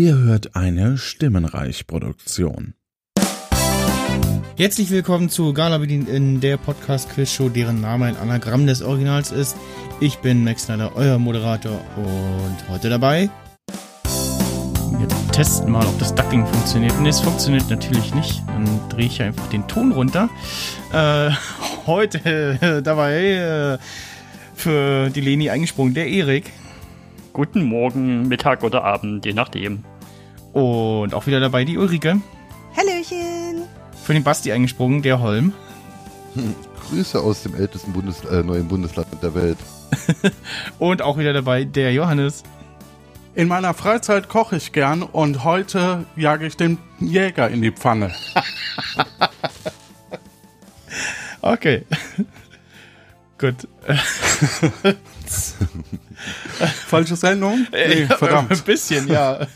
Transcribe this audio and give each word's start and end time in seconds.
Ihr 0.00 0.16
hört 0.16 0.56
eine 0.56 0.96
Stimmenreich-Produktion. 0.96 2.72
Herzlich 4.56 4.90
willkommen 4.90 5.28
zu 5.28 5.52
Gala 5.52 5.76
Bedient 5.76 6.08
in 6.08 6.40
der 6.40 6.56
Podcast-Quiz-Show, 6.56 7.50
deren 7.50 7.82
Name 7.82 8.06
ein 8.06 8.16
Anagramm 8.16 8.66
des 8.66 8.80
Originals 8.80 9.30
ist. 9.30 9.58
Ich 10.00 10.16
bin 10.20 10.42
Max 10.42 10.62
Snyder, 10.62 10.92
euer 10.94 11.18
Moderator 11.18 11.78
und 11.98 12.70
heute 12.70 12.88
dabei. 12.88 13.28
Wir 14.96 15.08
testen 15.32 15.70
mal, 15.70 15.84
ob 15.84 15.98
das 15.98 16.14
Ducking 16.14 16.46
funktioniert. 16.46 16.98
Ne, 16.98 17.10
es 17.10 17.20
funktioniert 17.20 17.68
natürlich 17.68 18.14
nicht. 18.14 18.42
Dann 18.46 18.64
drehe 18.88 19.04
ich 19.04 19.20
einfach 19.20 19.50
den 19.50 19.68
Ton 19.68 19.92
runter. 19.92 20.30
Äh, 20.94 21.30
heute 21.86 22.24
äh, 22.24 22.80
dabei 22.80 23.76
äh, 23.76 23.78
für 24.54 25.10
die 25.10 25.20
Leni 25.20 25.50
eingesprungen, 25.50 25.92
der 25.92 26.08
Erik. 26.08 26.50
Guten 27.34 27.64
Morgen, 27.64 28.28
Mittag 28.28 28.64
oder 28.64 28.82
Abend, 28.82 29.26
je 29.26 29.34
nachdem. 29.34 29.84
Und 30.52 31.14
auch 31.14 31.26
wieder 31.26 31.40
dabei 31.40 31.64
die 31.64 31.78
Ulrike. 31.78 32.20
Hallöchen! 32.76 33.62
Für 34.04 34.12
den 34.14 34.24
Basti 34.24 34.52
eingesprungen, 34.52 35.02
der 35.02 35.20
Holm. 35.20 35.52
Grüße 36.88 37.20
aus 37.20 37.42
dem 37.42 37.54
ältesten 37.54 37.92
Bundes 37.92 38.24
äh, 38.24 38.42
neuen 38.42 38.66
Bundesland 38.68 39.08
der 39.22 39.34
Welt. 39.34 39.58
Und 40.78 41.02
auch 41.02 41.18
wieder 41.18 41.32
dabei 41.32 41.64
der 41.64 41.92
Johannes. 41.92 42.42
In 43.34 43.46
meiner 43.48 43.74
Freizeit 43.74 44.28
koche 44.28 44.56
ich 44.56 44.72
gern 44.72 45.04
und 45.04 45.44
heute 45.44 46.04
jage 46.16 46.46
ich 46.46 46.56
den 46.56 46.78
Jäger 46.98 47.48
in 47.48 47.62
die 47.62 47.70
Pfanne. 47.70 48.12
Okay. 51.42 51.86
Gut. 53.38 53.66
Falsche 56.86 57.16
Sendung? 57.16 57.66
Nee, 57.72 58.02
Ein 58.02 58.08
verdammt. 58.08 58.64
bisschen, 58.66 59.08
ja. 59.08 59.46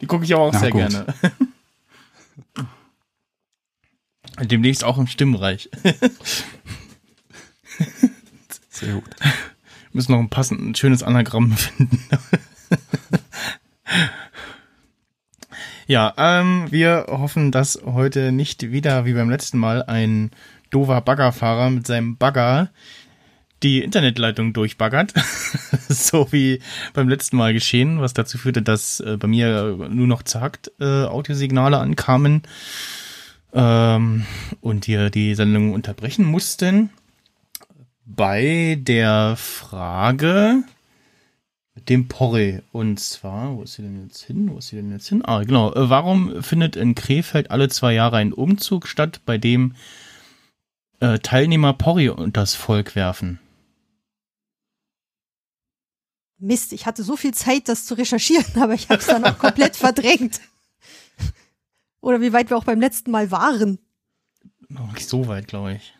Die 0.00 0.06
gucke 0.06 0.24
ich 0.24 0.34
aber 0.34 0.44
auch 0.44 0.52
Na 0.52 0.58
sehr 0.58 0.70
gut. 0.70 0.88
gerne. 0.88 1.06
Demnächst 4.40 4.84
auch 4.84 4.98
im 4.98 5.06
Stimmreich. 5.06 5.68
Sehr 8.70 8.94
gut. 8.94 9.04
müssen 9.92 10.12
noch 10.12 10.20
ein 10.20 10.28
passendes, 10.28 10.64
ein 10.66 10.74
schönes 10.76 11.02
Anagramm 11.02 11.52
finden. 11.52 12.00
ja, 15.88 16.14
ähm, 16.16 16.66
wir 16.70 17.06
hoffen, 17.08 17.50
dass 17.50 17.80
heute 17.84 18.30
nicht 18.30 18.70
wieder 18.70 19.04
wie 19.04 19.14
beim 19.14 19.30
letzten 19.30 19.58
Mal 19.58 19.82
ein 19.82 20.30
doofer 20.70 21.00
Baggerfahrer 21.00 21.70
mit 21.70 21.86
seinem 21.86 22.16
Bagger 22.16 22.70
die 23.62 23.82
Internetleitung 23.82 24.52
durchbaggert. 24.52 25.14
so 25.88 26.28
wie 26.30 26.60
beim 26.94 27.08
letzten 27.08 27.36
Mal 27.36 27.52
geschehen, 27.52 28.00
was 28.00 28.14
dazu 28.14 28.38
führte, 28.38 28.62
dass 28.62 29.00
äh, 29.00 29.16
bei 29.16 29.28
mir 29.28 29.76
nur 29.90 30.06
noch 30.06 30.22
zagt 30.22 30.70
äh, 30.80 31.04
Audiosignale 31.04 31.78
ankamen 31.78 32.42
ähm, 33.52 34.26
und 34.60 34.86
wir 34.86 35.10
die 35.10 35.34
Sendung 35.34 35.72
unterbrechen 35.72 36.24
mussten 36.24 36.90
bei 38.04 38.78
der 38.80 39.36
Frage 39.36 40.64
mit 41.74 41.88
dem 41.88 42.08
Porre. 42.08 42.62
Und 42.72 42.98
zwar, 42.98 43.56
wo 43.56 43.62
ist 43.62 43.74
sie 43.74 43.82
denn 43.82 44.02
jetzt 44.02 44.22
hin? 44.22 44.50
Wo 44.50 44.58
ist 44.58 44.68
sie 44.68 44.76
denn 44.76 44.90
jetzt 44.90 45.08
hin? 45.08 45.22
Ah, 45.24 45.42
genau. 45.44 45.72
Äh, 45.74 45.90
Warum 45.90 46.42
findet 46.42 46.74
in 46.74 46.94
Krefeld 46.94 47.50
alle 47.50 47.68
zwei 47.68 47.94
Jahre 47.94 48.16
ein 48.16 48.32
Umzug 48.32 48.88
statt, 48.88 49.20
bei 49.26 49.38
dem 49.38 49.74
äh, 51.00 51.18
Teilnehmer 51.18 51.72
Porre 51.74 52.14
unters 52.14 52.54
Volk 52.54 52.96
werfen? 52.96 53.38
Mist, 56.38 56.72
ich 56.72 56.86
hatte 56.86 57.02
so 57.02 57.16
viel 57.16 57.34
Zeit, 57.34 57.68
das 57.68 57.84
zu 57.86 57.94
recherchieren, 57.94 58.44
aber 58.62 58.74
ich 58.74 58.88
habe 58.88 59.00
es 59.00 59.06
dann 59.06 59.24
auch 59.24 59.38
komplett 59.38 59.76
verdrängt. 59.76 60.40
Oder 62.00 62.20
wie 62.20 62.32
weit 62.32 62.50
wir 62.50 62.56
auch 62.56 62.64
beim 62.64 62.80
letzten 62.80 63.10
Mal 63.10 63.30
waren. 63.30 63.78
Noch 64.68 64.92
nicht 64.92 65.08
so 65.08 65.26
weit, 65.28 65.48
glaube 65.48 65.74
ich. 65.74 65.94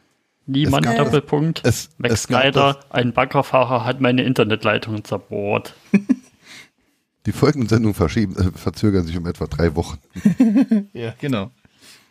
Niemand 0.47 0.87
Es 0.87 0.93
gab- 0.95 1.05
Doppelpunkt. 1.05 1.61
Es, 1.65 1.91
Max 1.99 2.15
es 2.15 2.23
Snyder, 2.25 2.81
ein 2.91 3.13
Baggerfahrer 3.13 3.85
hat 3.85 4.01
meine 4.01 4.23
Internetleitung 4.23 5.05
zerbohrt. 5.05 5.75
Die 7.27 7.33
folgenden 7.33 7.69
Sendungen 7.69 7.95
verschieben, 7.95 8.37
äh, 8.37 8.57
verzögern 8.57 9.05
sich 9.07 9.17
um 9.19 9.27
etwa 9.27 9.47
drei 9.47 9.75
Wochen. 9.75 9.99
Ja, 10.95 11.15
genau. 11.21 11.51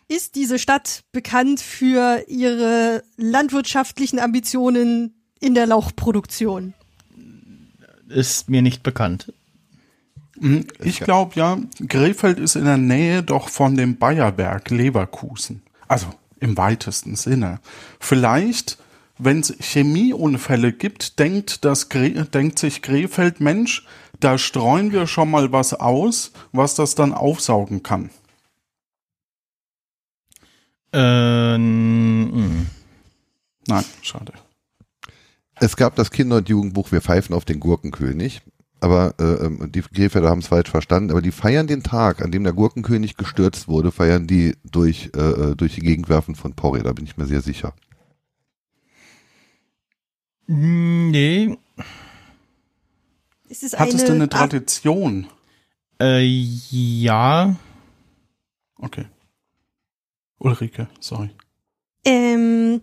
Ist 0.06 0.36
diese 0.36 0.58
Stadt 0.58 1.02
bekannt 1.12 1.60
für 1.60 2.24
ihre 2.28 3.02
landwirtschaftlichen 3.16 4.18
Ambitionen 4.20 5.14
in 5.40 5.54
der 5.54 5.66
Lauchproduktion? 5.66 6.74
Ist 8.08 8.48
mir 8.48 8.62
nicht 8.62 8.82
bekannt. 8.82 9.32
Hm, 10.40 10.66
Ich 10.82 11.00
glaube 11.00 11.34
ja, 11.36 11.58
Krefeld 11.88 12.38
ist 12.38 12.56
in 12.56 12.64
der 12.64 12.78
Nähe 12.78 13.22
doch 13.22 13.48
von 13.48 13.76
dem 13.76 13.98
Bayerberg 13.98 14.70
Leverkusen. 14.70 15.62
Also 15.88 16.06
im 16.40 16.56
weitesten 16.56 17.16
Sinne. 17.16 17.60
Vielleicht, 17.98 18.78
wenn 19.18 19.40
es 19.40 19.54
Chemieunfälle 19.58 20.72
gibt, 20.72 21.18
denkt, 21.18 21.64
das 21.64 21.88
denkt 21.88 22.58
sich 22.58 22.82
Krefeld, 22.82 23.40
Mensch, 23.40 23.84
da 24.20 24.38
streuen 24.38 24.92
wir 24.92 25.06
schon 25.06 25.30
mal 25.30 25.52
was 25.52 25.74
aus, 25.74 26.32
was 26.52 26.74
das 26.74 26.94
dann 26.94 27.12
aufsaugen 27.12 27.82
kann. 27.82 28.10
Ähm. 30.92 32.66
Nein, 33.66 33.84
schade. 34.02 34.32
Es 35.60 35.76
gab 35.76 35.96
das 35.96 36.10
Kinder- 36.10 36.36
und 36.36 36.48
Jugendbuch 36.48 36.92
Wir 36.92 37.00
pfeifen 37.00 37.34
auf 37.34 37.44
den 37.44 37.60
Gurkenkönig. 37.60 38.42
Aber 38.80 39.14
äh, 39.18 39.46
ähm, 39.46 39.72
die 39.72 39.82
Krefelder 39.82 40.30
haben 40.30 40.38
es 40.38 40.46
falsch 40.46 40.70
verstanden. 40.70 41.10
Aber 41.10 41.22
die 41.22 41.32
feiern 41.32 41.66
den 41.66 41.82
Tag, 41.82 42.22
an 42.22 42.30
dem 42.30 42.44
der 42.44 42.52
Gurkenkönig 42.52 43.16
gestürzt 43.16 43.66
wurde, 43.66 43.90
feiern 43.90 44.26
die 44.26 44.56
durch, 44.64 45.10
äh, 45.16 45.20
äh, 45.20 45.56
durch 45.56 45.74
die 45.74 45.80
Gegend 45.80 46.08
werfen 46.08 46.36
von 46.36 46.54
Porre. 46.54 46.82
Da 46.82 46.92
bin 46.92 47.04
ich 47.04 47.16
mir 47.16 47.26
sehr 47.26 47.40
sicher. 47.40 47.74
nee. 50.46 51.58
Ist 53.48 53.62
es 53.62 53.78
Hat 53.78 53.88
es 53.88 54.04
denn 54.04 54.16
eine 54.16 54.28
Tradition? 54.28 55.26
Äh, 56.00 56.22
ja. 56.22 57.56
Okay. 58.76 59.06
Ulrike, 60.38 60.88
sorry. 61.00 61.30
Ähm, 62.04 62.82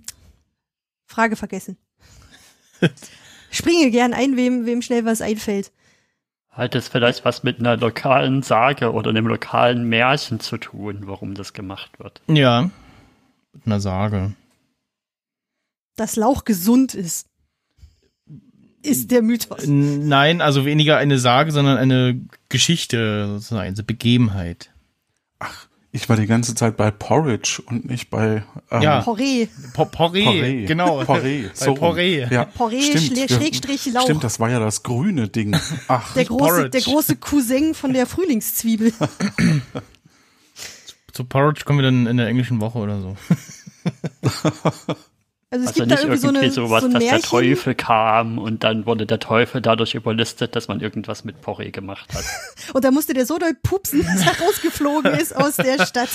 Frage 1.05 1.35
vergessen. 1.35 1.77
Springe 3.51 3.91
gern 3.91 4.13
ein, 4.13 4.35
wem, 4.35 4.65
wem 4.65 4.81
schnell 4.81 5.05
was 5.05 5.21
einfällt. 5.21 5.71
Hat 6.49 6.73
es 6.73 6.87
vielleicht 6.87 7.25
was 7.25 7.43
mit 7.43 7.59
einer 7.59 7.77
lokalen 7.77 8.41
Sage 8.41 8.93
oder 8.93 9.09
einem 9.09 9.27
lokalen 9.27 9.89
Märchen 9.89 10.39
zu 10.39 10.57
tun, 10.57 11.03
warum 11.05 11.35
das 11.35 11.53
gemacht 11.53 11.99
wird? 11.99 12.21
Ja. 12.27 12.69
Mit 13.53 13.65
einer 13.65 13.79
Sage. 13.79 14.33
Dass 15.97 16.15
Lauch 16.15 16.45
gesund 16.45 16.93
ist. 16.93 17.27
Ist 18.81 19.11
der 19.11 19.21
Mythos. 19.21 19.63
Nein, 19.65 20.41
also 20.41 20.63
weniger 20.63 20.97
eine 20.97 21.17
Sage, 21.17 21.51
sondern 21.51 21.77
eine 21.77 22.21
Geschichte, 22.49 23.27
sozusagen, 23.27 23.67
eine 23.67 23.83
Begebenheit. 23.83 24.69
Ich 25.95 26.09
war 26.09 26.17
die 26.17 26.27
ganze 26.27 26.53
Zeit 26.55 26.75
bei 26.75 26.91
Porridge 26.91 27.63
und 27.67 27.85
nicht 27.89 28.09
bei 28.09 28.43
ähm, 28.69 28.81
Ja. 28.81 29.01
Porree. 29.01 29.47
Po 29.73 29.85
Porree, 29.85 30.25
Porree. 30.25 30.65
genau. 30.65 31.01
Porree. 31.05 31.43
Bei 31.43 31.49
So. 31.53 31.73
Porree. 31.73 32.27
Ja, 32.29 32.43
Porree, 32.43 32.81
stimmt. 32.81 33.31
Schrägstrich 33.31 33.85
Lauch. 33.93 34.03
Stimmt, 34.03 34.25
das 34.25 34.41
war 34.41 34.49
ja 34.49 34.59
das 34.59 34.83
grüne 34.83 35.29
Ding. 35.29 35.55
Ach, 35.87 36.13
Der 36.13 36.25
große, 36.25 36.43
Porridge. 36.43 36.69
der 36.71 36.81
große 36.81 37.15
Cousin 37.15 37.73
von 37.73 37.93
der 37.93 38.07
Frühlingszwiebel. 38.07 38.91
Zu 41.13 41.23
Porridge 41.23 41.61
kommen 41.63 41.79
wir 41.79 41.83
dann 41.83 42.07
in 42.07 42.17
der 42.17 42.27
englischen 42.27 42.59
Woche 42.59 42.77
oder 42.79 42.99
so. 42.99 43.15
Also 45.51 45.63
es 45.63 45.69
Also 45.69 45.79
gibt 45.79 45.91
da 45.91 45.95
nicht 45.95 46.03
irgendwie 46.03 46.17
so, 46.19 46.27
eine, 46.27 46.51
sowas, 46.51 46.81
so 46.81 46.87
ein 46.87 46.93
dass 46.93 47.03
der. 47.03 47.21
Teufel 47.21 47.75
kam 47.75 48.37
und 48.39 48.63
dann 48.63 48.85
wurde 48.85 49.05
der 49.05 49.19
Teufel 49.19 49.61
dadurch 49.61 49.93
überlistet, 49.95 50.55
dass 50.55 50.67
man 50.67 50.81
irgendwas 50.81 51.23
mit 51.23 51.41
Porree 51.41 51.71
gemacht 51.71 52.13
hat. 52.13 52.23
Und 52.73 52.83
da 52.83 52.91
musste 52.91 53.13
der 53.13 53.25
so 53.25 53.37
doll 53.37 53.53
pupsen, 53.61 54.03
dass 54.03 54.21
er 54.25 54.43
rausgeflogen 54.45 55.13
ist 55.13 55.35
aus 55.35 55.55
der 55.55 55.85
Stadt. 55.85 56.09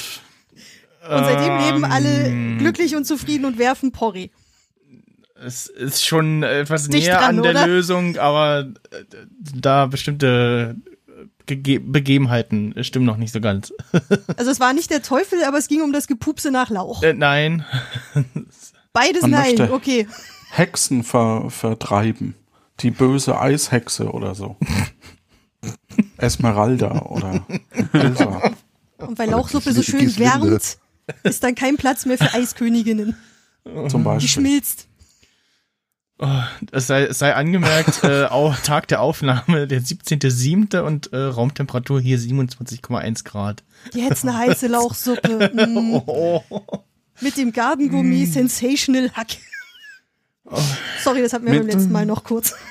Und 1.09 1.25
seitdem 1.25 1.59
leben 1.59 1.85
alle 1.85 2.27
Ähm. 2.27 2.59
glücklich 2.59 2.97
und 2.97 3.07
zufrieden 3.07 3.45
und 3.47 3.57
werfen 3.59 3.93
Porree. 3.93 4.29
Es 5.43 5.67
ist 5.67 6.05
schon 6.05 6.43
etwas 6.43 6.89
Dicht 6.89 7.07
näher 7.07 7.19
dran, 7.19 7.39
an 7.39 7.43
der 7.43 7.53
oder? 7.53 7.67
Lösung, 7.67 8.19
aber 8.19 8.67
äh, 8.91 9.05
da 9.55 9.87
bestimmte 9.87 10.77
Gege 11.47 11.81
Begebenheiten 11.81 12.75
stimmen 12.85 13.07
noch 13.07 13.17
nicht 13.17 13.33
so 13.33 13.41
ganz. 13.41 13.73
Also 14.37 14.51
es 14.51 14.61
war 14.61 14.73
nicht 14.75 14.91
der 14.91 15.03
Teufel, 15.03 15.43
aber 15.45 15.57
es 15.57 15.69
ging 15.69 15.81
um 15.83 15.93
das 15.93 16.07
Gepupse 16.07 16.51
nach 16.51 16.69
Lauch. 16.71 17.03
Äh, 17.03 17.15
nein. 17.15 17.65
Beides 18.93 19.23
Man 19.23 19.31
nein, 19.33 19.71
okay. 19.71 20.07
Hexen 20.51 21.05
ver 21.05 21.51
vertreiben. 21.51 22.35
Die 22.81 22.91
böse 22.91 23.39
Eishexe 23.39 24.11
oder 24.11 24.35
so. 24.35 24.57
Esmeralda 26.17 27.03
oder 27.03 27.47
Elsa. 27.93 28.53
Und 28.99 29.19
weil 29.19 29.31
Lauchsuppe 29.31 29.73
so 29.73 29.83
schön 29.83 30.17
wärmt, 30.19 30.79
ist 31.23 31.43
dann 31.43 31.55
kein 31.55 31.77
Platz 31.77 32.07
mehr 32.07 32.19
für 32.19 32.33
Eisköniginnen. 32.33 33.17
zum 33.89 34.01
Die 34.01 34.05
Beispiel. 34.05 34.29
schmilzt. 34.29 34.87
Oh, 36.23 36.43
es, 36.71 36.87
sei, 36.87 37.05
es 37.05 37.19
sei 37.19 37.35
angemerkt, 37.35 38.05
äh, 38.05 38.25
auch 38.27 38.55
Tag 38.59 38.89
der 38.89 39.01
Aufnahme, 39.01 39.67
der 39.67 39.81
17.07. 39.81 40.81
und 40.81 41.15
äh, 41.15 41.17
Raumtemperatur 41.17 41.99
hier 41.99 42.19
27,1 42.19 43.25
Grad. 43.25 43.65
Jetzt 43.95 44.25
eine 44.25 44.37
heiße 44.37 44.67
Lauchsuppe. 44.67 45.51
Mm. 45.67 46.03
Oh. 46.07 46.43
Mit 47.21 47.37
dem 47.37 47.53
Gardengummi 47.53 48.27
Sensational 48.27 49.11
Hack. 49.13 49.37
Sorry, 51.03 51.23
das 51.23 51.33
hatten 51.33 51.47
wir 51.47 51.53
Mit- 51.53 51.63
beim 51.63 51.71
letzten 51.77 51.93
Mal 51.93 52.07
noch 52.07 52.25
kurz. 52.25 52.55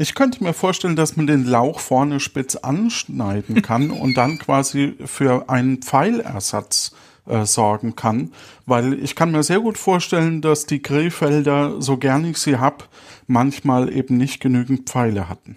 Ich 0.00 0.14
könnte 0.14 0.44
mir 0.44 0.52
vorstellen, 0.52 0.94
dass 0.94 1.16
man 1.16 1.26
den 1.26 1.44
Lauch 1.44 1.80
vorne 1.80 2.20
spitz 2.20 2.54
anschneiden 2.54 3.62
kann 3.62 3.90
und 3.90 4.14
dann 4.16 4.38
quasi 4.38 4.94
für 5.04 5.48
einen 5.50 5.82
Pfeilersatz 5.82 6.94
äh, 7.26 7.44
sorgen 7.44 7.96
kann, 7.96 8.30
weil 8.64 8.92
ich 9.02 9.16
kann 9.16 9.32
mir 9.32 9.42
sehr 9.42 9.58
gut 9.58 9.76
vorstellen, 9.76 10.40
dass 10.40 10.66
die 10.66 10.82
Grillfelder, 10.82 11.82
so 11.82 11.96
gern 11.96 12.24
ich 12.26 12.38
sie 12.38 12.58
hab, 12.58 12.88
manchmal 13.26 13.92
eben 13.92 14.16
nicht 14.16 14.38
genügend 14.38 14.88
Pfeile 14.88 15.28
hatten. 15.28 15.56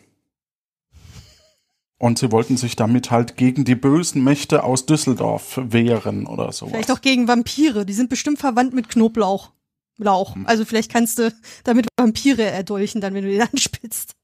Und 2.02 2.18
sie 2.18 2.32
wollten 2.32 2.58
sich 2.58 2.76
damit 2.76 3.12
halt 3.12 3.38
gegen 3.38 3.64
die 3.64 3.76
bösen 3.76 4.24
Mächte 4.24 4.64
aus 4.64 4.88
Düsseldorf 4.88 5.60
wehren 5.62 6.26
oder 6.26 6.52
sowas. 6.52 6.72
Vielleicht 6.72 6.90
auch 6.90 7.02
gegen 7.02 7.28
Vampire. 7.28 7.86
Die 7.86 7.94
sind 7.94 8.10
bestimmt 8.10 8.40
verwandt 8.40 8.74
mit 8.74 8.90
Knoblauch. 8.90 9.52
Lauch. 9.98 10.36
Also 10.46 10.66
vielleicht 10.66 10.92
kannst 10.92 11.20
du 11.20 11.32
damit 11.64 11.88
Vampire 12.00 12.42
erdolchen, 12.42 13.02
dann 13.02 13.14
wenn 13.14 13.24
du 13.24 13.30
den 13.30 13.42
anspitzt. 13.54 14.16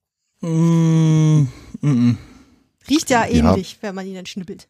Mm, 0.41 1.43
mm, 1.81 2.17
Riecht 2.89 3.11
ja 3.11 3.27
ähnlich, 3.27 3.77
wenn 3.81 3.93
man 3.93 4.07
ihn 4.07 4.15
dann 4.15 4.25
schnippelt. 4.25 4.67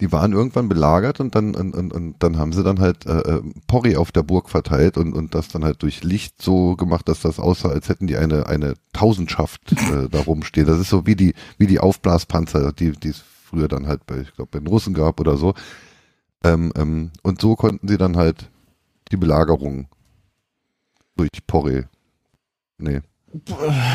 Die 0.00 0.12
waren 0.12 0.32
irgendwann 0.32 0.68
belagert 0.68 1.18
und 1.18 1.34
dann 1.34 1.56
und, 1.56 1.74
und, 1.74 1.92
und 1.92 2.22
dann 2.22 2.38
haben 2.38 2.52
sie 2.52 2.62
dann 2.62 2.78
halt 2.78 3.04
äh, 3.06 3.18
äh, 3.18 3.42
Porri 3.66 3.96
auf 3.96 4.12
der 4.12 4.22
Burg 4.22 4.48
verteilt 4.48 4.96
und, 4.96 5.12
und 5.12 5.34
das 5.34 5.48
dann 5.48 5.64
halt 5.64 5.82
durch 5.82 6.04
Licht 6.04 6.40
so 6.40 6.76
gemacht, 6.76 7.08
dass 7.08 7.20
das 7.20 7.40
aussah, 7.40 7.70
als 7.70 7.88
hätten 7.88 8.06
die 8.06 8.16
eine 8.16 8.46
eine 8.46 8.74
Tausendschaft 8.92 9.72
äh, 9.72 10.08
da 10.10 10.20
rumstehen. 10.20 10.66
Das 10.66 10.78
ist 10.78 10.90
so 10.90 11.06
wie 11.06 11.16
die 11.16 11.34
wie 11.58 11.66
die 11.66 11.80
Aufblaspanzer, 11.80 12.72
die 12.72 12.92
die 12.92 13.08
es 13.08 13.24
früher 13.44 13.66
dann 13.66 13.88
halt 13.88 14.06
bei 14.06 14.20
ich 14.20 14.34
glaube 14.34 14.50
bei 14.52 14.60
den 14.60 14.68
Russen 14.68 14.94
gab 14.94 15.18
oder 15.18 15.36
so. 15.36 15.54
Ähm, 16.44 16.72
ähm, 16.76 17.10
und 17.22 17.40
so 17.40 17.56
konnten 17.56 17.88
sie 17.88 17.98
dann 17.98 18.16
halt 18.16 18.50
die 19.10 19.16
Belagerung 19.16 19.88
durch 21.16 21.30
Porri. 21.46 21.84
Nee. 22.78 23.00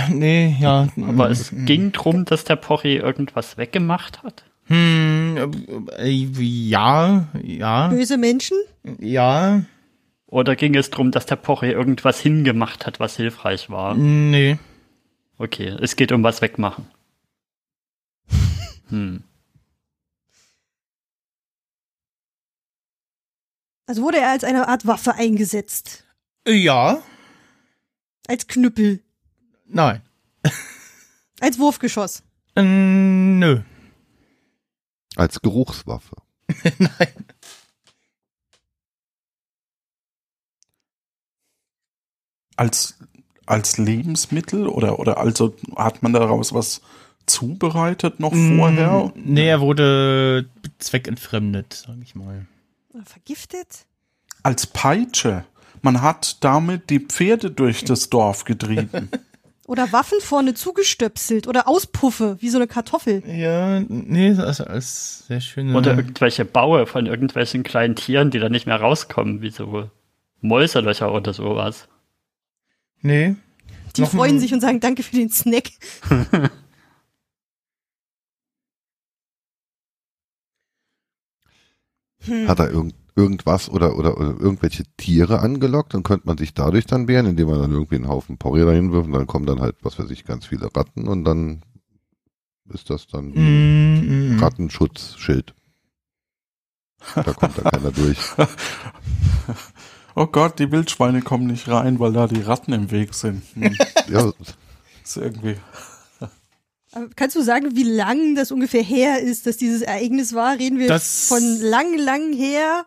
nee, 0.10 0.58
ja. 0.60 0.90
Aber 1.08 1.30
es 1.30 1.52
ging 1.52 1.92
drum, 1.92 2.26
dass 2.26 2.44
der 2.44 2.58
Porri 2.58 2.98
irgendwas 2.98 3.58
weggemacht 3.58 4.24
hat. 4.24 4.44
Hm, 4.66 5.88
äh, 5.98 6.08
ja, 6.10 7.28
ja, 7.42 7.88
Böse 7.90 8.18
Menschen? 8.18 8.58
ja, 9.00 9.64
Oder 10.28 10.56
ging 10.56 10.76
es 10.76 10.90
drum, 10.90 11.12
dass 11.12 11.26
der 11.26 11.36
Porri 11.36 11.72
irgendwas 11.72 12.20
hingemacht 12.20 12.86
hat, 12.86 13.00
was 13.00 13.18
hilfreich 13.18 13.70
war? 13.70 13.96
nee. 13.96 14.58
Okay, 15.38 15.76
es 15.82 15.96
geht 15.96 16.12
um 16.12 16.24
was 16.24 16.42
wegmachen. 16.42 16.86
Hm. 18.90 19.24
Also 23.88 24.02
wurde 24.04 24.20
er 24.20 24.30
als 24.30 24.44
eine 24.44 24.68
Art 24.68 24.86
Waffe 24.88 25.16
eingesetzt. 25.16 26.06
Ja, 26.48 27.02
Als 28.28 28.48
Knüppel. 28.48 29.02
nein. 29.68 30.02
Als 31.42 31.60
Wurfgeschoss. 31.60 32.24
Äh, 32.56 32.62
nö. 32.64 33.62
Als 35.16 35.42
Geruchswaffe. 35.42 36.16
nein. 36.80 37.26
als, 42.56 42.96
als 43.46 43.78
Lebensmittel 43.78 44.68
oder, 44.68 45.00
oder 45.00 45.18
also 45.18 45.56
hat 45.76 46.04
man 46.04 46.14
daraus 46.14 46.54
was 46.54 46.82
zubereitet 47.26 48.20
noch 48.20 48.34
vorher? 48.34 49.12
Mm, 49.16 49.34
Nee, 49.34 49.48
er 49.48 49.62
wurde 49.62 50.50
zweckentfremdet, 50.80 51.74
sag 51.74 51.96
ich 52.02 52.16
mal. 52.16 52.46
Vergiftet? 53.06 53.86
Als 54.44 54.68
Peitsche. 54.68 55.46
Man 55.82 56.02
hat 56.02 56.44
damit 56.44 56.90
die 56.90 57.00
Pferde 57.00 57.52
durch 57.52 57.84
das 57.84 58.10
Dorf 58.10 58.44
getrieben. 58.46 59.10
Oder 59.66 59.94
Waffen 59.94 60.20
vorne 60.20 60.54
zugestöpselt 60.54 61.48
oder 61.48 61.70
Auspuffe, 61.70 62.38
wie 62.42 62.50
so 62.50 62.58
eine 62.58 62.68
Kartoffel. 62.68 63.24
Ja, 63.26 63.80
nee, 63.88 64.34
das 64.34 64.60
ist 64.60 64.68
alles 64.68 65.28
sehr 65.28 65.40
schön. 65.40 65.74
Oder 65.74 65.96
irgendwelche 65.96 66.44
Baue 66.44 66.86
von 66.86 67.06
irgendwelchen 67.06 67.64
kleinen 67.64 67.96
Tieren, 67.96 68.30
die 68.30 68.40
da 68.40 68.50
nicht 68.50 68.66
mehr 68.66 68.76
rauskommen, 68.76 69.42
wie 69.42 69.52
so 69.52 69.90
Mäuselöcher 70.42 71.14
oder 71.14 71.34
sowas. 71.34 71.88
Nee. 73.02 73.36
Die 73.96 74.06
freuen 74.06 74.40
sich 74.40 74.54
und 74.54 74.60
sagen 74.60 74.80
Danke 74.80 75.04
für 75.04 75.16
den 75.16 75.30
Snack. 75.30 75.70
Hm. 82.26 82.48
Hat 82.48 82.60
er 82.60 82.70
irgend, 82.72 82.96
irgendwas 83.16 83.70
oder, 83.70 83.98
oder, 83.98 84.18
oder 84.18 84.40
irgendwelche 84.40 84.84
Tiere 84.98 85.40
angelockt 85.40 85.94
und 85.96 86.04
könnte 86.04 86.28
man 86.28 86.38
sich 86.38 86.54
dadurch 86.54 86.86
dann 86.86 87.08
wehren, 87.08 87.26
indem 87.28 87.48
man 87.50 87.60
dann 87.60 87.72
irgendwie 87.72 87.96
einen 87.96 88.08
Haufen 88.08 88.38
Porree 88.38 88.66
dahin 88.66 88.92
wirft 88.92 89.08
und 89.08 89.14
dann 89.14 89.28
kommen 89.28 89.46
dann 89.46 89.60
halt, 89.62 89.76
was 89.82 90.00
weiß 90.00 90.10
ich, 90.12 90.26
ganz 90.26 90.46
viele 90.46 90.70
Ratten 90.76 91.08
und 91.08 91.24
dann 91.26 91.62
ist 92.70 92.90
das 92.90 93.08
dann 93.08 93.28
Mm, 93.32 94.36
mm. 94.38 94.40
Rattenschutzschild. 94.40 95.54
Da 97.16 97.34
kommt 97.34 97.58
da 97.58 97.70
keiner 97.70 97.92
durch. 97.92 98.18
Oh 100.16 100.28
Gott, 100.28 100.60
die 100.60 100.72
Wildschweine 100.72 101.24
kommen 101.24 101.48
nicht 101.48 101.68
rein, 101.68 102.00
weil 102.00 102.14
da 102.14 102.28
die 102.28 102.42
Ratten 102.42 102.72
im 102.72 102.92
Weg 102.92 103.16
sind. 103.16 103.42
Hm, 103.56 103.76
Ja, 104.08 104.32
ist 105.04 105.18
irgendwie. 105.18 105.56
Kannst 107.16 107.36
du 107.36 107.42
sagen, 107.42 107.76
wie 107.76 107.84
lang 107.84 108.36
das 108.36 108.52
ungefähr 108.52 108.84
her 108.84 109.20
ist, 109.22 109.46
dass 109.48 109.58
dieses 109.58 109.82
Ereignis 109.82 110.34
war? 110.34 110.58
Reden 110.60 110.80
wir 110.80 110.88
Das- 110.88 111.28
von 111.28 111.42
lang, 111.62 111.98
lang 111.98 112.34
her? 112.34 112.86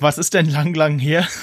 Was 0.00 0.18
ist 0.18 0.34
denn 0.34 0.50
lang, 0.50 0.74
lang 0.74 0.98
her? 0.98 1.26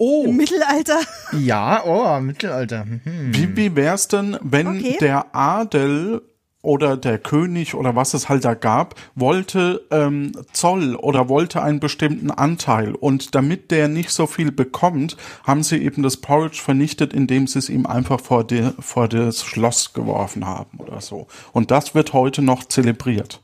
Oh, 0.00 0.26
Im 0.26 0.36
Mittelalter? 0.36 1.00
Ja, 1.32 1.82
oh, 1.84 2.20
Mittelalter. 2.20 2.84
Mhm. 2.84 3.00
wie, 3.34 3.56
wie 3.56 3.74
wär's 3.74 4.06
denn, 4.06 4.38
wenn 4.42 4.68
Okay. 4.78 4.96
der 5.00 5.34
Adel 5.34 6.22
oder 6.62 6.96
der 6.96 7.18
König 7.18 7.74
oder 7.74 7.94
was 7.94 8.14
es 8.14 8.28
halt 8.28 8.44
da 8.44 8.54
gab, 8.54 8.96
wollte 9.14 9.86
ähm, 9.90 10.32
Zoll 10.52 10.96
oder 10.96 11.28
wollte 11.28 11.62
einen 11.62 11.80
bestimmten 11.80 12.30
Anteil 12.30 12.94
und 12.94 13.34
damit 13.34 13.70
der 13.70 13.88
nicht 13.88 14.10
so 14.10 14.26
viel 14.26 14.50
bekommt, 14.50 15.16
haben 15.44 15.62
sie 15.62 15.78
eben 15.78 16.02
das 16.02 16.16
Porridge 16.16 16.60
vernichtet, 16.62 17.12
indem 17.12 17.46
sie 17.46 17.60
es 17.60 17.68
ihm 17.68 17.86
einfach 17.86 18.20
vor, 18.20 18.44
die, 18.44 18.70
vor 18.80 19.08
das 19.08 19.44
Schloss 19.44 19.92
geworfen 19.92 20.46
haben 20.46 20.78
oder 20.78 21.00
so. 21.00 21.28
Und 21.52 21.70
das 21.70 21.94
wird 21.94 22.12
heute 22.12 22.42
noch 22.42 22.64
zelebriert. 22.64 23.42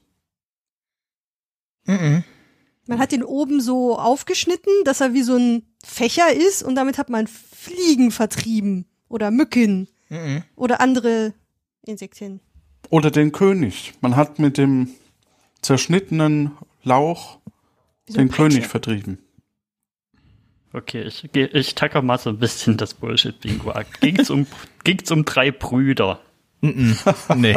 Mhm. 1.87 2.25
Man 2.87 2.99
hat 2.99 3.13
den 3.13 3.23
oben 3.23 3.61
so 3.61 3.99
aufgeschnitten, 3.99 4.73
dass 4.85 5.01
er 5.01 5.15
wie 5.15 5.23
so 5.23 5.37
ein 5.37 5.63
Fächer 5.83 6.33
ist 6.33 6.63
und 6.63 6.75
damit 6.75 6.99
hat 6.99 7.09
man 7.09 7.27
Fliegen 7.27 8.11
vertrieben 8.11 8.87
oder 9.09 9.31
Mücken 9.31 9.89
Mhm. 10.11 10.43
oder 10.55 10.81
andere 10.81 11.35
Insektien. 11.83 12.41
Oder 12.91 13.11
den 13.11 13.33
König. 13.33 13.95
Man 14.01 14.17
hat 14.17 14.39
mit 14.39 14.59
dem 14.59 14.91
zerschnittenen 15.63 16.53
Lauch 16.83 17.39
so 18.07 18.19
den 18.19 18.31
König 18.31 18.59
Peitsche. 18.59 18.69
vertrieben. 18.69 19.19
Okay, 20.73 21.03
ich, 21.03 21.29
ich 21.35 21.75
tacke 21.77 22.03
mal 22.03 22.19
so 22.19 22.31
ein 22.31 22.39
bisschen 22.39 22.77
das 22.77 22.95
Bullshit-Bingo 22.95 23.71
ab. 23.71 23.87
Ging's 24.01 24.29
um, 24.29 24.47
ging's 24.85 25.11
um 25.11 25.25
drei 25.25 25.51
Brüder. 25.53 26.21
Nee. 26.61 27.57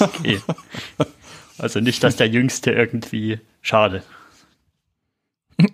Okay. 0.00 0.40
Also 1.58 1.80
nicht, 1.80 2.02
dass 2.04 2.16
der 2.16 2.28
Jüngste 2.28 2.70
irgendwie. 2.70 3.40
Schade. 3.60 4.04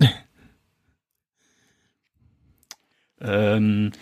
ähm, 3.21 3.93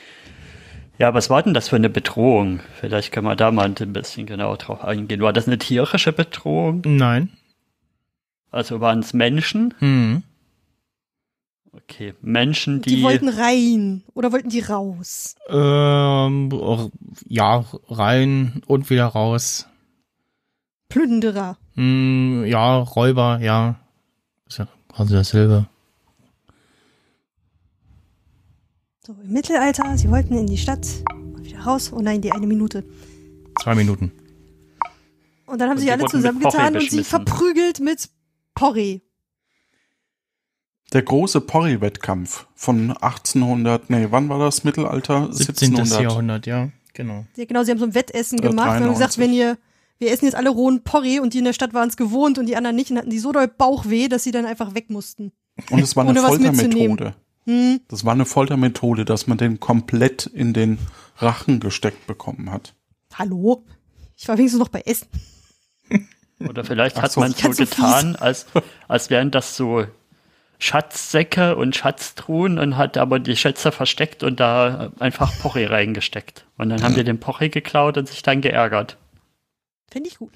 ja, 0.99 1.14
was 1.14 1.30
war 1.30 1.42
denn 1.42 1.54
das 1.54 1.68
für 1.68 1.76
eine 1.76 1.90
Bedrohung? 1.90 2.61
Vielleicht 2.80 3.12
können 3.12 3.26
wir 3.26 3.37
da 3.37 3.50
mal 3.50 3.66
ein 3.66 3.92
bisschen 3.92 4.26
genauer 4.26 4.56
drauf 4.58 4.84
eingehen. 4.84 5.20
War 5.20 5.32
das 5.32 5.46
eine 5.46 5.58
tierische 5.58 6.12
Bedrohung? 6.12 6.82
Nein. 6.84 7.30
Also 8.50 8.80
waren 8.80 9.00
es 9.00 9.14
Menschen? 9.14 9.75
Mhm. 9.80 10.22
Okay, 11.75 12.12
Menschen, 12.20 12.82
Die, 12.82 12.96
die. 12.96 13.02
wollten 13.02 13.30
rein 13.30 14.02
oder 14.12 14.30
wollten 14.30 14.50
die 14.50 14.61
raus? 14.61 15.37
Ähm, 15.49 16.50
ja, 17.26 17.64
rein 17.88 18.62
und 18.66 18.90
wieder 18.90 19.06
raus. 19.06 19.66
Plünderer. 20.90 21.56
Hm, 21.75 22.44
ja, 22.44 22.76
Räuber, 22.76 23.38
ja. 23.40 23.76
Ist 24.46 24.58
ja 24.58 24.68
quasi 24.94 25.14
dasselbe. 25.14 25.66
So, 29.04 29.16
im 29.21 29.32
Mittelalter, 29.32 29.99
sie 29.99 30.09
wollten 30.11 30.37
in 30.38 30.47
die 30.47 30.56
Stadt 30.59 30.87
und 31.12 31.44
wieder 31.44 31.59
raus. 31.61 31.92
Oh 31.92 32.00
nein, 32.00 32.21
die 32.21 32.30
eine 32.30 32.47
Minute. 32.47 32.85
Zwei 33.61 33.75
Minuten. 33.75 34.12
Und 35.47 35.61
dann 35.61 35.68
haben 35.68 35.76
Und 35.76 35.82
sich 35.82 35.90
alle 35.90 36.04
zusammengetan 36.06 36.76
und 36.76 36.88
sie 36.88 37.02
verprügelt 37.02 37.80
mit 37.80 38.11
Porree. 38.54 39.00
Der 40.92 41.02
große 41.02 41.40
Porri-Wettkampf 41.40 42.47
von 42.54 42.92
1800, 42.92 43.90
nee, 43.90 44.06
wann 44.11 44.28
war 44.28 44.38
das? 44.38 44.62
Mittelalter? 44.62 45.32
17. 45.32 45.71
1700. 45.71 46.02
Jahrhundert, 46.02 46.47
ja, 46.47 46.68
genau. 46.92 47.25
Ja, 47.35 47.44
genau, 47.44 47.64
sie 47.64 47.73
haben 47.73 47.78
so 47.78 47.87
ein 47.87 47.94
Wettessen 47.97 48.38
Äh, 48.38 48.42
gemacht 48.42 48.76
und 48.76 48.85
haben 48.85 48.92
gesagt, 48.92 49.16
93. 49.16 49.18
wenn 49.18 49.32
ihr, 49.32 49.59
wir 49.99 50.12
essen 50.12 50.26
jetzt 50.26 50.35
alle 50.37 50.50
rohen 50.50 50.85
Porree 50.85 51.18
und 51.18 51.35
die 51.35 51.38
in 51.38 51.44
der 51.44 51.54
Stadt 51.54 51.75
waren 51.75 51.88
es 51.88 51.97
gewohnt 51.97 52.38
und 52.38 52.47
die 52.47 52.54
anderen 52.54 52.76
nicht 52.76 52.92
und 52.92 52.99
hatten 52.99 53.11
die 53.11 53.18
so 53.18 53.32
doll 53.32 53.49
Bauchweh, 53.49 54.06
dass 54.06 54.23
sie 54.23 54.30
dann 54.30 54.47
einfach 54.47 54.75
weg 54.76 54.90
mussten. 54.90 55.32
Und 55.71 55.80
es 55.80 55.97
war 55.97 56.04
eine 56.04 56.12
Ohne 56.12 56.23
was 56.23 56.37
Foltermethode. 56.37 57.16
Hm. 57.44 57.80
Das 57.88 58.04
war 58.04 58.12
eine 58.12 58.25
Foltermethode, 58.25 59.04
dass 59.04 59.26
man 59.26 59.38
den 59.38 59.61
komplett 59.61 60.26
in 60.26 60.52
den 60.52 60.78
Rachen 61.16 61.61
gesteckt 61.61 62.06
bekommen 62.06 62.50
hat. 62.50 62.75
Hallo? 63.14 63.64
Ich 64.16 64.28
war 64.28 64.38
wenigstens 64.38 64.61
noch 64.61 64.68
bei 64.68 64.82
Essen. 64.82 65.08
Oder 66.38 66.64
vielleicht 66.64 66.99
Ach 66.99 67.02
hat 67.02 67.12
so. 67.12 67.20
man 67.20 67.32
so 67.32 67.50
getan, 67.50 68.16
als, 68.16 68.46
als 68.88 69.11
wären 69.11 69.30
das 69.30 69.56
so 69.56 69.87
Schatzsäcke 70.58 71.56
und 71.56 71.75
Schatztruhen 71.75 72.58
und 72.58 72.76
hat 72.76 72.96
aber 72.96 73.18
die 73.18 73.37
Schätze 73.37 73.72
versteckt 73.72 74.22
und 74.22 74.38
da 74.38 74.92
einfach 75.00 75.37
Porree 75.40 75.66
reingesteckt. 75.66 76.46
Und 76.56 76.68
dann 76.68 76.82
haben 76.82 76.94
die 76.94 77.02
den 77.02 77.18
Porree 77.18 77.49
geklaut 77.49 77.99
und 77.99 78.08
sich 78.08 78.22
dann 78.22 78.40
geärgert. 78.40 78.96
Finde 79.90 80.08
ich 80.08 80.18
gut. 80.18 80.32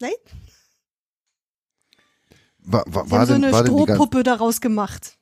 Nein? 0.00 0.12
War, 2.60 2.84
war, 2.86 3.10
war 3.10 3.20
haben 3.20 3.26
so 3.26 3.34
denn, 3.34 3.44
eine 3.44 3.52
war 3.52 3.64
denn 3.64 3.72
Strohpuppe 3.72 4.22
daraus 4.22 4.62
gemacht. 4.62 5.17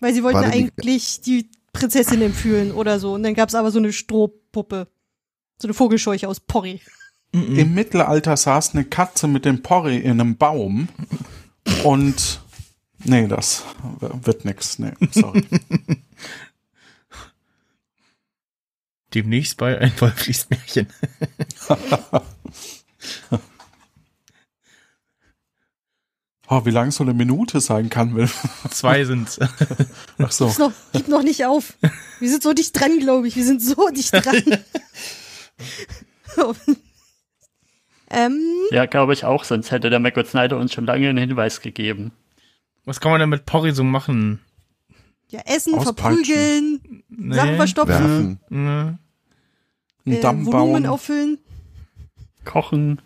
Weil 0.00 0.14
sie 0.14 0.22
wollten 0.22 0.42
denn 0.42 0.50
die- 0.52 0.56
eigentlich 0.58 1.20
die 1.22 1.50
Prinzessin 1.72 2.22
entführen 2.22 2.72
oder 2.72 2.98
so. 3.00 3.14
Und 3.14 3.22
dann 3.22 3.34
gab 3.34 3.48
es 3.48 3.54
aber 3.54 3.70
so 3.70 3.78
eine 3.78 3.92
Strohpuppe. 3.92 4.88
So 5.60 5.68
eine 5.68 5.74
Vogelscheuche 5.74 6.28
aus 6.28 6.40
Porree. 6.40 6.78
Mhm. 7.32 7.58
Im 7.58 7.74
Mittelalter 7.74 8.36
saß 8.36 8.74
eine 8.74 8.84
Katze 8.84 9.26
mit 9.28 9.44
dem 9.44 9.62
Porri 9.62 9.98
in 9.98 10.20
einem 10.20 10.36
Baum 10.36 10.88
und 11.84 12.40
nee, 13.04 13.26
das 13.26 13.64
wird 14.22 14.44
nix. 14.44 14.78
Nee, 14.78 14.92
sorry. 15.10 15.44
Demnächst 19.14 19.56
bei 19.56 19.78
ein 19.78 19.92
Wolf 20.00 20.26
liest 20.26 20.50
Märchen. 20.50 20.88
Oh, 26.48 26.64
wie 26.64 26.70
lang 26.70 26.92
so 26.92 27.02
eine 27.02 27.12
Minute 27.14 27.60
sein 27.60 27.90
kann, 27.90 28.14
will. 28.14 28.28
Zwei 28.70 29.04
sind's. 29.04 29.38
Ach 30.18 30.30
so. 30.30 30.46
Gib's 30.46 30.58
noch, 30.58 30.72
gib 30.92 31.08
noch 31.08 31.22
nicht 31.22 31.44
auf. 31.44 31.74
Wir 32.20 32.30
sind 32.30 32.42
so 32.42 32.52
dicht 32.52 32.78
dran, 32.78 32.98
glaube 33.00 33.26
ich. 33.26 33.36
Wir 33.36 33.44
sind 33.44 33.60
so 33.60 33.88
dicht 33.90 34.12
dran. 34.12 34.42
ähm, 38.10 38.40
Ja, 38.70 38.86
glaube 38.86 39.12
ich 39.12 39.24
auch, 39.24 39.44
sonst 39.44 39.70
hätte 39.70 39.90
der 39.90 39.98
Michael 40.00 40.26
Snyder 40.26 40.58
uns 40.58 40.72
schon 40.72 40.86
lange 40.86 41.08
einen 41.08 41.18
Hinweis 41.18 41.60
gegeben. 41.60 42.12
Was 42.84 43.00
kann 43.00 43.10
man 43.10 43.20
denn 43.20 43.30
mit 43.30 43.46
Porri 43.46 43.72
so 43.72 43.82
machen? 43.84 44.40
ja, 45.28 45.40
essen, 45.44 45.74
Auspeitschen. 45.74 45.96
verprügeln, 45.96 47.02
Nee. 47.08 47.34
Sachen 47.34 47.56
verstopfen, 47.56 47.90
werfen. 47.98 48.40
Ne. 48.48 48.98
Ein 50.06 50.12
äh, 50.12 50.20
Damm 50.20 50.46
Volumen 50.46 50.72
bauen, 50.82 50.86
auffüllen. 50.86 51.38
Kochen, 52.44 53.00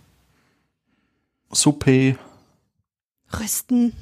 Suppe, 1.50 2.18
Rösten. 3.38 3.92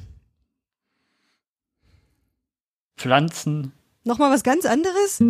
Pflanzen. 2.96 3.72
Nochmal 4.04 4.30
was 4.32 4.42
ganz 4.42 4.64
anderes? 4.64 5.22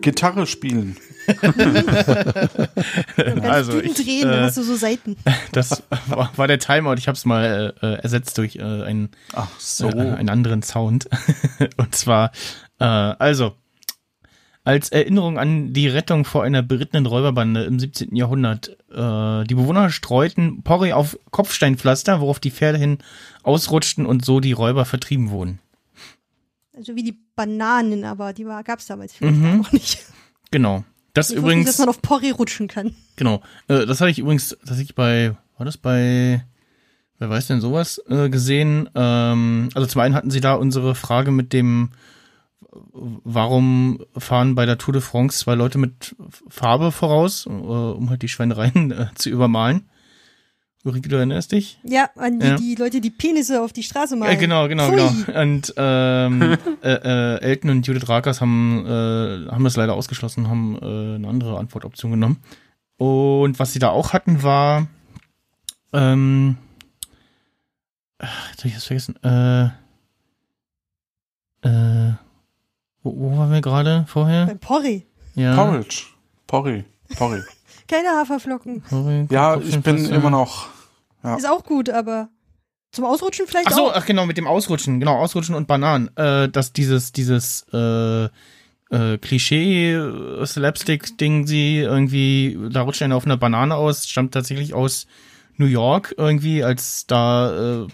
Gitarre 0.00 0.46
spielen. 0.46 0.96
Ganz 3.16 3.44
Also, 3.44 3.80
ich, 3.80 3.94
drehen, 3.94 4.28
dann 4.28 4.40
äh, 4.40 4.42
hast 4.44 4.56
du 4.56 4.62
so 4.62 4.76
Seiten. 4.76 5.16
Das 5.52 5.82
war, 6.06 6.32
war 6.36 6.48
der 6.48 6.58
Timer 6.58 6.90
und 6.90 6.98
ich 6.98 7.08
habe 7.08 7.16
es 7.16 7.24
mal 7.24 7.74
äh, 7.82 7.94
ersetzt 8.02 8.38
durch 8.38 8.56
äh, 8.56 8.62
einen, 8.62 9.10
Ach 9.34 9.48
so. 9.58 9.88
äh, 9.88 10.12
einen 10.12 10.28
anderen 10.28 10.62
Sound. 10.62 11.08
und 11.76 11.94
zwar, 11.94 12.32
äh, 12.78 12.84
also, 12.84 13.54
als 14.64 14.90
Erinnerung 14.90 15.38
an 15.38 15.72
die 15.72 15.88
Rettung 15.88 16.24
vor 16.24 16.42
einer 16.44 16.62
berittenen 16.62 17.06
Räuberbande 17.06 17.64
im 17.64 17.80
17. 17.80 18.14
Jahrhundert. 18.14 18.76
Äh, 18.90 19.44
die 19.46 19.54
Bewohner 19.54 19.90
streuten 19.90 20.62
Porree 20.62 20.92
auf 20.92 21.18
Kopfsteinpflaster, 21.30 22.20
worauf 22.20 22.40
die 22.40 22.50
Pferde 22.50 22.78
hin 22.78 22.98
ausrutschten 23.42 24.04
und 24.06 24.24
so 24.24 24.40
die 24.40 24.52
Räuber 24.52 24.84
vertrieben 24.84 25.30
wurden. 25.30 25.60
Also 26.76 26.94
wie 26.94 27.02
die 27.02 27.18
Bananen, 27.36 28.04
aber 28.04 28.32
die 28.32 28.44
gab 28.44 28.78
es 28.78 28.86
damals 28.86 29.12
vielleicht 29.14 29.36
Mhm. 29.38 29.58
noch 29.58 29.72
nicht. 29.72 30.04
Genau. 30.50 30.84
Das 31.14 31.30
Ich 31.30 31.36
wusste 31.36 31.40
nicht, 31.40 31.42
übrigens. 31.52 31.66
dass 31.66 31.78
man 31.78 31.88
auf 31.88 32.02
Porree 32.02 32.30
rutschen 32.30 32.68
kann. 32.68 32.94
Genau. 33.16 33.42
Äh, 33.68 33.86
das 33.86 34.00
hatte 34.00 34.10
ich 34.10 34.18
übrigens 34.18 34.50
tatsächlich 34.50 34.94
bei, 34.94 35.36
war 35.56 35.66
das 35.66 35.76
bei, 35.76 36.44
wer 37.18 37.28
weiß 37.30 37.48
denn 37.48 37.60
sowas, 37.60 38.00
äh, 38.08 38.28
gesehen. 38.28 38.88
Ähm, 38.94 39.70
also 39.74 39.86
zum 39.88 40.00
einen 40.02 40.14
hatten 40.14 40.30
sie 40.30 40.40
da 40.40 40.54
unsere 40.54 40.94
Frage 40.94 41.30
mit 41.32 41.52
dem, 41.52 41.90
warum 42.72 44.00
fahren 44.16 44.54
bei 44.54 44.66
der 44.66 44.78
Tour 44.78 44.92
de 44.92 45.02
France 45.02 45.38
zwei 45.38 45.54
Leute 45.54 45.78
mit 45.78 46.14
Farbe 46.48 46.92
voraus, 46.92 47.46
äh, 47.46 47.50
um 47.50 48.10
halt 48.10 48.22
die 48.22 48.28
Schweinereien 48.28 48.90
äh, 48.92 49.06
zu 49.14 49.30
übermalen. 49.30 49.88
Ulrike, 50.82 51.10
du 51.10 51.16
erinnerst 51.16 51.52
dich? 51.52 51.78
Ja, 51.82 52.08
an 52.16 52.40
die, 52.40 52.46
Ja. 52.46 52.56
die 52.56 52.74
Leute, 52.74 53.02
die 53.02 53.10
Penisse 53.10 53.60
auf 53.60 53.74
die 53.74 53.82
Straße 53.82 54.16
malen. 54.16 54.32
Ja, 54.32 54.38
genau, 54.38 54.66
genau, 54.66 54.88
Pfui. 54.88 55.24
genau. 55.26 55.40
Und 55.42 55.74
ähm, 55.76 56.56
äh, 56.82 56.92
äh, 56.92 57.40
Elton 57.42 57.70
und 57.70 57.86
Judith 57.86 58.08
Rakers 58.08 58.40
haben, 58.40 58.86
äh, 58.86 59.50
haben 59.50 59.64
das 59.64 59.76
leider 59.76 59.92
ausgeschlossen, 59.92 60.48
haben 60.48 60.78
äh, 60.80 61.16
eine 61.16 61.28
andere 61.28 61.58
Antwortoption 61.58 62.12
genommen. 62.12 62.38
Und 62.96 63.58
was 63.58 63.74
sie 63.74 63.78
da 63.78 63.90
auch 63.90 64.14
hatten, 64.14 64.42
war 64.42 64.86
ähm, 65.92 66.56
ach, 68.18 68.50
jetzt 68.50 68.60
hab 68.60 68.64
ich 68.66 68.74
das 68.74 68.84
vergessen. 68.84 69.16
Äh, 69.22 69.64
äh, 71.68 72.12
wo, 73.02 73.14
wo 73.16 73.38
waren 73.38 73.52
wir 73.52 73.60
gerade 73.60 74.04
vorher? 74.08 74.46
Beim 74.46 74.58
Porree. 74.58 75.02
Ja. 75.34 75.54
Porridge. 75.54 76.04
Porri. 76.46 76.84
Porri. 77.16 77.40
Keine 77.88 78.08
Haferflocken. 78.10 78.82
Porree, 78.82 79.26
Ja, 79.30 79.56
ich 79.58 79.80
bin 79.80 80.04
immer 80.06 80.30
noch. 80.30 80.68
Ja. 81.22 81.36
Ist 81.36 81.48
auch 81.48 81.64
gut, 81.64 81.90
aber 81.90 82.28
zum 82.92 83.04
Ausrutschen 83.04 83.46
vielleicht 83.46 83.68
Ach 83.68 83.72
so, 83.72 83.90
auch. 83.90 83.94
ach 83.94 84.06
genau, 84.06 84.26
mit 84.26 84.36
dem 84.36 84.46
Ausrutschen, 84.46 85.00
genau, 85.00 85.16
Ausrutschen 85.18 85.54
und 85.54 85.66
Bananen. 85.68 86.14
Äh, 86.16 86.48
dass 86.48 86.72
dieses, 86.72 87.12
dieses 87.12 87.66
äh, 87.72 88.24
äh, 88.24 89.18
Klischee-Slapstick-Ding, 89.18 91.46
sie 91.46 91.78
irgendwie, 91.78 92.58
da 92.70 92.82
rutscht 92.82 93.02
einer 93.02 93.16
auf 93.16 93.24
einer 93.24 93.36
Banane 93.36 93.76
aus, 93.76 94.08
stammt 94.08 94.34
tatsächlich 94.34 94.74
aus 94.74 95.06
New 95.56 95.66
York 95.66 96.14
irgendwie, 96.16 96.64
als 96.64 97.06
da 97.06 97.82
äh, 97.82 97.86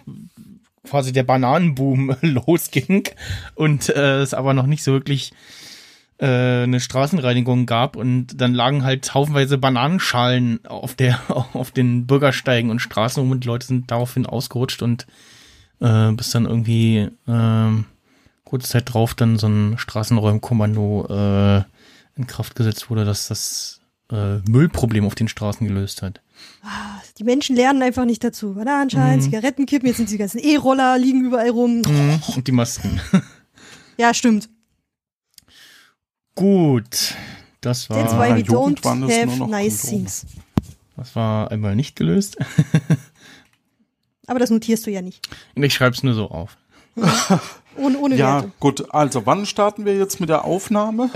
quasi 0.88 1.12
der 1.12 1.24
Bananenboom 1.24 2.16
losging 2.22 3.08
und 3.54 3.88
äh, 3.88 4.20
es 4.20 4.34
aber 4.34 4.54
noch 4.54 4.66
nicht 4.66 4.82
so 4.82 4.92
wirklich 4.92 5.32
äh, 6.18 6.62
eine 6.62 6.80
Straßenreinigung 6.80 7.66
gab 7.66 7.96
und 7.96 8.40
dann 8.40 8.54
lagen 8.54 8.84
halt 8.84 9.12
haufenweise 9.14 9.58
Bananenschalen 9.58 10.64
auf 10.66 10.94
der 10.94 11.18
auf 11.28 11.70
den 11.70 12.06
Bürgersteigen 12.06 12.70
und 12.70 12.80
Straßen 12.80 13.20
rum 13.20 13.30
und 13.30 13.44
die 13.44 13.48
Leute 13.48 13.66
sind 13.66 13.90
daraufhin 13.90 14.26
ausgerutscht 14.26 14.82
und 14.82 15.06
äh, 15.80 16.12
bis 16.12 16.30
dann 16.30 16.46
irgendwie 16.46 17.08
ähm, 17.28 17.84
kurze 18.44 18.68
Zeit 18.68 18.92
drauf 18.92 19.14
dann 19.14 19.38
so 19.38 19.48
ein 19.48 19.76
Straßenräumkommando 19.76 21.06
äh, 21.10 21.64
in 22.16 22.26
Kraft 22.26 22.54
gesetzt 22.54 22.88
wurde, 22.88 23.04
dass 23.04 23.28
das 23.28 23.80
äh, 24.10 24.38
Müllproblem 24.48 25.04
auf 25.04 25.14
den 25.14 25.28
Straßen 25.28 25.66
gelöst 25.66 26.00
hat. 26.00 26.22
Die 27.18 27.24
Menschen 27.24 27.56
lernen 27.56 27.82
einfach 27.82 28.04
nicht 28.04 28.22
dazu. 28.24 28.54
Bananenschalen, 28.54 29.16
Mhm. 29.18 29.22
Zigarettenkippen, 29.22 29.86
jetzt 29.88 29.96
sind 29.98 30.10
die 30.10 30.18
ganzen 30.18 30.38
E-Roller, 30.38 30.98
liegen 30.98 31.24
überall 31.24 31.50
rum. 31.50 31.82
Und 32.34 32.46
die 32.46 32.52
Masken. 32.52 33.00
Ja, 33.98 34.12
stimmt. 34.12 34.50
Gut, 36.34 37.14
das 37.62 37.88
That's 37.88 38.12
war, 38.12 38.28
why 38.28 38.36
we 38.36 38.42
don't 38.46 38.84
have 38.84 39.38
noch 39.38 39.48
nice 39.48 39.80
things. 39.82 40.26
das 40.98 41.16
war 41.16 41.50
einmal 41.50 41.74
nicht 41.74 41.96
gelöst. 41.96 42.36
Aber 44.26 44.38
das 44.38 44.50
notierst 44.50 44.86
du 44.86 44.90
ja 44.90 45.00
nicht. 45.00 45.26
Ich 45.54 45.72
schreibe 45.72 45.96
es 45.96 46.02
nur 46.02 46.12
so 46.12 46.28
auf. 46.30 46.58
Ohne, 47.78 47.98
ohne 47.98 48.16
Ja, 48.16 48.34
Wertung. 48.36 48.52
gut. 48.60 48.94
Also, 48.94 49.24
wann 49.24 49.46
starten 49.46 49.84
wir 49.86 49.96
jetzt 49.96 50.18
mit 50.20 50.28
der 50.28 50.44
Aufnahme? 50.44 51.10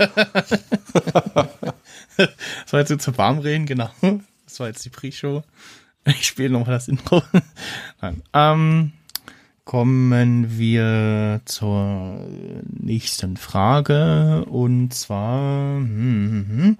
Das 2.17 2.73
war 2.73 2.79
jetzt 2.79 2.89
so 2.89 2.95
zu 2.97 3.17
warm 3.17 3.39
reden, 3.39 3.65
genau. 3.65 3.89
Das 4.51 4.59
war 4.59 4.67
jetzt 4.67 4.83
die 4.83 4.89
Pre-Show. 4.89 5.43
Ich 6.03 6.25
spiele 6.25 6.49
nochmal 6.49 6.73
das 6.73 6.87
Intro. 6.87 7.21
Nein. 8.01 8.23
Ähm, 8.33 8.91
kommen 9.65 10.57
wir 10.57 11.41
zur 11.45 12.25
nächsten 12.67 13.37
Frage. 13.37 14.43
Und 14.45 14.95
zwar, 14.95 15.77
hm, 15.77 16.47
hm, 16.49 16.57
hm. 16.63 16.77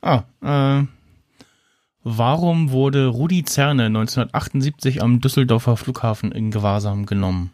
ah, 0.00 0.22
äh, 0.80 0.86
warum 2.04 2.70
wurde 2.70 3.08
Rudi 3.08 3.42
Zerne 3.42 3.86
1978 3.86 5.02
am 5.02 5.20
Düsseldorfer 5.20 5.76
Flughafen 5.76 6.30
in 6.30 6.52
Gewahrsam 6.52 7.06
genommen? 7.06 7.50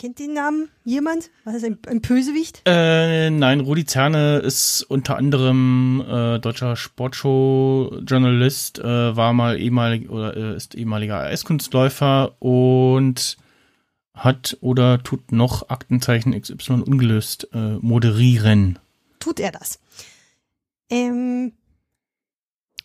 Kennt 0.00 0.18
den 0.18 0.32
Namen 0.32 0.70
jemand? 0.82 1.30
Was 1.44 1.56
ist 1.56 1.64
ein, 1.66 1.78
ein 1.86 2.00
Bösewicht? 2.00 2.62
Äh, 2.64 3.28
nein, 3.28 3.60
Rudi 3.60 3.84
Zerne 3.84 4.38
ist 4.38 4.82
unter 4.84 5.18
anderem 5.18 6.02
äh, 6.08 6.38
deutscher 6.38 6.74
Sportshow-Journalist, 6.74 8.78
äh, 8.78 9.14
war 9.14 9.34
mal 9.34 9.60
ehemalig 9.60 10.08
oder 10.08 10.34
äh, 10.34 10.56
ist 10.56 10.74
ehemaliger 10.74 11.20
Eiskunstläufer 11.20 12.34
und 12.38 13.36
hat 14.14 14.56
oder 14.62 15.02
tut 15.02 15.32
noch 15.32 15.68
Aktenzeichen 15.68 16.32
XY 16.32 16.80
ungelöst 16.80 17.48
äh, 17.52 17.76
moderieren. 17.82 18.78
Tut 19.18 19.38
er 19.38 19.52
das? 19.52 19.80
Ähm, 20.88 21.52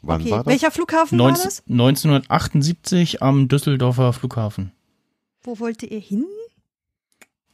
Wann 0.01 0.19
okay. 0.19 0.31
war 0.31 0.39
das? 0.39 0.47
Welcher 0.47 0.71
Flughafen 0.71 1.17
war 1.17 1.27
19, 1.27 1.43
das? 1.45 1.63
1978 1.69 3.23
am 3.23 3.47
Düsseldorfer 3.47 4.11
Flughafen. 4.11 4.73
Wo 5.43 5.59
wollte 5.59 5.85
er 5.85 6.01
hin? 6.01 6.25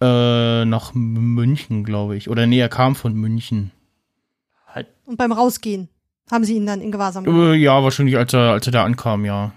Äh, 0.01 0.65
nach 0.65 0.93
München, 0.95 1.83
glaube 1.83 2.15
ich. 2.17 2.27
Oder 2.27 2.47
nee, 2.47 2.59
er 2.59 2.69
kam 2.69 2.95
von 2.95 3.13
München. 3.13 3.71
Halt, 4.67 4.87
Und 5.05 5.17
beim 5.17 5.31
Rausgehen 5.31 5.89
haben 6.31 6.43
sie 6.43 6.55
ihn 6.55 6.65
dann 6.65 6.81
in 6.81 6.91
Gewahrsam 6.91 7.23
genommen. 7.23 7.53
Äh, 7.53 7.57
ja, 7.57 7.83
wahrscheinlich, 7.83 8.17
als 8.17 8.33
er, 8.33 8.51
als 8.51 8.65
er 8.65 8.71
da 8.71 8.83
ankam, 8.83 9.25
ja. 9.25 9.51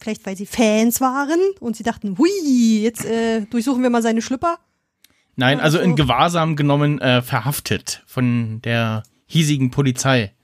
Vielleicht, 0.00 0.26
weil 0.26 0.36
sie 0.36 0.46
Fans 0.46 1.00
waren 1.00 1.40
und 1.60 1.76
sie 1.76 1.82
dachten, 1.82 2.18
hui, 2.18 2.28
jetzt 2.82 3.06
äh, 3.06 3.42
durchsuchen 3.42 3.82
wir 3.82 3.90
mal 3.90 4.02
seine 4.02 4.20
Schlüpper. 4.20 4.58
Nein, 5.36 5.60
also 5.60 5.78
so. 5.78 5.84
in 5.84 5.96
Gewahrsam 5.96 6.56
genommen, 6.56 7.00
äh, 7.00 7.22
verhaftet 7.22 8.02
von 8.06 8.60
der 8.62 9.02
hiesigen 9.26 9.70
Polizei. 9.70 10.34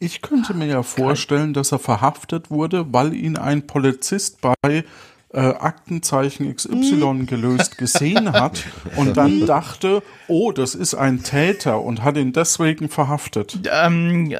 Ich 0.00 0.20
könnte 0.22 0.54
mir 0.54 0.66
ja 0.66 0.82
vorstellen, 0.82 1.54
dass 1.54 1.70
er 1.70 1.78
verhaftet 1.78 2.50
wurde, 2.50 2.92
weil 2.92 3.14
ihn 3.14 3.36
ein 3.36 3.66
Polizist 3.66 4.40
bei 4.40 4.84
äh, 5.34 5.40
Aktenzeichen 5.40 6.54
XY 6.54 7.26
gelöst 7.26 7.76
gesehen 7.76 8.32
hat 8.32 8.64
und 8.96 9.16
dann 9.16 9.46
dachte, 9.46 10.02
oh, 10.28 10.52
das 10.52 10.74
ist 10.74 10.94
ein 10.94 11.22
Täter 11.22 11.80
und 11.80 12.04
hat 12.04 12.16
ihn 12.16 12.32
deswegen 12.32 12.88
verhaftet. 12.88 13.58
Ähm, 13.70 14.32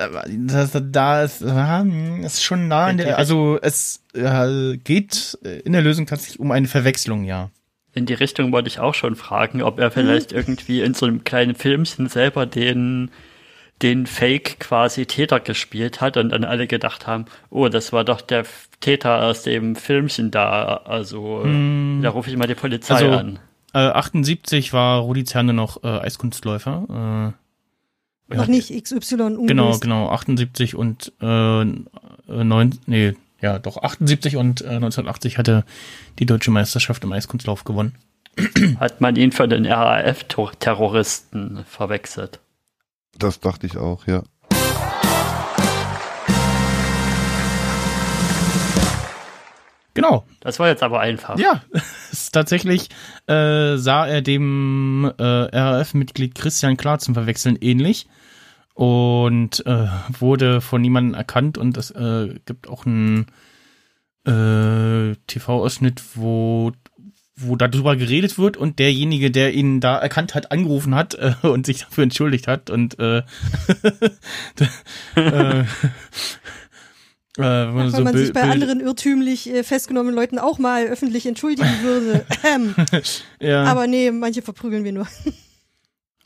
das, 0.46 0.70
da 0.90 1.24
ist, 1.24 1.42
äh, 1.42 2.24
ist 2.24 2.44
schon 2.44 2.68
nah 2.68 2.86
an 2.86 2.98
der, 2.98 3.18
also 3.18 3.58
es 3.60 4.04
äh, 4.14 4.76
geht 4.76 5.38
äh, 5.44 5.60
in 5.60 5.72
der 5.72 5.82
Lösung 5.82 6.06
tatsächlich 6.06 6.38
um 6.38 6.52
eine 6.52 6.68
Verwechslung, 6.68 7.24
ja. 7.24 7.50
in 7.92 8.06
die 8.06 8.14
Richtung 8.14 8.52
wollte 8.52 8.68
ich 8.68 8.78
auch 8.78 8.94
schon 8.94 9.16
fragen, 9.16 9.62
ob 9.62 9.80
er 9.80 9.90
vielleicht 9.90 10.32
irgendwie 10.32 10.80
in 10.80 10.94
so 10.94 11.06
einem 11.06 11.24
kleinen 11.24 11.56
Filmchen 11.56 12.08
selber 12.08 12.46
den, 12.46 13.10
den 13.83 14.07
Fake 14.07 14.61
quasi 14.61 15.07
Täter 15.07 15.40
gespielt 15.40 16.00
hat 16.00 16.16
und 16.16 16.31
dann 16.31 16.45
alle 16.45 16.66
gedacht 16.66 17.07
haben, 17.07 17.26
oh, 17.50 17.69
das 17.69 17.93
war 17.93 18.04
doch 18.04 18.21
der 18.21 18.45
Täter 18.81 19.25
aus 19.25 19.43
dem 19.43 19.76
Filmchen 19.76 20.31
da. 20.31 20.76
Also 20.85 21.45
da 21.45 22.09
rufe 22.11 22.31
ich 22.31 22.37
mal 22.37 22.47
die 22.47 22.54
Polizei 22.54 22.95
Also, 22.95 23.11
an. 23.11 23.38
Äh, 23.73 23.78
78 23.78 24.73
war 24.73 25.00
Rudi 25.00 25.25
Zerne 25.25 25.52
noch 25.52 25.83
äh, 25.83 25.88
Eiskunstläufer. 25.88 27.35
Äh, 28.31 28.37
Noch 28.37 28.47
nicht 28.47 28.71
XY 28.71 29.14
ungelöst. 29.14 29.49
Genau, 29.49 29.78
genau, 29.78 30.09
78 30.11 30.76
und 30.76 31.12
äh, 31.21 31.62
äh, 31.62 31.64
neun, 32.28 32.78
nee, 32.87 33.14
ja, 33.40 33.59
doch 33.59 33.83
78 33.83 34.37
und 34.37 34.62
äh, 34.62 34.69
1980 34.76 35.37
hatte 35.38 35.64
die 36.19 36.26
deutsche 36.26 36.50
Meisterschaft 36.52 37.02
im 37.04 37.12
Eiskunstlauf 37.12 37.64
gewonnen. 37.64 37.97
Hat 38.81 39.00
man 39.00 39.16
ihn 39.16 39.33
für 39.33 39.47
den 39.49 39.66
RAF-Terroristen 39.66 41.64
verwechselt. 41.69 42.40
Das 43.18 43.40
dachte 43.40 43.66
ich 43.66 43.76
auch, 43.76 44.06
ja. 44.06 44.23
Genau, 49.94 50.26
Das 50.40 50.59
war 50.59 50.66
jetzt 50.68 50.83
aber 50.83 50.99
einfach. 51.00 51.38
ja, 51.38 51.62
tatsächlich 52.33 52.88
äh, 53.28 53.76
sah 53.76 54.06
er 54.06 54.23
dem 54.23 55.11
äh, 55.18 55.23
RAF-Mitglied 55.23 56.35
Christian 56.35 56.76
Klar 56.76 56.99
zum 56.99 57.14
Verwechseln 57.14 57.56
ähnlich 57.61 58.09
und 58.75 59.64
äh, 59.66 59.87
wurde 60.18 60.61
von 60.61 60.83
niemandem 60.83 61.14
erkannt 61.14 61.59
und 61.59 61.76
es 61.76 61.92
äh, 61.92 62.35
gibt 62.44 62.68
auch 62.68 62.87
einen 62.87 63.26
äh, 64.26 65.14
TV-Ausschnitt, 65.28 66.02
wo 66.16 66.73
wo 67.37 67.57
darüber 67.57 67.97
geredet 67.97 68.38
wird 68.38 68.57
und 68.57 68.79
derjenige, 68.79 69.31
der 69.31 69.53
ihn 69.55 69.81
da 69.81 69.99
erkannt 69.99 70.35
hat, 70.35 70.53
angerufen 70.53 70.95
hat 70.95 71.14
äh, 71.14 71.35
und 71.43 71.67
sich 71.67 71.81
dafür 71.81 72.05
entschuldigt 72.05 72.47
hat 72.47 72.71
und 72.71 72.99
äh, 72.99 73.19
äh, 75.16 75.64
äh, 77.37 77.42
wenn 77.42 77.75
man 77.75 77.77
Weil 77.77 77.90
so 77.90 78.05
man 78.05 78.16
sich 78.16 78.33
bei 78.33 78.42
anderen 78.42 78.81
irrtümlich 78.81 79.51
äh, 79.51 79.64
festgenommenen 79.64 80.14
Leuten 80.14 80.38
auch 80.38 80.59
mal 80.61 80.87
öffentlich 80.87 81.27
entschuldigen 81.27 81.83
würde. 81.83 82.25
Ähm, 82.44 82.75
ja. 83.40 83.64
Aber 83.64 83.87
nee, 83.87 84.11
manche 84.11 84.42
verprügeln 84.42 84.85
wir 84.85 84.92
nur. 84.92 85.07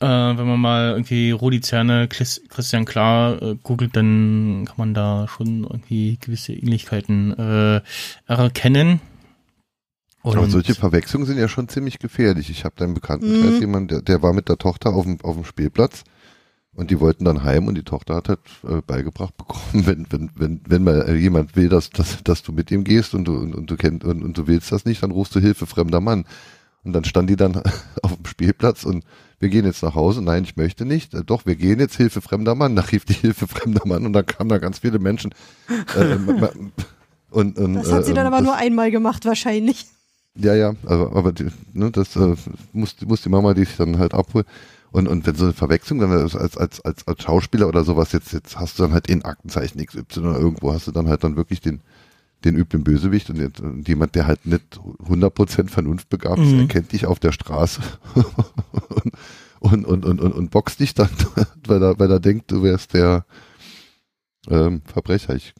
Äh, 0.01 0.05
wenn 0.05 0.47
man 0.47 0.59
mal 0.59 0.91
irgendwie 0.91 1.31
Rudi 1.31 1.61
Zerne, 1.61 2.07
Chris- 2.07 2.41
Christian 2.49 2.85
Klar 2.85 3.41
äh, 3.41 3.55
googelt, 3.63 3.95
dann 3.95 4.65
kann 4.65 4.75
man 4.77 4.93
da 4.93 5.27
schon 5.27 5.63
irgendwie 5.63 6.17
gewisse 6.21 6.53
Ähnlichkeiten 6.53 7.31
äh, 7.39 7.81
erkennen. 8.27 9.01
Und 10.21 10.37
Aber 10.37 10.49
solche 10.49 10.75
Verwechslungen 10.75 11.25
sind 11.27 11.37
ja 11.37 11.47
schon 11.47 11.69
ziemlich 11.69 11.97
gefährlich. 11.99 12.49
Ich 12.49 12.65
habe 12.65 12.75
da 12.77 12.85
einen 12.85 12.93
Bekanntenkreis 12.93 13.55
Mhm. 13.55 13.59
jemand, 13.61 13.91
der, 13.91 14.01
der 14.01 14.21
war 14.21 14.33
mit 14.33 14.49
der 14.49 14.57
Tochter 14.57 14.93
auf 14.93 15.05
dem, 15.05 15.17
auf 15.23 15.35
dem 15.35 15.45
Spielplatz 15.45 16.03
und 16.75 16.91
die 16.91 16.99
wollten 16.99 17.23
dann 17.25 17.43
heim 17.43 17.67
und 17.67 17.75
die 17.75 17.83
Tochter 17.83 18.15
hat 18.15 18.27
halt 18.29 18.39
äh, 18.67 18.81
beigebracht 18.85 19.37
bekommen, 19.37 19.85
wenn, 19.85 20.05
wenn, 20.09 20.29
wenn, 20.35 20.61
wenn 20.67 20.83
mal 20.83 21.07
äh, 21.07 21.15
jemand 21.15 21.55
will, 21.55 21.69
dass, 21.69 21.89
dass, 21.89 22.21
dass 22.23 22.43
du 22.43 22.51
mit 22.51 22.69
ihm 22.69 22.83
gehst 22.83 23.13
und 23.13 23.25
du, 23.25 23.37
und, 23.37 23.55
und 23.55 23.71
du 23.71 23.77
kennst 23.77 24.03
und, 24.03 24.21
und 24.23 24.37
du 24.37 24.45
willst 24.47 24.71
das 24.73 24.83
nicht, 24.85 25.01
dann 25.03 25.11
rufst 25.11 25.33
du 25.35 25.39
Hilfe 25.39 25.65
fremder 25.65 26.01
Mann. 26.01 26.25
Und 26.83 26.93
dann 26.93 27.03
stand 27.03 27.29
die 27.29 27.35
dann 27.35 27.55
auf 28.03 28.15
dem 28.15 28.25
Spielplatz 28.25 28.83
und 28.83 29.03
wir 29.39 29.47
gehen 29.49 29.65
jetzt 29.65 29.83
nach 29.83 29.95
Hause. 29.95 30.21
Nein, 30.21 30.43
ich 30.43 30.57
möchte 30.57 30.83
nicht. 30.85 31.13
Äh, 31.13 31.23
Doch, 31.23 31.45
wir 31.45 31.55
gehen 31.55 31.79
jetzt 31.79 31.95
Hilfe 31.95 32.19
fremder 32.21 32.55
Mann. 32.55 32.75
Da 32.75 32.81
rief 32.83 33.05
die 33.05 33.13
Hilfe 33.21 33.47
fremder 33.47 33.85
Mann 33.85 34.05
und 34.05 34.11
dann 34.13 34.25
kamen 34.25 34.49
da 34.49 34.57
ganz 34.57 34.79
viele 34.79 34.99
Menschen. 34.99 35.33
Äh, 35.97 36.15
ma- 36.15 36.51
und, 37.31 37.57
und, 37.57 37.73
Das 37.75 37.91
hat 37.91 38.05
sie 38.05 38.11
äh, 38.11 38.15
dann 38.15 38.27
aber 38.27 38.37
das- 38.37 38.45
nur 38.45 38.55
einmal 38.55 38.91
gemacht, 38.91 39.25
wahrscheinlich. 39.25 39.85
Ja, 40.39 40.55
ja, 40.55 40.73
aber, 40.85 41.15
aber 41.15 41.31
die, 41.31 41.47
ne, 41.73 41.91
das 41.91 42.15
äh, 42.15 42.35
muss, 42.73 42.95
muss 43.05 43.21
die 43.21 43.29
Mama 43.29 43.53
dich 43.53 43.75
dann 43.77 43.99
halt 43.99 44.13
abholen. 44.13 44.45
Und, 44.91 45.07
und 45.07 45.27
wenn 45.27 45.35
so 45.35 45.45
eine 45.45 45.53
Verwechslung 45.53 45.99
dann 45.99 46.11
als, 46.11 46.35
als, 46.35 46.57
als, 46.57 46.81
als, 46.83 47.21
Schauspieler 47.21 47.67
oder 47.67 47.83
sowas, 47.83 48.11
jetzt, 48.11 48.33
jetzt 48.33 48.57
hast 48.57 48.79
du 48.79 48.83
dann 48.83 48.93
halt 48.93 49.07
in 49.07 49.23
Aktenzeichen 49.23 49.85
XY 49.85 50.19
oder 50.21 50.39
irgendwo 50.39 50.73
hast 50.73 50.87
du 50.87 50.91
dann 50.91 51.07
halt 51.07 51.23
dann 51.23 51.35
wirklich 51.35 51.61
den, 51.61 51.81
den 52.43 52.55
üblen 52.55 52.83
Bösewicht 52.83 53.29
und, 53.29 53.35
jetzt, 53.37 53.59
und 53.59 53.87
jemand, 53.87 54.15
der 54.15 54.25
halt 54.25 54.45
nicht 54.47 54.79
100% 55.07 55.69
vernunftbegabt 55.69 56.39
ist, 56.39 56.53
Mhm. 56.53 56.61
erkennt 56.61 56.91
dich 56.91 57.05
auf 57.05 57.19
der 57.19 57.33
Straße 57.33 57.81
und, 59.59 59.85
und, 59.85 60.05
und, 60.05 60.21
und, 60.21 60.33
und 60.33 60.49
boxt 60.49 60.79
dich 60.79 60.95
dann, 60.95 61.09
weil 61.67 61.83
er, 61.83 61.99
weil 61.99 62.09
er 62.09 62.19
denkt, 62.19 62.51
du 62.51 62.63
wärst 62.63 62.93
der 62.95 63.25
ähm, 64.49 64.81
Verbrecher. 64.85 65.35
Ich, 65.35 65.53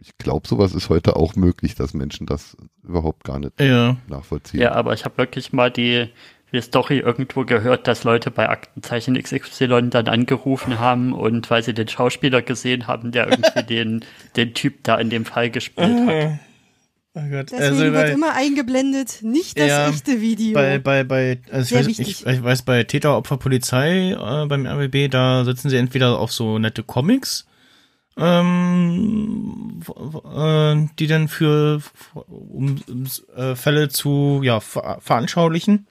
ich 0.00 0.16
glaube, 0.18 0.48
sowas 0.48 0.74
ist 0.74 0.88
heute 0.88 1.16
auch 1.16 1.36
möglich, 1.36 1.74
dass 1.74 1.94
Menschen 1.94 2.26
das 2.26 2.56
überhaupt 2.82 3.24
gar 3.24 3.38
nicht 3.38 3.60
ja, 3.60 3.96
nachvollziehen. 4.08 4.60
Ja, 4.60 4.72
aber 4.72 4.94
ich 4.94 5.04
habe 5.04 5.18
wirklich 5.18 5.52
mal 5.52 5.70
die, 5.70 6.08
die 6.52 6.60
Story 6.60 6.98
irgendwo 6.98 7.44
gehört, 7.44 7.86
dass 7.86 8.04
Leute 8.04 8.30
bei 8.30 8.48
Aktenzeichen 8.48 9.20
XY 9.20 9.90
dann 9.90 10.08
angerufen 10.08 10.78
haben 10.78 11.12
und 11.12 11.50
weil 11.50 11.62
sie 11.62 11.74
den 11.74 11.88
Schauspieler 11.88 12.42
gesehen 12.42 12.86
haben, 12.86 13.12
der 13.12 13.28
irgendwie 13.28 13.62
den, 13.68 14.04
den 14.36 14.54
Typ 14.54 14.82
da 14.84 14.96
in 14.96 15.10
dem 15.10 15.24
Fall 15.24 15.50
gespielt 15.50 16.06
hat. 16.06 16.38
Oh 17.12 17.20
Gott. 17.28 17.50
Deswegen 17.50 17.62
Also 17.62 17.80
wird 17.80 17.94
bei, 17.94 18.10
immer 18.12 18.34
eingeblendet, 18.34 19.18
nicht 19.22 19.58
das 19.58 19.66
Ja, 19.68 19.88
echte 19.88 20.20
Video. 20.20 20.54
bei, 20.54 20.78
bei, 20.78 21.02
bei 21.02 21.40
also 21.50 21.74
ich, 21.74 21.88
weiß, 21.88 21.98
ich, 21.98 22.24
ich 22.26 22.42
weiß, 22.44 22.62
bei 22.62 22.84
Täter, 22.84 23.16
Opfer, 23.16 23.36
Polizei 23.36 24.12
äh, 24.12 24.46
beim 24.46 24.64
RBB, 24.64 25.10
da 25.10 25.44
setzen 25.44 25.70
sie 25.70 25.76
entweder 25.76 26.20
auf 26.20 26.32
so 26.32 26.58
nette 26.60 26.84
Comics, 26.84 27.46
ähm, 28.16 29.82
äh, 30.34 30.88
die 30.98 31.06
dann 31.06 31.28
für 31.28 31.80
um, 32.28 32.80
äh, 33.36 33.54
Fälle 33.54 33.88
zu 33.88 34.40
ja 34.42 34.60
ver 34.60 34.98
veranschaulichen. 35.00 35.86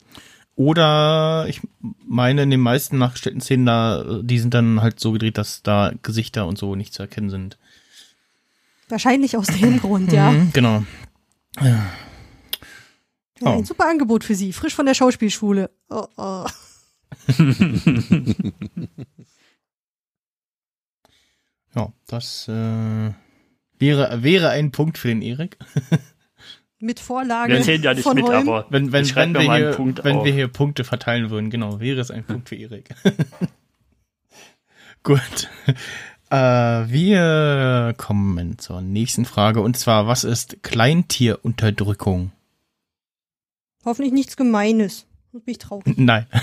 Oder 0.56 1.46
ich 1.48 1.62
meine, 2.06 2.44
in 2.44 2.50
den 2.50 2.60
meisten 2.60 2.98
nachgestellten 2.98 3.40
Szenen 3.40 3.66
da, 3.66 4.20
die 4.22 4.40
sind 4.40 4.54
dann 4.54 4.82
halt 4.82 5.00
so 5.00 5.14
gedreht, 5.14 5.38
dass 5.38 5.64
da 5.64 5.94
Gesichter 6.04 6.48
und 6.48 6.58
so 6.58 6.76
nicht 6.76 6.94
zu 6.94 7.02
erkennen 7.02 7.30
sind. 7.30 7.58
Wahrscheinlich 8.90 9.38
aus 9.38 9.48
dem 9.48 9.78
Grund, 9.80 10.12
ja. 10.12 10.32
Mhm, 10.32 10.52
genau. 10.52 10.84
ja. 11.62 11.86
Oh. 13.42 13.52
Ein 13.52 13.64
super 13.64 13.88
Angebot 13.88 14.26
für 14.26 14.36
Sie, 14.36 14.52
frisch 14.52 14.76
von 14.76 14.86
der 14.86 14.96
Schauspielschule. 14.96 15.70
Oh, 15.90 16.08
oh. 16.18 16.46
Ja, 21.80 21.94
das 22.08 22.48
äh, 22.48 23.12
wäre, 23.80 24.24
wäre 24.24 24.50
ein 24.50 24.72
Punkt 24.72 24.98
für 24.98 25.08
den 25.08 25.22
Erik. 25.22 25.58
Mit 26.82 27.02
Vorlage 27.02 27.54
Wir 27.54 27.62
zählen 27.62 27.84
ja 27.84 27.94
nicht 27.94 28.04
von 28.04 28.16
mit, 28.16 28.24
Holm. 28.24 28.48
aber 28.48 28.66
Wenn, 28.70 28.94
wenn, 28.94 29.16
wenn, 29.16 29.34
wir, 29.34 29.44
mal 29.44 29.56
einen 29.56 29.68
hier, 29.68 29.76
Punkt 29.76 30.04
wenn 30.06 30.18
auf. 30.18 30.26
wir 30.26 30.32
hier 30.32 30.48
Punkte 30.48 30.86
verteilen 30.86 31.30
würden, 31.30 31.50
genau, 31.50 31.82
wäre 31.82 32.00
es 32.00 32.10
ein 32.10 32.24
Punkt 32.24 32.48
für 32.48 32.56
Erik. 32.56 32.96
Gut. 35.04 35.50
Äh, 36.30 36.38
wir 36.38 37.94
kommen 37.98 38.60
zur 38.60 38.82
nächsten 38.82 39.26
Frage 39.26 39.60
und 39.60 39.76
zwar, 39.76 40.08
was 40.08 40.24
ist 40.24 40.64
Kleintierunterdrückung? 40.64 42.32
Hoffentlich 43.84 44.14
nichts 44.14 44.38
Gemeines. 44.38 45.06
Bin 45.34 45.42
ich 45.48 45.58
traurig. 45.58 45.98
Nein. 45.98 46.28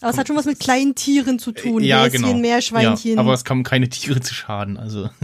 Aber 0.00 0.10
es 0.10 0.18
hat 0.18 0.26
schon 0.26 0.36
was 0.36 0.44
mit 0.44 0.60
kleinen 0.60 0.94
Tieren 0.94 1.38
zu 1.38 1.52
tun. 1.52 1.82
ja, 1.82 2.04
Häschen, 2.04 2.22
genau. 2.22 2.34
Meerschweinchen. 2.34 3.14
Ja, 3.14 3.20
aber 3.20 3.32
es 3.32 3.44
kommen 3.44 3.64
keine 3.64 3.88
Tiere 3.88 4.20
zu 4.20 4.34
Schaden, 4.34 4.76
also. 4.76 5.08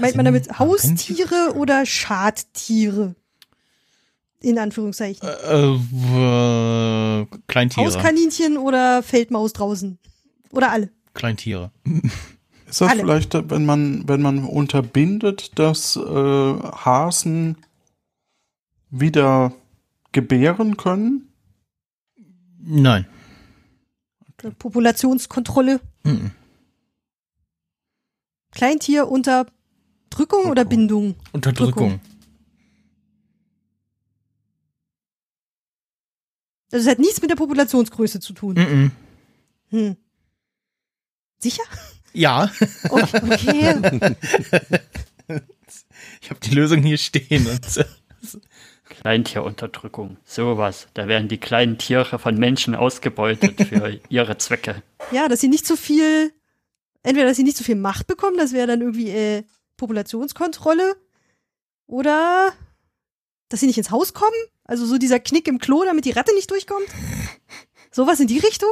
Meint 0.00 0.16
man 0.16 0.24
damit 0.24 0.58
Haustiere 0.58 1.54
oder 1.56 1.84
Schadtiere? 1.84 3.14
In 4.40 4.58
Anführungszeichen. 4.58 5.26
Äh, 5.26 5.74
äh, 5.74 7.26
Kleintiere. 7.46 7.86
Hauskaninchen 7.86 8.58
oder 8.58 9.02
Feldmaus 9.02 9.52
draußen? 9.52 9.98
Oder 10.50 10.70
alle? 10.70 10.90
Kleintiere. 11.14 11.70
Ist 12.66 12.80
das 12.80 12.90
Alle. 12.90 13.00
vielleicht, 13.02 13.34
wenn 13.50 13.64
man, 13.64 14.08
wenn 14.08 14.20
man 14.20 14.44
unterbindet, 14.44 15.58
dass 15.58 15.96
äh, 15.96 16.00
Hasen 16.00 17.56
wieder 18.90 19.52
gebären 20.10 20.76
können? 20.76 21.28
Nein. 22.66 23.06
Eine 24.42 24.52
Populationskontrolle? 24.52 25.80
Mhm. 26.04 26.30
Kleintier 28.52 29.08
unter 29.08 29.46
Drückung 30.10 30.46
oder 30.50 30.64
Bindung? 30.64 31.16
Unterdrückung. 31.32 32.00
Also 36.72 36.86
es 36.86 36.90
hat 36.90 36.98
nichts 36.98 37.20
mit 37.20 37.30
der 37.30 37.36
Populationsgröße 37.36 38.20
zu 38.20 38.32
tun. 38.32 38.54
Mhm. 38.56 38.90
Hm. 39.70 39.96
Sicher? 41.38 41.62
Ja, 42.12 42.50
Oh, 42.90 43.00
okay. 43.00 43.74
ich 46.20 46.30
habe 46.30 46.40
die 46.42 46.50
Lösung 46.54 46.82
hier 46.82 46.96
stehen. 46.98 47.46
Und, 47.46 47.86
Kleintierunterdrückung, 49.00 50.16
sowas. 50.24 50.88
Da 50.94 51.08
werden 51.08 51.28
die 51.28 51.38
kleinen 51.38 51.78
Tiere 51.78 52.18
von 52.18 52.36
Menschen 52.36 52.74
ausgebeutet 52.74 53.68
für 53.68 54.00
ihre 54.08 54.38
Zwecke. 54.38 54.82
ja, 55.10 55.28
dass 55.28 55.40
sie 55.40 55.48
nicht 55.48 55.66
so 55.66 55.76
viel, 55.76 56.32
entweder 57.02 57.26
dass 57.26 57.36
sie 57.36 57.44
nicht 57.44 57.56
so 57.56 57.64
viel 57.64 57.76
Macht 57.76 58.06
bekommen, 58.06 58.36
das 58.36 58.52
wäre 58.52 58.66
dann 58.66 58.80
irgendwie 58.80 59.10
äh, 59.10 59.42
Populationskontrolle, 59.76 60.96
oder 61.86 62.52
dass 63.48 63.60
sie 63.60 63.66
nicht 63.66 63.78
ins 63.78 63.90
Haus 63.90 64.14
kommen, 64.14 64.34
also 64.64 64.86
so 64.86 64.98
dieser 64.98 65.20
Knick 65.20 65.48
im 65.48 65.58
Klo, 65.58 65.84
damit 65.84 66.04
die 66.04 66.12
Ratte 66.12 66.34
nicht 66.34 66.50
durchkommt. 66.50 66.86
Sowas 67.90 68.20
in 68.20 68.26
die 68.26 68.38
Richtung? 68.38 68.70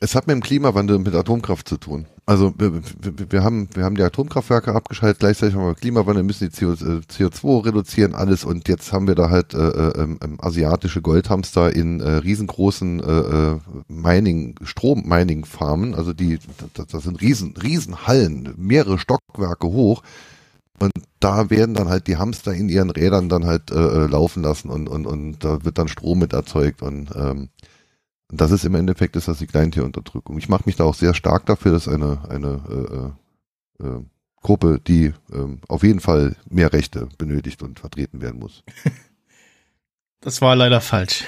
Es 0.00 0.14
hat 0.14 0.26
mit 0.26 0.34
dem 0.34 0.42
Klimawandel 0.42 0.96
und 0.96 1.02
mit 1.02 1.14
Atomkraft 1.14 1.68
zu 1.68 1.76
tun. 1.76 2.06
Also 2.30 2.54
wir, 2.58 2.80
wir, 3.28 3.42
haben, 3.42 3.68
wir 3.74 3.82
haben 3.82 3.96
die 3.96 4.04
Atomkraftwerke 4.04 4.72
abgeschaltet, 4.72 5.18
gleichzeitig 5.18 5.56
haben 5.56 5.66
wir 5.66 5.74
Klimawandel, 5.74 6.22
müssen 6.22 6.48
die 6.48 6.64
äh, 6.64 6.68
CO2 6.68 7.66
reduzieren, 7.66 8.14
alles. 8.14 8.44
Und 8.44 8.68
jetzt 8.68 8.92
haben 8.92 9.08
wir 9.08 9.16
da 9.16 9.30
halt 9.30 9.52
äh, 9.52 9.58
äh, 9.58 10.00
ähm, 10.00 10.20
ähm, 10.22 10.38
asiatische 10.40 11.02
Goldhamster 11.02 11.74
in 11.74 11.98
äh, 11.98 12.08
riesengroßen 12.08 13.00
äh, 13.00 13.10
äh, 13.10 13.58
Mining, 13.88 14.54
Strom-Mining-Farmen, 14.62 15.96
also 15.96 16.12
die, 16.12 16.38
das, 16.74 16.86
das 16.86 17.02
sind 17.02 17.20
riesen, 17.20 17.56
riesen 17.60 18.06
Hallen, 18.06 18.54
mehrere 18.56 19.00
Stockwerke 19.00 19.66
hoch. 19.66 20.04
Und 20.78 20.92
da 21.18 21.50
werden 21.50 21.74
dann 21.74 21.88
halt 21.88 22.06
die 22.06 22.16
Hamster 22.16 22.54
in 22.54 22.68
ihren 22.68 22.90
Rädern 22.90 23.28
dann 23.28 23.44
halt 23.44 23.72
äh, 23.72 23.74
äh, 23.74 24.06
laufen 24.06 24.44
lassen 24.44 24.70
und, 24.70 24.88
und, 24.88 25.04
und 25.04 25.44
da 25.44 25.64
wird 25.64 25.78
dann 25.78 25.88
Strom 25.88 26.20
mit 26.20 26.32
erzeugt. 26.32 26.80
Und 26.80 27.10
ähm, 27.16 27.48
und 28.30 28.40
das 28.40 28.52
ist 28.52 28.64
im 28.64 28.74
Endeffekt 28.74 29.16
ist 29.16 29.28
das 29.28 29.38
die 29.38 29.46
Kleintierunterdrückung. 29.46 30.38
Ich 30.38 30.48
mache 30.48 30.62
mich 30.66 30.76
da 30.76 30.84
auch 30.84 30.94
sehr 30.94 31.14
stark 31.14 31.46
dafür, 31.46 31.72
dass 31.72 31.88
eine, 31.88 32.20
eine 32.28 33.14
äh, 33.80 33.84
äh, 33.84 34.04
Gruppe, 34.42 34.80
die 34.86 35.12
ähm, 35.32 35.60
auf 35.68 35.82
jeden 35.82 36.00
Fall 36.00 36.36
mehr 36.48 36.72
Rechte 36.72 37.08
benötigt 37.18 37.62
und 37.62 37.80
vertreten 37.80 38.20
werden 38.20 38.40
muss. 38.40 38.62
das 40.20 40.40
war 40.40 40.54
leider 40.56 40.80
falsch. 40.80 41.24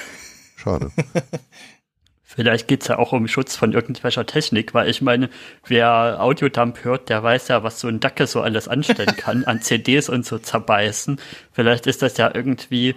Schade. 0.57 0.93
Vielleicht 2.23 2.67
geht's 2.67 2.89
ja 2.89 2.99
auch 2.99 3.13
um 3.13 3.29
Schutz 3.29 3.57
von 3.57 3.73
irgendwelcher 3.73 4.25
Technik, 4.25 4.73
weil 4.73 4.89
ich 4.89 5.03
meine, 5.03 5.29
wer 5.67 6.17
Audiodump 6.19 6.83
hört, 6.83 7.11
der 7.11 7.23
weiß 7.23 7.49
ja, 7.49 7.63
was 7.63 7.79
so 7.79 7.89
ein 7.89 8.01
Dacke 8.01 8.27
so 8.27 8.41
alles 8.41 8.69
anstellen 8.69 9.17
kann, 9.17 9.45
an 9.45 9.61
CDs 9.61 10.09
und 10.09 10.25
so 10.25 10.39
zerbeißen. 10.39 11.21
Vielleicht 11.51 11.87
ist 11.87 12.01
das 12.01 12.17
ja 12.17 12.31
irgendwie, 12.35 12.95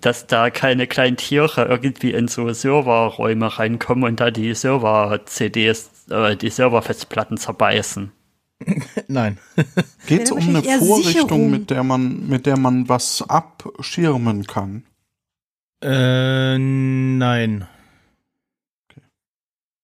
dass 0.00 0.26
da 0.26 0.50
keine 0.50 0.86
kleinen 0.86 1.16
Tiere 1.16 1.66
irgendwie 1.66 2.12
in 2.12 2.28
so 2.28 2.52
Serverräume 2.52 3.58
reinkommen 3.58 4.04
und 4.04 4.20
da 4.20 4.30
die 4.30 4.54
Server-CDs, 4.54 5.90
äh, 6.10 6.36
die 6.36 6.50
Serverfestplatten 6.50 7.38
zerbeißen. 7.38 8.12
Nein. 9.08 9.38
Geht 10.06 10.22
es 10.22 10.32
um 10.32 10.48
eine 10.48 10.62
Vorrichtung, 10.62 11.02
Sicherung. 11.02 11.50
mit 11.50 11.70
der 11.70 11.82
man, 11.82 12.28
mit 12.28 12.46
der 12.46 12.58
man 12.58 12.88
was 12.88 13.22
abschirmen 13.28 14.46
kann? 14.46 14.84
Äh, 15.82 16.56
nein. 16.56 17.68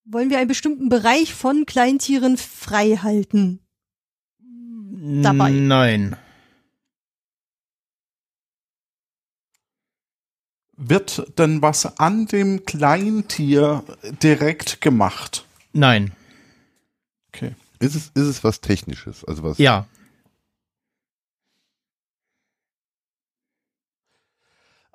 Wollen 0.07 0.31
wir 0.31 0.39
einen 0.39 0.49
bestimmten 0.49 0.89
Bereich 0.89 1.35
von 1.35 1.67
Kleintieren 1.67 2.39
frei 2.39 2.97
halten? 3.03 3.61
Dabei. 4.41 5.51
Nein. 5.51 6.17
Wird 10.85 11.39
denn 11.39 11.63
was 11.63 12.01
an 12.01 12.27
dem 12.27 12.67
Kleintier 12.67 13.85
direkt 14.21 14.81
gemacht? 14.81 15.47
Nein. 15.73 16.11
Okay. 17.29 17.55
Ist 17.79 17.95
es, 17.95 18.07
ist 18.15 18.27
es 18.27 18.43
was 18.43 18.61
Technisches? 18.61 19.25
Also 19.25 19.45
was? 19.45 19.59
Ja. 19.59 19.87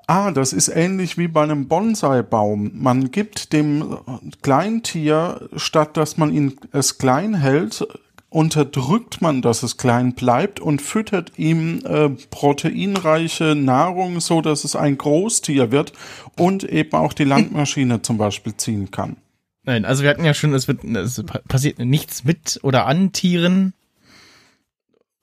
Ah, 0.07 0.31
das 0.31 0.51
ist 0.51 0.67
ähnlich 0.67 1.17
wie 1.17 1.29
bei 1.29 1.43
einem 1.43 1.69
Bonsai-Baum. 1.69 2.71
Man 2.73 3.11
gibt 3.11 3.53
dem 3.53 3.97
Kleintier, 4.41 5.49
statt 5.55 5.95
dass 5.95 6.17
man 6.17 6.33
ihn 6.33 6.59
es 6.73 6.97
klein 6.97 7.33
hält, 7.33 7.87
unterdrückt 8.29 9.21
man, 9.21 9.41
dass 9.41 9.63
es 9.63 9.77
klein 9.77 10.13
bleibt 10.13 10.59
und 10.59 10.81
füttert 10.81 11.31
ihm 11.37 11.81
äh, 11.85 12.09
proteinreiche 12.29 13.55
Nahrung, 13.55 14.19
so 14.19 14.41
dass 14.41 14.63
es 14.63 14.75
ein 14.75 14.97
Großtier 14.97 15.71
wird 15.71 15.93
und 16.37 16.63
eben 16.63 16.93
auch 16.93 17.13
die 17.13 17.23
Landmaschine 17.23 18.01
zum 18.01 18.17
Beispiel 18.17 18.55
ziehen 18.55 18.91
kann. 18.91 19.17
Nein, 19.63 19.85
also 19.85 20.03
wir 20.03 20.09
hatten 20.09 20.25
ja 20.25 20.33
schon, 20.33 20.53
es 20.53 20.67
wird, 20.67 20.83
es 20.83 21.23
pa- 21.25 21.41
passiert 21.47 21.79
nichts 21.79 22.23
mit 22.23 22.59
oder 22.63 22.85
an 22.85 23.11
Tieren. 23.11 23.73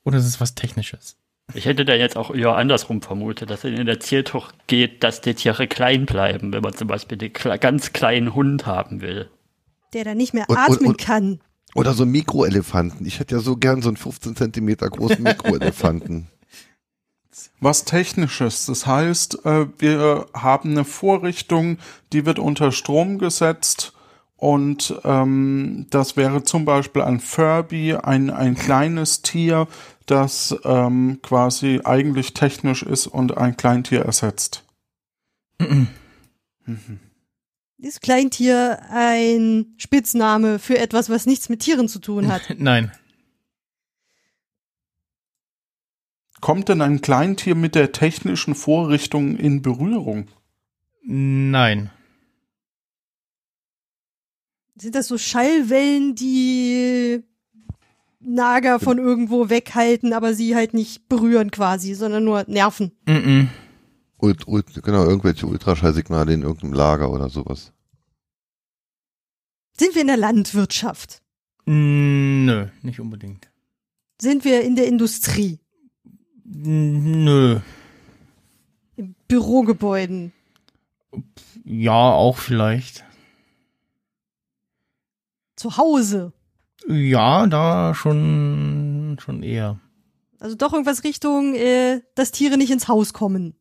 Oder 0.05 0.19
es 0.19 0.27
ist 0.27 0.41
was 0.41 0.55
Technisches. 0.55 1.17
Ich 1.55 1.67
hätte 1.67 1.85
da 1.85 1.95
jetzt 1.95 2.17
auch 2.17 2.35
eher 2.35 2.57
andersrum 2.57 3.03
vermutet, 3.03 3.51
dass 3.51 3.65
es 3.65 3.79
in 3.79 3.87
der 3.87 4.01
Zieltuch 4.01 4.53
geht, 4.67 5.03
dass 5.05 5.21
die 5.21 5.35
Tiere 5.35 5.67
klein 5.67 6.07
bleiben, 6.07 6.53
wenn 6.53 6.63
man 6.63 6.75
zum 6.75 6.89
Beispiel 6.89 7.19
den 7.19 7.33
kle 7.33 7.59
ganz 7.59 7.93
kleinen 7.93 8.35
Hund 8.35 8.65
haben 8.67 9.01
will. 9.03 9.29
Der 9.93 10.05
dann 10.05 10.17
nicht 10.17 10.33
mehr 10.35 10.45
Und- 10.49 10.57
und- 10.57 10.63
atmen 10.63 10.89
und- 10.91 10.99
kann. 10.99 11.41
Oder 11.75 11.93
so 11.93 12.07
Mikroelefanten. 12.07 13.05
Ich 13.05 13.19
hätte 13.19 13.35
ja 13.35 13.41
so 13.41 13.57
gern 13.57 13.83
so 13.83 13.89
einen 13.89 13.97
15 13.97 14.37
Zentimeter 14.37 14.89
großen 14.89 15.23
Mikroelefanten. 15.23 16.29
Was 17.61 17.85
technisches, 17.85 18.67
das 18.67 18.87
heißt, 18.87 19.45
äh, 19.45 19.67
wir 19.79 20.27
haben 20.35 20.71
eine 20.71 20.85
Vorrichtung, 20.85 21.79
die 22.13 22.27
wird 22.27 22.39
unter 22.39 22.71
Strom 22.71 23.19
gesetzt 23.19 23.93
und 24.37 24.95
ähm, 25.05 25.87
das 25.91 26.17
wäre 26.17 26.45
zum 26.45 26.65
Beispiel 26.65 27.03
ein 27.03 27.19
Furby, 27.19 27.95
ein, 27.95 28.31
ein 28.31 28.55
kleines 28.55 29.23
Tier, 29.23 29.67
das 30.07 30.55
ähm, 30.65 31.21
quasi 31.23 31.81
eigentlich 31.85 32.35
technisch 32.35 32.83
ist 32.83 33.07
und 33.07 33.37
ein 33.37 33.57
Kleintier 33.57 34.03
ersetzt. 34.03 34.65
Ist 37.85 38.01
Kleintier 38.01 38.79
ein 38.89 39.75
Spitzname 39.77 40.59
für 40.59 40.79
etwas, 40.79 41.11
was 41.11 41.27
nichts 41.27 41.51
mit 41.51 41.61
Tieren 41.61 41.87
zu 41.87 41.99
tun 41.99 42.29
hat? 42.29 42.41
Nein. 42.59 42.91
Kommt 46.41 46.71
denn 46.71 46.81
ein 46.81 47.03
Kleintier 47.03 47.55
mit 47.55 47.75
der 47.75 47.93
technischen 47.93 48.55
Vorrichtung 48.55 49.37
in 49.37 49.61
Berührung? 49.61 50.29
Nein. 51.03 51.91
Sind 54.77 54.95
das 54.95 55.07
so 55.07 55.19
Schallwellen, 55.19 56.15
die 56.15 57.23
Nager 58.19 58.81
von 58.81 58.97
irgendwo 58.97 59.51
weghalten, 59.51 60.15
aber 60.15 60.33
sie 60.33 60.57
halt 60.57 60.73
nicht 60.73 61.11
berühren 61.11 61.51
quasi, 61.51 61.93
sondern 61.93 62.25
nur 62.25 62.45
nerven? 62.49 62.93
Mhm. 63.07 63.51
Ult, 64.19 64.47
ult, 64.47 64.83
genau, 64.83 65.05
irgendwelche 65.05 65.47
Ultraschallsignale 65.47 66.33
in 66.33 66.43
irgendeinem 66.43 66.73
Lager 66.73 67.11
oder 67.11 67.29
sowas. 67.29 67.73
Sind 69.77 69.95
wir 69.95 70.03
in 70.03 70.07
der 70.07 70.17
Landwirtschaft? 70.17 71.23
Nö, 71.67 72.69
nicht 72.83 73.01
unbedingt. 73.01 73.51
Sind 74.21 74.45
wir 74.45 74.63
in 74.63 74.77
der 74.77 74.87
Industrie? 74.87 75.59
Nö. 76.45 77.61
In 78.97 79.15
Bürogebäuden? 79.27 80.33
Ja, 81.65 82.13
auch 82.13 82.37
vielleicht. 82.37 83.05
Zu 85.57 85.77
Hause? 85.77 86.33
Ja, 86.87 87.47
da 87.47 87.95
schon, 87.95 89.17
schon 89.21 89.43
eher. 89.43 89.81
Also 90.39 90.57
doch 90.57 90.73
irgendwas 90.73 91.05
Richtung, 91.05 91.55
äh, 91.55 92.03
dass 92.15 92.31
Tiere 92.31 92.59
nicht 92.59 92.71
ins 92.71 92.89
Haus 92.89 93.13
kommen. 93.15 93.55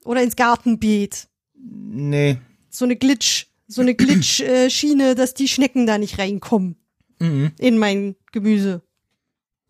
Oder 0.06 0.22
ins 0.24 0.36
Gartenbeet. 0.36 1.28
Nee. 1.56 2.38
So 2.70 2.86
eine 2.86 2.96
Glitch, 2.96 3.48
so 3.68 3.82
eine 3.82 3.96
Glitch-Schiene, 3.96 5.16
dass 5.16 5.34
die 5.34 5.48
Schnecken 5.48 5.88
da 5.88 5.98
nicht 5.98 6.20
reinkommen 6.20 6.76
Mhm. 7.20 7.52
in 7.58 7.78
mein 7.80 8.16
Gemüse. 8.32 8.84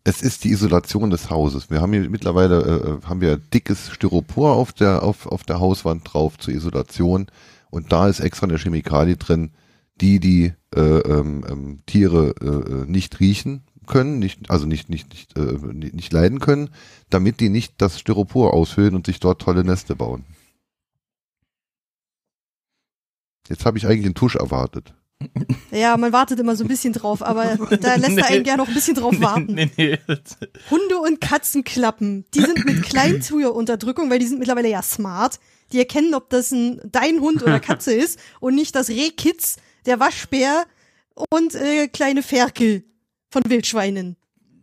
Es 0.04 0.20
ist 0.22 0.44
die 0.44 0.50
Isolation 0.50 1.08
des 1.10 1.30
Hauses. 1.30 1.70
Wir 1.70 1.80
haben 1.80 1.92
hier 1.92 2.08
mittlerweile 2.10 3.00
äh, 3.02 3.06
haben 3.06 3.20
wir 3.22 3.36
dickes 3.38 3.90
Styropor 3.90 4.54
auf 4.54 4.72
der 4.74 5.02
auf, 5.02 5.26
auf 5.26 5.42
der 5.44 5.58
Hauswand 5.60 6.02
drauf 6.12 6.38
zur 6.38 6.52
Isolation 6.54 7.26
und 7.70 7.90
da 7.92 8.08
ist 8.08 8.20
extra 8.20 8.46
eine 8.46 8.58
Chemikalie 8.58 9.16
drin, 9.16 9.50
die 10.00 10.20
die 10.20 10.52
äh, 10.74 10.80
ähm, 10.80 11.44
ähm, 11.48 11.80
Tiere 11.86 12.34
äh, 12.40 12.46
äh, 12.46 12.84
nicht 12.86 13.18
riechen 13.20 13.62
können, 13.88 14.18
nicht 14.18 14.50
also 14.50 14.66
nicht 14.66 14.88
nicht 14.88 15.08
nicht, 15.10 15.36
äh, 15.36 15.58
nicht 15.72 15.94
nicht 15.94 16.12
leiden 16.12 16.38
können, 16.38 16.70
damit 17.10 17.40
die 17.40 17.48
nicht 17.48 17.74
das 17.78 17.98
Styropor 17.98 18.54
aushöhlen 18.54 18.94
und 18.94 19.06
sich 19.06 19.18
dort 19.18 19.42
tolle 19.42 19.64
Neste 19.64 19.96
bauen. 19.96 20.24
Jetzt 23.48 23.64
habe 23.64 23.78
ich 23.78 23.86
eigentlich 23.86 24.04
einen 24.04 24.14
Tusch 24.14 24.36
erwartet. 24.36 24.94
Ja, 25.70 25.96
man 25.96 26.12
wartet 26.12 26.40
immer 26.40 26.56
so 26.56 26.64
ein 26.64 26.68
bisschen 26.68 26.92
drauf, 26.92 27.22
aber 27.22 27.56
da 27.56 27.96
lässt 27.96 28.16
er 28.16 28.26
einen 28.28 28.42
gerne 28.42 28.62
noch 28.62 28.68
ein 28.68 28.74
bisschen 28.74 28.94
drauf 28.94 29.20
warten. 29.20 29.54
Nee, 29.54 29.70
nee. 29.76 29.98
Hunde- 30.70 30.98
und 30.98 31.20
Katzenklappen, 31.20 32.24
die 32.34 32.40
sind 32.40 32.64
mit 32.64 32.82
Kleintierunterdrückung, 32.82 34.08
weil 34.10 34.18
die 34.18 34.26
sind 34.26 34.38
mittlerweile 34.38 34.68
ja 34.68 34.80
smart. 34.80 35.38
Die 35.72 35.78
erkennen, 35.78 36.14
ob 36.14 36.30
das 36.30 36.52
ein 36.52 36.80
dein 36.90 37.20
Hund 37.20 37.42
oder 37.42 37.60
Katze 37.60 37.92
ist 37.94 38.18
und 38.40 38.54
nicht 38.54 38.74
das 38.74 38.88
Rehkitz, 38.88 39.56
der 39.86 40.00
Waschbär 40.00 40.64
und 41.30 41.54
äh, 41.54 41.88
kleine 41.88 42.22
Ferkel 42.22 42.84
von 43.30 43.42
Wildschweinen. 43.46 44.16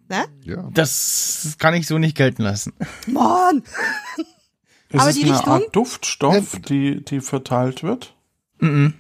Na? 0.08 0.26
Ja. 0.44 0.70
Das 0.74 1.56
kann 1.58 1.74
ich 1.74 1.88
so 1.88 1.98
nicht 1.98 2.16
gelten 2.16 2.44
lassen. 2.44 2.74
Mann! 3.08 3.64
Ist 4.90 5.00
Aber 5.02 5.10
es 5.10 5.16
die 5.16 5.24
eine 5.24 5.34
Richtung? 5.34 5.54
Art 5.54 5.76
Duftstoff, 5.76 6.60
die, 6.68 7.04
die 7.04 7.22
verteilt 7.22 7.82
wird? 7.84 8.16
Mhm. 8.60 8.94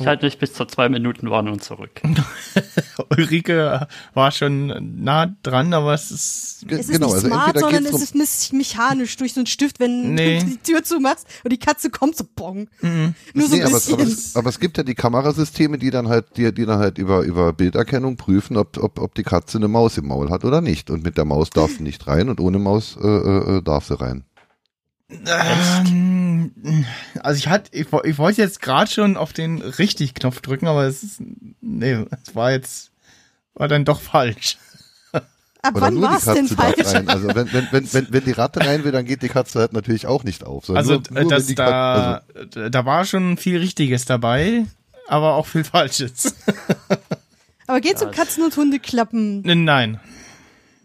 Ich 0.00 0.06
halte 0.06 0.26
mich 0.26 0.38
bis 0.38 0.52
zur 0.52 0.68
zwei 0.68 0.88
Minuten 0.88 1.28
Warnung 1.30 1.60
zurück. 1.60 2.00
Ulrike 3.10 3.86
war 4.14 4.30
schon 4.32 5.02
nah 5.02 5.26
dran, 5.42 5.72
aber 5.74 5.94
es 5.94 6.10
ist. 6.10 6.64
Es 6.68 6.80
ist 6.80 6.90
genau, 6.92 7.06
nicht 7.06 7.14
also 7.16 7.26
smart, 7.28 7.46
entweder 7.56 7.60
sondern 7.72 7.94
es 7.94 8.02
ist 8.02 8.52
mechanisch 8.52 9.16
durch 9.16 9.32
so 9.34 9.40
einen 9.40 9.46
Stift, 9.46 9.80
wenn 9.80 10.14
Nee. 10.14 10.38
du 10.40 10.46
die 10.46 10.56
Tür 10.58 10.82
zumachst 10.82 11.26
und 11.44 11.52
die 11.52 11.58
Katze 11.58 11.90
kommt 11.90 12.16
so 12.16 12.24
bong. 12.34 12.68
Nur 13.34 13.48
so 13.48 13.54
nee, 13.56 13.62
ein 13.62 13.66
aber, 13.68 13.76
es- 13.76 13.88
aber, 13.92 13.96
bisschen. 14.04 14.12
es, 14.18 14.36
aber 14.36 14.48
es 14.50 14.60
gibt 14.60 14.76
ja 14.78 14.82
die 14.84 14.94
Kamerasysteme, 14.94 15.78
die 15.78 15.90
dann 15.90 16.08
halt, 16.08 16.36
die, 16.36 16.52
die 16.52 16.66
dann 16.66 16.78
halt 16.78 16.98
über, 16.98 17.22
über 17.22 17.52
Bilderkennung 17.52 18.16
prüfen, 18.16 18.56
ob, 18.56 18.76
ob, 18.78 18.98
ob 19.00 19.14
die 19.14 19.22
Katze 19.22 19.58
eine 19.58 19.68
Maus 19.68 19.98
im 19.98 20.06
Maul 20.08 20.30
hat 20.30 20.44
oder 20.44 20.60
nicht. 20.60 20.90
Und 20.90 21.04
mit 21.04 21.16
der 21.16 21.24
Maus 21.24 21.50
darf 21.50 21.70
sie 21.76 21.82
nicht 21.82 22.06
rein 22.06 22.28
und 22.28 22.40
ohne 22.40 22.58
Maus 22.58 22.96
äh, 23.02 23.06
äh, 23.06 23.62
darf 23.62 23.86
sie 23.86 24.00
rein. 24.00 24.24
Ähm, 25.10 26.84
also 27.20 27.38
ich 27.38 27.48
hatte, 27.48 27.70
ich, 27.72 27.86
ich 28.04 28.18
wollte 28.18 28.42
jetzt 28.42 28.60
gerade 28.60 28.90
schon 28.90 29.16
auf 29.16 29.32
den 29.32 29.62
richtig-Knopf 29.62 30.40
drücken, 30.40 30.66
aber 30.66 30.84
es 30.84 31.02
ist, 31.02 31.22
nee, 31.60 32.04
es 32.24 32.34
war 32.34 32.52
jetzt, 32.52 32.90
war 33.54 33.68
dann 33.68 33.84
doch 33.84 34.00
falsch. 34.00 34.58
Ab 35.60 35.74
Oder 35.74 35.86
wann 35.86 35.94
nur 35.94 36.08
die 36.08 36.14
war's 36.14 36.24
denn 36.24 36.48
Katze 36.48 36.56
darf 36.56 36.74
falsch? 36.76 36.94
rein. 36.94 37.08
Also 37.08 37.28
wenn, 37.28 37.52
wenn, 37.52 37.68
wenn, 37.72 37.92
wenn, 37.92 38.06
wenn 38.12 38.24
die 38.24 38.32
Ratte 38.32 38.60
rein 38.60 38.84
will, 38.84 38.92
dann 38.92 39.04
geht 39.04 39.22
die 39.22 39.28
Katze 39.28 39.58
halt 39.60 39.72
natürlich 39.72 40.06
auch 40.06 40.22
nicht 40.24 40.44
auf. 40.44 40.70
Also 40.70 41.02
nur, 41.10 41.22
nur 41.22 41.30
das, 41.30 41.46
da, 41.54 42.22
Katze, 42.26 42.38
also, 42.54 42.68
da 42.68 42.84
war 42.84 43.04
schon 43.04 43.36
viel 43.38 43.58
Richtiges 43.58 44.04
dabei, 44.04 44.66
aber 45.08 45.34
auch 45.34 45.46
viel 45.46 45.64
Falsches. 45.64 46.34
Aber 47.66 47.82
geht's 47.82 48.02
um 48.02 48.10
Katzen- 48.10 48.42
und 48.42 48.56
Hundeklappen? 48.56 49.42
Nein. 49.42 50.00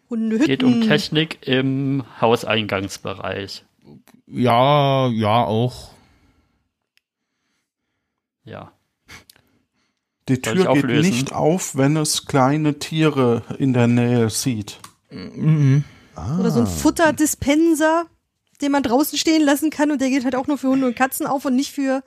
Hundehütten? 0.10 0.48
Geht 0.48 0.64
um 0.64 0.82
Technik 0.82 1.38
im 1.48 2.04
Hauseingangsbereich. 2.20 3.64
Ja, 4.34 5.10
ja, 5.10 5.44
auch. 5.44 5.92
Ja. 8.44 8.72
Die 10.28 10.42
Soll 10.44 10.56
Tür 10.56 10.74
geht 10.74 11.02
nicht 11.02 11.34
auf, 11.34 11.76
wenn 11.76 11.96
es 11.98 12.26
kleine 12.26 12.80
Tiere 12.80 13.44
in 13.60 13.74
der 13.74 13.88
Nähe 13.88 14.30
sieht. 14.32 14.80
Mhm. 15.12 15.84
Oder 16.40 16.50
so 16.50 16.62
ein 16.62 16.68
Futterdispenser, 16.68 18.06
den 18.62 18.72
man 18.72 18.82
draußen 18.82 19.18
stehen 19.20 19.44
lassen 19.44 19.70
kann 19.70 19.92
und 19.92 20.02
der 20.02 20.10
geht 20.10 20.24
halt 20.24 20.36
auch 20.36 20.48
nur 20.48 20.58
für 20.58 20.70
Hunde 20.70 20.88
und 20.88 20.96
Katzen 20.96 21.28
auf 21.28 21.46
und 21.46 21.56
nicht 21.56 21.72
für 21.72 22.04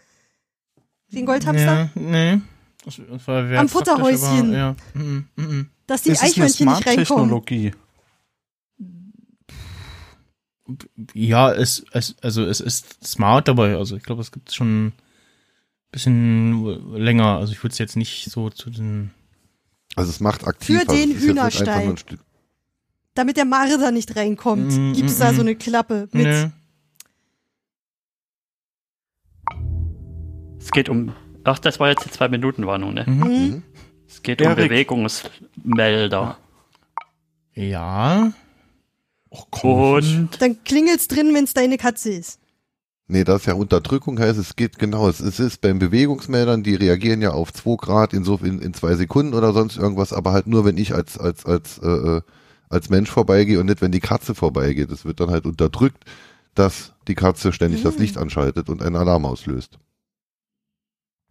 den 1.13 1.27
Goldhamster. 1.27 1.91
Ja, 1.95 2.01
nee. 2.01 2.41
Das, 2.85 3.01
das 3.09 3.29
Am 3.29 3.69
Futterhäuschen. 3.69 4.55
aber, 4.55 4.57
Ja. 4.57 4.77
Mhm, 4.95 5.29
mhm. 5.37 5.71
Dass 5.87 6.03
die 6.03 6.11
Das 6.11 6.19
ist 6.19 6.23
eine 6.23 6.31
Eichhörnchen 6.31 6.69
nicht 6.69 6.87
reinkommen. 6.87 7.07
Smart-Technologie. 7.07 7.73
Ja, 11.15 11.53
es, 11.53 11.85
es, 11.93 12.17
also 12.23 12.45
es 12.45 12.61
ist 12.61 13.05
smart 13.07 13.49
dabei. 13.49 13.77
Also 13.77 13.97
ich 13.97 14.03
glaube, 14.03 14.21
es 14.23 14.33
gibt 14.33 14.53
schon 14.53 14.87
ein 14.89 14.93
bisschen 15.93 16.93
länger. 16.95 17.39
Also 17.39 17.53
ich 17.53 17.63
würde 17.63 17.73
es 17.73 17.79
jetzt 17.79 17.97
nicht 17.97 18.31
so 18.31 18.51
zu 18.51 18.71
den. 18.71 19.11
also 19.95 20.11
es 20.11 20.21
macht 20.21 20.47
aktiv. 20.47 20.77
Für 20.81 20.89
also 20.89 20.93
den 20.95 21.11
es 21.13 21.17
ist 21.19 21.25
jetzt 21.27 21.35
nicht 21.35 21.43
einfach 21.45 21.59
Hühnerstall. 21.59 21.85
nur 21.85 21.95
ein 21.95 21.99
Stück- 21.99 22.25
Damit 23.15 23.37
der 23.37 23.45
Marder 23.45 23.91
nicht 23.93 24.15
reinkommt, 24.17 24.73
Mm, 24.77 24.93
gibt's 24.93 25.17
mm, 25.19 25.21
da 25.21 25.33
mm. 25.33 25.35
so 25.37 25.41
eine 25.43 25.57
Klappe 25.57 26.09
mit. 26.13 26.27
Nee. 26.27 26.51
Es 30.59 30.71
geht 30.73 30.89
um. 30.89 31.13
Ach, 31.45 31.59
das 31.61 31.79
war 31.79 31.89
jetzt 31.91 32.05
die 32.05 32.11
zwei 32.11 32.29
Minuten 32.29 32.67
Warnung, 32.67 32.95
ne? 32.95 33.05
Mhm. 33.07 33.21
Mhm. 33.23 33.63
Es 34.09 34.23
geht 34.23 34.41
um 34.43 34.49
Erik. 34.49 34.69
Bewegungsmelder. 34.69 36.39
Ja. 37.55 38.33
Oh, 39.31 39.43
komm, 39.51 39.71
Und 39.93 40.43
Dann 40.43 40.63
klingelt's 40.65 41.09
drin, 41.09 41.35
wenn's 41.35 41.55
deine 41.55 41.79
Katze 41.79 42.11
ist. 42.11 42.39
Nee, 43.09 43.23
das 43.23 43.43
ist 43.43 43.47
ja 43.47 43.55
Unterdrückung 43.55 44.19
heißt, 44.19 44.39
es 44.39 44.57
geht 44.57 44.79
genau, 44.81 45.09
es, 45.09 45.21
es 45.21 45.39
ist 45.39 45.61
beim 45.61 45.79
Bewegungsmeldern, 45.79 46.65
die 46.65 46.75
reagieren 46.75 47.23
ja 47.23 47.31
auf 47.31 47.53
2 47.53 47.77
Grad 47.77 48.13
in 48.13 48.25
so 48.25 48.37
in, 48.43 48.61
in 48.61 48.75
zwei 48.75 48.97
Sekunden 48.97 49.35
oder 49.35 49.53
sonst 49.53 49.77
irgendwas, 49.77 50.13
aber 50.13 50.33
halt 50.33 50.49
nur, 50.49 50.65
wenn 50.65 50.77
ich 50.77 50.93
als 50.93 51.17
als 51.17 51.47
als 51.47 51.79
äh, 51.79 51.87
äh, 51.87 52.21
als 52.69 52.89
Mensch 52.91 53.09
vorbeigehe 53.09 53.61
und 53.61 53.67
nicht, 53.67 53.81
wenn 53.81 53.93
die 53.93 54.01
Katze 54.01 54.35
vorbeigeht. 54.35 54.91
Es 54.91 55.05
wird 55.05 55.21
dann 55.21 55.31
halt 55.31 55.47
unterdrückt, 55.47 56.03
dass 56.57 56.95
die 57.07 57.15
Katze 57.15 57.53
ständig 57.53 57.85
das 57.85 57.95
Mhm. 57.95 58.01
Licht 58.01 58.19
anschaltet 58.19 58.69
und 58.69 58.83
einen 58.83 58.97
Alarm 58.97 59.25
auslöst. 59.25 59.79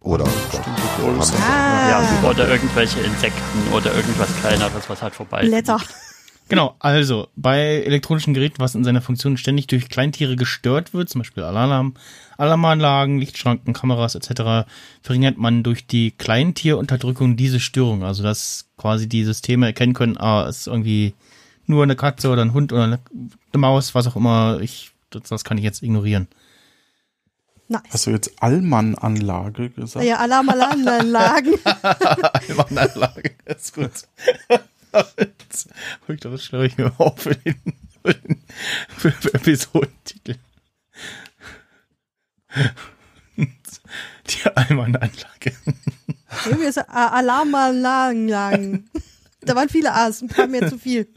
Oder 0.00 0.24
Bestimmte 0.24 0.70
Größe. 1.00 1.34
Ah, 1.42 1.90
ja, 2.22 2.30
oder 2.30 2.48
irgendwelche 2.48 3.00
Insekten 3.00 3.72
oder 3.74 3.94
irgendwas 3.94 4.28
kleineres, 4.40 4.88
was 4.88 5.02
halt 5.02 5.14
vorbei 5.14 5.40
Blätter. 5.42 5.80
Genau, 6.48 6.76
also 6.78 7.26
bei 7.34 7.82
elektronischen 7.82 8.32
Geräten, 8.32 8.60
was 8.60 8.76
in 8.76 8.84
seiner 8.84 9.02
Funktion 9.02 9.36
ständig 9.36 9.66
durch 9.66 9.88
Kleintiere 9.88 10.36
gestört 10.36 10.94
wird, 10.94 11.08
zum 11.08 11.20
Beispiel 11.20 11.42
Alarm, 11.42 11.94
Alarmanlagen, 12.36 13.18
Lichtschranken, 13.18 13.74
Kameras 13.74 14.14
etc., 14.14 14.68
verringert 15.02 15.38
man 15.38 15.64
durch 15.64 15.88
die 15.88 16.12
Kleintierunterdrückung 16.12 17.36
diese 17.36 17.58
Störung. 17.58 18.04
Also 18.04 18.22
dass 18.22 18.68
quasi 18.76 19.08
die 19.08 19.24
Systeme 19.24 19.66
erkennen 19.66 19.94
können, 19.94 20.18
ah, 20.18 20.46
es 20.46 20.58
ist 20.58 20.66
irgendwie 20.68 21.14
nur 21.66 21.82
eine 21.82 21.96
Katze 21.96 22.30
oder 22.30 22.42
ein 22.42 22.52
Hund 22.52 22.72
oder 22.72 22.84
eine, 22.84 23.00
Maus, 23.56 23.94
was 23.94 24.06
auch 24.06 24.16
immer. 24.16 24.60
Ich, 24.60 24.92
das, 25.10 25.22
das 25.24 25.42
kann 25.42 25.58
ich 25.58 25.64
jetzt 25.64 25.82
ignorieren. 25.82 26.28
Nice. 27.68 27.82
Hast 27.90 28.06
du 28.06 28.10
jetzt 28.10 28.30
Allmann-Anlage 28.40 29.70
gesagt? 29.70 30.04
Ja, 30.04 30.18
Alarmalarmanlagen. 30.18 31.54
Alarmanlage, 31.64 33.32
ist 33.46 33.74
gut. 33.74 33.90
ich 36.08 36.20
glaube, 36.20 36.36
das 36.36 36.44
schreibe 36.44 36.66
ich 36.66 36.76
mir 36.76 36.92
auf 36.98 37.20
für 37.20 37.34
den, 37.34 37.54
für 38.02 38.14
den 38.14 38.42
für, 38.96 39.34
Episodentitel. 39.34 40.36
Die 43.36 44.46
Allmann-Anlage. 44.54 45.52
Irgendwie 46.46 46.66
ist 46.66 46.78
A- 46.78 47.08
Alarmalarmanlagen. 47.08 48.88
Da 49.42 49.54
waren 49.54 49.68
viele 49.68 49.92
A's, 49.92 50.22
ein 50.22 50.28
paar 50.28 50.46
mehr 50.46 50.68
zu 50.68 50.78
viel. 50.78 51.08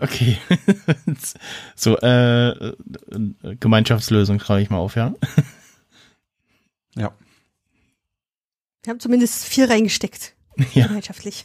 Okay. 0.00 0.38
so, 1.76 1.96
äh, 1.98 2.74
Gemeinschaftslösung 3.60 4.40
schreibe 4.40 4.62
ich 4.62 4.70
mal 4.70 4.78
auf? 4.78 4.96
Ja. 4.96 5.14
Wir 8.86 8.92
haben 8.92 9.00
zumindest 9.00 9.44
vier 9.44 9.68
reingesteckt. 9.68 10.36
Ja. 10.72 10.86
Gemeinschaftlich. 10.86 11.44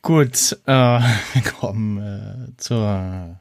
Gut, 0.00 0.56
äh, 0.64 0.70
wir 1.32 1.42
kommen 1.58 1.98
äh, 1.98 2.56
zur 2.56 3.40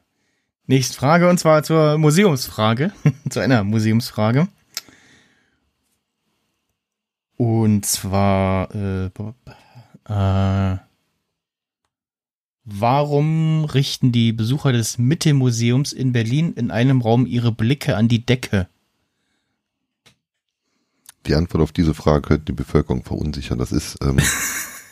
nächsten 0.65 0.95
Frage 0.95 1.29
und 1.29 1.37
zwar 1.37 1.61
zur 1.61 1.99
Museumsfrage. 1.99 2.91
zu 3.29 3.41
einer 3.41 3.63
Museumsfrage. 3.63 4.47
Und 7.37 7.85
zwar, 7.85 8.73
äh, 8.73 9.05
äh, 10.09 10.77
Warum 12.63 13.65
richten 13.65 14.11
die 14.11 14.33
Besucher 14.33 14.71
des 14.71 14.97
Mitte-Museums 14.97 15.93
in 15.93 16.11
Berlin 16.11 16.53
in 16.53 16.71
einem 16.71 17.01
Raum 17.01 17.27
ihre 17.27 17.51
Blicke 17.51 17.95
an 17.95 18.07
die 18.07 18.25
Decke? 18.25 18.67
Die 21.27 21.35
Antwort 21.35 21.61
auf 21.63 21.71
diese 21.71 21.93
Frage 21.93 22.21
könnte 22.21 22.45
die 22.45 22.51
Bevölkerung 22.53 23.03
verunsichern. 23.03 23.59
Das 23.59 23.71
ist 23.71 23.97
ähm, 24.01 24.17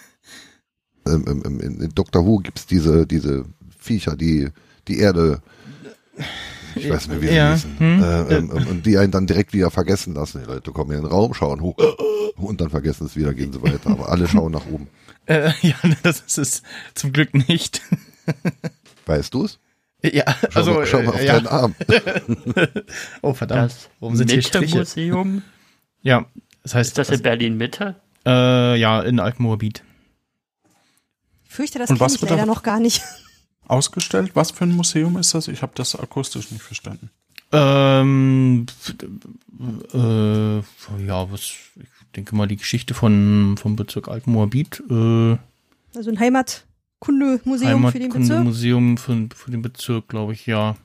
ähm, 1.07 1.25
ähm, 1.27 1.43
ähm, 1.45 1.59
in 1.81 1.89
Dr. 1.95 2.25
Who 2.25 2.37
gibt's 2.37 2.65
diese, 2.65 3.07
diese 3.07 3.45
Viecher, 3.79 4.15
die 4.15 4.49
die 4.87 4.99
Erde, 4.99 5.41
ich 6.75 6.89
weiß 6.89 7.07
nicht 7.07 7.09
mehr, 7.09 7.21
wie 7.21 7.27
sie 7.27 7.35
Ja, 7.35 7.53
hießen, 7.53 7.79
hm, 7.79 8.03
äh, 8.03 8.35
ähm, 8.35 8.51
ähm, 8.55 8.67
und 8.67 8.85
die 8.85 8.97
einen 8.97 9.11
dann 9.11 9.27
direkt 9.27 9.53
wieder 9.53 9.71
vergessen 9.71 10.15
lassen. 10.15 10.41
Die 10.41 10.47
Leute 10.47 10.71
kommen 10.71 10.91
in 10.91 10.97
den 11.03 11.05
Raum, 11.05 11.33
schauen 11.33 11.61
hoch 11.61 11.77
und 12.35 12.59
dann 12.59 12.69
vergessen 12.69 13.05
es 13.05 13.15
wieder, 13.15 13.33
gehen 13.33 13.53
sie 13.53 13.61
weiter. 13.61 13.91
Aber 13.91 14.09
alle 14.09 14.27
schauen 14.27 14.51
nach 14.51 14.65
oben. 14.67 14.87
Äh, 15.25 15.51
ja, 15.61 15.75
das 16.01 16.21
ist 16.21 16.39
es 16.39 16.63
zum 16.95 17.13
Glück 17.13 17.35
nicht. 17.47 17.83
Weißt 19.05 19.31
du 19.31 19.45
es? 19.45 19.59
Ja, 20.01 20.23
Schau, 20.49 20.59
also 20.59 20.73
mal, 20.73 20.85
schau 20.87 21.03
mal 21.03 21.09
auf 21.09 21.19
äh, 21.19 21.25
ja. 21.27 21.33
deinen 21.33 21.45
Arm. 21.45 21.75
Oh 23.21 23.35
verdammt, 23.35 23.69
Das 23.71 23.89
warum 23.99 24.15
sind 24.15 24.31
hier 24.31 24.41
Striche? 24.41 24.79
Mitte-Museum, 24.79 25.43
Ja, 26.01 26.25
das 26.63 26.75
heißt, 26.75 26.89
ist 26.91 26.97
das 26.97 27.09
in 27.09 27.21
Berlin-Mitte? 27.21 27.95
äh, 28.25 28.75
ja 28.79 29.01
in 29.01 29.19
Alkmoorbiet. 29.19 29.83
Ich 31.45 31.51
fürchte, 31.55 31.79
das 31.79 31.89
Und 31.89 31.97
kenne 31.97 32.05
was 32.05 32.15
ich 32.15 32.21
wird 32.21 32.31
leider 32.31 32.43
da- 32.43 32.51
noch 32.53 32.63
gar 32.63 32.79
nicht. 32.79 33.01
Ausgestellt? 33.67 34.31
Was 34.35 34.51
für 34.51 34.63
ein 34.65 34.71
Museum 34.71 35.17
ist 35.17 35.33
das? 35.35 35.47
Ich 35.47 35.61
habe 35.61 35.73
das 35.75 35.95
akustisch 35.95 36.49
nicht 36.51 36.61
verstanden. 36.63 37.09
Ähm, 37.51 38.65
äh, 39.93 40.57
ja, 41.05 41.31
was, 41.31 41.41
ich 41.75 41.87
denke 42.15 42.35
mal 42.35 42.47
die 42.47 42.57
Geschichte 42.57 42.93
von 42.93 43.55
vom 43.57 43.75
Bezirk 43.75 44.07
Alkmoorbiet, 44.07 44.81
äh, 44.89 45.37
Also 45.95 46.09
ein 46.11 46.19
Heimatkundemuseum 46.19 47.91
für 47.91 47.99
den 47.99 48.09
Bezirk. 48.09 48.29
Heimatkundemuseum 48.29 48.97
für, 48.97 49.27
für 49.35 49.51
den 49.51 49.61
Bezirk, 49.61 50.07
glaube 50.07 50.33
ich, 50.33 50.45
ja. 50.45 50.75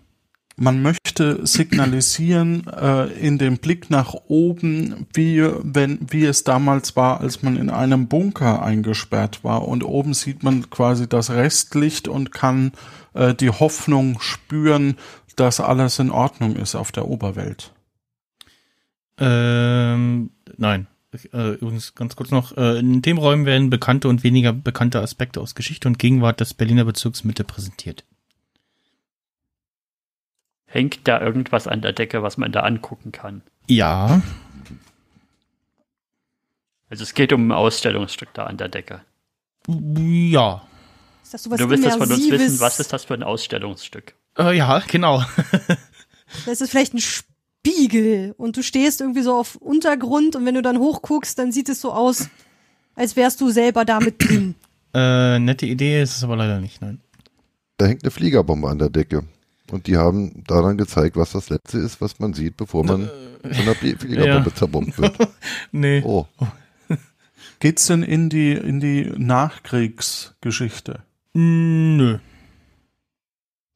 Man 0.56 0.82
möchte 0.82 1.44
signalisieren 1.44 2.68
äh, 2.68 3.06
in 3.14 3.38
dem 3.38 3.58
Blick 3.58 3.90
nach 3.90 4.14
oben, 4.28 5.06
wie, 5.12 5.42
wenn, 5.42 5.98
wie 6.08 6.24
es 6.24 6.44
damals 6.44 6.94
war, 6.94 7.20
als 7.20 7.42
man 7.42 7.56
in 7.56 7.70
einem 7.70 8.06
Bunker 8.06 8.62
eingesperrt 8.62 9.42
war. 9.42 9.66
Und 9.66 9.82
oben 9.82 10.14
sieht 10.14 10.44
man 10.44 10.70
quasi 10.70 11.08
das 11.08 11.30
Restlicht 11.30 12.06
und 12.06 12.30
kann 12.30 12.70
äh, 13.14 13.34
die 13.34 13.50
Hoffnung 13.50 14.20
spüren, 14.20 14.96
dass 15.34 15.58
alles 15.58 15.98
in 15.98 16.10
Ordnung 16.10 16.54
ist 16.54 16.76
auf 16.76 16.92
der 16.92 17.08
Oberwelt. 17.08 17.72
Ähm, 19.18 20.30
nein. 20.56 20.86
Äh, 21.32 21.54
übrigens 21.54 21.94
ganz 21.94 22.16
kurz 22.16 22.30
noch, 22.30 22.56
äh, 22.56 22.78
in 22.78 23.00
dem 23.00 23.18
Räumen 23.18 23.46
werden 23.46 23.70
bekannte 23.70 24.08
und 24.08 24.24
weniger 24.24 24.52
bekannte 24.52 25.00
Aspekte 25.00 25.40
aus 25.40 25.54
Geschichte 25.54 25.86
und 25.86 25.98
Gegenwart 25.98 26.40
des 26.40 26.54
Berliner 26.54 26.84
Bezirks 26.84 27.22
Mitte 27.22 27.44
präsentiert. 27.44 28.04
Hängt 30.74 31.06
da 31.06 31.20
irgendwas 31.20 31.68
an 31.68 31.82
der 31.82 31.92
Decke, 31.92 32.24
was 32.24 32.36
man 32.36 32.50
da 32.50 32.60
angucken 32.62 33.12
kann? 33.12 33.42
Ja, 33.68 34.20
Also 36.90 37.04
es 37.04 37.14
geht 37.14 37.32
um 37.32 37.46
ein 37.46 37.52
Ausstellungsstück 37.52 38.30
da 38.34 38.46
an 38.46 38.56
der 38.56 38.68
Decke. 38.68 39.00
ja, 39.68 40.62
Ist 41.22 41.32
das 41.32 41.44
sowas 41.44 41.60
du 41.60 41.70
willst 41.70 41.84
das 41.84 41.94
von 41.94 42.10
uns 42.10 42.28
wissen, 42.28 42.58
was 42.58 42.80
ist 42.80 42.92
das 42.92 43.04
für 43.04 43.14
ein 43.14 43.22
Ausstellungsstück? 43.22 44.16
äh, 44.36 44.56
ja, 44.56 44.80
genau. 44.88 45.22
Das 46.46 46.60
ist 46.60 46.70
vielleicht 46.70 46.92
ein 46.94 47.00
Spiegel 47.00 48.34
und 48.36 48.56
du 48.56 48.62
stehst 48.64 49.00
irgendwie 49.00 49.22
so 49.22 49.36
auf 49.36 49.54
Untergrund 49.54 50.34
und 50.34 50.44
wenn 50.44 50.56
du 50.56 50.62
dann 50.62 50.78
hochguckst, 50.78 51.38
dann 51.38 51.52
sieht 51.52 51.68
es 51.68 51.80
so 51.80 51.92
aus, 51.92 52.28
als 52.96 53.14
wärst 53.14 53.40
du 53.40 53.50
selber 53.50 53.84
da 53.84 54.00
mit 54.00 54.20
drin. 54.20 54.56
äh, 54.92 55.38
nette 55.38 55.66
Idee 55.66 56.02
ist 56.02 56.16
es 56.16 56.24
aber 56.24 56.34
leider 56.34 56.58
nicht, 56.58 56.82
nein. 56.82 57.00
Da 57.76 57.86
hängt 57.86 58.02
eine 58.02 58.10
Fliegerbombe 58.10 58.68
an 58.68 58.80
der 58.80 58.90
Decke. 58.90 59.22
Und 59.70 59.86
die 59.86 59.96
haben 59.96 60.44
daran 60.46 60.76
gezeigt, 60.76 61.16
was 61.16 61.32
das 61.32 61.48
letzte 61.48 61.78
ist, 61.78 62.00
was 62.00 62.18
man 62.18 62.34
sieht, 62.34 62.56
bevor 62.56 62.84
man 62.84 63.08
von 63.42 63.50
einer 63.52 63.74
Flie- 63.74 63.96
Fliegerbombe 63.98 64.50
Ja. 64.50 64.54
zerbombt 64.56 64.98
wird. 64.98 65.16
Nee. 65.72 66.02
Oh, 66.04 66.26
Geht's 67.60 67.86
denn 67.86 68.02
in 68.02 68.28
die, 68.28 68.52
in 68.52 68.80
die 68.80 69.04
Nachkriegsgeschichte? 69.16 71.02
Nö. 71.32 72.18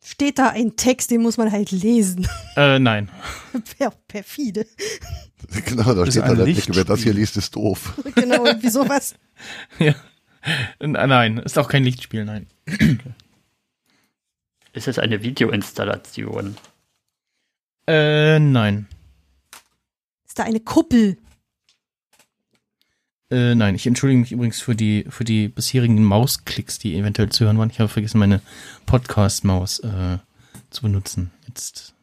Steht 0.05 0.38
da 0.38 0.48
ein 0.51 0.77
Text, 0.77 1.11
den 1.11 1.22
muss 1.22 1.37
man 1.38 1.51
halt 1.53 1.70
lesen. 1.70 2.27
Äh, 2.57 2.79
nein. 2.79 3.09
per, 3.79 3.92
perfide. 4.09 4.66
genau, 5.64 5.94
da 5.94 6.03
ist 6.05 6.11
steht 6.11 6.22
ein 6.24 6.31
an 6.33 6.37
der 6.37 6.46
Decke, 6.46 6.74
wer 6.74 6.85
das 6.85 7.01
hier 7.03 7.14
liest, 7.14 7.37
ist 7.37 7.57
doof. 7.57 7.94
Genau, 8.14 8.44
irgendwie 8.44 8.68
sowas. 8.70 9.14
ja. 9.79 9.94
Nein, 10.81 11.38
ist 11.38 11.59
auch 11.59 11.68
kein 11.68 11.85
Lichtspiel, 11.85 12.24
nein. 12.24 12.46
Ist 14.72 14.88
es 14.88 14.98
eine 14.98 15.22
Videoinstallation? 15.22 16.57
Äh, 17.87 18.38
nein. 18.38 18.87
Ist 20.26 20.38
da 20.38 20.44
eine 20.44 20.61
Kuppel? 20.61 21.16
Äh, 23.31 23.54
nein, 23.54 23.74
ich 23.74 23.87
entschuldige 23.87 24.20
mich 24.20 24.33
übrigens 24.33 24.61
für 24.61 24.74
die, 24.74 25.04
für 25.09 25.24
die 25.24 25.48
bisherigen 25.48 26.02
Mausklicks, 26.02 26.78
die 26.78 26.96
eventuell 26.96 27.28
zu 27.28 27.44
hören 27.44 27.59
waren. 27.59 27.70
Ich 27.70 27.78
habe 27.78 27.88
vergessen, 27.88 28.18
meine 28.18 28.40
Podcast-Maus 28.87 29.81
äh, 29.81 30.18
zu 30.70 30.83
benutzen. 30.83 31.31
Jetzt 31.46 31.94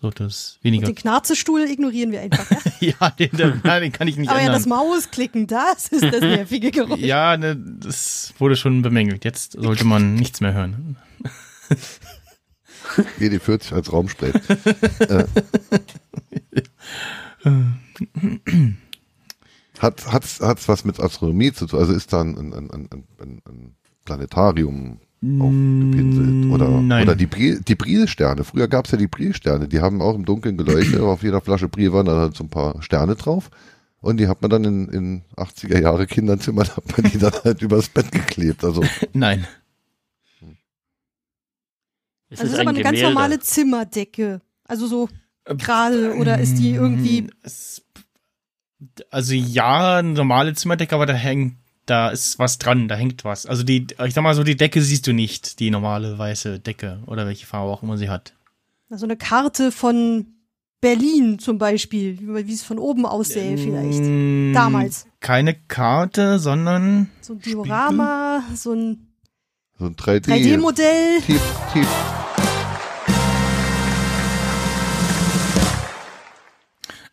sollte 0.00 0.24
es 0.24 0.56
Und 0.58 0.64
weniger. 0.64 0.86
den 0.86 0.94
Knarzestuhl 0.94 1.62
ignorieren 1.62 2.12
wir 2.12 2.20
einfach. 2.20 2.50
Ja? 2.80 2.92
ja, 3.00 3.10
den, 3.10 3.30
den, 3.30 3.60
nein, 3.64 3.82
den 3.82 3.92
kann 3.92 4.08
ich 4.08 4.16
nicht 4.16 4.28
Aber 4.28 4.40
ja, 4.40 4.48
das 4.48 4.64
ändern. 4.64 4.78
Mausklicken, 4.78 5.46
das 5.46 5.88
ist 5.88 6.04
das 6.04 6.20
nervige 6.20 6.70
Geräusch. 6.70 7.00
Ja, 7.00 7.36
ne, 7.38 7.56
das 7.56 8.34
wurde 8.38 8.56
schon 8.56 8.82
bemängelt. 8.82 9.24
Jetzt 9.24 9.52
sollte 9.52 9.84
man 9.84 10.14
nichts 10.14 10.40
mehr 10.40 10.52
hören. 10.52 10.96
GD40 13.18 13.74
als 13.74 13.92
Raumspray. 13.92 14.32
äh. 15.00 15.24
Hat 19.78 20.06
hat's 20.12 20.40
hat's 20.40 20.68
was 20.68 20.84
mit 20.84 21.00
Astronomie 21.00 21.52
zu 21.52 21.66
tun? 21.66 21.80
Also 21.80 21.92
ist 21.92 22.12
da 22.12 22.22
ein, 22.22 22.36
ein, 22.36 22.70
ein, 22.70 22.88
ein, 23.20 23.74
Planetarium 24.04 25.00
aufgepinselt 25.22 26.52
oder 26.52 26.80
Nein. 26.80 27.02
oder 27.02 27.16
die 27.16 27.26
Bri 27.26 27.60
die 27.60 27.74
Brilsterne. 27.74 28.44
Früher 28.44 28.68
gab's 28.68 28.92
ja 28.92 28.98
die 28.98 29.08
Brilsterne, 29.08 29.66
die 29.68 29.80
haben 29.80 30.00
auch 30.00 30.14
im 30.14 30.24
Dunkeln 30.24 30.56
geleuchtet. 30.56 31.00
auf 31.00 31.22
jeder 31.22 31.40
Flasche 31.40 31.68
Bril 31.68 31.92
waren 31.92 32.06
da 32.06 32.16
halt 32.16 32.36
so 32.36 32.44
ein 32.44 32.50
paar 32.50 32.80
Sterne 32.82 33.16
drauf. 33.16 33.50
Und 34.00 34.18
die 34.18 34.28
hat 34.28 34.40
man 34.40 34.50
dann 34.50 34.64
in, 34.64 34.88
in 34.88 35.22
80er 35.36 35.80
Jahre 35.80 36.06
Kinderzimmern 36.06 36.68
hat 36.76 36.96
man 36.96 37.10
die 37.10 37.18
dann 37.18 37.32
halt 37.44 37.60
übers 37.62 37.88
Bett 37.88 38.12
geklebt. 38.12 38.64
Also 38.64 38.84
Nein. 39.12 39.46
Ist 42.30 42.40
Also 42.40 42.44
es 42.44 42.52
ist 42.54 42.60
aber 42.60 42.70
ein 42.70 42.76
eine 42.76 42.82
ganz 42.84 42.96
Gemälde? 42.96 43.14
normale 43.14 43.38
Zimmerdecke. 43.40 44.40
Also 44.64 44.86
so 44.86 45.08
gerade 45.44 46.16
oder 46.16 46.38
ist 46.40 46.56
die 46.56 46.70
irgendwie 46.72 47.28
Es, 47.42 47.82
also 49.10 49.32
ja, 49.34 49.98
eine 49.98 50.10
normale 50.10 50.54
Zimmerdecke, 50.54 50.94
aber 50.94 51.06
da 51.06 51.12
hängt, 51.14 51.56
da 51.86 52.08
ist 52.10 52.38
was 52.38 52.58
dran, 52.58 52.88
da 52.88 52.96
hängt 52.96 53.24
was. 53.24 53.46
Also 53.46 53.62
die, 53.62 53.86
ich 54.04 54.14
sag 54.14 54.22
mal 54.22 54.34
so, 54.34 54.42
die 54.42 54.56
Decke 54.56 54.82
siehst 54.82 55.06
du 55.06 55.12
nicht, 55.12 55.60
die 55.60 55.70
normale 55.70 56.18
weiße 56.18 56.58
Decke 56.60 57.00
oder 57.06 57.26
welche 57.26 57.46
Farbe 57.46 57.70
auch 57.70 57.82
immer 57.82 57.96
sie 57.96 58.08
hat. 58.10 58.34
so 58.90 59.04
eine 59.06 59.16
Karte 59.16 59.70
von 59.70 60.26
Berlin 60.80 61.38
zum 61.38 61.58
Beispiel, 61.58 62.18
wie 62.20 62.52
es 62.52 62.62
von 62.62 62.78
oben 62.78 63.06
aussähe 63.06 63.56
vielleicht. 63.56 64.02
Mm, 64.02 64.52
Damals. 64.52 65.06
Keine 65.20 65.54
Karte, 65.54 66.38
sondern 66.38 67.08
So 67.22 67.32
ein 67.34 67.40
Diorama, 67.40 68.42
so 68.54 68.72
ein 68.72 69.02
so 69.78 69.86
ein 69.86 69.94
3D. 69.96 70.26
3D-Modell. 70.28 71.20
Tief, 71.22 71.42
tief. 71.72 71.88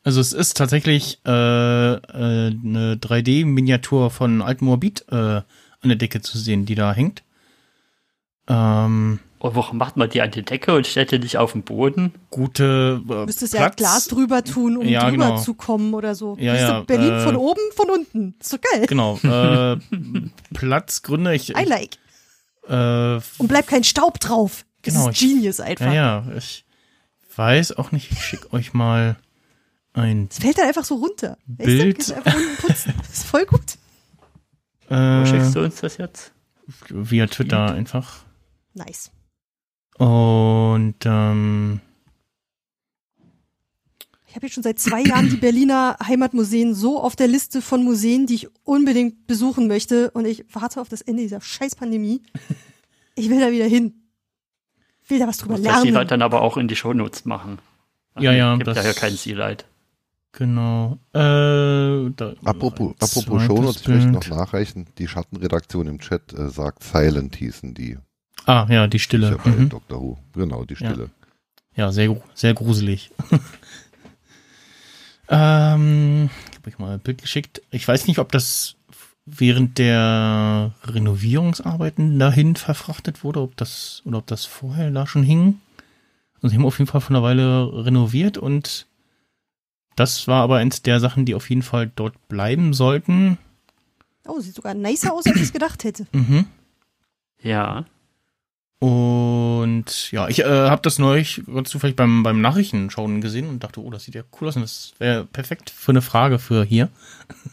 Also 0.04 0.20
es 0.20 0.34
ist 0.34 0.58
tatsächlich 0.58 1.20
äh, 1.26 1.30
äh, 1.30 1.98
eine 2.52 2.96
3D-Miniatur 2.96 4.10
von 4.12 4.42
Altmoabit 4.42 5.06
äh, 5.10 5.16
an 5.16 5.44
der 5.86 5.96
Decke 5.96 6.22
zu 6.22 6.38
sehen, 6.38 6.66
die 6.66 6.76
da 6.76 6.94
hängt. 6.94 7.24
Ähm, 8.48 9.20
Und 9.40 9.56
warum 9.56 9.78
macht 9.78 9.96
man 9.96 10.10
die 10.10 10.22
an 10.22 10.32
die 10.32 10.42
Decke 10.44 10.76
und 10.76 10.86
stellt 10.86 11.12
die 11.12 11.20
nicht 11.20 11.38
auf 11.38 11.54
den 11.54 11.64
Boden? 11.64 12.14
gute 12.30 13.02
äh, 13.10 13.26
Müsstest 13.26 13.54
ja 13.54 13.70
Glas 13.70 14.06
drüber 14.10 14.44
tun, 14.44 14.76
um 14.76 14.86
Ja, 14.86 15.10
drüber 15.10 15.28
genau. 15.30 15.38
zu 15.42 15.54
kommen 15.54 15.94
oder 15.94 16.14
so. 16.16 16.36
Ja, 16.40 16.56
ja, 16.56 16.80
Berlin 16.82 17.14
äh, 17.14 17.20
von 17.22 17.38
oben, 17.38 17.62
von 17.74 17.90
unten. 17.90 18.36
Ist 18.42 18.52
doch 18.54 18.60
geil. 18.60 18.86
Genau. 18.88 19.18
Äh, 19.24 19.78
Platzgründe, 20.54 21.34
ich, 21.36 21.52
I 21.58 21.64
like. 21.64 21.98
äh, 22.68 23.22
Und 23.38 23.48
bleibt 23.48 23.70
kein 23.70 23.86
Staub 23.86 24.20
drauf. 24.20 24.66
Das 24.82 24.94
Genau, 24.94 25.10
ist 25.10 25.22
ich- 25.22 25.30
Genius 25.30 25.60
einfach. 25.62 25.86
Ja, 25.86 25.94
ja, 25.94 26.26
ich 26.38 26.66
weiß 27.38 27.78
auch 27.78 27.94
nicht, 27.94 28.12
ich 28.12 28.22
schicke 28.22 28.52
euch 28.54 28.74
mal 28.74 29.16
ein 29.94 30.28
Es 30.32 30.40
fällt 30.40 30.58
dann 30.58 30.68
einfach 30.68 30.84
so 30.84 30.96
runter. 30.96 31.38
Weißt 31.48 31.66
Bild. 31.66 31.96
Kannst 31.98 32.10
du 32.10 32.16
einfach 32.16 32.36
unten 32.36 32.56
putzen. 32.58 32.94
Das 33.00 33.14
ist 33.14 33.26
voll 33.26 33.46
gut. 33.46 33.78
Wo 34.90 34.96
äh, 34.96 35.26
schickst 35.26 35.56
du 35.56 35.62
uns 35.64 35.76
das 35.82 35.98
jetzt? 35.98 36.32
via 36.90 37.28
Twitter 37.28 37.74
einfach. 37.74 38.24
Nice. 38.74 39.12
Und 39.98 40.96
ähm, 41.06 41.80
Ich 44.28 44.36
habe 44.36 44.46
jetzt 44.48 44.54
schon 44.56 44.64
seit 44.64 44.80
zwei 44.80 45.02
Jahren 45.04 45.30
die 45.30 45.36
Berliner 45.38 45.98
Heimatmuseen 46.06 46.74
so 46.74 47.00
auf 47.02 47.16
der 47.16 47.28
Liste 47.28 47.62
von 47.62 47.84
Museen, 47.84 48.26
die 48.26 48.36
ich 48.36 48.48
unbedingt 48.64 49.28
besuchen 49.28 49.68
möchte. 49.68 50.10
Und 50.12 50.26
ich 50.26 50.46
warte 50.52 50.82
auf 50.82 50.90
das 50.90 51.02
Ende 51.02 51.24
dieser 51.24 51.42
scheiß 51.42 51.76
Pandemie. 51.76 52.22
Ich 53.16 53.30
will 53.30 53.40
da 53.40 53.52
wieder 53.52 53.66
hin. 53.68 53.94
Ich 55.04 55.10
will 55.12 55.20
da 55.20 55.28
was 55.28 55.38
drüber 55.38 55.56
Muss 55.58 55.64
das 55.64 55.82
Sealight 55.82 55.94
lernen. 55.94 56.08
dann 56.08 56.22
aber 56.24 56.42
auch 56.42 56.58
in 56.58 56.68
die 56.68 56.76
Shownotes 56.76 57.26
machen. 57.26 57.60
Ja, 58.20 58.32
ja, 58.32 58.56
Gibt 58.56 58.68
das- 58.68 58.84
ja 58.84 58.94
kein 58.94 59.16
Sealight. 59.16 59.66
Genau. 60.34 60.98
Äh, 61.14 61.20
da, 62.16 62.34
Apropos, 62.44 62.94
apropos 63.00 63.44
Shownotes, 63.44 63.82
ich 63.82 63.88
möchte 63.88 64.10
noch 64.12 64.28
nachreichen, 64.28 64.88
die 64.98 65.08
Schattenredaktion 65.08 65.88
im 65.88 66.00
Chat 66.00 66.34
äh, 66.34 66.50
sagt 66.50 66.84
Silent 66.84 67.36
hießen 67.36 67.74
die. 67.76 67.98
Ah, 68.46 68.66
ja, 68.70 68.88
die 68.88 69.00
Stille. 69.00 69.30
Ja 69.30 69.38
bei 69.38 69.52
Mhm. 69.52 69.70
Doctor 69.70 70.02
Who. 70.02 70.18
Genau, 70.34 70.66
die 70.66 70.74
Ja. 70.74 70.90
Stille. 70.90 71.10
Ja, 71.76 71.92
sehr, 71.92 72.08
gru- 72.08 72.22
sehr 72.34 72.54
gruselig. 72.56 73.12
ähm, 75.30 76.30
habe 76.58 76.70
ich 76.70 76.78
mal 76.80 76.94
ein 76.96 77.00
Bild 77.00 77.22
geschickt. 77.22 77.62
Ich 77.72 77.88
weiß 77.88 78.08
nicht, 78.08 78.20
ob 78.20 78.32
das 78.32 78.76
während 79.26 79.78
der 79.78 80.72
Renovierungsarbeiten 80.84 82.20
dahin 82.20 82.56
verfrachtet 82.56 83.24
wurde, 83.24 83.40
ob 83.42 83.56
das 83.56 84.02
oder 84.06 84.18
ob 84.18 84.28
das 84.28 84.46
vorher 84.46 84.92
da 84.92 85.08
schon 85.08 85.24
hing. 85.24 85.60
Also 86.36 86.50
sie 86.50 86.56
haben 86.58 86.66
auf 86.66 86.78
jeden 86.80 86.90
Fall 86.92 87.02
von 87.02 87.16
einer 87.16 87.24
Weile 87.24 87.86
renoviert 87.86 88.38
und 88.38 88.86
das 89.96 90.28
war 90.28 90.44
aber 90.44 90.58
eins 90.58 90.82
der 90.82 91.00
Sachen, 91.00 91.26
die 91.26 91.36
auf 91.36 91.50
jeden 91.50 91.62
Fall 91.62 91.92
dort 91.96 92.28
bleiben 92.28 92.74
sollten. 92.74 93.38
Oh, 94.28 94.40
sieht 94.40 94.56
sogar 94.56 94.74
nicer 94.74 95.14
aus, 95.14 95.26
als 95.26 95.36
ich 95.36 95.44
es 95.44 95.54
gedacht 95.54 95.84
hätte. 95.84 96.08
Mhm. 96.14 96.46
Ja. 97.42 97.86
Und 98.80 100.12
ja, 100.12 100.28
ich 100.28 100.40
äh, 100.40 100.70
habe 100.70 100.82
das 100.82 101.00
neulich 101.00 101.44
ganz 101.46 101.70
zufällig 101.70 101.96
beim, 101.96 102.24
beim 102.24 102.42
Nachrichtenschauen 102.42 103.22
gesehen 103.22 103.48
und 103.48 103.64
dachte, 103.64 103.82
oh, 103.82 103.90
das 103.90 104.04
sieht 104.04 104.16
ja 104.16 104.24
cool 104.40 104.50
aus 104.50 104.56
und 104.56 104.64
das 104.64 104.94
wäre 105.00 105.26
perfekt 105.26 105.70
für 105.70 105.92
eine 105.92 106.02
Frage 106.02 106.40
für 106.40 106.64
hier. 106.64 106.90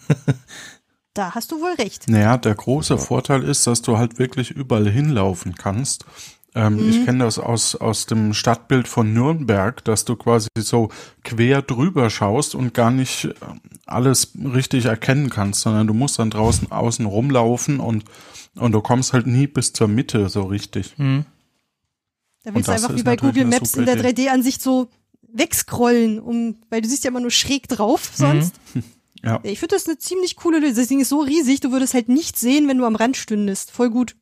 Da 1.15 1.35
hast 1.35 1.51
du 1.51 1.61
wohl 1.61 1.73
recht. 1.73 2.09
Naja, 2.09 2.39
der 2.39 2.55
große 2.55 2.97
Vorteil 2.97 3.43
ist, 3.43 3.67
dass 3.67 3.83
du 3.83 3.99
halt 3.99 4.19
wirklich 4.21 4.53
überall 4.53 4.89
hinlaufen 4.89 5.57
kannst. 5.57 6.05
Ähm, 6.55 6.89
Ich 6.89 7.05
kenne 7.05 7.25
das 7.25 7.39
aus, 7.39 7.77
aus 7.77 8.07
dem 8.07 8.35
Stadtbild 8.35 8.89
von 8.89 9.13
Nürnberg, 9.13 9.85
dass 9.85 10.05
du 10.05 10.17
quasi 10.17 10.49
so 10.59 10.89
quer 11.23 11.63
drüber 11.63 12.11
schaust 12.11 12.55
und 12.55 12.75
gar 12.75 12.91
nicht 12.91 13.27
äh, 13.27 13.35
alles 13.87 14.33
richtig 14.37 14.87
erkennen 14.87 15.31
kannst, 15.31 15.61
sondern 15.61 15.87
du 15.87 15.95
musst 15.95 16.19
dann 16.19 16.31
draußen 16.31 16.73
außen 16.73 17.07
rumlaufen 17.07 17.79
und, 17.81 18.05
und 18.57 18.73
du 18.73 18.81
kommst 18.81 19.13
halt 19.13 19.27
nie 19.27 19.47
bis 19.47 19.73
zur 19.73 19.89
Mitte 19.89 20.29
so 20.29 20.43
richtig. 20.43 20.95
Hm. 20.97 21.25
Da 22.43 22.55
willst 22.55 22.69
du 22.69 22.73
einfach 22.73 22.97
wie 22.97 23.03
bei 23.03 23.17
Google 23.17 23.45
Maps 23.45 23.75
in 23.75 23.85
der 23.85 23.99
Idee. 23.99 24.29
3D-Ansicht 24.29 24.63
so 24.63 24.89
wegscrollen, 25.33 26.19
um, 26.19 26.57
weil 26.71 26.81
du 26.81 26.89
siehst 26.89 27.05
ja 27.05 27.11
immer 27.11 27.21
nur 27.21 27.31
schräg 27.31 27.69
drauf 27.69 28.11
sonst. 28.15 28.55
Ja. 29.23 29.39
Ich 29.43 29.59
finde 29.59 29.75
das 29.75 29.87
eine 29.87 29.99
ziemlich 29.99 30.37
coole 30.37 30.61
Lösung. 30.61 30.77
Das 30.77 30.89
Ding 30.89 31.01
ist 31.01 31.11
so 31.11 31.21
riesig, 31.21 31.61
du 31.61 31.73
würdest 31.73 31.93
halt 31.93 32.09
nicht 32.09 32.39
sehen, 32.39 32.69
wenn 32.69 32.79
du 32.79 32.87
am 32.87 32.97
Rand 32.97 33.19
stündest. 33.19 33.71
Voll 33.71 33.91
gut. 33.91 34.17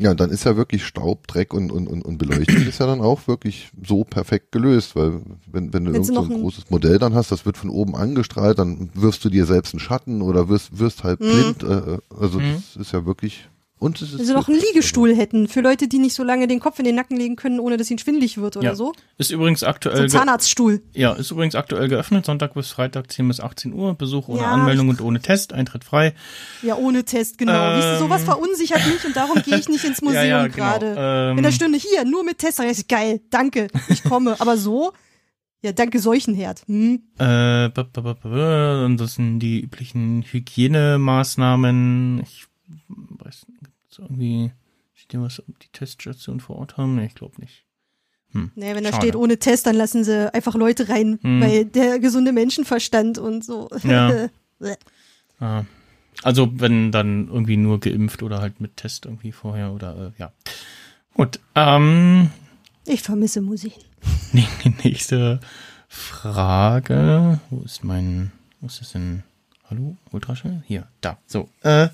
Ja, 0.00 0.10
und 0.10 0.18
dann 0.18 0.30
ist 0.30 0.42
ja 0.44 0.56
wirklich 0.56 0.84
Staub, 0.84 1.28
Dreck 1.28 1.54
und, 1.54 1.70
und, 1.70 1.86
und, 1.86 2.04
und 2.04 2.18
Beleuchtung 2.18 2.66
ist 2.66 2.80
ja 2.80 2.86
dann 2.86 3.00
auch 3.00 3.28
wirklich 3.28 3.70
so 3.86 4.02
perfekt 4.02 4.50
gelöst, 4.50 4.96
weil 4.96 5.20
wenn, 5.46 5.72
wenn 5.72 5.84
du 5.84 5.92
irgend 5.92 6.06
so 6.06 6.18
ein 6.20 6.32
ein- 6.32 6.40
großes 6.40 6.68
Modell 6.70 6.98
dann 6.98 7.14
hast, 7.14 7.30
das 7.30 7.46
wird 7.46 7.56
von 7.56 7.70
oben 7.70 7.94
angestrahlt, 7.94 8.58
dann 8.58 8.90
wirfst 8.94 9.24
du 9.24 9.28
dir 9.28 9.46
selbst 9.46 9.72
einen 9.72 9.78
Schatten 9.80 10.20
oder 10.20 10.48
wirst, 10.48 10.78
wirst 10.80 11.04
halt 11.04 11.20
Mhm. 11.20 11.28
blind. 11.30 11.62
Äh, 11.62 11.98
also 12.18 12.40
Mhm. 12.40 12.54
das 12.54 12.74
ist 12.76 12.92
ja 12.92 13.06
wirklich. 13.06 13.48
Und 13.80 14.00
es 14.00 14.12
ist 14.12 14.18
Wenn 14.20 14.26
sie 14.26 14.32
noch 14.32 14.48
einen 14.48 14.58
Liegestuhl 14.60 15.14
hätten, 15.14 15.48
für 15.48 15.60
Leute, 15.60 15.88
die 15.88 15.98
nicht 15.98 16.14
so 16.14 16.22
lange 16.22 16.46
den 16.46 16.60
Kopf 16.60 16.78
in 16.78 16.84
den 16.86 16.94
Nacken 16.94 17.16
legen 17.18 17.36
können, 17.36 17.58
ohne 17.60 17.76
dass 17.76 17.90
ihnen 17.90 17.98
schwindelig 17.98 18.38
wird 18.38 18.56
oder 18.56 18.68
Ja. 18.68 18.74
so. 18.76 18.92
Ist 19.18 19.30
übrigens 19.32 19.60
So 19.60 19.66
aktuell 19.66 19.96
ein 19.96 20.02
ge- 20.02 20.10
Zahnarztstuhl. 20.10 20.80
ja, 20.94 21.12
ist 21.12 21.30
übrigens 21.32 21.54
aktuell 21.54 21.88
geöffnet, 21.88 22.24
Sonntag 22.24 22.54
bis 22.54 22.70
Freitag 22.70 23.10
10 23.12 23.26
bis 23.28 23.40
18 23.40 23.74
Uhr, 23.74 23.94
Besuch 23.94 24.28
ohne 24.28 24.40
Ja, 24.42 24.52
Anmeldung 24.52 24.88
und 24.88 25.00
ohne 25.02 25.20
Test, 25.20 25.52
Eintritt 25.52 25.84
frei. 25.84 26.14
Ja, 26.62 26.76
ohne 26.76 27.04
Test, 27.04 27.36
genau. 27.36 27.52
Ähm. 27.52 27.82
Siehst 27.82 27.94
du, 27.94 27.98
sowas 28.04 28.22
verunsichert 28.24 28.86
mich 28.86 29.04
und 29.04 29.16
darum 29.16 29.42
gehe 29.42 29.58
ich 29.58 29.68
nicht 29.68 29.84
ins 29.84 30.00
Museum 30.00 30.22
Ja, 30.24 30.28
ja, 30.28 30.46
genau. 30.46 30.54
gerade. 30.56 30.94
Ähm. 30.96 31.36
Wenn 31.36 31.44
da 31.44 31.52
stünde 31.52 31.76
hier, 31.78 32.04
nur 32.04 32.24
mit 32.24 32.38
Test, 32.38 32.60
dann 32.60 32.68
ist 32.68 32.88
geil, 32.88 33.20
danke, 33.30 33.66
ich 33.88 34.02
komme. 34.04 34.36
Aber 34.40 34.56
so, 34.56 34.92
ja, 35.62 35.72
danke 35.72 35.98
Seuchenherd. 35.98 36.62
Hm. 36.68 37.02
Äh, 37.18 37.68
b- 37.70 37.82
b- 37.92 38.00
b- 38.22 38.84
und 38.84 38.98
das 38.98 39.14
sind 39.14 39.40
die 39.40 39.60
üblichen 39.60 40.22
Hygienemaßnahmen. 40.30 42.20
Ich 42.22 42.46
gibt's 43.96 43.98
irgendwie, 43.98 44.52
steht 44.94 45.12
hier 45.12 45.22
was, 45.22 45.40
ob 45.40 45.58
die 45.60 45.68
Teststation 45.68 46.40
vor 46.40 46.56
Ort 46.56 46.76
haben? 46.76 46.96
Nee, 46.96 47.06
ich 47.06 47.14
glaube 47.14 47.40
nicht. 47.40 47.64
Hm. 48.32 48.50
Naja, 48.54 48.74
wenn 48.74 48.84
da 48.84 48.90
Schade. 48.90 49.02
steht 49.02 49.16
ohne 49.16 49.38
Test, 49.38 49.66
dann 49.66 49.76
lassen 49.76 50.04
sie 50.04 50.32
einfach 50.34 50.54
Leute 50.54 50.88
rein, 50.88 51.18
Hm. 51.22 51.40
weil 51.40 51.64
der 51.66 51.98
gesunde 52.00 52.32
Menschenverstand 52.32 53.18
und 53.18 53.44
so. 53.44 53.68
Ja. 53.82 54.28
Ah. 55.40 55.64
Also 56.22 56.48
wenn 56.60 56.92
dann 56.92 57.26
irgendwie 57.26 57.56
nur 57.56 57.80
geimpft 57.80 58.22
oder 58.22 58.40
halt 58.40 58.60
mit 58.60 58.76
Test 58.76 59.04
irgendwie 59.04 59.32
vorher 59.32 59.72
oder 59.72 60.12
äh, 60.16 60.20
ja. 60.20 60.32
Gut, 61.12 61.40
ähm, 61.56 62.30
Ich 62.86 63.02
vermisse 63.02 63.40
Musik. 63.42 63.74
die 64.32 64.46
nächste 64.84 65.40
Frage. 65.88 67.40
Wo 67.50 67.62
ist 67.64 67.82
mein, 67.82 68.30
wo 68.60 68.68
ist 68.68 68.80
das 68.80 68.92
denn? 68.92 69.24
Hallo, 69.68 69.96
Ultraschall? 70.12 70.62
Hier, 70.66 70.86
da. 71.00 71.18
So, 71.26 71.48
äh. 71.62 71.88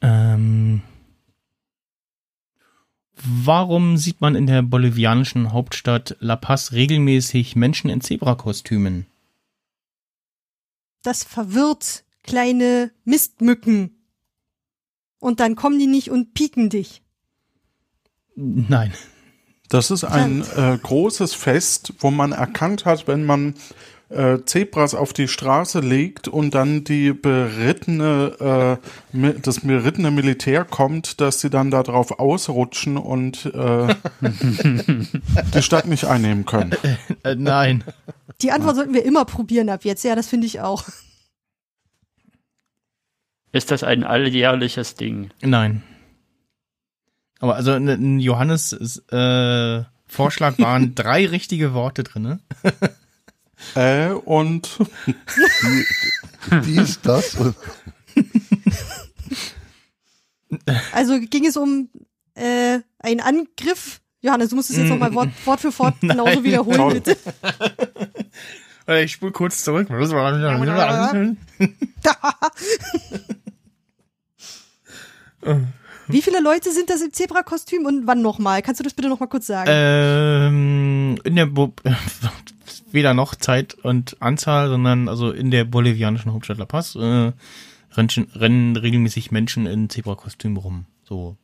Ähm. 0.00 0.82
Warum 3.28 3.96
sieht 3.96 4.20
man 4.20 4.34
in 4.36 4.46
der 4.46 4.62
bolivianischen 4.62 5.52
Hauptstadt 5.52 6.16
La 6.20 6.36
Paz 6.36 6.72
regelmäßig 6.72 7.56
Menschen 7.56 7.90
in 7.90 8.00
Zebrakostümen? 8.00 9.06
Das 11.02 11.24
verwirrt 11.24 12.04
kleine 12.22 12.92
Mistmücken. 13.04 13.96
Und 15.18 15.40
dann 15.40 15.56
kommen 15.56 15.78
die 15.78 15.86
nicht 15.86 16.10
und 16.10 16.34
pieken 16.34 16.68
dich. 16.68 17.02
Nein. 18.34 18.92
Das 19.68 19.90
ist 19.90 20.04
ein 20.04 20.42
äh, 20.56 20.78
großes 20.80 21.34
Fest, 21.34 21.94
wo 21.98 22.10
man 22.10 22.32
erkannt 22.32 22.84
hat, 22.84 23.08
wenn 23.08 23.24
man 23.24 23.54
äh, 24.08 24.38
Zebras 24.44 24.94
auf 24.94 25.12
die 25.12 25.28
Straße 25.28 25.80
legt 25.80 26.28
und 26.28 26.54
dann 26.54 26.84
die 26.84 27.12
berittene, 27.12 28.78
äh, 29.12 29.32
das 29.42 29.60
berittene 29.60 30.10
Militär 30.10 30.64
kommt, 30.64 31.20
dass 31.20 31.40
sie 31.40 31.50
dann 31.50 31.70
darauf 31.70 32.18
ausrutschen 32.18 32.96
und 32.96 33.46
äh, 33.46 33.94
die 35.54 35.62
Stadt 35.62 35.86
nicht 35.86 36.04
einnehmen 36.04 36.44
können. 36.46 36.72
Äh, 37.24 37.34
nein. 37.34 37.84
Die 38.42 38.52
Antwort 38.52 38.76
sollten 38.76 38.94
wir 38.94 39.04
immer 39.04 39.24
probieren 39.24 39.68
ab 39.68 39.84
jetzt. 39.84 40.04
Ja, 40.04 40.14
das 40.14 40.28
finde 40.28 40.46
ich 40.46 40.60
auch. 40.60 40.84
Ist 43.52 43.70
das 43.70 43.82
ein 43.82 44.04
alljährliches 44.04 44.94
Ding? 44.94 45.30
Nein. 45.40 45.82
Aber 47.38 47.56
also 47.56 47.74
in, 47.74 47.88
in 47.88 48.18
Johannes 48.20 48.72
äh, 49.10 49.82
Vorschlag 50.06 50.58
waren 50.58 50.94
drei 50.94 51.26
richtige 51.26 51.74
Worte 51.74 52.04
drinne. 52.04 52.40
Äh, 53.74 54.10
und 54.10 54.78
Die, 55.06 55.84
die 56.64 56.76
ist 56.76 57.00
das. 57.04 57.36
Also 60.92 61.18
ging 61.20 61.46
es 61.46 61.56
um 61.56 61.88
äh, 62.34 62.80
einen 62.98 63.20
Angriff. 63.20 64.00
Johannes, 64.20 64.50
du 64.50 64.56
musst 64.56 64.70
es 64.70 64.76
jetzt 64.76 64.88
nochmal 64.88 65.14
Wort, 65.14 65.30
Wort 65.44 65.60
für 65.60 65.76
Wort 65.78 65.94
genauso 66.00 66.24
Nein. 66.24 66.44
wiederholen, 66.44 66.76
Toll. 66.76 66.94
bitte. 66.94 67.16
Ich 69.02 69.12
spule 69.12 69.32
kurz 69.32 69.64
zurück. 69.64 69.88
Wie 76.08 76.22
viele 76.22 76.40
Leute 76.40 76.72
sind 76.72 76.90
das 76.90 77.02
im 77.02 77.12
Zebrakostüm 77.12 77.84
und 77.84 78.06
wann 78.06 78.22
nochmal? 78.22 78.62
Kannst 78.62 78.80
du 78.80 78.84
das 78.84 78.94
bitte 78.94 79.08
nochmal 79.08 79.28
kurz 79.28 79.46
sagen? 79.46 79.68
ähm, 79.72 81.18
in 81.24 81.36
der 81.36 81.46
Bo 81.46 81.72
weder 82.92 83.14
noch 83.14 83.34
Zeit 83.34 83.74
und 83.74 84.16
Anzahl, 84.20 84.68
sondern 84.68 85.08
also 85.08 85.30
in 85.30 85.50
der 85.50 85.64
bolivianischen 85.64 86.32
Hauptstadt 86.32 86.58
La 86.58 86.66
Paz 86.66 86.94
äh, 86.94 87.32
rennen, 87.92 88.30
rennen 88.34 88.76
regelmäßig 88.76 89.30
Menschen 89.30 89.66
in 89.66 89.90
Zebrakostümen 89.90 90.56
rum. 90.56 90.86
So 91.04 91.36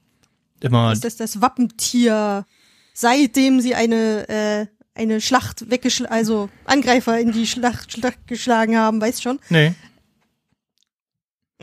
immer 0.61 0.93
ist 0.93 1.05
das 1.05 1.17
das 1.17 1.41
Wappentier, 1.41 2.47
seitdem 2.95 3.61
sie 3.61 3.75
eine, 3.75 4.29
äh, 4.29 4.67
eine 4.95 5.21
Schlacht 5.21 5.71
weggeschlagen, 5.71 6.15
also 6.15 6.49
Angreifer 6.65 7.19
in 7.19 7.33
die 7.33 7.47
Schlacht, 7.47 7.93
Schlacht 7.93 8.27
geschlagen 8.27 8.77
haben, 8.77 9.01
weißt 9.01 9.23
schon? 9.23 9.41
nee. 9.49 9.75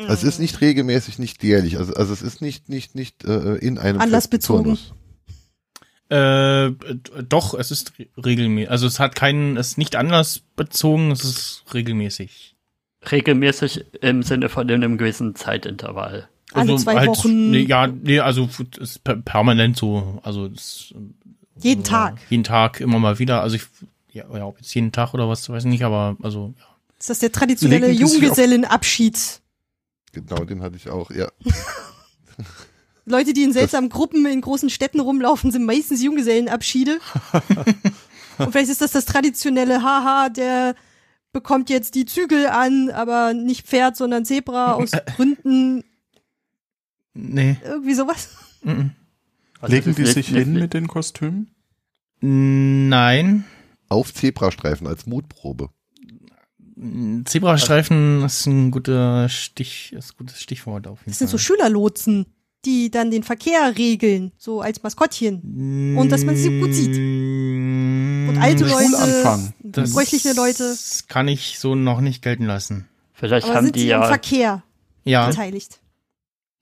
Also 0.08 0.14
es 0.14 0.36
ist 0.36 0.40
nicht 0.40 0.62
regelmäßig, 0.62 1.20
nicht 1.20 1.44
jährlich. 1.44 1.78
Also, 1.78 1.94
also 1.94 2.14
es 2.14 2.22
ist 2.22 2.42
nicht, 2.42 2.70
nicht, 2.70 2.96
nicht 2.96 3.26
äh, 3.26 3.56
in 3.56 3.78
einem 3.78 4.00
Anlassbezogen. 4.00 4.78
Äh, 6.10 6.72
doch, 7.28 7.54
es 7.54 7.72
ist 7.72 7.94
re- 8.00 8.08
regelmäßig. 8.18 8.72
Also 8.72 8.88
es 8.88 9.00
hat 9.00 9.16
keinen, 9.16 9.58
es 9.58 9.70
ist 9.70 9.78
nicht 9.78 9.96
anlassbezogen, 9.96 11.12
es 11.12 11.24
ist 11.24 11.64
regelmäßig. 11.74 12.56
Regelmäßig 13.12 13.86
im 14.02 14.24
Sinne 14.24 14.50
von 14.50 14.70
einem 14.70 14.98
gewissen 14.98 15.36
Zeitintervall. 15.36 16.28
Alle 16.52 16.76
zwei 16.78 16.96
halt, 16.96 17.10
Wochen. 17.10 17.52
Nee, 17.52 17.62
ja, 17.62 17.88
nee, 17.88 18.20
also 18.20 18.50
ist 18.80 19.04
per 19.04 19.18
permanent 19.18 19.78
so. 19.78 20.20
Also 20.24 20.48
es, 20.48 20.94
Jeden 21.62 21.84
ja, 21.84 21.90
Tag. 21.90 22.22
Jeden 22.30 22.44
Tag, 22.44 22.80
immer 22.80 23.00
mal 23.00 23.20
wieder. 23.20 23.42
Also 23.42 23.58
ich, 23.58 23.64
ja, 24.12 24.24
ja, 24.34 24.46
ob 24.46 24.58
jetzt 24.58 24.74
jeden 24.74 24.92
Tag 24.92 25.14
oder 25.14 25.30
was, 25.30 25.48
weiß 25.50 25.66
ich 25.66 25.70
nicht, 25.70 25.84
aber 25.84 26.18
also 26.22 26.54
ja. 26.58 26.66
Ist 27.00 27.10
das 27.10 27.20
der 27.20 27.32
traditionelle 27.32 27.92
Junggesellenabschied? 27.92 29.39
Genau, 30.12 30.44
den 30.46 30.62
hatte 30.62 30.76
ich 30.76 30.90
auch, 30.90 31.12
ja. 31.12 31.30
Leute, 33.06 33.34
die 33.34 33.44
in 33.44 33.54
seltsamen 33.54 33.90
Gruppen 33.90 34.26
in 34.26 34.42
großen 34.42 34.70
Städten 34.70 35.00
rumlaufen, 35.00 35.52
sind 35.52 35.66
meistens 35.66 36.02
Junggesellenabschiede. 36.04 37.00
Und 38.38 38.52
vielleicht 38.52 38.70
ist 38.70 38.82
das 38.82 38.92
das 38.92 39.06
traditionelle 39.06 39.82
Haha, 39.82 40.30
der 40.30 40.76
bekommt 41.32 41.70
jetzt 41.70 41.96
die 41.96 42.06
Zügel 42.06 42.48
an, 42.48 42.90
aber 42.90 43.34
nicht 43.34 43.66
Pferd, 43.68 43.98
sondern 43.98 44.26
Zebra 44.26 44.74
aus 44.74 44.92
Gründen, 45.16 45.84
Nee. 47.14 47.58
irgendwie 47.64 47.94
sowas. 47.96 48.30
Also 48.64 49.76
Legen 49.76 49.88
das 49.88 49.96
die 49.96 50.06
sich 50.06 50.28
hin 50.30 50.54
mit 50.54 50.74
den 50.74 50.88
Kostümen? 50.88 51.52
Nein. 52.22 53.46
Auf 53.90 54.14
Zebrastreifen 54.14 54.88
als 54.88 55.06
Mutprobe. 55.06 55.70
Zebrastreifen 57.26 58.24
ist 58.24 58.46
ein 58.46 58.72
guter 58.72 59.28
Stich, 59.30 59.94
ist 59.94 60.14
ein 60.14 60.18
gutes 60.18 60.42
Stichwort 60.42 60.88
auf 60.88 61.00
jeden 61.00 61.12
Das 61.12 61.20
sind 61.20 61.28
so 61.28 61.38
Fall. 61.38 61.46
Schülerlotsen, 61.46 62.26
die 62.66 62.90
dann 62.90 63.12
den 63.12 63.24
Verkehr 63.24 63.78
regeln, 63.78 64.32
so 64.38 64.62
als 64.62 64.82
Maskottchen. 64.84 65.96
Und 65.98 66.10
dass 66.10 66.24
man 66.24 66.36
sie 66.36 66.60
gut 66.60 66.74
sieht. 66.74 66.96
Und 66.96 68.38
alte 68.40 68.66
Leute. 68.66 69.54
Das 69.60 69.94
bräuchliche 69.94 70.34
Leute. 70.34 70.70
Das 70.70 71.06
kann 71.08 71.28
ich 71.28 71.60
so 71.60 71.76
noch 71.76 72.02
nicht 72.02 72.22
gelten 72.22 72.46
lassen. 72.46 72.88
Vielleicht 73.14 73.48
Aber 73.48 73.56
haben 73.56 73.66
sind 73.66 73.76
die 73.76 73.88
ja, 73.88 74.06
Verkehr 74.06 74.64
Ja, 75.04 75.28
beteiligt? 75.28 75.80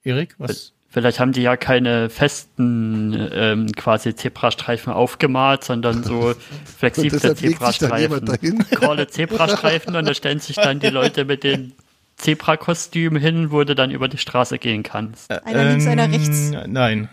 Erik, 0.04 0.36
was? 0.40 0.74
Vielleicht 0.90 1.20
haben 1.20 1.32
die 1.32 1.42
ja 1.42 1.58
keine 1.58 2.10
festen 2.10 3.30
ähm, 3.34 3.68
quasi 3.76 4.16
Zebrastreifen 4.16 4.92
aufgemalt, 4.94 5.64
sondern 5.64 6.04
so 6.04 6.34
flexible 6.78 7.36
Zebrastreifen. 7.36 8.26
Crawle 8.72 9.08
Zebrastreifen 9.08 9.96
und 9.96 10.08
da 10.08 10.14
stellen 10.14 10.40
sich 10.40 10.56
dann 10.56 10.80
die 10.80 10.90
Leute 10.90 11.26
mit 11.26 11.44
den 11.44 11.74
Zebrakostümen 12.18 13.22
hin, 13.22 13.52
wo 13.52 13.64
du 13.64 13.76
dann 13.76 13.92
über 13.92 14.08
die 14.08 14.18
Straße 14.18 14.58
gehen 14.58 14.82
kannst. 14.84 15.30
Einer 15.46 15.66
links, 15.70 15.86
einer 15.88 16.12
rechts. 16.12 16.52
Nein. 16.68 17.10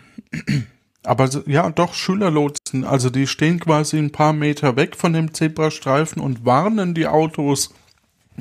Aber 1.03 1.27
so- 1.27 1.43
ja, 1.45 1.69
doch, 1.69 1.93
Schülerlotsen. 1.93 2.83
Also 2.83 3.11
die 3.11 3.27
stehen 3.27 3.59
quasi 3.59 3.97
ein 3.99 4.11
paar 4.11 4.33
Meter 4.33 4.75
weg 4.75 4.95
von 4.95 5.13
dem 5.13 5.33
Zebrastreifen 5.33 6.21
und 6.21 6.43
warnen 6.45 6.95
die 6.95 7.05
Autos 7.05 7.71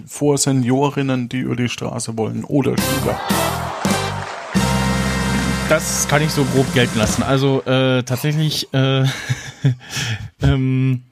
vor 0.06 0.38
Seniorinnen, 0.38 1.28
die 1.28 1.40
über 1.40 1.54
die 1.56 1.68
Straße 1.68 2.16
wollen 2.16 2.44
oder 2.44 2.74
Schüler. 2.78 3.20
Das 5.74 6.06
kann 6.06 6.22
ich 6.22 6.30
so 6.30 6.44
grob 6.44 6.72
gelten 6.72 6.96
lassen. 7.00 7.24
Also 7.24 7.60
äh, 7.64 8.04
tatsächlich 8.04 8.72
äh, 8.72 9.04
ähm, 10.40 11.02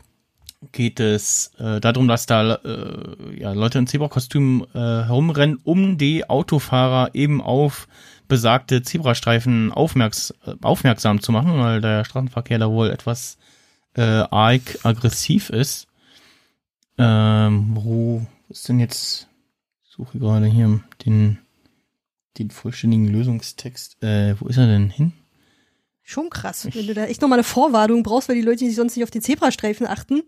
geht 0.71 1.01
es 1.01 1.51
äh, 1.59 1.81
darum, 1.81 2.07
dass 2.07 2.27
da 2.27 2.55
äh, 2.55 3.41
ja, 3.41 3.55
Leute 3.55 3.81
in 3.81 3.89
Zebrakostümen 3.89 4.63
äh, 4.73 4.79
herumrennen, 4.79 5.59
um 5.65 5.99
die 5.99 6.31
Autofahrer 6.31 7.13
eben 7.13 7.41
auf 7.43 7.89
besagte 8.29 8.83
Zebrastreifen 8.83 9.73
aufmerks 9.73 10.33
äh, 10.47 10.55
aufmerksam 10.63 11.21
zu 11.21 11.33
machen, 11.33 11.59
weil 11.59 11.81
der 11.81 12.05
Straßenverkehr 12.05 12.61
da 12.61 12.71
wohl 12.71 12.91
etwas 12.91 13.39
äh, 13.97 14.03
arg 14.03 14.79
aggressiv 14.85 15.51
ist. 15.51 15.89
Ähm, 16.99 17.71
wo 17.75 18.25
ist 18.49 18.69
denn 18.69 18.79
jetzt? 18.79 19.27
Ich 19.83 19.91
suche 19.91 20.21
gerade 20.21 20.47
hier 20.47 20.79
den 21.05 21.39
den 22.39 22.51
vollständigen 22.51 23.09
Lösungstext. 23.09 24.03
Äh, 24.03 24.35
wo 24.41 24.49
ist 24.49 24.57
er 24.57 24.67
denn 24.67 24.91
hin? 24.91 25.13
Schon 26.03 26.31
krass, 26.31 26.67
wenn 26.73 26.87
du 26.87 26.95
da 26.95 27.05
echt 27.05 27.23
nochmal 27.23 27.39
eine 27.39 27.45
Vorwarnung 27.45 28.03
brauchst, 28.03 28.29
weil 28.29 28.37
die 28.37 28.43
Leute 28.43 28.65
die 28.65 28.71
sonst 28.71 28.97
nicht 28.97 29.05
auf 29.05 29.11
die 29.11 29.21
Zebrastreifen 29.21 29.87
achten. 29.87 30.23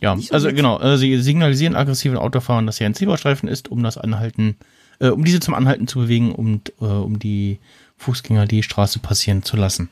Ja, 0.00 0.16
so 0.18 0.34
also 0.34 0.48
genau, 0.52 0.80
äh, 0.80 0.98
sie 0.98 1.16
signalisieren 1.22 1.74
aggressiven 1.76 2.18
Autofahrern, 2.18 2.66
dass 2.66 2.78
hier 2.78 2.86
ein 2.86 2.94
Zebrastreifen 2.94 3.48
ist, 3.48 3.68
um 3.68 3.82
das 3.82 3.96
Anhalten, 3.96 4.56
äh, 4.98 5.08
um 5.08 5.24
diese 5.24 5.40
zum 5.40 5.54
Anhalten 5.54 5.86
zu 5.86 6.00
bewegen 6.00 6.32
und 6.34 6.70
äh, 6.80 6.84
um 6.84 7.18
die 7.18 7.60
Fußgänger 7.96 8.46
die 8.46 8.62
Straße 8.62 8.98
passieren 8.98 9.42
zu 9.42 9.56
lassen. 9.56 9.88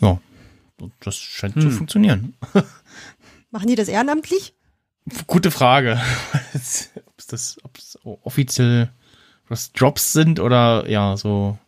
Ja, 0.00 0.20
das 1.00 1.16
scheint 1.16 1.54
zu 1.54 1.68
Hm. 1.68 1.70
funktionieren. 1.70 2.34
Machen 3.50 3.68
die 3.68 3.76
das 3.76 3.88
ehrenamtlich? 3.88 4.52
Gute 5.26 5.50
Frage. 5.50 6.00
ob 7.06 7.26
das, 7.28 7.58
ob 7.62 7.78
es 7.78 7.98
offiziell 8.02 8.90
was 9.52 9.70
Jobs 9.74 10.12
sind 10.12 10.40
oder 10.40 10.88
ja 10.88 11.16
so 11.16 11.58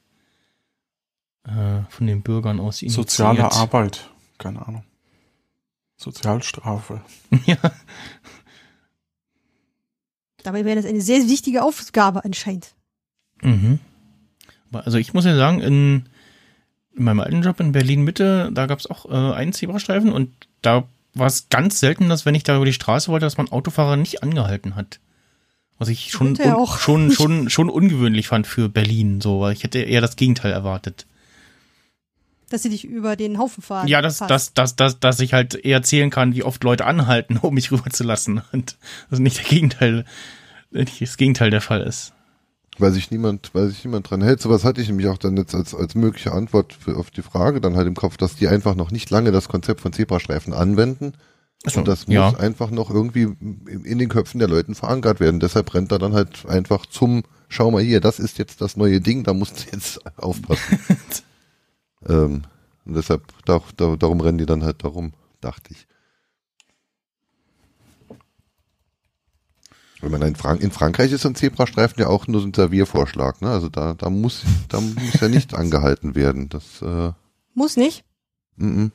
äh, 1.45 1.83
von 1.91 2.07
den 2.07 2.23
Bürgern 2.23 2.59
aus 2.59 2.83
initiiert. 2.83 3.11
Soziale 3.11 3.53
Arbeit. 3.53 4.11
Keine 4.39 4.67
Ahnung. 4.67 4.85
Sozialstrafe. 5.97 7.03
ja. 7.47 7.57
Dabei 10.43 10.65
wäre 10.65 10.77
das 10.77 10.87
eine 10.87 11.01
sehr 11.01 11.29
wichtige 11.29 11.63
Aufgabe 11.63 12.25
anscheinend. 12.25 12.75
Mhm. 13.43 13.79
Also 14.73 14.99
ich 14.99 15.15
muss 15.15 15.25
ja 15.25 15.37
sagen, 15.37 15.61
in, 15.61 16.09
in 16.97 17.05
meinem 17.05 17.21
alten 17.21 17.43
Job 17.43 17.61
in 17.61 17.73
Berlin 17.73 18.03
Mitte, 18.03 18.51
da 18.53 18.67
gab 18.67 18.81
es 18.81 18.89
auch 18.89 19.07
äh, 19.07 19.35
einen 19.35 19.53
Zebrastreifen 19.53 20.13
und 20.13 20.35
da 20.63 20.85
war 21.15 21.27
es 21.27 21.49
ganz 21.49 21.79
selten, 21.79 22.09
dass 22.09 22.27
wenn 22.27 22.35
ich 22.35 22.43
da 22.43 22.57
über 22.57 22.65
die 22.65 22.73
Straße 22.73 23.09
wollte, 23.09 23.27
dass 23.27 23.37
man 23.37 23.53
Autofahrer 23.53 23.97
nicht 23.97 24.23
angehalten 24.23 24.75
hat. 24.75 24.99
Was 25.85 25.91
ich 25.91 26.11
schon, 26.11 26.41
un, 26.41 26.53
auch 26.53 26.79
schon, 26.79 27.11
schon, 27.11 27.51
schon 27.51 27.69
ungewöhnlich 27.69 28.29
fand 28.29 28.47
für 28.47 28.71
Berlin, 28.71 29.21
so, 29.21 29.41
weil 29.41 29.53
ich 29.53 29.65
hätte 29.65 29.81
eher 29.81 30.01
das 30.01 30.17
Gegenteil 30.17 30.51
erwartet. 30.51 31.05
Dass 32.49 32.63
sie 32.63 32.71
dich 32.71 32.87
über 32.87 33.17
den 33.17 33.37
Haufen 33.37 33.63
fahren. 33.63 33.87
Ja, 33.87 34.01
dass, 34.01 34.17
dass, 34.17 34.55
dass, 34.55 34.77
dass, 34.77 34.99
dass 34.99 35.21
ich 35.21 35.35
halt 35.35 35.55
eher 35.55 35.83
zählen 35.83 36.09
kann, 36.09 36.35
wie 36.35 36.43
oft 36.43 36.65
Leute 36.65 36.87
anhalten, 36.87 37.37
um 37.43 37.53
mich 37.53 37.71
rüberzulassen. 37.71 38.41
Und 38.53 38.79
das 39.11 39.19
nicht 39.19 39.37
der 39.37 39.45
Gegenteil, 39.45 40.07
nicht 40.71 41.03
das 41.03 41.19
Gegenteil 41.19 41.51
der 41.51 41.61
Fall 41.61 41.83
ist. 41.83 42.15
Weil 42.79 42.93
sich 42.93 43.11
niemand, 43.11 43.51
weil 43.53 43.69
sich 43.69 43.85
niemand 43.85 44.09
dran 44.09 44.23
hält. 44.23 44.41
Sowas 44.41 44.65
hatte 44.65 44.81
ich 44.81 44.89
nämlich 44.89 45.09
auch 45.09 45.19
dann 45.19 45.37
jetzt 45.37 45.55
als, 45.55 45.75
als 45.75 45.95
mögliche 45.95 46.33
Antwort 46.33 46.73
für, 46.73 46.97
auf 46.97 47.11
die 47.11 47.23
Frage 47.23 47.61
dann 47.61 47.77
halt 47.77 47.87
im 47.87 47.95
Kopf, 47.95 48.17
dass 48.17 48.37
die 48.37 48.49
einfach 48.49 48.75
noch 48.75 48.91
nicht 48.91 49.11
lange 49.11 49.33
das 49.33 49.49
Konzept 49.49 49.83
von 49.83 49.93
Zebrastreifen 49.93 50.55
anwenden. 50.55 51.13
Achso, 51.65 51.79
und 51.79 51.89
das 51.89 52.07
muss 52.07 52.15
ja. 52.15 52.37
einfach 52.37 52.71
noch 52.71 52.91
irgendwie 52.91 53.23
in 53.23 53.99
den 53.99 54.09
Köpfen 54.09 54.39
der 54.39 54.49
Leuten 54.49 54.75
verankert 54.75 55.21
werden. 55.21 55.41
Deshalb 55.41 55.73
rennt 55.73 55.93
er 55.93 55.99
dann 55.99 56.13
halt 56.13 56.45
einfach 56.47 56.85
zum, 56.87 57.23
schau 57.49 57.71
mal 57.71 57.83
hier, 57.83 58.01
das 58.01 58.19
ist 58.19 58.39
jetzt 58.39 58.61
das 58.61 58.77
neue 58.77 59.01
Ding, 59.01 59.25
da 59.25 59.33
musst 59.33 59.67
du 59.67 59.71
jetzt 59.73 60.01
aufpassen. 60.19 60.79
ähm, 62.09 62.43
und 62.85 62.95
deshalb, 62.95 63.23
da, 63.47 63.63
da, 63.77 63.97
darum 63.97 64.21
rennen 64.21 64.39
die 64.39 64.47
dann 64.47 64.63
halt 64.63 64.85
darum, 64.85 65.13
dachte 65.41 65.73
ich. 65.73 65.87
Wenn 70.05 70.11
man 70.11 70.23
in, 70.23 70.37
Frank 70.37 70.61
in 70.61 70.71
Frankreich 70.71 71.13
ist 71.13 71.25
ein 71.25 71.35
Zebrastreifen 71.35 71.99
ja 71.99 72.09
auch 72.09 72.27
nur 72.27 72.43
so 72.43 72.47
ein 72.47 72.53
Serviervorschlag, 72.53 73.41
ne? 73.41 73.49
Also 73.49 73.71
da, 73.71 73.95
da 73.95 74.11
muss, 74.11 74.43
da 74.69 74.79
muss 74.79 75.19
ja 75.19 75.29
nicht 75.29 75.55
angehalten 75.55 76.15
werden. 76.15 76.51
Das, 76.51 76.83
äh, 76.83 77.13
Muss 77.55 77.79
nicht. 77.79 78.05
Mhm. 78.57 78.93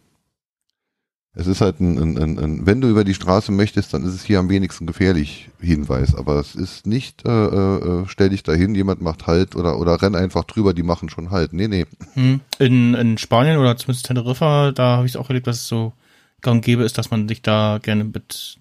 Es 1.35 1.45
ist 1.45 1.61
halt 1.61 1.79
ein, 1.79 1.97
ein, 1.97 2.17
ein, 2.17 2.39
ein, 2.39 2.65
wenn 2.65 2.81
du 2.81 2.89
über 2.89 3.03
die 3.03 3.13
Straße 3.13 3.51
möchtest, 3.51 3.93
dann 3.93 4.03
ist 4.03 4.13
es 4.13 4.23
hier 4.23 4.39
am 4.39 4.49
wenigsten 4.49 4.87
gefährlich 4.87 5.49
Hinweis. 5.59 6.15
Aber 6.15 6.39
es 6.39 6.55
ist 6.55 6.87
nicht, 6.87 7.25
äh, 7.25 7.45
äh, 7.45 8.05
stell 8.07 8.29
dich 8.29 8.41
dahin, 8.43 8.73
jemand 8.73 9.01
macht 9.01 9.27
Halt 9.27 9.55
oder, 9.55 9.77
oder 9.77 10.01
renn 10.01 10.15
einfach 10.15 10.43
drüber, 10.43 10.73
die 10.73 10.83
machen 10.83 11.09
schon 11.09 11.29
Halt. 11.29 11.53
Nee, 11.53 11.67
nee. 11.67 11.85
Hm. 12.13 12.41
In, 12.57 12.95
in 12.95 13.17
Spanien 13.17 13.57
oder 13.57 13.77
zumindest 13.77 14.07
Teneriffa, 14.07 14.71
da 14.71 14.97
habe 14.97 15.05
ich 15.05 15.13
es 15.13 15.15
auch 15.17 15.29
erlebt, 15.29 15.45
dass 15.45 15.57
es 15.57 15.67
so 15.67 15.93
gang 16.41 16.63
gäbe 16.63 16.83
ist, 16.83 16.97
dass 16.97 17.11
man 17.11 17.27
sich 17.27 17.41
da 17.41 17.79
gerne 17.81 18.05
mit 18.05 18.57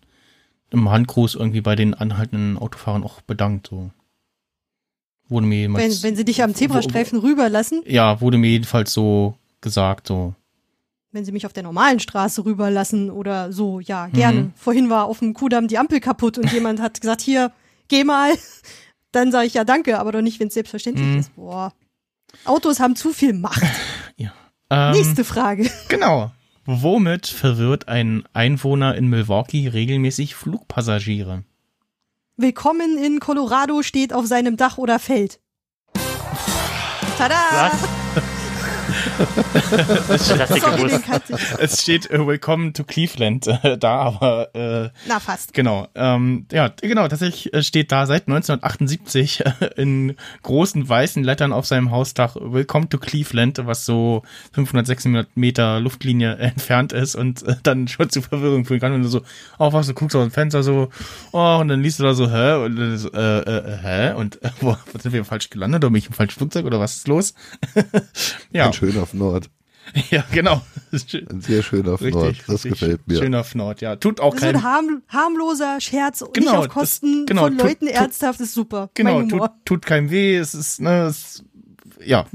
einem 0.70 0.90
Handgruß 0.90 1.36
irgendwie 1.36 1.62
bei 1.62 1.74
den 1.74 1.94
anhaltenden 1.94 2.58
Autofahrern 2.58 3.02
auch 3.02 3.22
bedankt. 3.22 3.68
So. 3.68 3.90
Wurde 5.28 5.46
mir 5.46 5.54
Wenn, 5.54 5.60
jemals, 5.62 6.02
wenn 6.02 6.16
sie 6.16 6.24
dich 6.24 6.42
am 6.42 6.54
Zebrastreifen 6.54 7.18
rüberlassen, 7.18 7.82
ja, 7.86 8.20
wurde 8.20 8.38
mir 8.38 8.50
jedenfalls 8.50 8.92
so 8.92 9.36
gesagt, 9.60 10.06
so. 10.06 10.34
Wenn 11.12 11.24
sie 11.24 11.32
mich 11.32 11.46
auf 11.46 11.52
der 11.52 11.62
normalen 11.62 12.00
Straße 12.00 12.44
rüberlassen 12.44 13.10
oder 13.10 13.52
so, 13.52 13.80
ja, 13.80 14.06
gerne. 14.08 14.40
Mhm. 14.40 14.52
Vorhin 14.56 14.90
war 14.90 15.06
auf 15.06 15.20
dem 15.20 15.34
Kudamm 15.34 15.68
die 15.68 15.78
Ampel 15.78 16.00
kaputt 16.00 16.38
und 16.38 16.52
jemand 16.52 16.80
hat 16.80 17.00
gesagt, 17.00 17.20
hier, 17.22 17.50
geh 17.88 18.04
mal. 18.04 18.32
Dann 19.12 19.32
sage 19.32 19.46
ich 19.46 19.54
ja 19.54 19.64
danke, 19.64 19.98
aber 19.98 20.12
doch 20.12 20.20
nicht, 20.20 20.38
wenn 20.38 20.48
es 20.48 20.54
selbstverständlich 20.54 21.06
Mhm. 21.06 21.18
ist. 21.18 21.34
Boah. 21.34 21.72
Autos 22.44 22.78
haben 22.78 22.94
zu 22.96 23.12
viel 23.12 23.32
Macht. 23.32 23.62
Ähm, 24.70 24.90
Nächste 24.90 25.24
Frage. 25.24 25.70
Genau. 25.88 26.30
Womit 26.66 27.26
verwirrt 27.26 27.88
ein 27.88 28.24
Einwohner 28.34 28.94
in 28.96 29.08
Milwaukee 29.08 29.66
regelmäßig 29.66 30.34
Flugpassagiere? 30.34 31.42
Willkommen 32.36 32.98
in 32.98 33.18
Colorado 33.18 33.82
steht 33.82 34.12
auf 34.12 34.26
seinem 34.26 34.58
Dach 34.58 34.76
oder 34.76 34.98
Feld. 34.98 35.40
Tada! 37.16 37.70
Kannte 41.04 41.34
ich. 41.34 41.58
Es 41.58 41.82
steht 41.82 42.10
äh, 42.10 42.26
Welcome 42.26 42.72
to 42.72 42.84
Cleveland 42.84 43.46
äh, 43.46 43.76
da, 43.78 44.00
aber 44.00 44.54
äh, 44.54 44.90
Na, 45.06 45.20
fast. 45.20 45.52
Genau, 45.54 45.88
ähm, 45.94 46.46
ja, 46.52 46.70
genau, 46.80 47.08
tatsächlich 47.08 47.52
äh, 47.52 47.62
steht 47.62 47.92
da 47.92 48.06
seit 48.06 48.28
1978 48.28 49.44
äh, 49.44 49.52
in 49.76 50.16
großen 50.42 50.88
weißen 50.88 51.22
Lettern 51.22 51.52
auf 51.52 51.66
seinem 51.66 51.90
Hausdach 51.90 52.36
Welcome 52.36 52.88
to 52.88 52.98
Cleveland, 52.98 53.60
was 53.64 53.84
so 53.84 54.22
500, 54.52 54.86
600 54.86 55.36
Meter 55.36 55.80
Luftlinie 55.80 56.36
entfernt 56.38 56.92
ist 56.92 57.14
und 57.14 57.42
äh, 57.42 57.56
dann 57.62 57.88
schon 57.88 58.10
zu 58.10 58.22
Verwirrung 58.22 58.64
führen 58.64 58.80
kann, 58.80 58.92
wenn 58.92 59.02
du 59.02 59.08
so 59.08 59.22
aufwachst, 59.58 59.90
du 59.90 59.94
guckst 59.94 60.16
aus 60.16 60.24
dem 60.24 60.30
Fenster 60.30 60.62
so, 60.62 60.90
oh, 61.32 61.58
und 61.60 61.68
dann 61.68 61.82
liest 61.82 61.98
du 61.98 62.04
da 62.04 62.14
so, 62.14 62.30
hä, 62.30 62.64
und 62.64 62.76
dann 62.76 62.98
so, 62.98 63.10
äh, 63.12 63.38
äh, 63.38 63.74
äh, 63.74 63.78
hä, 63.82 64.12
und 64.14 64.42
äh, 64.42 64.50
wo, 64.60 64.76
wo 64.92 64.98
sind 64.98 65.12
wir 65.12 65.24
falsch 65.24 65.50
gelandet, 65.50 65.84
oder 65.84 65.90
bin 65.90 65.98
ich 65.98 66.06
im 66.06 66.12
falschen 66.12 66.38
Flugzeug, 66.38 66.64
oder 66.66 66.80
was 66.80 66.96
ist 66.96 67.08
los? 67.08 67.34
ja, 68.52 68.66
Ein 68.66 68.72
schön 68.72 68.96
auf 69.08 69.14
Nord. 69.14 69.50
ja, 70.10 70.22
genau. 70.32 70.60
Ein 70.92 71.40
sehr 71.40 71.62
schön 71.62 71.88
auf 71.88 72.00
Richtig, 72.02 72.14
Nord. 72.14 72.36
Das 72.46 72.64
richtig 72.64 72.72
gefällt 72.72 73.08
mir. 73.08 73.18
Schön 73.18 73.34
auf 73.34 73.54
Nord, 73.54 73.80
ja. 73.80 73.96
Tut 73.96 74.20
auch 74.20 74.34
Das 74.34 74.42
ist 74.42 74.46
so 74.48 74.52
kein, 74.52 74.56
ein 74.56 74.62
harm, 74.62 75.02
harmloser 75.08 75.80
Scherz, 75.80 76.20
nicht 76.20 76.34
Genau, 76.34 76.56
auf 76.58 76.66
das- 76.66 76.74
Kosten 76.74 77.24
genau, 77.26 77.44
von 77.44 77.56
tut- 77.56 77.66
Leuten 77.66 77.86
tut- 77.86 77.94
ernsthaft, 77.94 78.40
ist 78.40 78.52
super. 78.54 78.90
Genau, 78.94 79.22
tut, 79.22 79.50
tut 79.64 79.86
keinem 79.86 80.10
weh, 80.10 80.36
es 80.36 80.54
ist, 80.54 80.80
ne, 80.80 81.06
es, 81.06 81.42
ja, 82.04 82.26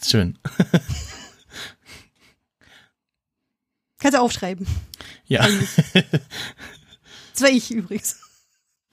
ist 0.00 0.10
schön. 0.10 0.38
Kannst 3.98 4.16
du 4.16 4.20
aufschreiben. 4.20 4.66
Ja, 5.26 5.46
Das 7.34 7.42
war 7.42 7.48
ich 7.50 7.70
übrigens. 7.70 8.16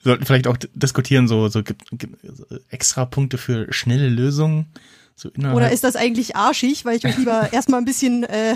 wir 0.02 0.10
sollten 0.12 0.24
vielleicht 0.24 0.46
auch 0.46 0.56
diskutieren, 0.74 1.28
so, 1.28 1.48
so 1.48 1.62
gibt, 1.62 1.84
gibt 1.92 2.18
so 2.22 2.46
extra 2.70 3.04
Punkte 3.04 3.36
für 3.38 3.72
schnelle 3.72 4.08
Lösungen. 4.08 4.66
So. 5.20 5.28
Oder 5.54 5.70
ist 5.70 5.84
das 5.84 5.96
eigentlich 5.96 6.34
arschig, 6.34 6.86
weil 6.86 6.96
ich 6.96 7.04
euch 7.04 7.18
lieber 7.18 7.48
erstmal 7.52 7.80
ein 7.80 7.84
bisschen 7.84 8.24
äh, 8.24 8.54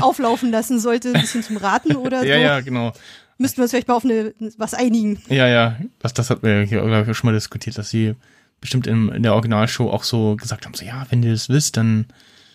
auflaufen 0.00 0.52
lassen 0.52 0.78
sollte, 0.78 1.08
ein 1.08 1.20
bisschen 1.20 1.42
zum 1.42 1.56
Raten 1.56 1.96
oder 1.96 2.20
so? 2.20 2.26
ja, 2.26 2.36
ja, 2.36 2.60
genau. 2.60 2.92
Müssten 3.38 3.56
wir 3.58 3.64
uns 3.64 3.72
vielleicht 3.72 3.88
mal 3.88 3.94
auf 3.94 4.04
eine, 4.04 4.32
was 4.56 4.72
einigen. 4.72 5.20
Ja, 5.28 5.48
ja, 5.48 5.76
das, 5.98 6.14
das 6.14 6.30
hat 6.30 6.44
wir 6.44 6.62
hier, 6.62 6.80
glaube 6.82 7.10
ich, 7.10 7.16
schon 7.16 7.28
mal 7.28 7.34
diskutiert, 7.34 7.76
dass 7.76 7.90
sie 7.90 8.14
bestimmt 8.60 8.86
in, 8.86 9.08
in 9.08 9.24
der 9.24 9.34
Originalshow 9.34 9.90
auch 9.90 10.04
so 10.04 10.36
gesagt 10.36 10.64
haben, 10.64 10.74
so, 10.74 10.84
ja, 10.84 11.04
wenn 11.10 11.24
ihr 11.24 11.32
das 11.32 11.48
wisst, 11.48 11.76
dann 11.76 12.06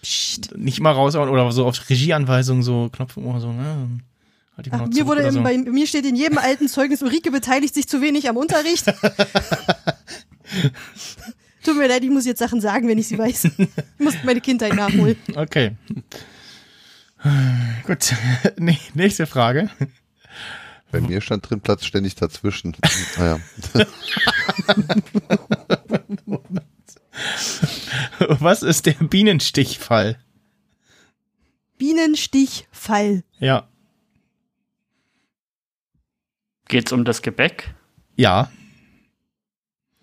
Psst. 0.02 0.58
nicht 0.58 0.80
mal 0.80 0.94
raushauen 0.94 1.30
oder 1.30 1.52
so 1.52 1.66
auf 1.66 1.90
Regieanweisung 1.90 2.64
so 2.64 2.90
Knopf 2.90 3.18
im 3.18 3.28
Ohr, 3.28 3.42
so, 3.42 3.52
ne, 3.52 4.00
halt 4.56 4.70
Ach, 4.72 4.88
mir 4.88 5.06
wurde 5.06 5.30
so. 5.30 5.44
bei 5.44 5.58
mir 5.58 5.88
steht 5.88 6.06
in 6.06 6.16
jedem 6.16 6.38
alten 6.38 6.70
Zeugnis, 6.70 7.02
Ulrike 7.02 7.32
beteiligt 7.32 7.74
sich 7.74 7.88
zu 7.88 8.02
wenig 8.02 8.30
am 8.30 8.38
Unterricht. 8.38 8.86
Tut 11.64 11.78
mir 11.78 11.88
leid, 11.88 12.04
ich 12.04 12.10
muss 12.10 12.26
jetzt 12.26 12.40
Sachen 12.40 12.60
sagen, 12.60 12.88
wenn 12.88 12.98
ich 12.98 13.08
sie 13.08 13.18
weiß. 13.18 13.46
Ich 13.46 13.70
muss 14.00 14.16
meine 14.24 14.42
Kindheit 14.42 14.74
nachholen. 14.74 15.16
Okay. 15.36 15.76
Gut, 17.86 18.16
nee, 18.58 18.80
nächste 18.94 19.28
Frage. 19.28 19.70
Bei 20.92 21.00
mir 21.02 21.22
stand 21.22 21.50
drin 21.50 21.62
Platz 21.62 21.86
ständig 21.86 22.16
dazwischen. 22.16 22.76
Naja. 23.18 23.40
Was 28.20 28.64
ist 28.64 28.86
der 28.88 28.94
Bienenstichfall? 28.94 30.20
Bienenstichfall. 31.78 33.24
Ja. 33.40 33.68
Geht's 36.68 36.92
um 36.92 37.06
das 37.06 37.22
Gebäck? 37.22 37.74
Ja. 38.16 38.52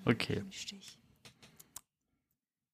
Okay. 0.04 0.42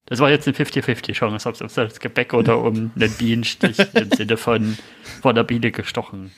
Das 0.07 0.21
war 0.21 0.31
jetzt 0.31 0.47
eine 0.47 0.57
50-50 0.57 1.13
Chance, 1.13 1.49
ob 1.49 1.55
es 1.55 1.61
um 1.63 1.69
das 1.75 2.01
Gebäck 2.01 2.35
oder 2.35 2.61
um 2.61 2.91
einen 2.95 3.13
Bienenstich 3.13 3.79
im 3.95 4.11
Sinne 4.11 4.37
von 4.37 4.77
von 5.23 5.35
der 5.35 5.45
Biene 5.45 5.71
gestochen. 5.71 6.31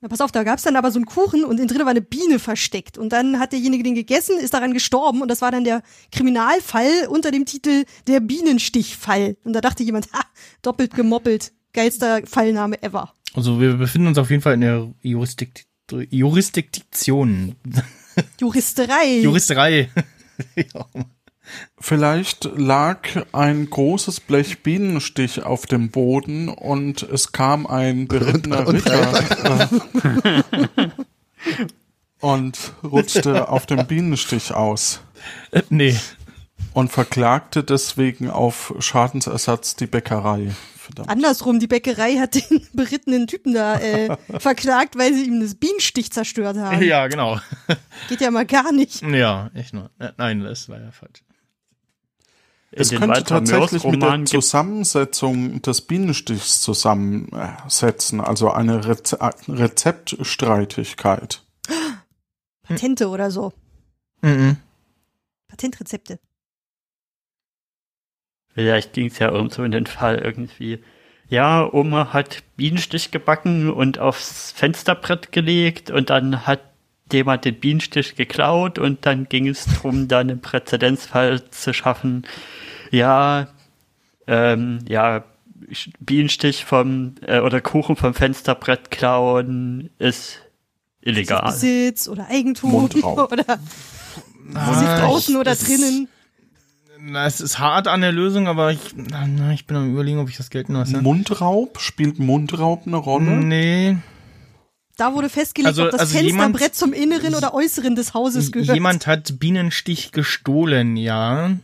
Na, 0.00 0.08
pass 0.08 0.20
auf, 0.20 0.30
da 0.30 0.44
gab's 0.44 0.62
dann 0.62 0.76
aber 0.76 0.92
so 0.92 0.98
einen 0.98 1.06
Kuchen 1.06 1.44
und 1.44 1.58
innen 1.58 1.68
drin 1.68 1.80
war 1.80 1.88
eine 1.88 2.00
Biene 2.00 2.38
versteckt. 2.38 2.98
Und 2.98 3.12
dann 3.12 3.40
hat 3.40 3.52
derjenige 3.52 3.82
den 3.82 3.94
gegessen, 3.94 4.38
ist 4.38 4.54
daran 4.54 4.72
gestorben 4.72 5.22
und 5.22 5.28
das 5.28 5.42
war 5.42 5.50
dann 5.50 5.64
der 5.64 5.82
Kriminalfall 6.12 7.08
unter 7.08 7.32
dem 7.32 7.46
Titel 7.46 7.84
Der 8.06 8.20
Bienenstichfall. 8.20 9.36
Und 9.42 9.54
da 9.54 9.60
dachte 9.60 9.82
jemand, 9.82 10.12
ha, 10.12 10.22
doppelt 10.62 10.94
gemoppelt. 10.94 11.52
Geilster 11.72 12.22
Fallname 12.24 12.80
ever. 12.82 13.12
Also 13.34 13.60
wir 13.60 13.74
befinden 13.74 14.08
uns 14.08 14.18
auf 14.18 14.30
jeden 14.30 14.42
Fall 14.42 14.54
in 14.54 14.62
der 14.62 14.88
Jurisdik 15.02 15.66
Jurisdiktion. 15.90 17.56
Juristerei. 18.40 19.20
Juristerei. 19.20 19.90
ja. 20.56 20.86
Vielleicht 21.80 22.44
lag 22.56 23.00
ein 23.32 23.68
großes 23.70 24.20
Blech 24.20 24.62
Bienenstich 24.62 25.42
auf 25.44 25.66
dem 25.66 25.90
Boden 25.90 26.48
und 26.48 27.02
es 27.02 27.32
kam 27.32 27.66
ein 27.66 28.06
berittener 28.08 28.66
Ritter 28.68 29.68
und 32.20 32.72
rutschte 32.82 33.48
auf 33.48 33.66
dem 33.66 33.86
Bienenstich 33.86 34.52
aus 34.52 35.00
Äh, 35.50 35.62
nee. 35.70 35.98
und 36.74 36.90
verklagte 36.90 37.62
deswegen 37.64 38.30
auf 38.30 38.74
Schadensersatz 38.80 39.76
die 39.76 39.86
Bäckerei. 39.86 40.50
Verdammt. 40.76 41.10
Andersrum, 41.10 41.58
die 41.60 41.66
Bäckerei 41.66 42.16
hat 42.16 42.34
den 42.34 42.66
berittenen 42.72 43.26
Typen 43.26 43.52
da 43.54 43.78
äh, 43.78 44.16
verklagt, 44.38 44.96
weil 44.96 45.12
sie 45.14 45.24
ihm 45.24 45.40
das 45.40 45.54
Bienenstich 45.54 46.10
zerstört 46.10 46.56
haben. 46.56 46.82
Ja, 46.82 47.06
genau. 47.08 47.38
Geht 48.08 48.20
ja 48.22 48.30
mal 48.30 48.46
gar 48.46 48.72
nicht. 48.72 49.02
Ja, 49.02 49.50
echt 49.54 49.74
nur. 49.74 49.90
Äh, 49.98 50.10
Nein, 50.16 50.40
das 50.40 50.68
war 50.68 50.80
ja 50.80 50.90
falsch. 50.90 51.22
Es 52.70 52.90
könnte 52.90 53.24
tatsächlich 53.24 53.84
mit 53.84 54.02
der 54.02 54.24
Zusammensetzung 54.26 55.62
des 55.62 55.80
Bienenstichs 55.80 56.60
zusammensetzen, 56.60 58.20
also 58.20 58.50
eine 58.50 58.86
Reze 58.86 59.18
Rezeptstreitigkeit. 59.48 61.42
Patente 62.62 63.08
oder 63.08 63.30
so. 63.30 63.52
Mhm. 64.20 64.58
Patentrezepte. 65.48 66.18
Vielleicht 68.48 68.92
ging 68.92 69.06
es 69.06 69.18
ja 69.18 69.30
um 69.30 69.48
so 69.50 69.62
in 69.64 69.72
den 69.72 69.86
Fall 69.86 70.18
irgendwie. 70.18 70.82
Ja, 71.28 71.72
Oma 71.72 72.12
hat 72.12 72.42
Bienenstich 72.56 73.10
gebacken 73.10 73.70
und 73.70 73.98
aufs 73.98 74.52
Fensterbrett 74.52 75.32
gelegt 75.32 75.90
und 75.90 76.10
dann 76.10 76.46
hat 76.46 76.60
jemand 77.12 77.44
den 77.44 77.58
Bienenstich 77.58 78.14
geklaut 78.16 78.78
und 78.78 79.04
dann 79.06 79.28
ging 79.28 79.48
es 79.48 79.64
darum, 79.66 80.08
dann 80.08 80.30
einen 80.30 80.40
Präzedenzfall 80.40 81.48
zu 81.50 81.72
schaffen. 81.72 82.26
Ja, 82.90 83.48
ähm, 84.26 84.80
ja, 84.88 85.24
Bienenstich 86.00 86.64
vom 86.64 87.14
äh, 87.26 87.40
oder 87.40 87.60
Kuchen 87.60 87.96
vom 87.96 88.14
Fensterbrett 88.14 88.90
klauen 88.90 89.90
ist 89.98 90.40
illegal. 91.00 91.42
Besitz 91.50 92.08
oder 92.08 92.28
Eigentum 92.30 92.70
Mundraub. 92.72 93.32
oder 93.32 93.58
Ah, 94.54 95.00
draußen 95.00 95.34
ich- 95.34 95.40
oder 95.40 95.52
es 95.52 95.64
drinnen. 95.64 96.08
Na, 97.00 97.26
es 97.26 97.40
ist 97.40 97.58
hart 97.58 97.86
an 97.86 98.00
der 98.00 98.10
Lösung, 98.12 98.48
aber 98.48 98.72
ich, 98.72 98.80
na, 98.96 99.26
na, 99.26 99.52
ich 99.52 99.66
bin 99.66 99.76
am 99.76 99.90
überlegen, 99.92 100.18
ob 100.18 100.28
ich 100.30 100.36
das 100.36 100.50
gelten 100.50 100.72
lasse. 100.72 101.00
Mundraub? 101.00 101.78
Spielt 101.80 102.18
Mundraub 102.18 102.86
eine 102.86 102.96
Rolle? 102.96 103.30
Nee. 103.36 103.96
Da 104.98 105.14
wurde 105.14 105.28
festgelegt, 105.28 105.68
Also- 105.68 105.84
ob 105.84 105.92
das 105.92 106.00
also 106.00 106.18
jemand- 106.18 106.58
Fensterbrett 106.58 106.74
zum 106.74 106.92
Inneren 106.92 107.34
oder 107.36 107.54
Äußeren 107.54 107.94
des 107.94 108.14
Hauses 108.14 108.50
gehört. 108.52 108.74
Jemand 108.74 109.06
hat 109.06 109.38
Bienenstich 109.38 110.10
gestohlen, 110.12 110.96
ja. 110.96 111.56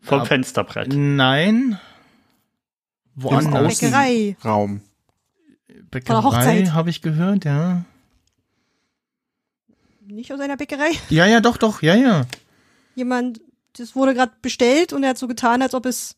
Vom 0.00 0.20
Ab- 0.20 0.28
Fensterbrett. 0.28 0.92
Nein. 0.94 1.78
Woanders. 3.16 3.80
Bäckerei. 3.80 4.36
Raum. 4.44 4.80
Bäckerei 5.90 6.22
Hochzeit. 6.22 6.72
habe 6.72 6.88
ich 6.88 7.02
gehört, 7.02 7.44
ja. 7.44 7.84
Nicht 10.06 10.32
aus 10.32 10.40
einer 10.40 10.56
Bäckerei. 10.56 10.90
Ja, 11.08 11.26
ja, 11.26 11.40
doch, 11.40 11.56
doch, 11.56 11.82
ja, 11.82 11.94
ja. 11.96 12.26
Jemand, 12.94 13.40
das 13.76 13.94
wurde 13.96 14.14
gerade 14.14 14.32
bestellt 14.40 14.92
und 14.92 15.02
er 15.02 15.10
hat 15.10 15.18
so 15.18 15.26
getan, 15.28 15.62
als 15.62 15.74
ob 15.74 15.86
es 15.86 16.16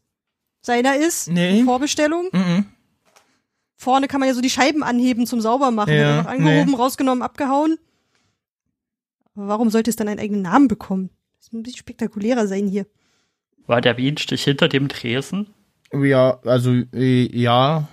seiner 0.61 0.97
ist. 0.97 1.29
Nee. 1.29 1.63
Vorbestellung. 1.65 2.29
Mhm. 2.33 2.67
Vorne 3.83 4.07
kann 4.07 4.21
man 4.21 4.29
ja 4.29 4.35
so 4.35 4.41
die 4.41 4.49
Scheiben 4.49 4.85
anheben 4.85 5.27
zum 5.27 5.41
Saubermachen. 5.41 5.93
Ja, 5.93 6.21
einfach 6.21 6.31
angehoben, 6.31 6.71
nee. 6.71 6.77
rausgenommen, 6.77 7.21
abgehauen. 7.21 7.79
Aber 9.35 9.49
warum 9.49 9.71
sollte 9.71 9.91
es 9.91 9.97
dann 9.97 10.07
einen 10.07 10.21
eigenen 10.21 10.43
Namen 10.43 10.69
bekommen? 10.69 11.11
Das 11.41 11.51
muss 11.51 11.61
ein 11.61 11.63
bisschen 11.65 11.79
spektakulärer 11.79 12.47
sein 12.47 12.69
hier. 12.69 12.87
War 13.67 13.81
der 13.81 13.95
Bienenstich 13.95 14.45
hinter 14.45 14.69
dem 14.69 14.89
Tresen? 14.89 15.49
Ja, 15.93 16.39
also, 16.45 16.71
äh, 16.93 17.37
ja. 17.37 17.89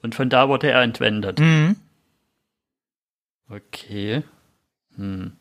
Und 0.00 0.14
von 0.14 0.30
da 0.30 0.48
wurde 0.48 0.70
er 0.70 0.82
entwendet. 0.82 1.40
Mhm. 1.40 1.74
Okay. 3.48 4.22
Hm. 4.94 5.32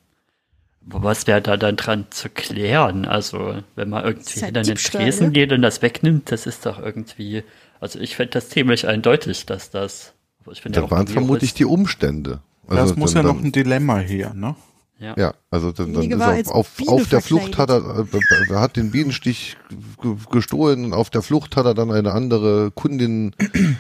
Aber 0.90 1.04
was 1.04 1.28
wäre 1.28 1.44
da 1.44 1.58
dann 1.58 1.76
dran 1.76 2.08
zu 2.10 2.30
klären? 2.30 3.06
Also, 3.06 3.62
wenn 3.76 3.90
man 3.90 4.04
irgendwie 4.04 4.40
hinter 4.40 4.64
den 4.64 4.78
Tresen 4.78 5.28
ne? 5.28 5.34
geht 5.34 5.52
und 5.52 5.62
das 5.62 5.84
wegnimmt, 5.84 6.32
das 6.32 6.48
ist 6.48 6.66
doch 6.66 6.80
irgendwie. 6.80 7.44
Also, 7.80 8.00
ich 8.00 8.16
fände 8.16 8.32
das 8.32 8.50
ziemlich 8.50 8.88
eindeutig, 8.88 9.46
dass 9.46 9.70
das. 9.72 10.14
aber 10.44 10.52
Ich 10.52 10.62
bin 10.64 10.74
ja 10.74 10.82
Da 10.82 10.86
auch 10.88 10.92
waren 10.92 11.08
vermutlich 11.08 11.54
die 11.54 11.66
Umstände. 11.66 12.42
Also 12.68 12.84
das 12.90 12.96
muss 12.98 13.14
dann, 13.14 13.26
ja 13.26 13.34
noch 13.34 13.42
ein 13.42 13.52
Dilemma 13.52 13.98
her, 13.98 14.34
ne? 14.34 14.56
Ja. 15.00 15.16
Ja, 15.18 15.34
also 15.50 15.72
dann, 15.72 15.94
dann 15.94 16.04
ist 16.12 16.48
er 16.50 16.54
auf, 16.56 16.70
Biene 16.76 16.92
auf 16.92 17.08
der 17.08 17.22
Flucht 17.22 17.58
hat 17.58 17.70
er, 17.70 18.00
äh, 18.00 18.52
er 18.52 18.60
hat 18.60 18.76
den 18.76 18.92
Bienenstich 18.92 19.56
ge- 20.02 20.16
gestohlen 20.30 20.84
und 20.84 20.94
auf 20.94 21.10
der 21.10 21.22
Flucht 21.22 21.56
hat 21.56 21.66
er 21.66 21.74
dann 21.74 21.90
eine 21.90 22.12
andere 22.12 22.70
Kundin 22.72 23.34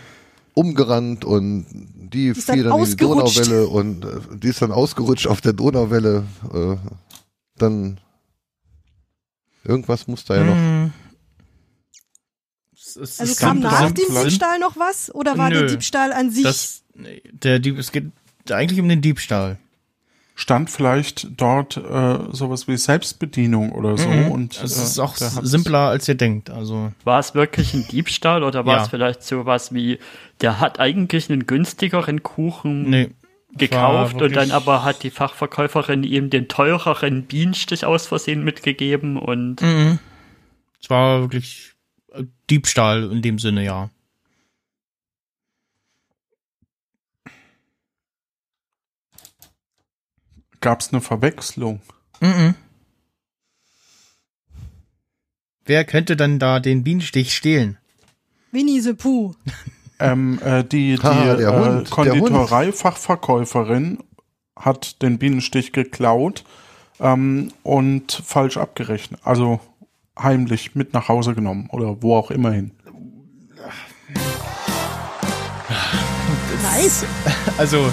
umgerannt 0.53 1.25
und 1.25 1.65
die 2.13 2.27
ist 2.27 2.47
dann 2.47 2.55
fiel 2.55 2.63
dann 2.63 2.79
in 2.79 2.85
die. 2.85 2.95
Donauwelle 2.95 3.67
und 3.67 4.05
äh, 4.05 4.37
die 4.37 4.47
ist 4.47 4.61
dann 4.61 4.71
ausgerutscht 4.71 5.27
auf 5.27 5.41
der 5.41 5.51
Donauwelle. 5.53 6.23
Äh, 6.53 6.77
dann 7.57 7.99
irgendwas 9.65 10.07
muss 10.07 10.23
da 10.23 10.35
ja 10.37 10.43
noch. 10.45 10.91
Es- 12.95 13.19
Also 13.19 13.35
kam 13.35 13.59
nach 13.59 13.91
dem 13.91 13.93
Diebstahl 13.95 14.59
noch 14.59 14.77
was? 14.77 15.13
Oder 15.13 15.37
war 15.37 15.49
Nö. 15.49 15.59
der 15.59 15.67
Diebstahl 15.67 16.11
an 16.13 16.31
sich? 16.31 16.43
Das, 16.43 16.83
der 17.31 17.59
Dieb, 17.59 17.77
es 17.77 17.91
geht 17.91 18.05
eigentlich 18.49 18.79
um 18.79 18.89
den 18.89 19.01
Diebstahl. 19.01 19.57
Stand 20.35 20.69
vielleicht 20.69 21.27
dort 21.35 21.75
äh, 21.75 22.19
sowas 22.31 22.67
wie 22.69 22.77
Selbstbedienung 22.77 23.73
oder 23.73 23.97
so. 23.97 24.07
Mhm. 24.07 24.31
Und 24.31 24.63
es 24.63 24.79
äh, 24.79 24.83
ist 24.83 24.97
auch 24.99 25.17
simpler, 25.17 25.89
als 25.89 26.07
ihr 26.07 26.15
denkt. 26.15 26.49
Also, 26.49 26.93
War 27.03 27.19
es 27.19 27.35
wirklich 27.35 27.73
ein 27.73 27.85
Diebstahl 27.89 28.43
oder 28.43 28.65
war 28.65 28.77
Ja. 28.77 28.83
es 28.83 28.87
vielleicht 28.89 29.21
sowas 29.23 29.73
wie, 29.73 29.99
der 30.39 30.61
hat 30.61 30.79
eigentlich 30.79 31.29
einen 31.29 31.45
günstigeren 31.45 32.23
Kuchen 32.23 32.89
nee. 32.89 33.09
gekauft 33.57 34.21
und 34.21 34.33
dann 34.33 34.51
aber 34.51 34.83
hat 34.85 35.03
die 35.03 35.09
Fachverkäuferin 35.09 36.03
ihm 36.03 36.29
den 36.29 36.47
teureren 36.47 37.23
Bienenstich 37.25 37.83
aus 37.83 38.07
Versehen 38.07 38.41
mitgegeben 38.45 39.17
und 39.17 39.61
Mhm. 39.61 39.99
Es 40.81 40.89
war 40.89 41.19
wirklich 41.19 41.68
Diebstahl 42.49 43.11
in 43.11 43.21
dem 43.21 43.39
Sinne, 43.39 43.63
ja. 43.63 43.89
Gab 50.61 50.81
es 50.81 50.91
eine 50.91 50.99
Verwechslung? 51.01 51.81
Mhm. 52.19 52.55
Wer 55.63 55.85
könnte 55.85 56.17
dann 56.17 56.39
da 56.39 56.59
den 56.59 56.83
Bienenstich 56.83 57.35
stehlen? 57.35 57.77
Winnie 58.51 58.81
the 58.81 58.93
Pooh. 58.93 59.35
Ähm, 59.99 60.39
äh, 60.43 60.63
die 60.63 60.95
die 60.95 60.97
der 60.97 61.37
äh, 61.37 61.83
Konditorei-Fachverkäuferin 61.89 63.99
hat 64.55 65.01
den 65.01 65.17
Bienenstich 65.19 65.71
geklaut 65.71 66.43
ähm, 66.99 67.53
und 67.63 68.11
falsch 68.11 68.57
abgerechnet. 68.57 69.21
Also 69.23 69.61
heimlich 70.21 70.75
mit 70.75 70.93
nach 70.93 71.07
Hause 71.07 71.33
genommen 71.33 71.69
oder 71.71 72.01
wo 72.01 72.15
auch 72.15 72.31
immer 72.31 72.51
hin. 72.51 72.71
Nice. 76.61 77.05
Also, 77.57 77.91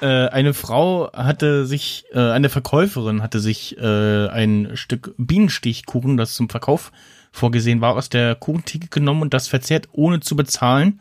äh, 0.00 0.28
eine 0.28 0.54
Frau 0.54 1.10
hatte 1.12 1.66
sich, 1.66 2.04
äh, 2.12 2.18
eine 2.18 2.48
Verkäuferin 2.48 3.22
hatte 3.22 3.40
sich 3.40 3.78
äh, 3.78 4.28
ein 4.28 4.70
Stück 4.74 5.14
Bienenstichkuchen, 5.16 6.16
das 6.16 6.34
zum 6.34 6.48
Verkauf 6.48 6.92
vorgesehen 7.32 7.80
war, 7.80 7.96
aus 7.96 8.10
der 8.10 8.34
Kuchentheke 8.34 8.88
genommen 8.88 9.22
und 9.22 9.34
das 9.34 9.48
verzehrt, 9.48 9.88
ohne 9.92 10.20
zu 10.20 10.36
bezahlen. 10.36 11.00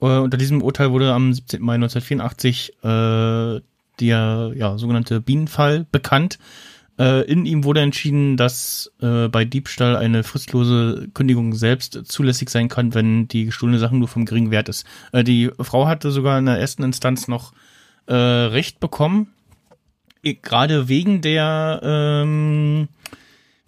Äh, 0.00 0.18
unter 0.18 0.36
diesem 0.36 0.62
Urteil 0.62 0.90
wurde 0.90 1.12
am 1.12 1.32
17. 1.32 1.62
Mai 1.62 1.74
1984 1.74 2.74
äh, 2.82 3.60
der 4.00 4.52
ja, 4.54 4.78
sogenannte 4.78 5.20
Bienenfall 5.20 5.86
bekannt. 5.92 6.38
Äh, 7.00 7.22
in 7.22 7.46
ihm 7.46 7.64
wurde 7.64 7.80
entschieden, 7.80 8.36
dass 8.36 8.92
äh, 9.00 9.28
bei 9.28 9.46
Diebstahl 9.46 9.96
eine 9.96 10.22
fristlose 10.22 11.08
Kündigung 11.14 11.54
selbst 11.54 11.98
zulässig 12.04 12.50
sein 12.50 12.68
kann, 12.68 12.92
wenn 12.92 13.26
die 13.26 13.46
gestohlene 13.46 13.78
Sache 13.78 13.96
nur 13.96 14.06
vom 14.06 14.26
geringen 14.26 14.50
Wert 14.50 14.68
ist. 14.68 14.84
Äh, 15.12 15.24
die 15.24 15.50
Frau 15.58 15.86
hatte 15.86 16.10
sogar 16.10 16.38
in 16.38 16.44
der 16.44 16.58
ersten 16.58 16.82
Instanz 16.82 17.26
noch 17.26 17.54
äh, 18.04 18.14
Recht 18.14 18.80
bekommen, 18.80 19.28
gerade 20.22 20.88
wegen 20.88 21.22
der 21.22 21.80
ähm, 21.82 22.88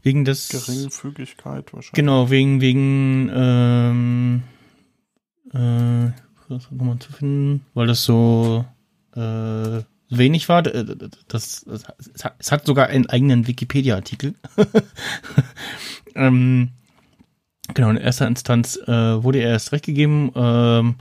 wegen 0.02 0.26
des 0.26 0.50
Geringfügigkeit 0.50 1.72
wahrscheinlich. 1.72 1.92
Genau, 1.92 2.28
wegen, 2.28 2.60
wegen, 2.60 3.30
ähm, 3.32 4.42
äh, 5.54 6.12
was 6.48 6.70
nochmal 6.70 6.98
zu 6.98 7.12
finden, 7.12 7.64
weil 7.72 7.86
das 7.86 8.04
so, 8.04 8.66
äh, 9.14 9.80
wenig 10.18 10.48
war. 10.48 10.62
Das, 10.62 11.64
das, 11.66 11.66
es 12.38 12.52
hat- 12.52 12.66
sogar 12.66 12.86
einen 12.88 13.06
eigenen 13.08 13.46
Wikipedia-Artikel. 13.46 14.34
ähm, 16.14 16.70
genau, 17.74 17.90
in 17.90 17.96
erster 17.96 18.26
Instanz 18.26 18.76
äh, 18.76 19.22
wurde 19.22 19.38
er 19.40 19.50
erst 19.50 19.72
recht 19.72 19.84
gegeben, 19.86 20.30
ähm, 20.34 20.96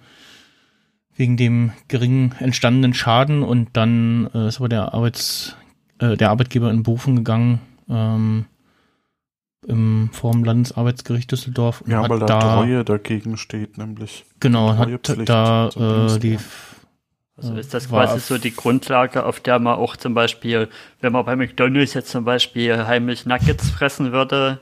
wegen 1.16 1.38
dem 1.38 1.72
geringen 1.88 2.34
entstandenen 2.40 2.94
Schaden 2.94 3.44
und 3.44 3.70
dann 3.74 4.30
äh, 4.34 4.48
ist 4.48 4.58
aber 4.58 4.70
der 4.70 4.94
Arbeits, 4.94 5.56
äh, 6.00 6.18
der 6.18 6.30
Arbeitgeber 6.32 6.72
in 6.72 6.84
Berufung 6.84 7.18
gegangen, 7.18 7.60
ähm, 7.90 8.46
im 9.68 10.10
vorm 10.12 10.44
Landesarbeitsgericht 10.44 11.32
Düsseldorf. 11.32 11.84
Ja, 11.86 12.10
weil 12.10 12.20
da, 12.20 12.26
da 12.26 12.40
Treue 12.40 12.84
dagegen 12.84 13.38
steht, 13.38 13.78
nämlich. 13.78 14.26
genau 14.40 14.76
hat 14.76 14.90
da 15.30 15.70
äh, 15.70 16.20
die. 16.20 16.40
Also 17.42 17.56
ist 17.56 17.74
das 17.74 17.90
quasi 17.90 18.20
so 18.20 18.38
die 18.38 18.56
Grundlage, 18.56 19.26
auf 19.26 19.40
der 19.40 19.60
man 19.60 19.76
auch 19.76 19.96
zum 19.98 20.14
Beispiel, 20.14 20.70
wenn 21.02 21.12
man 21.14 21.26
bei 21.26 21.36
McDonalds 21.36 21.94
jetzt 21.94 22.10
zum 22.12 22.24
Beispiel 22.26 22.86
heimlich 22.86 23.26
Nuggets 23.26 23.70
fressen 23.70 24.12
würde, 24.12 24.60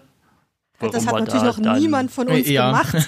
Das 0.79 0.93
warum 0.93 1.05
hat 1.07 1.13
man 1.13 1.23
natürlich 1.25 1.41
da 1.41 1.47
noch 1.47 1.59
dann- 1.61 1.79
niemand 1.79 2.11
von 2.11 2.27
uns 2.29 2.47
Ja. 2.47 2.67
gemacht. 2.71 2.95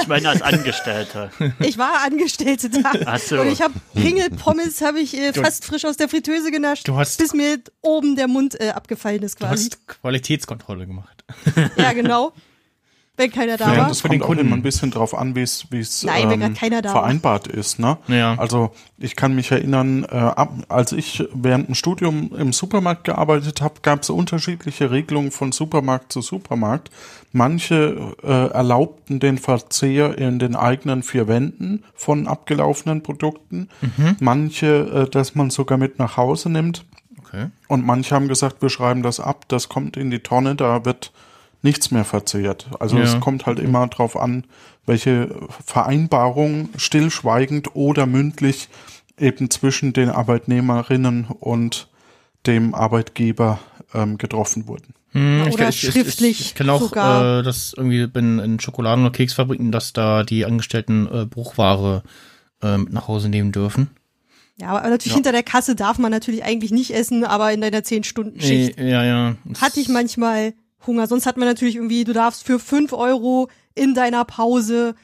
Ich 0.00 0.06
meine 0.06 0.28
als 0.28 0.42
Angestellte. 0.42 1.30
Ich 1.60 1.78
war 1.78 2.02
Angestellte 2.04 2.68
da. 2.68 2.92
Ach 3.06 3.18
so. 3.18 3.40
Und 3.40 3.48
ich 3.48 3.62
habe 3.62 3.72
Ringelpommes 3.96 4.80
habe 4.82 5.00
ich 5.00 5.16
äh, 5.16 5.32
Du- 5.32 5.42
fast 5.42 5.64
frisch 5.64 5.84
aus 5.86 5.96
der 5.96 6.08
Fritteuse 6.08 6.50
genascht, 6.50 6.86
Du 6.88 6.96
hast- 6.96 7.18
bis 7.18 7.32
mir 7.32 7.58
oben 7.80 8.14
der 8.16 8.28
Mund 8.28 8.60
äh, 8.60 8.70
abgefallen 8.70 9.22
ist 9.22 9.40
du 9.40 9.46
quasi. 9.46 9.64
hast 9.70 9.86
Qualitätskontrolle 9.88 10.86
gemacht. 10.86 11.24
Ja, 11.76 11.92
genau. 11.92 12.32
Wenn 13.18 13.30
keiner 13.32 13.56
da 13.58 13.72
Ja, 13.74 13.80
war. 13.80 13.88
das 13.88 14.00
Für 14.00 14.08
den 14.08 14.20
kommt 14.20 14.22
auch 14.22 14.26
Kunden. 14.36 14.46
immer 14.46 14.56
ein 14.56 14.62
bisschen 14.62 14.90
drauf 14.90 15.12
an, 15.12 15.34
wie 15.34 15.42
es 15.42 15.66
ähm, 15.70 16.40
da 16.80 16.84
war. 16.84 16.92
vereinbart 16.92 17.48
ist. 17.48 17.78
Ne? 17.78 17.98
Ja. 18.06 18.36
Also 18.38 18.70
ich 18.96 19.16
kann 19.16 19.34
mich 19.34 19.50
erinnern, 19.50 20.04
äh, 20.04 20.14
ab, 20.16 20.52
als 20.68 20.92
ich 20.92 21.24
während 21.34 21.68
dem 21.68 21.74
Studium 21.74 22.30
im 22.38 22.52
Supermarkt 22.52 23.04
gearbeitet 23.04 23.60
habe, 23.60 23.74
gab 23.82 24.02
es 24.02 24.10
unterschiedliche 24.10 24.90
Regelungen 24.90 25.32
von 25.32 25.52
Supermarkt 25.52 26.12
zu 26.12 26.22
Supermarkt. 26.22 26.90
Manche 27.32 28.14
äh, 28.22 28.28
erlaubten 28.52 29.20
den 29.20 29.36
Verzehr 29.36 30.16
in 30.16 30.38
den 30.38 30.56
eigenen 30.56 31.02
vier 31.02 31.28
Wänden 31.28 31.84
von 31.94 32.26
abgelaufenen 32.28 33.02
Produkten. 33.02 33.68
Mhm. 33.80 34.16
Manche, 34.20 35.06
äh, 35.06 35.10
dass 35.10 35.34
man 35.34 35.50
sogar 35.50 35.76
mit 35.76 35.98
nach 35.98 36.16
Hause 36.16 36.50
nimmt. 36.50 36.84
Okay. 37.18 37.48
Und 37.66 37.84
manche 37.84 38.14
haben 38.14 38.28
gesagt, 38.28 38.62
wir 38.62 38.70
schreiben 38.70 39.02
das 39.02 39.20
ab, 39.20 39.44
das 39.48 39.68
kommt 39.68 39.96
in 39.98 40.10
die 40.10 40.20
Tonne, 40.20 40.54
da 40.54 40.84
wird 40.86 41.12
nichts 41.68 41.90
mehr 41.90 42.04
verzehrt. 42.04 42.66
Also 42.80 42.96
Ja. 42.96 43.04
es 43.04 43.20
kommt 43.20 43.44
halt 43.46 43.58
immer 43.58 43.86
drauf 43.88 44.16
an, 44.16 44.44
welche 44.86 45.28
Vereinbarung 45.66 46.70
stillschweigend 46.76 47.74
oder 47.76 48.06
mündlich 48.06 48.68
eben 49.18 49.50
zwischen 49.50 49.92
den 49.92 50.08
Arbeitnehmerinnen 50.10 51.26
und 51.26 51.88
dem 52.46 52.74
Arbeitgeber 52.74 53.58
ähm, 53.94 54.16
getroffen 54.18 54.66
wurden. 54.66 54.94
Hm, 55.12 55.48
Oder 55.52 55.72
schriftlich 55.72 56.40
Ich, 56.40 56.46
ich 56.48 56.54
kenne 56.54 56.72
auch, 56.72 56.80
sogar. 56.82 57.38
äh, 57.40 57.42
dass 57.42 57.72
irgendwie 57.76 58.06
bin 58.06 58.38
in 58.38 58.58
Schokoladen- 58.60 59.02
oder 59.04 59.12
Keksfabriken, 59.12 59.72
dass 59.72 59.92
da 59.92 60.22
die 60.22 60.44
Angestellten 60.44 61.06
äh, 61.10 61.24
Bruchware 61.26 62.02
äh, 62.62 62.76
mit 62.78 62.92
nach 62.92 63.08
Hause 63.08 63.28
nehmen 63.28 63.50
dürfen. 63.52 63.88
Ja, 64.60 64.68
aber 64.70 64.88
natürlich 64.90 65.14
hinter 65.14 65.32
der 65.32 65.42
Kasse 65.44 65.74
darf 65.76 65.98
man 65.98 66.10
natürlich 66.10 66.44
eigentlich 66.44 66.72
nicht 66.72 66.92
essen, 66.92 67.24
aber 67.24 67.52
in 67.52 67.60
deiner 67.60 67.78
10-Stunden-Schicht 67.78 68.78
Nee, 68.78 68.90
ja, 68.90 69.04
ja. 69.04 69.36
hatte 69.60 69.80
ich 69.80 69.88
manchmal 69.88 70.52
Hunger. 70.86 71.06
Sonst 71.06 71.26
hat 71.26 71.36
man 71.36 71.48
natürlich 71.48 71.76
irgendwie, 71.76 72.04
du 72.04 72.12
darfst 72.12 72.44
für 72.44 72.58
5 72.58 72.92
Euro 72.92 73.48
in 73.74 73.94
deiner 73.94 74.24
Pause 74.24 74.94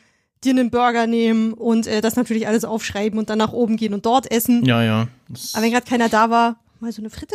dir 0.43 0.51
einen 0.51 0.71
Burger 0.71 1.07
nehmen 1.07 1.53
und 1.55 1.87
äh, 1.87 2.01
das 2.01 2.17
natürlich 2.17 2.47
alles 2.47 2.65
aufschreiben 2.65 3.19
und 3.19 3.31
dann 3.31 3.39
nach 3.39 3.53
oben 3.53 3.77
gehen 3.77 3.95
und 3.95 4.05
dort 4.07 4.31
essen. 4.31 4.65
Ja, 4.65 4.83
ja. 4.83 5.09
Das, 5.29 5.55
Aber 5.55 5.65
wenn 5.65 5.73
gerade 5.73 5.87
keiner 5.87 6.09
da 6.09 6.31
war, 6.31 6.61
mal 6.81 6.93
so 6.93 7.01
eine 7.01 7.11
Fritte, 7.11 7.35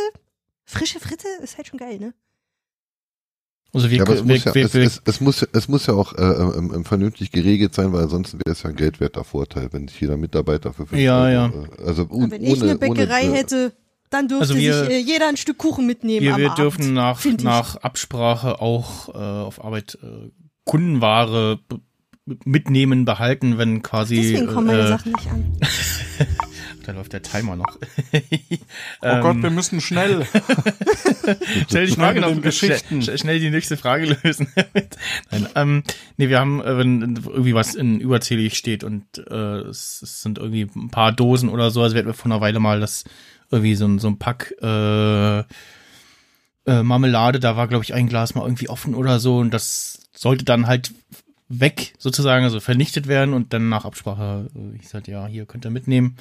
frische 0.64 1.00
Fritte, 1.00 1.26
ist 1.42 1.56
halt 1.56 1.66
schon 1.66 1.78
geil, 1.78 1.98
ne? 1.98 2.14
also 3.72 3.90
wir, 3.90 3.98
Ja, 3.98 4.02
aber 4.04 4.14
es 4.14 4.26
wir, 4.26 4.34
muss 4.34 4.44
ja, 4.44 4.54
wir, 4.54 4.64
es, 4.64 4.74
es, 4.74 5.02
es 5.04 5.20
muss, 5.20 5.42
es 5.52 5.68
muss 5.68 5.86
ja 5.86 5.94
auch 5.94 6.12
äh, 6.14 6.22
ähm, 6.22 6.72
ähm, 6.74 6.84
vernünftig 6.84 7.30
geregelt 7.32 7.74
sein, 7.74 7.92
weil 7.92 8.02
ansonsten 8.04 8.38
wäre 8.38 8.52
es 8.52 8.62
ja 8.62 8.70
ein 8.70 8.76
geldwerter 8.76 9.24
Vorteil, 9.24 9.68
wenn 9.72 9.88
sich 9.88 10.00
jeder 10.00 10.16
Mitarbeiter 10.16 10.72
für 10.72 10.86
fünf 10.86 11.00
Ja, 11.00 11.22
Euro, 11.24 11.32
ja. 11.32 11.46
äh, 11.46 11.84
also 11.86 12.02
un, 12.10 12.24
Aber 12.24 12.32
wenn 12.32 12.44
ich 12.44 12.62
eine 12.62 12.76
Bäckerei 12.76 13.26
ohne, 13.26 13.34
äh, 13.34 13.38
hätte, 13.38 13.72
dann 14.10 14.28
dürfte 14.28 14.42
Also 14.42 14.56
wir- 14.56 14.84
sich 14.84 14.90
äh, 14.90 14.98
jeder 14.98 15.28
ein 15.28 15.36
Stück 15.36 15.58
Kuchen 15.58 15.86
mitnehmen 15.86 16.22
wir, 16.22 16.34
am 16.34 16.40
wir 16.40 16.46
Abend, 16.50 16.58
dürfen 16.58 16.94
nach, 16.94 17.24
nach 17.42 17.76
Absprache 17.76 18.60
auch 18.60 19.08
äh, 19.14 19.18
auf 19.18 19.64
Arbeit 19.64 19.98
äh, 20.02 20.30
Kundenware 20.64 21.58
mitnehmen, 22.44 23.04
behalten, 23.04 23.58
wenn 23.58 23.82
quasi 23.82 24.16
Deswegen 24.16 24.46
kommen 24.46 24.68
meine 24.68 24.82
äh, 24.82 24.88
Sachen 24.88 25.12
nicht 25.12 25.26
an. 25.28 25.56
da 26.86 26.92
läuft 26.92 27.12
der 27.12 27.22
Timer 27.22 27.56
noch. 27.56 27.66
Oh 29.02 29.20
Gott, 29.22 29.42
wir 29.42 29.50
müssen 29.50 29.80
schnell. 29.80 30.26
Schnell 31.70 31.86
die 31.86 31.92
Frage 31.92 32.20
noch, 32.20 32.28
den 32.28 32.42
Geschichten. 32.42 33.02
Schnell, 33.02 33.18
schnell 33.18 33.40
die 33.40 33.50
nächste 33.50 33.76
Frage 33.78 34.16
lösen. 34.22 34.48
Nein, 35.30 35.48
ähm, 35.54 35.82
nee, 36.18 36.28
wir 36.28 36.38
haben, 36.38 36.60
äh, 36.60 36.76
wenn 36.76 37.16
irgendwie 37.26 37.54
was 37.54 37.74
in 37.74 37.98
überzählig 38.00 38.56
steht 38.56 38.84
und 38.84 39.04
äh, 39.30 39.60
es, 39.62 40.02
es 40.02 40.22
sind 40.22 40.38
irgendwie 40.38 40.68
ein 40.76 40.90
paar 40.90 41.12
Dosen 41.12 41.48
oder 41.48 41.70
so, 41.70 41.82
also 41.82 41.94
wir 41.94 42.02
hatten 42.02 42.12
vor 42.14 42.30
einer 42.30 42.40
Weile 42.42 42.60
mal 42.60 42.80
das 42.80 43.04
irgendwie 43.50 43.74
so 43.74 43.86
ein, 43.86 43.98
so 43.98 44.08
ein 44.08 44.18
Pack 44.18 44.54
äh, 44.62 45.40
äh, 45.40 45.44
Marmelade, 46.82 47.40
da 47.40 47.56
war 47.56 47.68
glaube 47.68 47.84
ich 47.84 47.94
ein 47.94 48.08
Glas 48.08 48.34
mal 48.34 48.42
irgendwie 48.44 48.68
offen 48.68 48.94
oder 48.94 49.18
so 49.18 49.38
und 49.38 49.52
das 49.52 50.08
sollte 50.14 50.44
dann 50.44 50.66
halt 50.66 50.92
weg 51.48 51.94
sozusagen, 51.98 52.44
also 52.44 52.60
vernichtet 52.60 53.08
werden 53.08 53.34
und 53.34 53.52
dann 53.52 53.68
nach 53.68 53.84
Absprache, 53.84 54.48
äh, 54.54 54.76
ich 54.76 54.88
sagte, 54.88 55.10
ja, 55.10 55.26
hier 55.26 55.46
könnt 55.46 55.64
ihr 55.66 55.70
mitnehmen. 55.70 56.16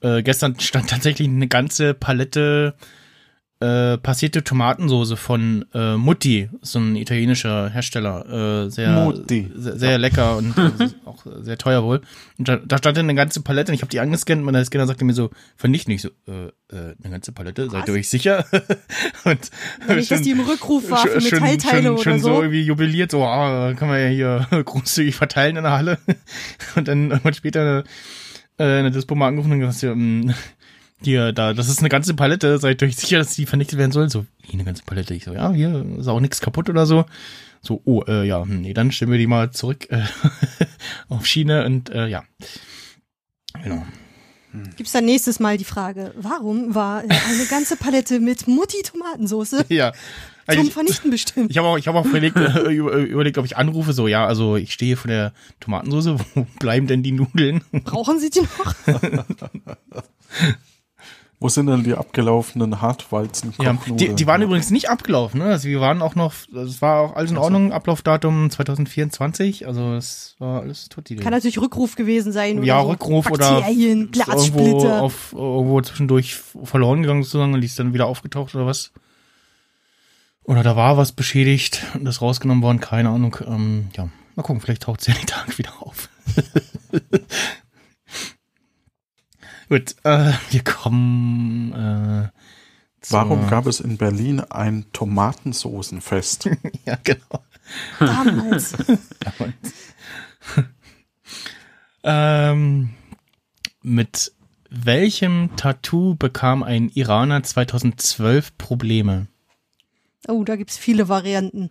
Äh, 0.00 0.22
gestern 0.22 0.58
stand 0.58 0.90
tatsächlich 0.90 1.28
eine 1.28 1.48
ganze 1.48 1.94
Palette 1.94 2.74
äh, 3.62 3.96
passierte 3.98 4.42
Tomatensoße 4.42 5.16
von 5.16 5.64
äh, 5.72 5.96
Mutti, 5.96 6.50
so 6.62 6.80
ein 6.80 6.96
italienischer 6.96 7.70
Hersteller, 7.70 8.64
äh, 8.66 8.70
sehr, 8.70 8.90
Mutti. 8.90 9.52
sehr, 9.54 9.78
sehr 9.78 9.98
lecker 9.98 10.36
und 10.36 10.58
äh, 10.58 10.88
auch 11.04 11.24
sehr 11.42 11.58
teuer 11.58 11.84
wohl. 11.84 12.00
Und 12.38 12.48
da, 12.48 12.56
da 12.56 12.78
stand 12.78 12.96
dann 12.96 13.06
eine 13.06 13.14
ganze 13.14 13.40
Palette 13.40 13.70
und 13.70 13.76
ich 13.76 13.82
habe 13.82 13.90
die 13.90 14.00
angescannt 14.00 14.44
und 14.44 14.52
der 14.52 14.64
Scanner 14.64 14.88
sagte 14.88 15.04
mir 15.04 15.12
so, 15.12 15.30
vernichten. 15.56 15.94
Ich 15.94 16.02
so, 16.02 16.08
äh, 16.26 16.46
äh, 16.74 16.94
eine 17.02 17.10
ganze 17.10 17.30
Palette, 17.30 17.70
seid 17.70 17.86
ihr 17.86 17.94
euch 17.94 18.08
sicher? 18.08 18.44
und 19.24 19.50
Wenn 19.86 19.96
nicht, 19.96 20.10
dass 20.10 20.22
die 20.22 20.32
im 20.32 20.40
Rückruf 20.40 20.90
war 20.90 21.06
für 21.06 21.20
schön, 21.20 21.40
Metallteile 21.40 21.82
schön, 21.82 21.92
oder 21.92 22.02
schön 22.02 22.18
so. 22.18 22.34
so 22.34 22.42
irgendwie 22.42 22.62
jubiliert, 22.62 23.12
so, 23.12 23.22
ah, 23.24 23.74
kann 23.74 23.88
man 23.88 24.00
ja 24.00 24.08
hier 24.08 24.46
großzügig 24.64 25.14
verteilen 25.14 25.56
in 25.56 25.62
der 25.62 25.72
Halle. 25.72 25.98
Und 26.74 26.88
dann 26.88 27.10
irgendwann 27.10 27.34
später 27.34 27.84
äh, 28.58 28.64
eine 28.64 28.90
Dispo 28.90 29.14
mal 29.14 29.28
angerufen 29.28 29.52
und 29.52 29.60
gesagt, 29.60 29.82
ja, 29.82 29.92
ähm, 29.92 30.34
hier, 31.04 31.32
da, 31.32 31.52
das 31.54 31.68
ist 31.68 31.80
eine 31.80 31.88
ganze 31.88 32.14
Palette, 32.14 32.58
seid 32.58 32.82
euch 32.82 32.96
sicher, 32.96 33.18
dass 33.18 33.34
die 33.34 33.46
vernichtet 33.46 33.78
werden 33.78 33.92
soll? 33.92 34.08
So, 34.10 34.26
wie 34.42 34.52
eine 34.52 34.64
ganze 34.64 34.82
Palette? 34.84 35.14
Ich 35.14 35.24
so, 35.24 35.32
ja, 35.32 35.52
hier 35.52 35.84
ist 35.98 36.08
auch 36.08 36.20
nichts 36.20 36.40
kaputt 36.40 36.68
oder 36.70 36.86
so. 36.86 37.04
So, 37.60 37.80
oh, 37.84 38.02
äh, 38.08 38.26
ja, 38.26 38.42
hm, 38.42 38.60
nee, 38.60 38.74
dann 38.74 38.90
stellen 38.90 39.10
wir 39.12 39.18
die 39.18 39.26
mal 39.28 39.50
zurück 39.52 39.86
äh, 39.90 40.02
auf 41.08 41.26
Schiene 41.26 41.64
und 41.64 41.90
äh, 41.90 42.06
ja. 42.08 42.24
Genau. 43.62 43.84
Gibt's 44.76 44.92
dann 44.92 45.06
nächstes 45.06 45.40
Mal 45.40 45.56
die 45.56 45.64
Frage, 45.64 46.12
warum 46.16 46.74
war 46.74 46.98
eine 47.00 47.46
ganze 47.48 47.76
Palette 47.76 48.20
mit 48.20 48.48
Mutti-Tomatensoße 48.48 49.64
Ja. 49.70 49.92
zum 49.92 49.98
Also 50.46 50.62
ich, 50.62 50.72
Vernichten 50.74 51.10
bestimmt? 51.10 51.50
ich 51.50 51.56
habe 51.56 51.68
auch, 51.68 51.78
ich 51.78 51.86
hab 51.88 51.94
auch 51.94 52.04
überlegt, 52.04 52.36
äh, 52.36 52.60
über- 52.70 52.96
überlegt, 52.96 53.38
ob 53.38 53.46
ich 53.46 53.56
anrufe, 53.56 53.92
so, 53.94 54.08
ja, 54.08 54.26
also 54.26 54.56
ich 54.56 54.72
stehe 54.74 54.96
vor 54.96 55.08
der 55.08 55.32
Tomatensoße, 55.60 56.16
wo 56.34 56.46
bleiben 56.58 56.86
denn 56.86 57.02
die 57.02 57.12
Nudeln? 57.12 57.62
Brauchen 57.84 58.18
Sie 58.18 58.28
die 58.28 58.40
noch? 58.40 58.74
Wo 61.42 61.48
sind 61.48 61.66
denn 61.66 61.82
die 61.82 61.94
abgelaufenen 61.94 62.80
Hartweizen? 62.80 63.52
Ja, 63.60 63.76
die, 63.86 64.14
die 64.14 64.26
waren 64.28 64.42
übrigens 64.42 64.70
nicht 64.70 64.88
abgelaufen, 64.88 65.40
ne? 65.40 65.46
Also 65.46 65.68
wir 65.68 65.80
waren 65.80 66.00
auch 66.00 66.14
noch, 66.14 66.32
es 66.54 66.80
war 66.80 67.00
auch 67.00 67.16
alles 67.16 67.32
in 67.32 67.36
Ordnung, 67.36 67.72
Ablaufdatum 67.72 68.48
2024, 68.48 69.66
also 69.66 69.94
es 69.94 70.36
war 70.38 70.60
alles 70.60 70.88
tutti. 70.88 71.16
Kann 71.16 71.32
natürlich 71.32 71.60
Rückruf 71.60 71.96
gewesen 71.96 72.32
sein 72.32 72.58
oder 72.58 72.66
ja, 72.66 72.80
so. 72.80 72.90
Rückruf 72.90 73.30
oder 73.30 73.56
Bakterien, 73.56 74.10
ist 74.12 74.28
irgendwo, 74.28 74.88
auf, 74.88 75.32
irgendwo 75.32 75.80
zwischendurch 75.80 76.36
verloren 76.36 77.02
gegangen 77.02 77.24
sozusagen 77.24 77.54
und 77.54 77.60
die 77.60 77.66
ist 77.66 77.78
dann 77.78 77.92
wieder 77.92 78.06
aufgetaucht 78.06 78.54
oder 78.54 78.66
was. 78.66 78.92
Oder 80.44 80.62
da 80.62 80.76
war 80.76 80.96
was 80.96 81.12
beschädigt 81.12 81.84
und 81.94 82.04
das 82.04 82.22
rausgenommen 82.22 82.62
worden, 82.62 82.80
keine 82.80 83.08
Ahnung. 83.08 83.36
Ähm, 83.46 83.88
ja, 83.96 84.08
mal 84.36 84.42
gucken, 84.42 84.60
vielleicht 84.60 84.82
taucht 84.82 85.00
sie 85.00 85.12
ja 85.12 85.18
die 85.20 85.26
Tage 85.26 85.58
wieder 85.58 85.72
auf. 85.80 86.08
Gut, 89.72 89.96
äh, 90.04 90.32
wir 90.50 90.64
kommen 90.64 91.72
äh, 91.72 92.28
Warum 93.08 93.48
gab 93.48 93.66
es 93.66 93.80
in 93.80 93.96
Berlin 93.96 94.40
ein 94.40 94.84
Tomatensoßenfest? 94.92 96.50
Ja, 96.84 96.98
genau. 97.02 97.42
Damals. 97.98 98.74
Ähm, 102.04 102.90
mit 103.80 104.32
welchem 104.68 105.56
Tattoo 105.56 106.16
bekam 106.16 106.62
ein 106.62 106.90
Iraner 106.90 107.42
2012 107.42 108.58
Probleme? 108.58 109.28
Oh, 110.28 110.44
da 110.44 110.56
gibt's 110.56 110.76
viele 110.76 111.08
Varianten. 111.08 111.70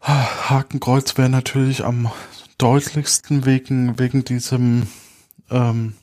Hakenkreuz 0.00 1.18
wäre 1.18 1.28
natürlich 1.28 1.84
am 1.84 2.10
deutlichsten 2.56 3.44
wegen, 3.44 3.98
wegen 3.98 4.24
diesem 4.24 4.86
ähm, 5.50 5.94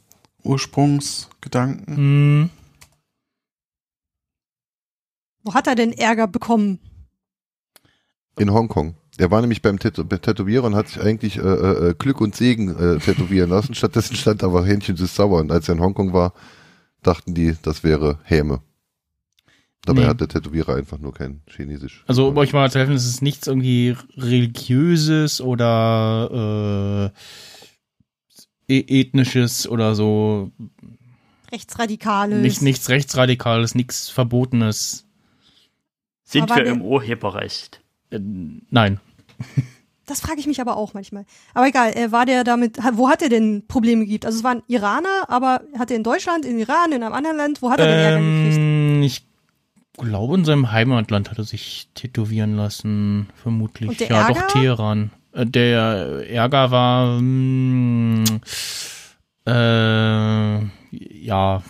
Ursprungsgedanken. 0.45 1.95
Hm, 1.95 2.49
Wo 5.43 5.53
hat 5.53 5.67
er 5.67 5.75
denn 5.75 5.93
Ärger 5.93 6.27
bekommen? 6.27 6.79
In 8.37 8.51
Hongkong. 8.51 8.95
Er 9.17 9.31
war 9.31 9.39
nämlich 9.41 9.61
beim 9.61 9.79
Tätow 9.79 10.03
Tätowierer 10.03 10.65
und 10.65 10.75
hat 10.75 10.89
sich 10.89 11.01
eigentlich 11.01 11.37
äh, 11.37 11.41
äh, 11.41 11.93
Glück 11.97 12.19
und 12.19 12.35
Segen 12.35 12.69
äh, 12.75 12.97
tätowieren 12.99 13.49
lassen. 13.49 13.73
Stattdessen 13.75 14.15
stand 14.15 14.43
aber 14.43 14.65
Hähnchen 14.65 14.97
süß 14.97 15.15
sauer. 15.15 15.39
Und 15.39 15.51
als 15.51 15.69
er 15.69 15.75
in 15.75 15.81
Hongkong 15.81 16.11
war, 16.13 16.33
dachten 17.01 17.33
die, 17.33 17.55
das 17.61 17.83
wäre 17.83 18.19
Häme. 18.23 18.61
Dabei 19.85 20.01
Nee. 20.01 20.07
hat 20.07 20.19
der 20.19 20.27
Tätowierer 20.27 20.75
einfach 20.75 20.97
nur 20.97 21.13
kein 21.13 21.43
Chinesisch. 21.47 22.03
also 22.07 22.27
um 22.27 22.35
euch 22.37 22.51
mal 22.53 22.69
zu 22.71 22.79
helfen, 22.79 22.95
es 22.95 23.05
ist 23.05 23.21
nichts 23.21 23.45
irgendwie 23.45 23.95
religiöses 24.17 25.39
oder 25.41 27.11
äh, 27.13 27.19
ethnisches 28.67 29.67
oder 29.67 29.95
so. 29.95 30.51
Rechtsradikales. 31.51 32.41
Nicht, 32.41 32.61
nichts 32.61 32.89
rechtsradikales, 32.89 33.75
nichts 33.75 34.09
Verbotenes. 34.09 35.05
Sind 36.23 36.43
Aber 36.43 36.55
wir 36.55 36.65
im 36.65 36.81
Urheberrecht? 36.81 37.81
Äh, 38.09 38.19
nein. 38.69 38.99
Das 40.07 40.21
frage 40.21 40.39
ich 40.39 40.45
mich 40.45 40.61
aber 40.61 40.77
auch 40.77 40.93
manchmal. 40.93 41.25
Aber 41.55 41.67
egal, 41.67 41.91
äh, 41.97 42.11
war 42.11 42.27
der 42.27 42.43
damit, 42.43 42.77
wo 42.93 43.09
hat 43.09 43.23
er 43.23 43.29
denn 43.29 43.65
Probleme 43.67 44.05
gibt? 44.05 44.25
Also 44.25 44.37
es 44.37 44.43
war 44.43 44.51
ein 44.51 44.61
Iraner, 44.67 45.29
aber 45.29 45.61
hat 45.79 45.89
er 45.89 45.97
in 45.97 46.03
Deutschland, 46.03 46.45
in 46.45 46.59
Iran, 46.59 46.91
in 46.91 47.01
einem 47.01 47.13
anderen 47.13 47.37
Land, 47.37 47.63
wo 47.63 47.71
hat 47.71 47.79
er 47.79 47.87
denn 47.87 47.99
Ärger 47.99 48.19
gekriegt? 48.19 48.57
Ähm, 48.57 49.01
ich 49.01 49.25
glaube, 49.97 50.35
in 50.35 50.45
seinem 50.45 50.71
Heimatland 50.71 51.31
hat 51.31 51.39
er 51.39 51.43
sich 51.43 51.89
tätowieren 51.95 52.55
lassen, 52.55 53.29
vermutlich. 53.35 53.89
Und 53.89 53.99
der 53.99 54.09
ja, 54.09 54.27
Ärger? 54.27 54.41
doch 54.41 54.47
Teheran. 54.47 55.11
Der 55.37 56.23
Ärger 56.29 56.71
war, 56.71 57.19
mh, 57.21 58.23
äh, 59.47 60.59
ja. 61.01 61.61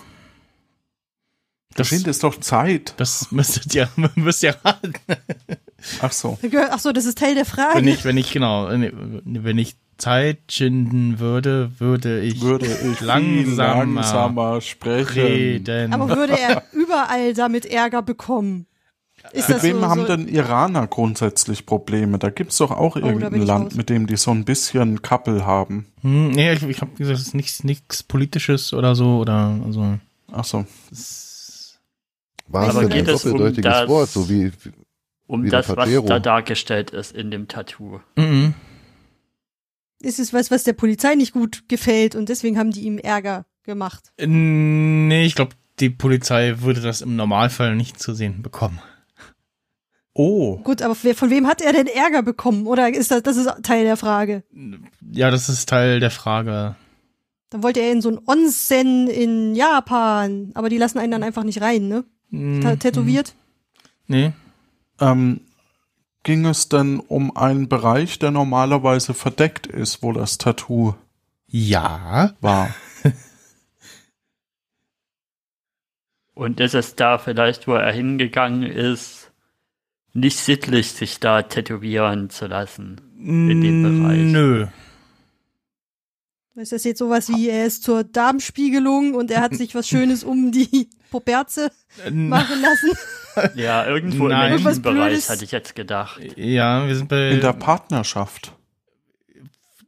Das 1.78 1.90
Das, 1.90 2.04
ist 2.04 2.24
doch 2.24 2.40
Zeit. 2.40 2.94
das 2.98 3.32
müsstet 3.32 3.74
ihr, 3.76 3.90
müsst 4.16 4.44
ihr 4.44 4.56
raten. 4.64 4.94
Ach 6.02 6.12
so. 6.12 6.38
Ach 6.72 6.80
so, 6.80 6.92
das 6.94 7.06
ist 7.06 7.18
Teil 7.18 7.36
der 7.36 7.46
Frage. 7.46 7.76
Wenn 7.80 7.88
ich, 7.88 8.06
wenn 8.06 8.18
ich, 8.18 8.32
genau, 8.32 8.70
wenn 8.70 9.58
ich 9.58 9.76
Zeit 9.98 10.40
schinden 10.52 11.20
würde, 11.20 11.72
würde 11.80 12.22
ich 12.22 12.42
Würde 12.42 12.66
ich 12.68 13.02
langsamer, 13.02 13.86
langsamer 13.86 14.62
sprechen. 14.62 15.22
reden. 15.22 15.94
aber 15.94 16.16
würde 16.16 16.38
er 16.40 16.64
überall 16.74 17.34
damit 17.34 17.66
Ärger 17.66 18.02
bekommen? 18.02 18.68
Ist 19.34 19.50
Mit 19.50 19.64
wem 19.64 19.80
so, 19.82 19.88
haben 19.88 20.02
so, 20.02 20.08
denn 20.08 20.28
Iraner 20.28 20.88
grundsätzlich 20.88 21.66
Probleme? 21.66 22.18
Da 22.20 22.30
gibt's 22.30 22.58
doch 22.58 22.72
auch 22.72 22.96
Oh, 22.96 23.00
irgendein 23.00 23.42
Land, 23.42 23.66
raus. 23.68 23.76
mit 23.76 23.90
dem 23.90 24.08
die 24.08 24.16
so 24.18 24.32
ein 24.32 24.46
bisschen 24.46 25.02
Kappel 25.02 25.46
haben. 25.46 25.88
Hm, 26.02 26.32
nee, 26.32 26.54
ich, 26.54 26.64
ich 26.64 26.82
habe 26.82 26.92
gesagt, 26.96 27.20
es 27.20 27.28
ist 27.28 27.34
nichts, 27.36 27.64
nichts 27.64 28.04
Politisches 28.04 28.74
oder 28.74 28.96
so, 28.96 29.18
oder, 29.20 29.60
also, 29.66 29.98
Ach 30.32 30.44
so. 30.46 30.66
War 32.48 32.68
es 32.70 32.76
denn 32.76 32.92
ein 32.92 33.08
es 33.08 33.26
um 33.26 33.32
doppeldeutiges 33.32 33.64
das- 33.72 33.90
Wort, 33.90 34.10
so 34.10 34.30
wie, 34.30 34.52
wie 34.64 34.72
Um 35.28 35.50
das, 35.50 35.68
was 35.76 35.90
da 36.06 36.20
dargestellt 36.20 36.92
ist 36.92 37.16
in 37.16 37.32
dem 37.32 37.48
Tattoo. 37.48 38.00
mhm. 38.16 38.54
ist 40.02 40.20
es 40.20 40.34
was, 40.34 40.52
was 40.52 40.64
der 40.64 40.74
Polizei 40.74 41.16
nicht 41.16 41.34
gut 41.34 41.68
gefällt 41.68 42.16
und 42.16 42.30
deswegen 42.30 42.58
haben 42.60 42.72
die 42.72 42.82
ihm 42.82 42.98
Ärger 43.00 43.46
gemacht? 43.64 44.12
Äh, 44.18 44.28
Nee, 44.28 45.26
ich 45.26 45.36
glaube, 45.36 45.56
die 45.80 45.90
Polizei 45.90 46.56
würde 46.60 46.82
das 46.82 47.02
im 47.02 47.16
Normalfall 47.16 47.76
nicht 47.76 48.00
zu 48.00 48.14
sehen 48.14 48.42
bekommen. 48.44 48.80
Oh. 50.18 50.58
Gut, 50.64 50.82
aber 50.82 50.96
von 50.96 51.30
wem 51.30 51.46
hat 51.46 51.62
er 51.62 51.74
denn 51.74 51.88
Ärger 51.88 52.24
bekommen? 52.24 52.68
Oder 52.68 52.88
ist 52.94 53.12
das, 53.12 53.22
das 53.22 53.36
ist 53.36 53.50
Teil 53.64 53.84
der 53.84 53.98
Frage? 53.98 54.44
Ja, 55.12 55.30
das 55.30 55.50
ist 55.50 55.68
Teil 55.68 56.00
der 56.00 56.10
Frage. 56.10 56.76
Dann 57.50 57.62
wollte 57.64 57.82
er 57.82 57.92
in 57.92 58.02
so 58.02 58.10
ein 58.10 58.20
Onsen 58.26 59.08
in 59.08 59.56
Japan, 59.56 60.52
aber 60.54 60.70
die 60.70 60.78
lassen 60.78 61.00
einen 61.00 61.12
dann 61.12 61.22
einfach 61.24 61.44
nicht 61.44 61.62
rein, 61.62 61.90
ne? 61.90 62.06
Mhm. 62.30 62.62
Ta- 62.62 62.78
Tätowiert. 62.78 63.36
Nee. 64.08 64.32
Ähm, 65.02 65.42
ging 66.24 66.46
es 66.46 66.70
denn 66.70 67.02
um 67.02 67.36
einen 67.36 67.68
Bereich, 67.68 68.18
der 68.18 68.32
normalerweise 68.32 69.14
verdeckt 69.14 69.68
ist, 69.68 70.02
wo 70.02 70.14
das 70.14 70.38
Tattoo 70.38 70.96
Ja. 71.48 72.34
war? 72.40 72.74
Und 76.34 76.60
ist 76.60 76.74
es 76.74 76.96
da 76.96 77.18
vielleicht, 77.18 77.68
wo 77.68 77.74
er 77.74 77.92
hingegangen 77.94 78.64
ist, 78.64 79.25
nicht 80.16 80.38
sittlich, 80.40 80.92
sich 80.94 81.20
da 81.20 81.44
tätowieren 81.44 82.30
zu 82.32 82.48
lassen? 82.48 83.00
In 83.20 83.62
dem 83.62 83.84
Bereich. 84.02 84.20
Nö. 84.20 84.68
Ist 86.56 86.72
das 86.72 86.86
jetzt 86.86 87.00
sowas 87.00 87.28
wie, 87.30 87.50
er 87.50 87.66
ist 87.66 87.84
zur 87.84 88.06
Darmspiegelung 88.06 89.14
und 89.14 89.30
er 89.30 89.42
hat 89.42 89.56
sich 89.56 89.76
was 89.76 89.88
Schönes 89.90 90.24
um 90.24 90.52
die 90.54 90.90
Poperze 91.12 91.70
machen 92.12 92.62
lassen? 92.62 92.92
Ja, 93.56 93.86
irgendwo 93.86 94.30
Nein. 94.30 94.54
im 94.54 94.64
Menschenbereich 94.64 94.96
Blödes. 95.10 95.30
hatte 95.30 95.44
ich 95.44 95.52
jetzt 95.52 95.76
gedacht. 95.76 96.22
Ja, 96.38 96.88
wir 96.88 96.96
sind 96.96 97.10
bei. 97.10 97.32
In 97.32 97.42
der 97.42 97.52
Partnerschaft. 97.52 98.54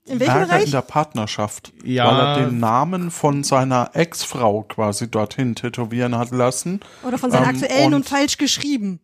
In 0.03 0.19
welchem 0.19 0.41
Bereich? 0.41 0.65
in 0.65 0.71
der 0.71 0.81
Partnerschaft. 0.81 1.71
Ja. 1.81 2.07
Weil 2.11 2.19
er 2.41 2.45
den 2.49 2.59
Namen 2.59 3.09
von 3.09 3.45
seiner 3.45 3.91
Ex-Frau 3.93 4.63
quasi 4.63 5.09
dorthin 5.09 5.55
tätowieren 5.55 6.17
hat 6.17 6.31
lassen. 6.31 6.81
Oder 7.03 7.17
von 7.17 7.31
seinen 7.31 7.43
Ähm, 7.43 7.49
aktuellen 7.61 7.85
und, 7.87 7.93
und- 7.93 8.09
falsch 8.09 8.37
geschrieben? 8.37 8.99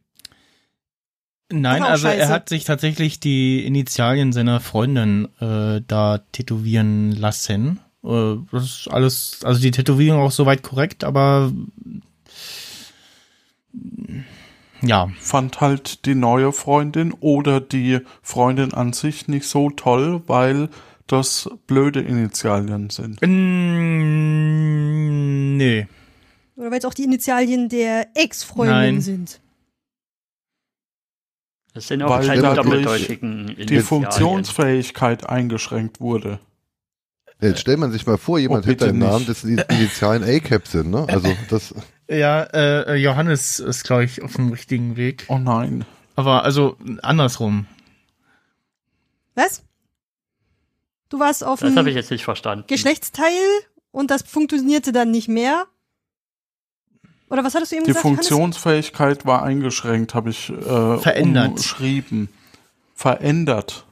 Nein, 1.54 1.84
also 1.84 2.08
er 2.08 2.18
scheiße. 2.18 2.30
hat 2.34 2.50
sich 2.50 2.64
tatsächlich 2.64 3.20
die 3.20 3.64
Initialien 3.64 4.34
seiner 4.34 4.60
Freundin 4.60 5.28
äh, 5.40 5.82
da 5.88 6.20
tätowieren 6.32 7.12
lassen. 7.12 7.80
Äh, 8.04 8.38
das 8.52 8.64
ist 8.64 8.88
alles, 8.90 9.42
also 9.44 9.62
die 9.62 9.70
Tätowierung 9.70 10.22
auch 10.22 10.32
soweit 10.32 10.64
korrekt, 10.64 11.04
aber 11.04 11.52
ja, 14.82 15.10
Fand 15.20 15.62
halt 15.62 16.06
die 16.06 16.16
neue 16.16 16.52
Freundin 16.52 17.14
oder 17.14 17.62
die 17.62 18.00
Freundin 18.22 18.74
an 18.74 18.92
sich 18.92 19.28
nicht 19.28 19.46
so 19.48 19.70
toll, 19.70 20.24
weil 20.28 20.70
das 21.08 21.50
blöde 21.68 22.02
Initialien 22.02 22.90
sind. 22.90 23.22
Mm, 23.22 23.28
nee. 25.58 25.88
Oder 26.56 26.72
weil 26.72 26.80
es 26.80 26.86
auch 26.86 26.94
die 26.94 27.04
Initialien 27.04 27.70
der 27.70 28.08
Ex-Freundin 28.16 29.02
sind? 29.02 29.40
Das 31.74 31.88
sind 31.88 32.04
auch 32.04 32.10
Weil 32.10 32.28
keine 32.28 32.42
dadurch 32.42 32.66
doppeldeutigen 32.66 33.56
Die. 33.58 33.80
Funktionsfähigkeit 33.80 35.28
eingeschränkt 35.28 36.00
wurde. 36.00 36.40
Jetzt 37.42 37.60
stellt 37.62 37.80
man 37.80 37.92
sich 37.92 38.06
mal 38.06 38.18
vor, 38.18 38.38
jemand 38.40 38.66
Oh, 38.66 38.70
hätte 38.70 38.86
einen 38.88 39.00
Namen, 39.00 39.18
nicht. 39.18 39.30
dessen 39.30 39.58
Initialen 39.58 40.24
A-Cap 40.24 40.68
sind, 40.68 40.92
ne? 40.92 41.06
Also 41.10 41.30
das, 41.50 41.74
Ja, 42.10 42.44
äh, 42.44 42.96
Johannes 42.96 43.60
ist, 43.60 43.84
glaube 43.84 44.06
ich, 44.06 44.22
auf 44.22 44.34
dem 44.36 44.52
richtigen 44.52 44.96
Weg. 44.96 45.26
Oh 45.28 45.38
nein. 45.40 45.84
Aber 46.16 46.44
also 46.44 46.78
andersrum. 47.02 47.66
Was? 49.36 49.64
Du 51.10 51.20
warst 51.20 51.44
auf 51.44 51.60
Das 51.60 51.76
habe 51.76 51.90
ich 51.90 51.96
dem 51.96 52.00
jetzt 52.02 52.12
nicht 52.12 52.24
verstanden. 52.24 52.66
Geschlechtsteil 52.68 53.28
und 53.92 54.10
das 54.12 54.22
funktionierte 54.22 54.92
dann 54.92 55.12
nicht 55.12 55.28
mehr? 55.28 55.66
Oder 57.34 57.44
was 57.44 57.56
hattest 57.56 57.72
du 57.72 57.78
eben 57.78 57.86
Die 57.86 57.94
gesagt? 57.94 58.06
Hannes? 58.06 58.28
Funktionsfähigkeit 58.28 59.26
war 59.26 59.42
eingeschränkt, 59.42 60.14
habe 60.14 60.30
ich 60.30 60.52
äh, 60.52 60.98
Verändert. 61.00 61.50
umschrieben. 61.54 62.30
Verändert. 62.94 63.88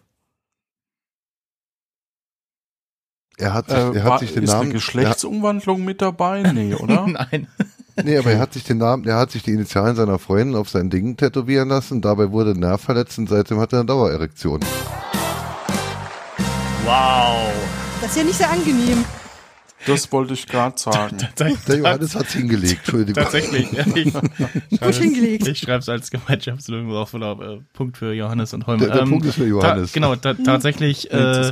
er 3.40 3.56
hat 3.56 3.68
sich, 3.70 3.78
Äh, 3.80 3.82
er 3.98 4.04
war, 4.06 4.12
hat 4.14 4.20
sich 4.20 4.34
den 4.36 4.44
ist 4.44 4.52
Namen, 4.52 4.66
eine 4.66 4.74
Geschlechtsumwandlung 4.74 5.84
mit 5.84 6.04
dabei? 6.04 6.44
Nee, 6.44 6.76
oder? 6.80 7.08
Nein. 7.08 7.48
nee, 8.04 8.16
aber 8.16 8.30
er 8.30 8.38
hat 8.38 8.54
sich 8.54 8.64
den 8.64 8.78
Namen, 8.78 9.08
er 9.08 9.16
hat 9.18 9.32
sich 9.32 9.42
die 9.42 9.54
Initialen 9.54 9.96
seiner 9.96 10.20
Freundin 10.20 10.56
auf 10.56 10.70
sein 10.70 10.92
Ding 10.92 11.18
tätowieren 11.18 11.70
lassen, 11.70 12.00
dabei 12.00 12.30
wurde 12.32 12.52
er 12.52 12.58
Nerv 12.58 12.82
verletzt 12.82 13.18
und 13.18 13.28
seitdem 13.28 13.60
hat 13.60 13.74
er 13.74 13.80
eine 13.80 13.88
Dauererektion. 13.88 14.60
Wow. 16.86 17.52
Das 18.02 18.12
ist 18.12 18.18
ja 18.18 18.24
nicht 18.24 18.38
sehr 18.38 18.52
angenehm. 18.52 19.04
Das 19.88 20.12
wollte 20.12 20.34
ich 20.34 20.48
gerade 20.48 20.78
sagen. 20.80 21.18
Der 21.68 21.78
Johannes 21.78 22.16
hat's 22.16 22.34
hingelegt, 22.34 22.80
Entschuldigung. 22.80 23.24
Tatsächlich. 23.24 23.72
Ja, 23.72 23.86
ich 24.70 24.80
Gut 24.80 24.96
hingelegt. 24.96 25.48
ich 25.48 25.60
schreibe 25.60 25.80
es 25.80 25.90
als 25.90 26.12
Gemeinschaftslösung 26.12 26.92
auf 26.94 27.14
oder 27.14 27.32
äh, 27.40 27.60
Punkt 27.74 27.98
für 27.98 28.14
Johannes 28.14 28.54
und 28.54 28.68
Holm. 28.68 28.80
Der, 28.80 28.90
der 28.90 29.02
Ähm, 29.02 29.10
Punkt 29.10 29.26
ist 29.26 29.36
für 29.36 29.46
Johannes. 29.48 29.92
Ta 29.92 29.94
genau, 29.94 30.16
ta 30.16 30.34
tatsächlich 30.46 31.12
äh, 31.12 31.50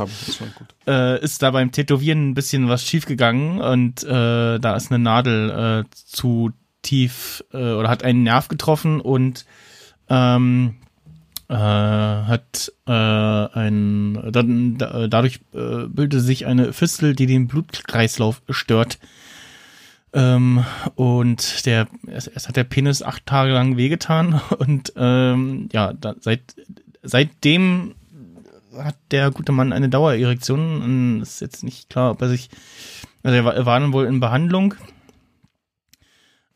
äh, 0.87 1.23
ist 1.23 1.41
da 1.41 1.51
beim 1.51 1.71
Tätowieren 1.71 2.29
ein 2.29 2.33
bisschen 2.33 2.69
was 2.69 2.83
schiefgegangen 2.85 3.61
und 3.61 4.03
äh, 4.03 4.59
da 4.59 4.75
ist 4.75 4.91
eine 4.91 4.99
Nadel 4.99 5.85
äh, 5.85 5.89
zu 5.93 6.51
tief 6.81 7.43
äh, 7.53 7.57
oder 7.73 7.89
hat 7.89 8.03
einen 8.03 8.23
Nerv 8.23 8.47
getroffen 8.47 9.01
und 9.01 9.45
ähm, 10.09 10.75
äh, 11.49 11.53
hat 11.53 12.71
äh, 12.87 12.91
ein 12.91 14.19
dann, 14.31 14.77
da, 14.77 15.07
dadurch 15.07 15.41
äh, 15.53 15.87
bildete 15.87 16.21
sich 16.21 16.45
eine 16.45 16.73
Fistel, 16.73 17.15
die 17.15 17.25
den 17.25 17.47
Blutkreislauf 17.47 18.41
stört. 18.49 18.99
Ähm, 20.13 20.63
und 20.95 21.65
der 21.65 21.87
es, 22.07 22.27
es 22.27 22.47
hat 22.47 22.55
der 22.55 22.63
Penis 22.63 23.03
acht 23.03 23.25
Tage 23.25 23.51
lang 23.51 23.77
wehgetan 23.77 24.41
und 24.57 24.93
ähm, 24.95 25.69
ja, 25.71 25.93
da, 25.93 26.15
seit 26.19 26.41
seitdem 27.03 27.95
hat 28.77 28.95
der 29.11 29.31
gute 29.31 29.51
Mann 29.51 29.73
eine 29.73 29.89
Dauererektion. 29.89 30.81
Und 30.81 31.21
Ist 31.21 31.41
jetzt 31.41 31.63
nicht 31.63 31.89
klar, 31.89 32.11
ob 32.11 32.21
er 32.21 32.29
sich. 32.29 32.49
Also 33.23 33.35
er 33.35 33.45
war, 33.45 33.55
er 33.55 33.65
war 33.65 33.79
dann 33.79 33.93
wohl 33.93 34.05
in 34.05 34.19
Behandlung. 34.19 34.75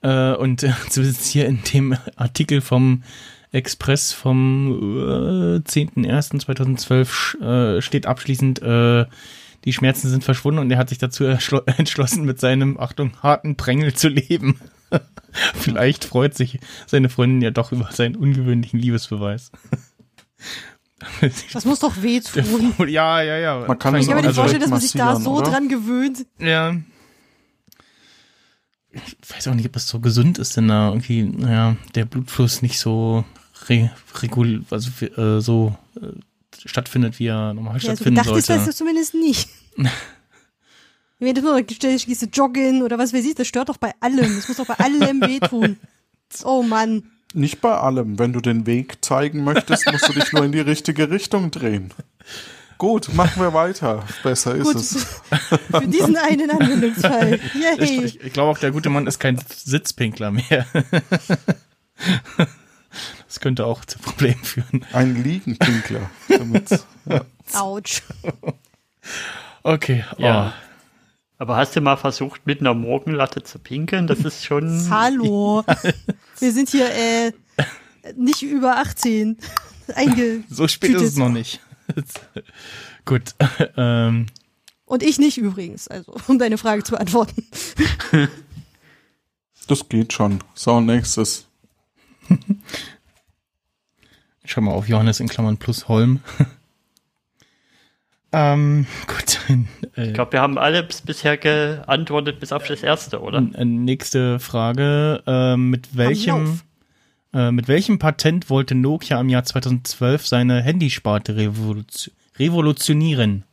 Äh, 0.01 0.33
und 0.33 0.63
äh, 0.63 0.73
zumindest 0.89 1.25
hier 1.25 1.47
in 1.47 1.61
dem 1.63 1.97
Artikel 2.15 2.61
vom 2.61 3.03
Express 3.53 4.11
vom 4.11 4.97
äh, 4.97 5.59
10.01.2012 5.59 7.77
äh, 7.77 7.81
steht 7.81 8.07
abschließend, 8.07 8.61
äh, 8.61 9.05
die 9.63 9.73
Schmerzen 9.73 10.09
sind 10.09 10.23
verschwunden 10.23 10.59
und 10.59 10.71
er 10.71 10.77
hat 10.77 10.89
sich 10.89 10.97
dazu 10.97 11.23
entschlossen, 11.25 12.25
mit 12.25 12.39
seinem, 12.39 12.79
Achtung, 12.79 13.11
harten 13.21 13.55
Prängel 13.55 13.93
zu 13.93 14.09
leben. 14.09 14.59
Vielleicht 15.53 16.03
freut 16.03 16.35
sich 16.35 16.59
seine 16.87 17.09
Freundin 17.09 17.41
ja 17.41 17.51
doch 17.51 17.71
über 17.71 17.91
seinen 17.91 18.15
ungewöhnlichen 18.15 18.79
Liebesbeweis. 18.79 19.51
Das 21.51 21.65
muss 21.65 21.79
doch 21.79 21.93
wehtun. 22.01 22.73
ja, 22.87 23.21
ja, 23.21 23.37
ja. 23.37 23.65
Man 23.67 23.77
kann 23.77 23.95
Ich 23.95 24.01
es 24.01 24.07
kann 24.07 24.17
mir 24.17 24.23
nicht 24.23 24.35
vorstellen, 24.35 24.61
dass 24.61 24.71
man 24.71 24.81
sich 24.81 24.93
da 24.93 25.15
so 25.15 25.37
oder? 25.37 25.51
dran 25.51 25.69
gewöhnt. 25.69 26.25
Ja. 26.39 26.75
Ich 28.91 29.35
weiß 29.35 29.47
auch 29.47 29.55
nicht, 29.55 29.65
ob 29.65 29.73
das 29.73 29.87
so 29.87 29.99
gesund 29.99 30.37
ist, 30.37 30.55
denn 30.55 30.67
da 30.67 30.89
irgendwie, 30.89 31.23
naja, 31.23 31.75
der 31.95 32.05
Blutfluss 32.05 32.61
nicht 32.61 32.79
so 32.79 33.25
re 33.70 33.91
regul 34.22 34.64
also 34.70 34.89
äh, 35.05 35.39
so 35.41 35.76
äh, 36.01 36.07
stattfindet, 36.66 37.20
wie 37.20 37.28
er 37.28 37.53
normal 37.53 37.76
Ja, 37.76 37.80
stattfinden 37.80 38.22
gedacht 38.22 38.38
ist 38.38 38.47
sollte. 38.47 38.66
das 38.66 38.76
zumindest 38.76 39.14
nicht. 39.14 39.49
Wenn 41.20 41.36
du 41.36 41.41
nur 41.41 41.61
gehst, 41.61 42.05
gehst 42.05 42.22
du 42.22 42.26
joggen 42.26 42.82
oder 42.84 42.97
was 42.97 43.14
weiß 43.14 43.24
ich, 43.26 43.36
das 43.36 43.47
stört 43.47 43.70
doch 43.70 43.78
bei 43.78 43.93
allem. 44.01 44.36
Das 44.36 44.47
muss 44.47 44.57
doch 44.57 44.66
bei 44.66 44.76
allem 44.76 45.22
wehtun. 45.22 45.78
Oh 46.43 46.64
Mann. 46.64 47.03
Nicht 47.34 47.61
bei 47.61 47.72
allem. 47.74 48.20
Wenn 48.20 48.34
du 48.34 48.41
den 48.41 48.66
Weg 48.66 49.03
zeigen 49.05 49.43
möchtest, 49.43 49.89
musst 49.91 50.07
du 50.07 50.14
dich 50.14 50.34
nur 50.34 50.43
in 50.43 50.51
die 50.51 50.59
richtige 50.59 51.09
Richtung 51.09 51.49
drehen. 51.49 51.91
Gut, 52.78 53.14
machen 53.14 53.41
wir 53.41 53.53
weiter. 53.53 54.03
Besser 54.24 54.55
ist 54.55 54.66
Gut. 54.66 54.76
es. 54.76 55.05
Für 55.72 55.88
diesen 55.88 56.18
einen 56.18 56.51
Anwendungsfall. 56.51 57.39
ich 57.41 57.53
Yay. 57.80 58.05
ich, 58.05 58.22
ich 58.22 58.34
glaube 58.34 58.51
auch, 58.51 58.57
der 58.57 58.72
gute 58.72 58.89
Mann 58.89 59.07
ist 59.07 59.20
kein 59.20 59.39
Sitzpinkler 59.47 60.32
mehr. 60.32 60.66
das 63.34 63.39
könnte 63.39 63.65
auch 63.65 63.84
zu 63.84 63.97
Problemen 63.97 64.36
führen. 64.43 64.86
Ein 64.93 65.23
Liegenpinkler. 65.23 66.07
Ja. 66.29 67.25
Autsch. 67.53 68.03
Okay, 69.63 70.05
oh. 70.17 70.21
Ja. 70.21 70.53
Aber 71.39 71.57
hast 71.57 71.75
du 71.75 71.81
mal 71.81 71.97
versucht, 71.97 72.45
mit 72.45 72.59
einer 72.59 72.75
Morgenlatte 72.75 73.41
zu 73.41 73.57
pinkeln? 73.57 74.05
Das 74.05 74.19
ist 74.19 74.45
schon. 74.45 74.88
Hallo. 74.91 75.63
Wir 76.39 76.51
sind 76.51 76.69
hier 76.69 76.93
äh, 76.93 77.31
nicht 78.15 78.43
über 78.43 78.77
18. 78.77 79.38
Einge 79.95 80.43
so 80.49 80.67
spät 80.67 80.91
ist 80.91 81.01
es 81.01 81.17
noch 81.17 81.29
nicht. 81.29 81.59
Gut, 83.03 83.34
ähm, 83.75 84.27
Und 84.86 85.01
ich 85.01 85.17
nicht 85.17 85.39
übrigens, 85.39 85.88
also 85.88 86.15
um 86.27 86.38
deine 86.38 86.59
Frage 86.59 86.84
zu 86.84 86.91
beantworten. 86.91 87.47
Das 89.67 89.89
geht 89.89 90.13
schon. 90.13 90.39
So, 90.53 90.79
nächstes. 90.79 91.47
Schau 94.45 94.61
mal 94.61 94.71
auf 94.71 94.87
Johannes 94.87 95.19
in 95.19 95.27
Klammern 95.29 95.57
plus 95.57 95.87
Holm. 95.87 96.19
ähm, 98.33 98.85
gut. 99.07 99.39
Äh, 99.95 100.07
Ich 100.07 100.13
glaube, 100.13 100.33
wir 100.33 100.41
haben 100.41 100.57
alle 100.57 100.83
bis- 100.83 101.01
bisher 101.01 101.37
geantwortet, 101.37 102.39
bis 102.39 102.51
auf 102.51 102.65
das 102.67 102.83
erste, 102.83 103.21
oder? 103.21 103.37
äh, 103.55 103.65
nächste 103.65 104.39
Frage. 104.39 105.23
Äh, 105.25 105.55
mit 105.57 105.95
welchem 105.95 106.59
äh, 107.33 107.51
mit 107.51 107.67
welchem 107.67 107.97
Patent 107.99 108.49
wollte 108.49 108.75
Nokia 108.75 109.19
im 109.19 109.29
Jahr 109.29 109.43
2012 109.43 110.27
seine 110.27 110.61
Handysparte 110.61 111.35
revolution 111.35 112.13
revolutionieren? 112.37 113.43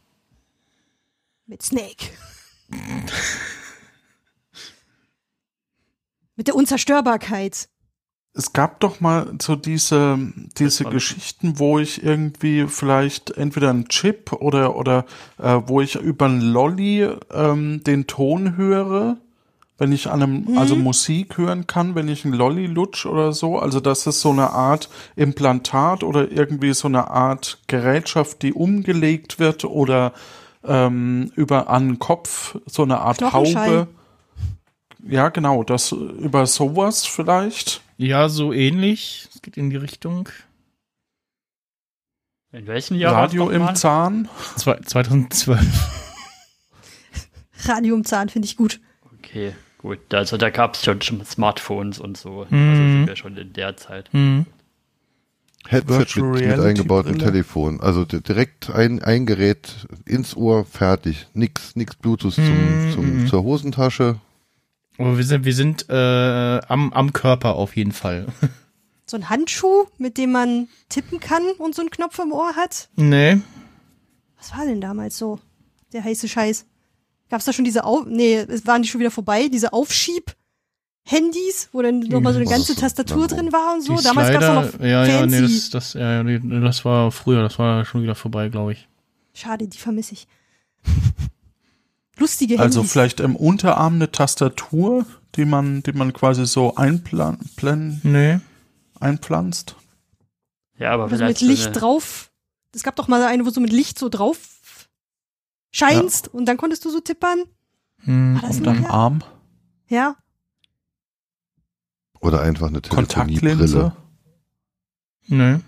Mit 1.47 1.63
Snake. 1.63 2.07
Mit 6.37 6.47
der 6.49 6.55
Unzerstörbarkeit. 6.55 7.69
Es 8.33 8.53
gab 8.53 8.79
doch 8.81 9.01
mal 9.01 9.33
so 9.43 9.57
diese, 9.57 10.17
diese 10.57 10.85
Geschichten, 10.85 11.59
wo 11.59 11.79
ich 11.81 12.03
irgendwie 12.05 12.67
vielleicht 12.69 13.33
entweder 13.33 13.71
einen 13.71 13.89
Chip 13.89 14.33
oder, 14.33 14.77
oder 14.77 15.05
äh, 15.39 15.61
wo 15.67 15.81
ich 15.81 15.97
über 15.97 16.27
einen 16.27 16.41
Lolly 16.41 17.09
ähm, 17.33 17.83
den 17.83 18.07
Ton 18.07 18.57
höre, 18.57 19.17
wenn 19.79 19.93
ich 19.93 20.09
an 20.09 20.23
einem, 20.23 20.59
also 20.59 20.77
Musik 20.77 21.39
hören 21.39 21.67
kann, 21.67 21.95
wenn 21.95 22.07
ich 22.07 22.25
einen 22.25 22.35
Lolly 22.35 22.67
lutsch 22.67 23.05
oder 23.05 23.33
so. 23.33 23.59
Also 23.59 23.81
das 23.81 24.07
ist 24.07 24.21
so 24.21 24.31
eine 24.31 24.51
Art 24.51 24.91
Implantat 25.17 26.05
oder 26.05 26.31
irgendwie 26.31 26.73
so 26.75 26.87
eine 26.87 27.11
Art 27.11 27.59
Gerätschaft, 27.67 28.43
die 28.43 28.53
umgelegt 28.53 29.39
wird 29.39 29.65
oder 29.65 30.13
ähm, 30.65 31.33
über 31.35 31.69
an 31.71 31.89
den 31.89 31.99
Kopf 31.99 32.59
so 32.67 32.83
eine 32.83 33.01
Art. 33.01 33.21
Haube. 33.23 33.89
Ja, 35.07 35.29
genau, 35.31 35.65
das 35.65 35.93
über 35.93 36.47
sowas 36.47 37.07
vielleicht. 37.07 37.81
Ja, 37.97 38.29
so 38.29 38.53
ähnlich. 38.53 39.29
Es 39.35 39.43
geht 39.43 39.57
in 39.57 39.71
die 39.71 39.77
Richtung. 39.77 40.29
In 42.53 42.67
welchem 42.67 42.97
Jahr 42.97 43.15
Radio 43.15 43.49
im 43.51 43.63
mal? 43.63 43.77
Zahn. 43.77 44.29
Zwei- 44.57 44.81
2012. 44.81 45.61
Radio 47.65 47.95
im 47.95 48.05
Zahn 48.05 48.29
finde 48.29 48.47
ich 48.47 48.57
gut. 48.57 48.81
Okay, 49.19 49.55
gut. 49.79 50.13
Also 50.15 50.37
da 50.37 50.51
gab 50.51 50.75
es 50.75 50.85
schon, 50.85 51.01
schon 51.03 51.25
Smartphones 51.25 51.99
und 51.99 52.17
so. 52.17 52.43
Also 52.43 52.55
Mhm. 52.55 52.77
sind 52.99 53.07
wir 53.07 53.17
schon 53.17 53.37
in 53.37 53.53
der 53.53 53.77
Zeit. 53.77 54.13
Hm. 54.13 54.47
Headset 55.69 56.21
mit, 56.23 56.47
mit 56.47 56.59
eingebautem. 56.59 57.19
Telefon. 57.19 57.81
Also 57.81 58.05
di- 58.07 58.23
direkt 58.23 58.71
ein, 58.71 59.03
ein 59.03 59.27
Gerät 59.27 59.87
ins 60.07 60.35
Ohr, 60.35 60.65
fertig. 60.65 61.27
Nix, 61.35 61.77
nix 61.77 61.95
Bluetooth 61.97 62.33
zum, 62.35 62.91
zum, 62.95 63.25
mm. 63.25 63.27
zur 63.29 63.43
Hosentasche. 63.43 64.19
Aber 65.01 65.17
wir 65.17 65.25
sind, 65.25 65.45
wir 65.47 65.55
sind 65.55 65.89
äh, 65.89 66.61
am, 66.69 66.93
am 66.93 67.13
Körper 67.13 67.55
auf 67.55 67.77
jeden 67.77 67.93
Fall. 67.93 68.27
So 69.07 69.17
ein 69.17 69.29
Handschuh, 69.29 69.87
mit 69.99 70.19
dem 70.19 70.31
man 70.31 70.69
tippen 70.89 71.19
kann 71.19 71.43
und 71.59 71.75
so 71.75 71.83
einen 71.83 71.91
Knopf 71.91 72.21
im 72.21 72.31
Ohr 72.31 72.55
hat. 72.55 72.91
nee. 72.95 73.41
Was 74.39 74.57
war 74.57 74.65
denn 74.65 74.81
damals 74.81 75.19
so? 75.19 75.41
Der 75.93 76.05
heiße 76.05 76.29
Scheiß. 76.29 76.65
Gab's 77.29 77.45
da 77.45 77.53
schon 77.53 77.65
diese 77.65 77.83
Auf... 77.83 78.07
Nee, 78.07 78.37
es 78.37 78.69
waren 78.69 78.83
die 78.83 78.89
schon 78.89 79.01
wieder 79.01 79.11
vorbei, 79.11 79.49
diese 79.49 79.73
Aufschieb-Handys, 79.73 81.71
wo 81.73 81.83
dann 81.83 81.99
nochmal 81.99 82.33
so 82.35 82.39
eine 82.39 82.47
Was 82.47 82.53
ganze? 82.53 82.77
Tastatur 82.77 83.27
drin 83.27 83.53
war 83.53 83.75
und 83.75 83.83
so. 83.83 83.97
Die 83.97 84.05
Damals 84.05 84.31
gab's 84.31 84.45
Slider, 84.45 84.63
doch 84.63 84.79
noch 84.79 84.87
ja, 84.87 85.05
ja, 85.05 85.27
nee, 85.27 85.39
fancy. 85.41 85.71
das, 85.71 85.71
das, 85.71 85.95
ja, 85.95 86.23
nee, 86.23 86.39
das 86.61 86.85
war 86.85 87.11
früher, 87.11 87.43
das 87.43 87.59
war 87.59 87.85
schon 87.85 88.05
wieder 88.05 88.15
vorbei, 88.15 88.49
glaube 88.49 88.75
ich. 88.75 88.87
Schade, 89.35 89.67
die 89.67 89.79
vermisse 89.79 90.15
ich. 90.15 90.29
Lustige 92.21 92.55
Handys. 92.55 92.77
Also 92.77 92.83
vielleicht 92.85 93.19
im 93.21 93.35
Unterarm 93.35 93.95
eine 93.95 94.13
Tastatur, 94.13 95.07
die 95.35 95.45
man, 95.45 95.83
die 95.83 95.93
man 95.93 96.13
quasi 96.13 96.47
so 96.47 96.77
einplan, 96.77 97.39
plan, 97.57 98.01
Nee. 98.05 98.39
einpflanzt. 99.01 99.75
Ja, 100.79 100.93
aber 100.93 101.05
Oder 101.05 101.13
so 101.13 101.17
vielleicht 101.25 101.43
mit 101.43 101.59
so 101.59 101.69
Licht 101.69 101.81
drauf. 101.81 102.31
Es 102.75 102.83
gab 102.83 102.97
doch 102.97 103.09
mal 103.09 103.23
eine, 103.25 103.45
wo 103.47 103.51
so 103.51 103.61
mit 103.61 103.73
Licht 103.73 103.99
so 103.99 104.09
drauf 104.09 104.39
scheinst 105.73 106.29
und 106.29 106.47
dann 106.47 106.57
konntest 106.57 106.85
du 106.85 106.91
so 106.91 107.01
tippern. 107.01 107.45
Hm. 108.05 108.39
Das 108.43 108.57
Unterm 108.59 108.77
noch? 108.83 108.89
Ja. 108.89 108.91
Arm. 108.91 109.23
ja. 109.89 110.17
Oder 112.21 112.43
einfach 112.43 112.69
eine 112.69 112.81
Kontaktlinse. 112.83 113.41
Telefoniebrille. 113.41 113.97
Nee. 115.29 115.55
Und 115.55 115.63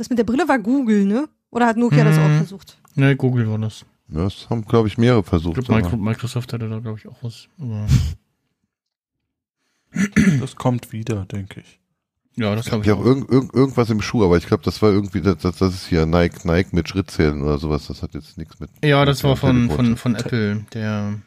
das 0.00 0.10
mit 0.10 0.18
der 0.18 0.24
Brille 0.24 0.48
war 0.48 0.58
Google, 0.58 1.04
ne? 1.04 1.28
Oder 1.50 1.66
hat 1.66 1.76
Nokia 1.76 2.04
das 2.04 2.16
Hm. 2.16 2.24
auch 2.24 2.36
versucht? 2.38 2.78
Nee, 2.96 3.14
Google 3.14 3.48
war 3.50 3.58
das. 3.58 3.84
Ja, 4.08 4.24
Das 4.24 4.48
haben, 4.50 4.64
glaube 4.64 4.88
ich, 4.88 4.98
mehrere 4.98 5.20
Ich 5.20 5.26
versucht. 5.26 5.64
glaube, 5.64 5.86
aber- 5.86 5.96
Microsoft 5.96 6.52
hatte 6.52 6.68
da, 6.68 6.78
glaube 6.80 6.98
ich, 6.98 7.06
auch 7.08 7.16
was. 7.22 7.48
Aber, 7.60 7.86
Das 10.40 10.56
kommt 10.56 10.92
wieder, 10.92 11.24
denke 11.24 11.60
ich. 11.60 11.80
ja, 12.36 12.54
das 12.54 12.66
Ich 12.66 12.72
habe 12.72 12.82
ich 12.82 12.88
ja 12.88 12.94
auch 12.94 13.00
auch. 13.00 13.04
irgend, 13.04 13.30
irgend, 13.30 13.54
irgendwas 13.54 13.88
im 13.90 14.02
Schuh, 14.02 14.24
aber 14.24 14.36
ich 14.36 14.46
glaube, 14.46 14.62
das 14.62 14.82
war 14.82 14.90
irgendwie, 14.90 15.20
das, 15.22 15.38
das 15.38 15.56
das 15.56 15.74
ist 15.74 15.86
hier 15.86 16.04
Nike, 16.06 16.44
Nike 16.46 16.74
mit 16.74 16.88
Schrittzählen 16.88 17.42
oder 17.42 17.58
sowas. 17.58 17.86
Das 17.86 18.02
hat 18.02 18.14
jetzt 18.14 18.36
nichts 18.36 18.60
mit. 18.60 18.70
Ja, 18.84 19.04
das 19.04 19.22
mit 19.22 19.30
war 19.30 19.36
von, 19.36 19.70
von, 19.70 19.96
von 19.96 20.14
Apple, 20.14 20.66
der. 20.74 21.20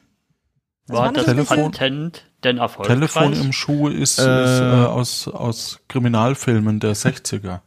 War 0.87 1.11
das 1.13 1.25
das? 1.25 1.47
Patent 1.47 2.25
denn 2.43 2.57
erfolgreich? 2.57 2.95
Telefon 2.95 3.33
im 3.33 3.51
Schuh 3.53 3.89
ist, 3.89 4.17
Äh. 4.19 4.21
ist 4.43 4.59
äh, 4.61 4.85
aus, 4.85 5.27
aus 5.27 5.79
Kriminalfilmen 5.87 6.79
der 6.79 6.95
60er. 6.95 7.61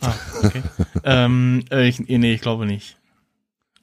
Ah, 0.00 0.12
okay. 0.42 0.62
ähm, 1.04 1.64
äh, 1.70 1.86
ich, 1.88 2.00
nee, 2.00 2.34
ich 2.34 2.40
glaube 2.40 2.66
nicht. 2.66 2.96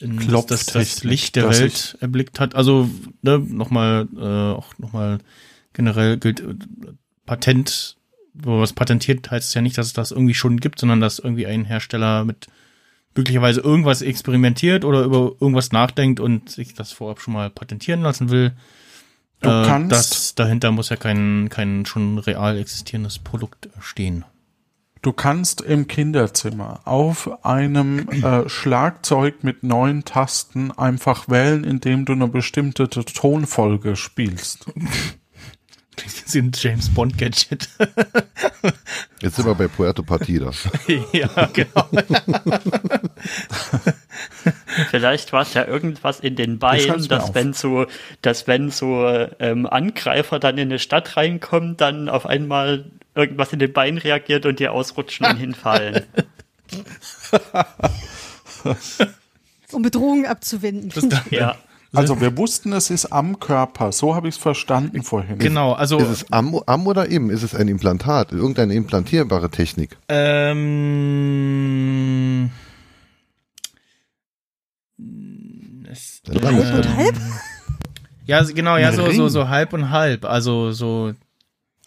Klopftechnik, 0.00 0.72
das, 0.74 0.94
das 0.94 1.04
Licht 1.04 1.36
der 1.36 1.44
Welt 1.50 1.96
erblickt 2.00 2.40
hat. 2.40 2.54
Also 2.54 2.88
ne, 3.22 3.38
nochmal, 3.38 4.06
äh, 4.16 4.56
auch 4.56 4.76
nochmal 4.78 5.18
generell 5.72 6.16
gilt 6.18 6.40
äh, 6.40 6.54
Patent, 7.26 7.96
wo 8.34 8.60
was 8.60 8.72
patentiert 8.72 9.30
heißt 9.30 9.48
es 9.48 9.54
ja 9.54 9.60
nicht, 9.60 9.76
dass 9.78 9.88
es 9.88 9.92
das 9.92 10.10
irgendwie 10.12 10.34
schon 10.34 10.58
gibt, 10.58 10.78
sondern 10.78 11.00
dass 11.00 11.18
irgendwie 11.18 11.46
ein 11.46 11.64
Hersteller 11.64 12.24
mit 12.24 12.46
möglicherweise 13.16 13.60
irgendwas 13.60 14.00
experimentiert 14.02 14.84
oder 14.84 15.02
über 15.02 15.32
irgendwas 15.40 15.72
nachdenkt 15.72 16.20
und 16.20 16.48
sich 16.50 16.74
das 16.74 16.92
vorab 16.92 17.20
schon 17.20 17.34
mal 17.34 17.50
patentieren 17.50 18.00
lassen 18.02 18.30
will. 18.30 18.52
Du 19.40 19.48
Äh, 19.50 19.64
kannst- 19.66 19.92
das, 19.92 20.34
dahinter 20.36 20.70
muss 20.70 20.88
ja 20.90 20.96
kein, 20.96 21.48
kein 21.48 21.84
schon 21.86 22.18
real 22.18 22.56
existierendes 22.58 23.18
Produkt 23.18 23.68
stehen. 23.80 24.24
Du 25.02 25.12
kannst 25.12 25.60
im 25.60 25.86
Kinderzimmer 25.86 26.80
auf 26.84 27.44
einem 27.44 28.08
äh, 28.08 28.48
Schlagzeug 28.48 29.44
mit 29.44 29.62
neun 29.62 30.04
Tasten 30.04 30.72
einfach 30.72 31.28
wählen, 31.28 31.64
indem 31.64 32.04
du 32.04 32.14
eine 32.14 32.28
bestimmte 32.28 32.88
Tonfolge 32.88 33.96
spielst. 33.96 34.66
Das 36.04 36.20
ist 36.20 36.36
ein 36.36 36.52
James 36.54 36.88
Bond 36.90 37.18
Gadget. 37.18 37.68
Jetzt 39.20 39.36
sind 39.36 39.46
wir 39.46 39.54
bei 39.54 39.66
Puerto 39.66 40.04
Partida. 40.04 40.52
ja, 41.12 41.28
genau. 41.52 41.88
Vielleicht 44.90 45.32
war 45.32 45.42
es 45.42 45.54
ja 45.54 45.66
irgendwas 45.66 46.20
in 46.20 46.36
den 46.36 46.60
Beinen, 46.60 47.08
dass 47.08 47.24
auf. 47.24 47.34
wenn 47.34 47.52
so, 47.52 47.86
dass 48.22 48.46
wenn 48.46 48.70
so 48.70 49.08
ähm, 49.40 49.66
Angreifer 49.66 50.38
dann 50.38 50.56
in 50.56 50.68
eine 50.68 50.78
Stadt 50.78 51.16
reinkommen, 51.16 51.76
dann 51.76 52.08
auf 52.08 52.26
einmal 52.26 52.84
irgendwas 53.18 53.52
in 53.52 53.58
den 53.58 53.72
Beinen 53.72 53.98
reagiert 53.98 54.46
und 54.46 54.60
die 54.60 54.68
ausrutschen 54.68 55.26
und 55.26 55.36
hinfallen. 55.36 56.04
Um 59.72 59.82
Bedrohungen 59.82 60.24
abzuwenden. 60.26 60.90
Das 60.94 61.08
da, 61.08 61.22
Ja. 61.30 61.56
Also 61.92 62.20
wir 62.20 62.36
wussten, 62.36 62.72
es 62.74 62.90
ist 62.90 63.06
am 63.06 63.40
Körper. 63.40 63.92
So 63.92 64.14
habe 64.14 64.28
ich 64.28 64.34
es 64.34 64.40
verstanden 64.40 65.02
vorhin. 65.02 65.38
genau, 65.38 65.72
also 65.72 65.98
Ist 65.98 66.08
es 66.08 66.30
am, 66.30 66.60
am 66.66 66.86
oder 66.86 67.06
im? 67.06 67.30
Ist 67.30 67.42
es 67.42 67.54
ein 67.54 67.66
Implantat? 67.66 68.30
Irgendeine 68.32 68.74
implantierbare 68.74 69.50
Technik? 69.50 69.96
ähm, 70.10 71.30
es, 75.90 76.20
lang 76.26 76.58
ist 76.58 76.72
und 76.72 76.94
halb? 76.96 77.16
Ja, 78.26 78.42
genau, 78.42 78.76
ja, 78.76 78.92
so, 78.92 79.10
so, 79.10 79.28
so 79.28 79.48
halb 79.48 79.72
und 79.72 79.88
halb. 79.88 80.26
Also 80.26 80.72
so, 80.72 81.14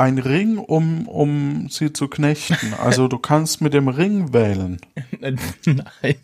Ein 0.01 0.17
Ring, 0.17 0.57
um, 0.57 1.07
um 1.07 1.67
sie 1.69 1.93
zu 1.93 2.07
knechten. 2.07 2.73
Also 2.73 3.07
du 3.07 3.19
kannst 3.19 3.61
mit 3.61 3.73
dem 3.73 3.87
Ring 3.87 4.33
wählen. 4.33 4.81
nein. 5.21 6.15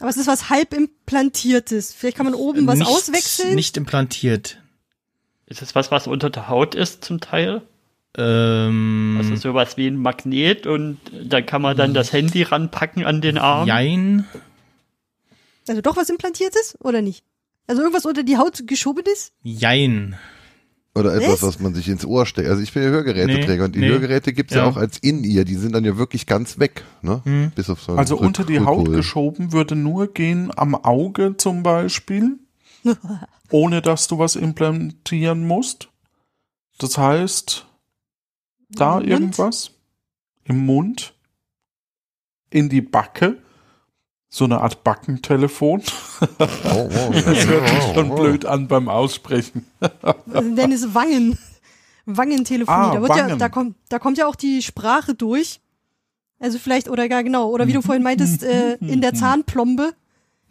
Aber 0.00 0.08
es 0.10 0.16
ist 0.16 0.26
was 0.26 0.50
halb 0.50 0.74
implantiertes. 0.74 1.94
Vielleicht 1.94 2.16
kann 2.16 2.26
man 2.26 2.34
oben 2.34 2.66
was 2.66 2.80
nicht, 2.80 2.88
auswechseln. 2.88 3.54
Nicht 3.54 3.76
implantiert. 3.76 4.60
Ist 5.46 5.62
es 5.62 5.74
was, 5.74 5.90
was 5.90 6.06
unter 6.06 6.28
der 6.28 6.48
Haut 6.48 6.74
ist 6.74 7.04
zum 7.04 7.20
Teil? 7.20 7.62
Ähm, 8.16 9.16
Also 9.20 9.36
sowas 9.36 9.76
wie 9.76 9.86
ein 9.86 9.96
Magnet 9.96 10.66
und 10.66 10.98
dann 11.12 11.46
kann 11.46 11.62
man 11.62 11.76
dann 11.76 11.94
das 11.94 12.12
Handy 12.12 12.42
ranpacken 12.42 13.04
an 13.04 13.20
den 13.20 13.38
Arm. 13.38 13.68
jein. 13.68 14.26
Also 15.68 15.80
doch 15.82 15.96
was 15.96 16.10
implantiertes 16.10 16.76
oder 16.80 17.00
nicht? 17.00 17.24
Also 17.68 17.82
irgendwas 17.82 18.06
unter 18.06 18.24
die 18.24 18.36
Haut 18.36 18.66
geschoben 18.66 19.04
ist? 19.12 19.32
Jein. 19.44 20.18
Oder 20.94 21.14
etwas, 21.14 21.34
Was? 21.34 21.42
was 21.42 21.60
man 21.60 21.72
sich 21.74 21.88
ins 21.88 22.04
Ohr 22.04 22.26
steckt. 22.26 22.48
Also 22.48 22.62
ich 22.62 22.72
bin 22.72 22.82
ja 22.82 22.88
Hörgeräteträger 22.88 23.56
Nee, 23.58 23.64
und 23.64 23.74
die 23.76 23.78
nee. 23.80 23.88
Hörgeräte 23.88 24.32
gibt's 24.32 24.54
ja. 24.54 24.64
Ja. 24.64 24.68
auch 24.70 24.76
als 24.76 24.98
In-Ear. 24.98 25.44
Die 25.44 25.54
sind 25.54 25.72
dann 25.72 25.84
ja 25.84 25.96
wirklich 25.96 26.26
ganz 26.26 26.58
weg. 26.58 26.84
Ne? 27.02 27.20
Hm. 27.24 27.52
Bis 27.54 27.70
auf 27.70 27.80
so 27.80 27.92
Also 27.94 28.16
einen 28.18 28.26
unter 28.26 28.44
die 28.44 28.58
Rück- 28.58 28.64
Haut 28.66 28.78
Rückhol. 28.80 28.96
geschoben 28.96 29.52
würde 29.52 29.76
nur 29.76 30.12
gehen 30.12 30.50
am 30.56 30.74
Auge 30.74 31.36
zum 31.36 31.62
Beispiel, 31.62 32.38
ohne 33.50 33.82
dass 33.82 34.08
du 34.08 34.18
was 34.18 34.34
implantieren 34.34 35.46
musst. 35.46 35.88
Das 36.78 36.98
heißt, 36.98 37.66
da 38.70 38.94
Im 38.94 38.98
Mund? 39.00 39.10
irgendwas 39.10 39.70
im 40.44 40.66
Mund, 40.66 41.14
in 42.50 42.68
die 42.68 42.80
Backe, 42.80 43.40
so 44.32 44.44
eine 44.44 44.60
Art 44.60 44.84
Backentelefon. 44.84 45.82
Oh, 46.20 46.26
oh, 46.38 46.88
ja. 47.12 47.20
Das 47.20 47.46
hört 47.46 47.68
sich 47.68 47.94
schon 47.94 48.10
oh. 48.12 48.14
blöd 48.14 48.46
an 48.46 48.68
beim 48.68 48.88
Aussprechen. 48.88 49.66
Also 50.32 50.54
Dennis 50.54 50.94
Wangen. 50.94 51.36
Wangentelefonie. 52.06 52.78
Ah, 52.78 52.94
da, 52.94 53.02
wird 53.02 53.16
ja, 53.16 53.26
Wangen. 53.26 53.38
da, 53.38 53.48
kommt, 53.48 53.76
da 53.88 53.98
kommt 53.98 54.18
ja 54.18 54.26
auch 54.26 54.36
die 54.36 54.62
Sprache 54.62 55.14
durch. 55.14 55.60
Also 56.38 56.58
vielleicht, 56.58 56.88
oder 56.88 57.08
gar 57.08 57.22
genau, 57.24 57.50
oder 57.50 57.66
wie 57.66 57.72
du 57.72 57.82
vorhin 57.82 58.02
meintest, 58.02 58.42
äh, 58.42 58.76
in 58.76 59.00
der 59.02 59.14
Zahnplombe. 59.14 59.92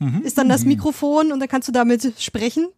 Mhm. 0.02 0.22
ist 0.22 0.38
dann 0.38 0.48
das 0.48 0.64
Mikrofon 0.64 1.32
und 1.34 1.42
dann 1.42 1.50
kannst 1.50 1.68
du 1.68 1.74
damit 1.74 2.14
sprechen. 2.20 2.70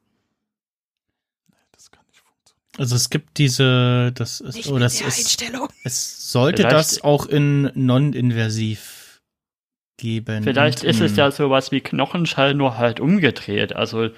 Das 1.71 1.91
kann 1.91 2.03
nicht 2.07 2.19
funktionieren. 2.19 2.79
Also 2.79 2.95
es 2.95 3.11
gibt 3.11 3.37
diese, 3.37 4.11
das 4.15 4.41
ist, 4.41 4.55
Nicht 4.55 4.71
oh, 4.71 4.79
das 4.79 5.01
ist, 5.01 5.19
Einstellung. 5.19 5.67
es 5.83 6.31
sollte 6.31 6.63
Vielleicht- 6.63 6.75
das 6.75 7.03
auch 7.03 7.27
in 7.27 7.69
non-invasiv 7.75 9.00
geben. 10.01 10.43
Vielleicht 10.43 10.83
ist 10.83 10.99
es 10.99 11.15
ja 11.15 11.31
sowas 11.31 11.71
wie 11.71 11.79
Knochenschall, 11.79 12.53
nur 12.55 12.77
halt 12.77 12.99
umgedreht. 12.99 13.75
Also 13.75 14.09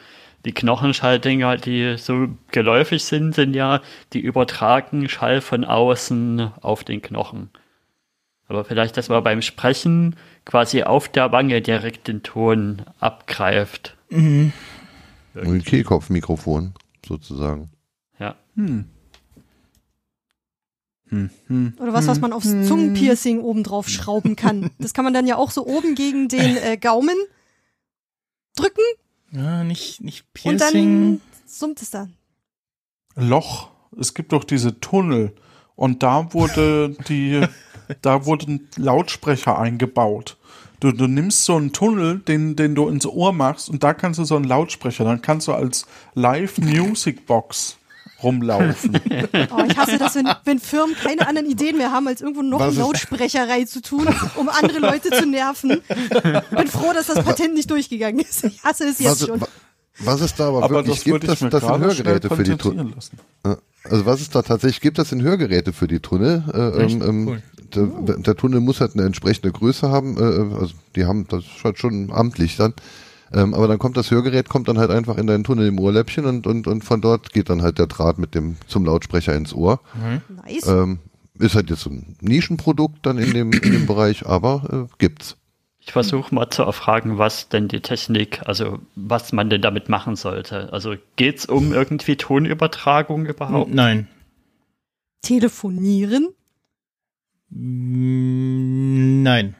die 0.46 0.54
Knochenschalldinger, 0.54 1.58
die 1.58 1.98
so 1.98 2.30
geläufig 2.52 3.04
sind, 3.04 3.36
sind 3.36 3.54
ja, 3.54 3.82
die 4.14 4.20
übertragen 4.20 5.08
Schall 5.10 5.42
von 5.42 5.66
außen 5.66 6.52
auf 6.62 6.84
den 6.84 7.02
Knochen. 7.02 7.50
Aber 8.48 8.66
vielleicht, 8.66 8.98
dass 8.98 9.10
man 9.10 9.24
beim 9.24 9.42
Sprechen 9.42 10.16
quasi 10.46 10.84
auf 10.84 11.10
der 11.10 11.32
Wange 11.32 11.62
direkt 11.62 12.08
den 12.08 12.24
Ton 12.24 12.82
abgreift. 13.00 13.96
Mhm. 14.10 14.54
Ein 15.36 15.64
Kehlkopfmikrofon, 15.64 16.74
sozusagen. 17.06 17.70
Ja. 18.20 18.36
Hm. 18.56 18.86
Hm. 21.10 21.30
Hm. 21.48 21.74
Oder 21.80 21.94
was, 21.94 22.08
was 22.08 22.20
man 22.22 22.34
aufs 22.34 22.50
Zungenpiercing 22.50 23.40
oben 23.40 23.64
drauf 23.64 23.88
schrauben 23.90 24.36
kann. 24.36 24.72
Das 24.80 24.94
kann 24.94 25.04
man 25.06 25.14
dann 25.14 25.28
ja 25.28 25.36
auch 25.38 25.52
so 25.52 25.66
oben 25.66 25.96
gegen 25.96 26.28
den 26.28 26.58
äh, 26.64 26.78
Gaumen 26.78 27.16
drücken 28.56 28.82
Ja, 29.32 29.64
nicht, 29.64 30.02
nicht 30.02 30.26
und 30.44 30.58
Piercing. 30.58 31.20
dann 31.20 31.22
summt 31.46 31.82
es 31.82 31.90
dann. 31.90 32.14
Loch. 33.16 33.70
Es 34.00 34.14
gibt 34.14 34.32
doch 34.32 34.44
diese 34.44 34.80
Tunnel. 34.80 35.34
Und 35.76 36.04
da 36.04 36.34
wurde 36.34 36.96
die, 37.08 37.42
da 38.02 38.26
wurden 38.26 38.70
Lautsprecher 38.78 39.58
eingebaut. 39.60 40.38
Du, 40.80 40.92
du 40.92 41.08
nimmst 41.08 41.46
so 41.46 41.56
einen 41.56 41.72
Tunnel, 41.72 42.20
den, 42.20 42.56
den 42.56 42.76
du 42.76 42.90
ins 42.90 43.06
Ohr 43.06 43.32
machst, 43.32 43.70
und 43.70 43.84
da 43.84 43.94
kannst 43.94 44.20
du 44.20 44.26
so 44.26 44.36
einen 44.36 44.44
Lautsprecher, 44.44 45.06
dann 45.06 45.22
kannst 45.22 45.48
du 45.48 45.54
als 45.54 45.86
Live-Music-Box 46.14 47.78
rumlaufen. 48.24 49.00
Oh, 49.56 49.64
ich 49.68 49.78
hasse 49.78 49.98
das, 49.98 50.16
wenn, 50.16 50.28
wenn 50.46 50.60
Firmen 50.60 50.96
keine 50.96 51.28
anderen 51.28 51.50
Ideen 51.50 51.78
mehr 51.78 51.92
haben, 51.92 52.08
als 52.08 52.22
irgendwo 52.22 52.42
noch 52.42 52.60
Was 52.60 52.74
eine 52.76 52.80
Lautsprecher 52.86 53.48
reinzutun, 53.48 54.08
um 54.36 54.50
andere 54.50 54.80
Leute 54.80 55.10
zu 55.10 55.26
nerven. 55.26 55.82
Bin 56.52 56.68
froh, 56.68 56.94
dass 56.94 57.08
das 57.08 57.24
Patent 57.24 57.54
nicht 57.54 57.70
durchgegangen 57.70 58.20
ist. 58.20 58.44
Ich 58.46 58.64
hasse 58.64 58.86
es 58.86 59.00
jetzt 59.00 59.22
Was, 59.22 59.28
schon. 59.28 59.42
wa- 59.42 59.48
was 60.00 60.22
es 60.22 60.34
da 60.36 60.48
aber, 60.48 60.64
Aber 60.64 60.76
wirklich 60.76 60.96
das 60.96 61.04
gibt, 61.04 61.24
das, 61.28 61.40
das 61.40 61.62
sind 61.62 61.80
Hörgeräte 61.80 62.30
für 62.36 62.44
die 62.44 62.56
Tunnel. 62.58 62.94
lassen. 62.96 63.18
Also 63.84 64.06
was 64.06 64.22
es 64.22 64.30
da 64.30 64.42
tatsächlich 64.42 64.82
gibt, 64.82 64.98
das 64.98 65.10
sind 65.10 65.22
Hörgeräte 65.22 65.74
für 65.74 65.88
die 65.88 66.00
Tunnel. 66.00 66.44
Äh, 66.54 66.84
ähm, 66.84 67.02
ähm, 67.02 67.28
Cool. 67.28 67.44
der, 67.76 68.18
der 68.18 68.36
Tunnel 68.36 68.60
muss 68.62 68.82
halt 68.82 68.96
eine 68.96 69.06
entsprechende 69.06 69.52
Größe 69.52 69.90
haben. 69.90 70.18
Äh, 70.18 70.56
also 70.60 70.74
die 70.96 71.06
haben 71.06 71.28
das 71.28 71.44
ist 71.44 71.64
halt 71.64 71.78
schon 71.80 72.12
amtlich 72.12 72.56
dann. 72.58 72.74
Ähm, 73.34 73.54
aber 73.54 73.68
dann 73.68 73.80
kommt 73.80 73.98
das 73.98 74.12
Hörgerät, 74.12 74.48
kommt 74.48 74.68
dann 74.68 74.78
halt 74.78 74.92
einfach 74.92 75.18
in 75.18 75.28
deinen 75.28 75.44
Tunnel 75.44 75.68
im 75.68 75.80
Ohrläppchen 75.80 76.26
und, 76.26 76.46
und, 76.46 76.68
und 76.68 76.84
von 76.84 77.02
dort 77.02 77.34
geht 77.34 77.50
dann 77.50 77.62
halt 77.62 77.80
der 77.80 77.88
Draht 77.88 78.20
mit 78.20 78.36
dem 78.36 78.58
zum 78.68 78.86
Lautsprecher 78.86 79.36
ins 79.36 79.54
Ohr. 79.54 79.80
Nice. 80.46 80.68
Ähm, 80.68 81.00
ist 81.40 81.56
halt 81.56 81.70
jetzt 81.70 81.82
so 81.82 81.90
ein 81.90 82.16
Nischenprodukt 82.22 83.06
dann 83.06 83.18
in 83.18 83.34
dem, 83.34 83.52
in 83.52 83.72
dem 83.72 83.88
Bereich, 83.88 84.26
aber 84.26 84.88
äh, 84.88 84.96
gibt's. 85.00 85.38
Ich 85.80 85.92
versuche 85.92 86.34
mal 86.34 86.50
zu 86.50 86.64
erfragen, 86.64 87.18
was 87.18 87.50
denn 87.50 87.68
die 87.68 87.82
Technik, 87.82 88.42
also 88.46 88.80
was 88.96 89.34
man 89.34 89.50
denn 89.50 89.62
damit 89.62 89.90
machen 89.90 90.16
sollte. 90.16 90.72
Also 90.72 90.96
geht 91.18 91.40
es 91.40 91.46
um 91.46 91.74
irgendwie 91.74 92.16
Tonübertragung 92.16 93.26
überhaupt? 93.26 93.74
Nein. 93.74 94.08
Telefonieren? 95.22 96.30
Mm, 97.50 99.24
Nein. 99.24 99.56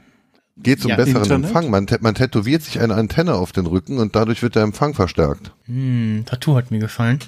Geht 0.64 0.82
zum 0.82 0.90
Ja, 0.90 0.96
besseren 0.96 1.24
Internet? 1.24 1.46
Empfang. 1.48 1.70
Man, 1.70 1.88
man 2.02 2.16
tätowiert 2.16 2.64
sich 2.64 2.80
eine 2.80 2.96
Antenne 2.96 3.36
auf 3.36 3.52
den 3.52 3.66
Rücken 3.66 4.00
und 4.00 4.16
dadurch 4.16 4.42
wird 4.42 4.56
der 4.56 4.64
Empfang 4.64 4.94
verstärkt. 4.94 5.52
Hm, 5.66 6.24
Tattoo 6.26 6.56
hat 6.56 6.72
mir 6.72 6.80
gefallen. 6.80 7.20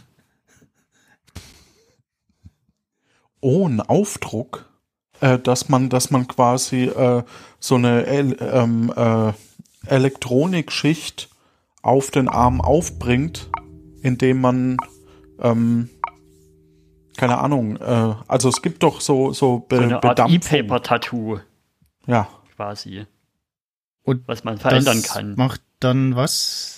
Oh, 3.42 3.68
ein 3.68 3.82
Aufdruck, 3.82 4.66
äh, 5.20 5.38
dass 5.38 5.70
man, 5.70 5.90
dass 5.90 6.10
man 6.10 6.28
quasi 6.28 6.86
äh, 6.86 7.24
so 7.60 7.76
eine 7.76 8.06
El 8.06 8.38
ähm, 8.40 8.92
äh, 8.96 9.34
Elektronikschicht 9.88 11.30
auf 11.84 12.10
den 12.10 12.28
Arm 12.28 12.62
aufbringt, 12.62 13.50
indem 14.02 14.42
man 14.42 14.78
ähm, 15.40 15.90
keine 17.18 17.38
Ahnung, 17.38 17.78
äh, 17.78 18.16
also 18.28 18.50
es 18.50 18.62
gibt 18.62 18.84
doch 18.84 19.02
so 19.02 19.32
so, 19.32 19.60
Be 19.60 19.78
So 19.78 19.82
eine 19.84 20.04
Art. 20.04 20.20
E-Paper-Tattoo 20.30 21.40
Ja, 22.08 22.28
quasi, 22.56 23.06
Und 24.06 24.28
was 24.28 24.44
man 24.46 24.58
verändern 24.58 25.02
das 25.02 25.12
kann. 25.14 25.36
macht 25.36 25.62
dann 25.82 26.16
was? 26.16 26.72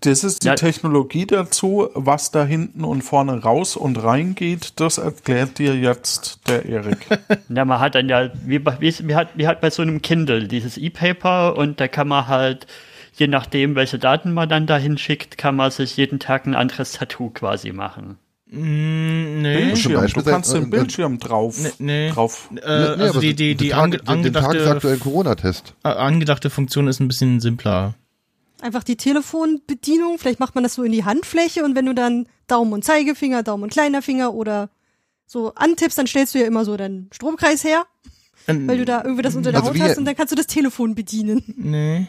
das 0.00 0.22
ist 0.22 0.44
die 0.44 0.48
Ja. 0.48 0.54
Technologie 0.54 1.26
dazu, 1.26 1.88
was 1.94 2.30
da 2.30 2.44
hinten 2.44 2.84
und 2.84 3.02
vorne 3.02 3.42
raus 3.42 3.76
und 3.76 4.00
rein 4.04 4.34
geht, 4.36 4.78
das 4.78 4.98
erklärt 4.98 5.58
dir 5.58 5.74
jetzt 5.74 6.46
der 6.48 6.64
Erik. 6.66 6.98
Ja, 7.48 7.64
man 7.64 7.80
hat 7.80 7.94
dann 7.96 8.08
ja, 8.08 8.30
wie, 8.44 8.58
bei- 8.60 8.76
wie, 8.78 8.94
wie, 9.08 9.14
hat, 9.16 9.30
wie 9.36 9.48
hat 9.48 9.60
bei 9.62 9.70
so 9.70 9.82
einem 9.82 10.02
Kindle 10.02 10.46
dieses 10.46 10.76
E-Paper 10.76 11.56
und 11.56 11.80
da 11.80 11.88
kann 11.88 12.06
man 12.08 12.28
halt, 12.28 12.66
je 13.14 13.26
nachdem, 13.26 13.74
welche 13.74 13.98
Daten 13.98 14.32
man 14.32 14.48
dann 14.48 14.66
dahin 14.66 14.96
schickt, 14.98 15.38
kann 15.38 15.56
man 15.56 15.70
sich 15.72 15.96
jeden 15.96 16.18
Tag 16.20 16.46
ein 16.46 16.54
anderes 16.54 16.92
Tattoo 16.92 17.30
quasi 17.30 17.72
machen. 17.72 18.18
Mm, 18.48 19.42
nee. 19.42 19.56
Bildschirm, 19.66 20.06
du 20.06 20.22
kannst 20.22 20.54
den 20.54 20.70
Bildschirm 20.70 21.18
drauf, 21.18 21.58
Nee, 21.60 21.72
nee. 21.78 22.10
drauf 22.10 22.48
Äh, 22.52 22.56
Nee, 22.96 23.02
also 23.02 23.20
die, 23.20 23.34
die, 23.34 23.54
die 23.56 23.64
den 23.68 23.72
ange 23.72 23.96
Tag, 23.98 24.06
den, 24.14 24.22
den 24.22 24.32
tagesaktuellen 24.32 24.74
angedachte, 24.78 24.98
Corona-Test. 24.98 25.74
äh, 25.84 25.88
angedachte 25.88 26.50
Funktion 26.50 26.86
ist 26.86 27.00
ein 27.00 27.08
bisschen 27.08 27.40
simpler. 27.40 27.94
Einfach 28.62 28.84
die 28.84 28.96
Telefonbedienung. 28.96 30.18
Vielleicht 30.18 30.40
macht 30.40 30.54
man 30.54 30.64
das 30.64 30.74
so 30.74 30.82
in 30.84 30.92
die 30.92 31.04
Handfläche 31.04 31.64
und 31.64 31.74
wenn 31.74 31.86
du 31.86 31.94
dann 31.94 32.26
Daumen 32.46 32.72
und 32.72 32.84
Zeigefinger, 32.84 33.42
Daumen 33.42 33.64
und 33.64 33.70
kleiner 33.72 34.00
Finger 34.00 34.32
oder 34.32 34.70
so 35.26 35.52
antippst, 35.54 35.98
dann 35.98 36.06
stellst 36.06 36.34
du 36.34 36.38
ja 36.38 36.46
immer 36.46 36.64
so 36.64 36.76
deinen 36.76 37.08
Stromkreis 37.12 37.64
her, 37.64 37.84
Ähm, 38.46 38.68
weil 38.68 38.78
du 38.78 38.84
da 38.84 39.02
irgendwie 39.02 39.22
das 39.22 39.34
unter 39.34 39.50
der 39.50 39.60
Also 39.62 39.74
Haut 39.74 39.80
hast 39.80 39.98
und 39.98 40.04
dann 40.04 40.14
kannst 40.16 40.30
du 40.30 40.36
das 40.36 40.46
Telefon 40.46 40.94
bedienen. 40.94 41.42
Nee. 41.56 42.06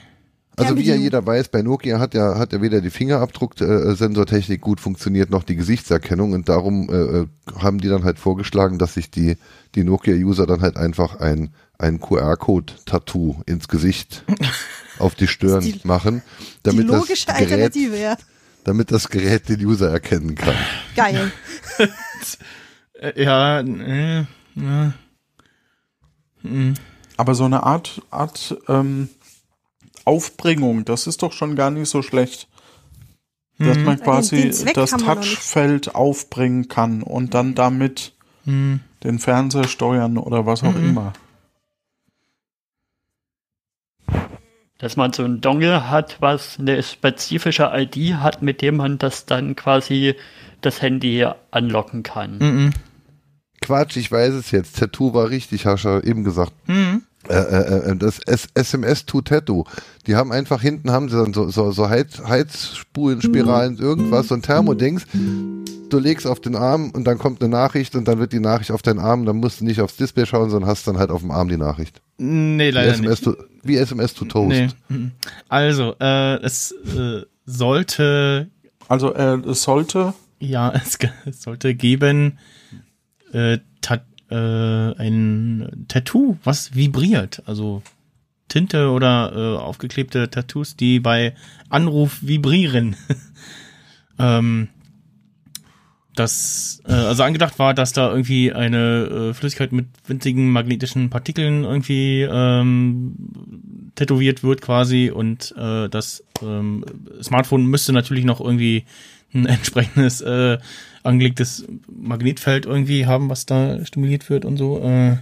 Also 0.60 0.76
wie 0.78 0.84
ja 0.84 0.96
jeder 0.96 1.24
weiß, 1.26 1.50
bei 1.50 1.62
Nokia 1.62 2.00
hat 2.00 2.14
ja, 2.16 2.38
hat 2.40 2.52
ja 2.52 2.62
weder 2.62 2.82
die 2.82 2.90
Fingerabdruck-Sensortechnik 2.90 4.60
gut 4.60 4.80
funktioniert, 4.80 5.30
noch 5.30 5.44
die 5.44 5.56
Gesichtserkennung 5.56 6.34
und 6.34 6.50
darum 6.50 6.90
äh, 6.90 6.94
äh, 7.22 7.28
haben 7.60 7.80
die 7.80 7.88
dann 7.90 8.04
halt 8.04 8.18
vorgeschlagen, 8.18 8.80
dass 8.80 8.96
sich 8.96 9.12
die, 9.12 9.38
die 9.76 9.84
Nokia-User 9.84 10.48
dann 10.48 10.62
halt 10.62 10.76
einfach 10.78 11.20
ein, 11.20 11.54
ein 11.78 12.00
QR-Code-Tattoo 12.00 13.42
ins 13.46 13.68
Gesicht 13.68 14.24
auf 15.00 15.14
die 15.14 15.28
Stirn 15.28 15.62
die- 15.62 15.80
machen, 15.84 16.24
Die 16.40 16.46
damit 16.64 16.90
das 16.90 16.96
logische 17.02 17.26
Gerät, 17.28 17.42
Alternative, 17.52 17.98
ja. 18.00 18.18
damit 18.64 18.92
das 18.92 19.10
Gerät 19.10 19.48
den 19.50 19.64
User 19.64 19.92
erkennen 19.92 20.34
kann. 20.34 20.56
Geil. 20.96 21.32
Äh, 23.00 23.24
ja, 23.24 23.60
äh, 23.60 24.26
ja. 24.56 24.94
Aber 27.18 27.36
so 27.36 27.46
eine 27.46 27.64
Art, 27.64 28.02
Art 28.12 28.58
ähm, 28.68 29.10
Aufbringung, 30.08 30.86
das 30.86 31.06
ist 31.06 31.22
doch 31.22 31.34
schon 31.34 31.56
gar 31.56 31.70
nicht 31.70 31.90
so 31.90 32.02
schlecht. 32.02 32.48
Dass 33.60 33.78
man 33.80 34.00
quasi 34.00 34.54
das. 34.74 34.92
Touchfeld 34.92 35.96
aufbringen 35.96 36.68
kann 36.68 37.02
und 37.02 37.34
dann 37.34 37.56
damit 37.56 38.14
Hm. 38.46 38.80
den 39.04 39.20
Fernseher 39.20 39.68
steuern 39.68 40.18
oder 40.18 40.46
was 40.46 40.64
auch 40.64 40.76
immer. 40.76 41.14
Dass 44.78 44.96
man 44.96 45.12
so 45.12 45.24
ein 45.24 45.42
Dongle 45.42 45.90
hat, 45.90 46.18
was 46.22 46.60
eine 46.60 46.82
spezifische 46.84 47.72
ID 47.74 48.14
hat, 48.16 48.42
mit 48.42 48.62
dem 48.62 48.78
man 48.78 49.00
das 49.00 49.26
dann 49.26 49.56
quasi 49.56 50.16
das 50.62 50.82
Handy 50.82 51.26
anlocken 51.52 52.04
kann. 52.04 52.38
Mhm. 52.38 52.74
Quatsch, 53.60 53.98
ich 53.98 54.12
weiß 54.12 54.34
es 54.36 54.52
jetzt. 54.52 54.78
Tattoo 54.78 55.14
war 55.14 55.30
richtig, 55.30 55.66
hast 55.66 55.84
du 55.84 56.00
eben 56.00 56.24
gesagt. 56.24 56.54
Mhm. 56.68 57.04
Äh, 57.30 57.34
äh, 57.34 57.92
äh, 57.92 57.96
das 57.96 58.20
SMS 58.54 59.06
to 59.06 59.22
Tattoo. 59.22 59.66
Die 60.06 60.16
haben 60.16 60.32
einfach 60.32 60.62
hinten 60.62 60.92
haben 60.92 61.10
sie 61.10 61.18
dann 61.18 61.34
so, 61.34 61.50
so, 61.50 61.72
so 61.72 61.90
Heiz, 61.90 62.22
Heizspulen, 62.26 63.22
Spiralen, 63.22 63.78
irgendwas, 63.78 64.30
so 64.30 64.36
ein 64.36 64.42
Thermodings. 64.42 65.06
Du 65.90 66.00
legst 66.00 66.28
auf 66.28 66.40
den 66.40 66.56
Arm 66.56 66.92
und 66.92 67.06
dann 67.06 67.18
kommt 67.18 67.42
eine 67.42 67.50
Nachricht 67.50 67.96
und 67.96 68.08
dann 68.08 68.20
wird 68.20 68.34
die 68.34 68.40
Nachricht 68.40 68.72
auf 68.72 68.82
deinen 68.82 69.00
Arm. 69.00 69.26
Dann 69.26 69.38
musst 69.38 69.62
du 69.62 69.66
nicht 69.66 69.82
aufs 69.82 69.96
Display 69.98 70.26
schauen, 70.26 70.50
sondern 70.50 70.70
hast 70.70 70.88
dann 70.88 70.98
halt 70.98 71.10
auf 71.12 71.22
dem 71.22 71.32
Arm 71.32 71.48
die 71.50 71.58
Nachricht. 71.58 72.02
Nee, 72.18 72.68
Wie 72.70 72.72
leider 72.72 72.94
SMS, 72.94 73.26
nicht. 73.26 73.38
to, 73.38 73.44
wie 73.64 73.78
SMS 73.78 74.14
to 74.14 74.26
Toast. 74.26 74.50
Nee. 74.50 74.68
Mhm. 74.90 75.12
Also, 75.50 75.96
äh, 76.00 76.36
es 76.44 76.72
äh, 76.72 77.22
sollte, 77.46 78.50
Also 78.88 79.14
äh, 79.14 79.38
es 79.50 79.64
sollte, 79.64 80.14
ja, 80.40 80.72
es, 80.74 80.98
es 81.26 81.42
sollte 81.42 81.76
geben, 81.76 82.38
äh, 83.34 83.60
äh, 84.30 84.36
ein 84.36 85.86
Tattoo, 85.88 86.38
was 86.44 86.76
vibriert. 86.76 87.44
Also 87.46 87.84
Tinte 88.48 88.92
oder 88.92 89.34
äh, 89.36 89.58
aufgeklebte 89.58 90.30
Tattoos, 90.30 90.76
die 90.76 91.00
bei 91.00 91.34
Anruf 91.70 92.20
vibrieren. 92.22 92.96
ähm, 94.20 94.70
das, 96.16 96.82
äh, 96.88 96.94
also 96.94 97.24
angedacht 97.24 97.60
war, 97.60 97.74
dass 97.74 97.94
da 97.94 98.10
irgendwie 98.10 98.52
eine 98.52 99.30
äh, 99.30 99.34
Flüssigkeit 99.34 99.72
mit 99.72 99.88
winzigen 100.08 100.50
magnetischen 100.50 101.10
Partikeln 101.10 101.64
irgendwie 101.64 102.22
ähm, 102.22 103.92
tätowiert 103.96 104.44
wird 104.44 104.62
quasi 104.62 105.12
und 105.12 105.54
äh, 105.58 105.90
das 105.90 106.24
ähm, 106.42 106.84
Smartphone 107.22 107.66
müsste 107.66 107.94
natürlich 107.94 108.26
noch 108.26 108.42
irgendwie 108.42 108.86
ein 109.34 109.46
entsprechendes 109.48 110.22
äh, 110.22 110.58
angelegtes 111.08 111.66
Magnetfeld 111.92 112.66
irgendwie 112.66 113.06
haben, 113.06 113.30
was 113.30 113.46
da 113.46 113.84
stimuliert 113.86 114.30
wird 114.30 114.46
und 114.46 114.58
so. 114.58 114.78
Äh, 114.80 115.18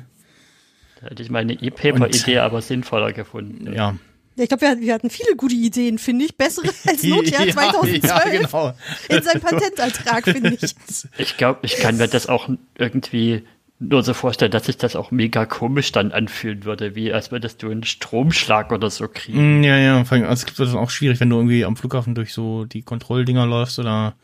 Da 1.02 1.10
hätte 1.10 1.24
ich 1.24 1.30
meine 1.30 1.54
E-Paper-Idee 1.54 2.40
aber 2.40 2.62
sinnvoller 2.62 3.14
gefunden. 3.14 3.72
ja. 3.74 3.96
Ja, 4.38 4.44
ich 4.44 4.50
glaube, 4.50 4.64
wir, 4.64 4.70
hatten- 4.72 4.82
wir 4.82 4.94
hatten 4.94 5.10
viele 5.10 5.34
gute 5.38 5.56
Ideen, 5.56 5.98
finde 5.98 6.26
ich. 6.26 6.36
Bessere 6.36 6.68
als 6.88 7.04
Nokia 7.04 7.48
2012 7.50 8.04
Ja, 8.04 8.20
genau. 8.30 8.74
in 9.08 9.24
seinem 9.24 9.40
Patentantrag, 9.42 10.26
finde 10.26 10.58
ich. 10.62 10.76
Ich 11.18 11.38
glaube, 11.38 11.60
ich 11.62 11.78
kann 11.78 11.96
mir 11.96 12.10
das 12.10 12.28
auch 12.28 12.50
irgendwie 12.78 13.44
nur 13.80 14.04
so 14.04 14.14
vorstellen, 14.14 14.52
dass 14.52 14.66
sich 14.66 14.76
das 14.76 14.98
auch 14.98 15.10
mega 15.12 15.46
komisch 15.46 15.94
dann 15.94 16.12
anfühlen 16.12 16.66
würde, 16.66 16.96
wie 16.96 17.14
als 17.14 17.32
würdest 17.32 17.64
du 17.64 17.70
einen 17.72 17.86
Stromschlag 17.86 18.74
oder 18.74 18.90
so 18.90 19.08
kriegen. 19.08 19.62
Mm, 19.62 19.64
Ja, 19.64 19.78
ja, 19.78 20.04
vor 20.04 20.18
allem, 20.18 20.26
also 20.28 20.46
es 20.52 20.60
wird 20.60 20.68
dann 20.70 20.78
auch 20.80 20.90
schwierig, 20.90 21.22
wenn 21.22 21.30
du 21.30 21.38
irgendwie 21.38 21.64
am 21.64 21.78
Flughafen 21.78 22.14
durch 22.14 22.34
so 22.34 22.66
die 22.66 22.82
Kontrolldinger 22.82 23.46
läufst 23.46 23.80
oder 23.80 24.16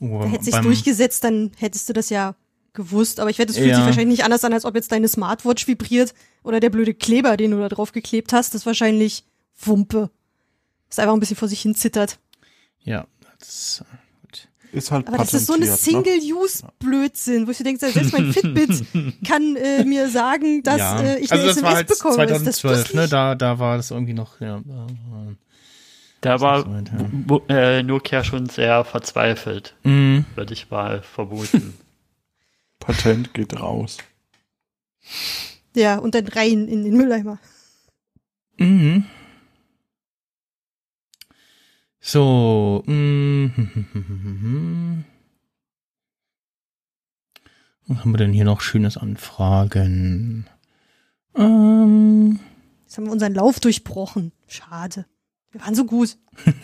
oh, 0.00 0.20
Da 0.22 0.28
hätte 0.28 0.50
beim- 0.50 0.62
durchgesetzt, 0.64 1.24
dann 1.24 1.50
hättest 1.56 1.88
du 1.88 1.92
das 1.92 2.10
ja 2.10 2.34
gewusst. 2.72 3.18
Aber 3.20 3.30
ich 3.30 3.38
wette, 3.38 3.50
es 3.52 3.56
fühlt 3.58 3.70
Ja. 3.70 3.76
sich 3.76 3.84
wahrscheinlich 3.86 4.18
nicht 4.18 4.24
anders 4.24 4.44
an, 4.44 4.52
als 4.52 4.64
ob 4.64 4.74
jetzt 4.74 4.92
deine 4.92 5.08
Smartwatch 5.08 5.66
vibriert 5.66 6.14
oder 6.42 6.60
der 6.60 6.70
blöde 6.70 6.94
Kleber, 6.94 7.36
den 7.36 7.50
du 7.52 7.58
da 7.58 7.68
drauf 7.68 7.92
geklebt 7.92 8.32
hast, 8.32 8.54
das 8.54 8.62
ist 8.62 8.66
wahrscheinlich 8.66 9.24
Wumpe. 9.60 10.10
Das 10.88 10.98
einfach 10.98 11.14
ein 11.14 11.20
bisschen 11.20 11.36
vor 11.36 11.48
sich 11.48 11.60
hin 11.60 11.74
zittert. 11.74 12.18
Ja, 12.82 13.06
das, 13.40 13.84
gut. 14.22 14.48
Ist 14.72 14.90
halt 14.90 15.08
Aber 15.08 15.18
das 15.18 15.34
ist 15.34 15.46
so 15.46 15.54
eine 15.54 15.66
ne? 15.66 15.76
Single-Use-Blödsinn, 15.76 17.46
wo 17.46 17.50
ich 17.50 17.58
so 17.58 17.64
denke, 17.64 17.80
selbst 17.90 18.12
mein 18.12 18.32
Fitbit 18.32 18.84
kann 19.26 19.56
äh, 19.56 19.84
mir 19.84 20.08
sagen, 20.08 20.62
dass 20.62 20.78
ja. 20.78 21.00
äh, 21.02 21.18
ich 21.18 21.32
also 21.32 21.44
eine 21.44 21.54
das 21.54 21.62
war 21.62 21.70
SMS 21.72 21.74
halt 21.76 21.86
bekomme. 21.88 22.24
Ist 22.24 22.46
das 22.46 22.56
2012, 22.58 22.94
ne? 22.94 23.08
Da, 23.08 23.34
da 23.34 23.58
war 23.58 23.76
das 23.76 23.90
irgendwie 23.90 24.14
noch, 24.14 24.40
ja. 24.40 24.62
Da 26.20 26.40
war- 26.40 26.64
Da 26.64 26.70
war 26.70 26.82
so 26.84 27.30
weit, 27.30 27.48
ja. 27.48 27.78
Äh, 27.78 27.82
Nokia 27.82 28.24
schon 28.24 28.48
sehr 28.48 28.84
verzweifelt, 28.84 29.74
Mm, 29.84 30.20
würde 30.34 30.52
ich 30.52 30.70
mal 30.70 31.02
vermuten. 31.02 31.74
Patent 32.80 33.34
geht 33.34 33.58
raus. 33.60 33.98
Ja, 35.76 35.98
und 35.98 36.14
dann 36.14 36.26
rein 36.28 36.66
in 36.68 36.84
den 36.84 36.96
Mülleimer. 36.96 37.38
Mhm. 38.56 39.04
So. 42.00 42.82
mm, 42.86 43.46
Was 47.86 47.98
haben 47.98 48.10
wir 48.12 48.18
denn 48.18 48.32
hier 48.32 48.44
noch 48.44 48.60
schönes 48.60 48.96
Anfragen? 48.96 50.46
Ähm, 51.34 52.40
Jetzt 52.84 52.96
haben 52.96 53.04
wir 53.04 53.12
unseren 53.12 53.34
Lauf 53.34 53.60
durchbrochen. 53.60 54.32
Schade. 54.46 55.06
Wir 55.50 55.60
waren 55.60 55.74
so 55.74 55.84
gut. 55.84 56.16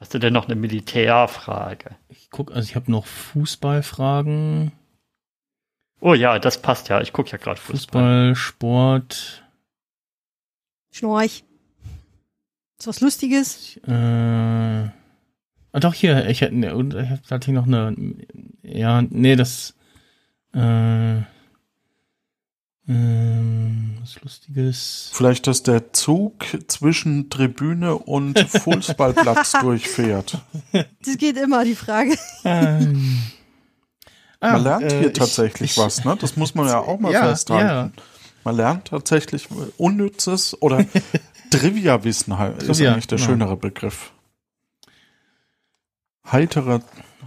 Hast 0.00 0.14
du 0.14 0.18
denn 0.18 0.32
noch 0.32 0.46
eine 0.46 0.54
Militärfrage? 0.54 1.96
ich 2.08 2.30
guck, 2.30 2.52
also 2.52 2.68
ich 2.68 2.76
habe 2.76 2.90
noch 2.90 3.06
Fußballfragen. 3.06 4.72
Oh 6.00 6.14
ja, 6.14 6.38
das 6.38 6.62
passt 6.62 6.88
ja. 6.88 7.00
Ich 7.00 7.12
gucke 7.12 7.30
ja 7.30 7.38
gerade 7.38 7.60
Fußball. 7.60 8.30
Fußball, 8.30 8.36
Sport. 8.36 9.42
Schnorch. 10.92 11.44
Ist 12.78 12.86
was 12.86 13.00
Lustiges? 13.00 13.76
Äh, 13.88 13.92
ah, 13.92 15.80
doch 15.80 15.94
hier, 15.94 16.28
ich 16.28 16.42
hätte, 16.42 16.54
ne, 16.54 17.20
ich 17.24 17.30
hatte 17.32 17.46
hier 17.46 17.54
noch 17.54 17.66
eine, 17.66 17.96
ja, 18.62 19.02
nee, 19.02 19.34
das, 19.34 19.74
äh, 20.54 21.22
ähm, 22.88 23.98
was 24.00 24.20
Lustiges. 24.22 25.10
Vielleicht, 25.12 25.46
dass 25.46 25.62
der 25.62 25.92
Zug 25.92 26.44
zwischen 26.68 27.28
Tribüne 27.30 27.94
und 27.96 28.38
Fußballplatz 28.48 29.52
durchfährt. 29.60 30.38
Das 31.04 31.18
geht 31.18 31.36
immer, 31.36 31.64
die 31.64 31.74
Frage. 31.74 32.16
Ähm, 32.44 33.18
ah, 34.40 34.52
Man 34.52 34.62
lernt 34.64 34.92
äh, 34.92 34.98
hier 35.00 35.06
ich- 35.08 35.12
tatsächlich 35.18 35.72
ich- 35.72 35.78
was, 35.78 36.04
ne? 36.04 36.16
Das 36.18 36.36
muss 36.36 36.54
man 36.54 36.66
ja 36.66 36.78
auch 36.80 36.98
mal 36.98 37.12
Ja, 37.12 37.28
festhalten. 37.28 37.92
Man 38.44 38.56
lernt 38.56 38.88
tatsächlich 38.88 39.48
unnützes 39.76 40.60
oder 40.62 40.84
Trivia-Wissen 41.50 42.38
halt, 42.38 42.62
ist 42.62 42.66
Trivia, 42.68 42.92
eigentlich 42.92 43.06
der 43.08 43.18
genau. 43.18 43.28
schönere 43.30 43.56
Begriff. 43.56 44.12
Heitere, 46.30 46.80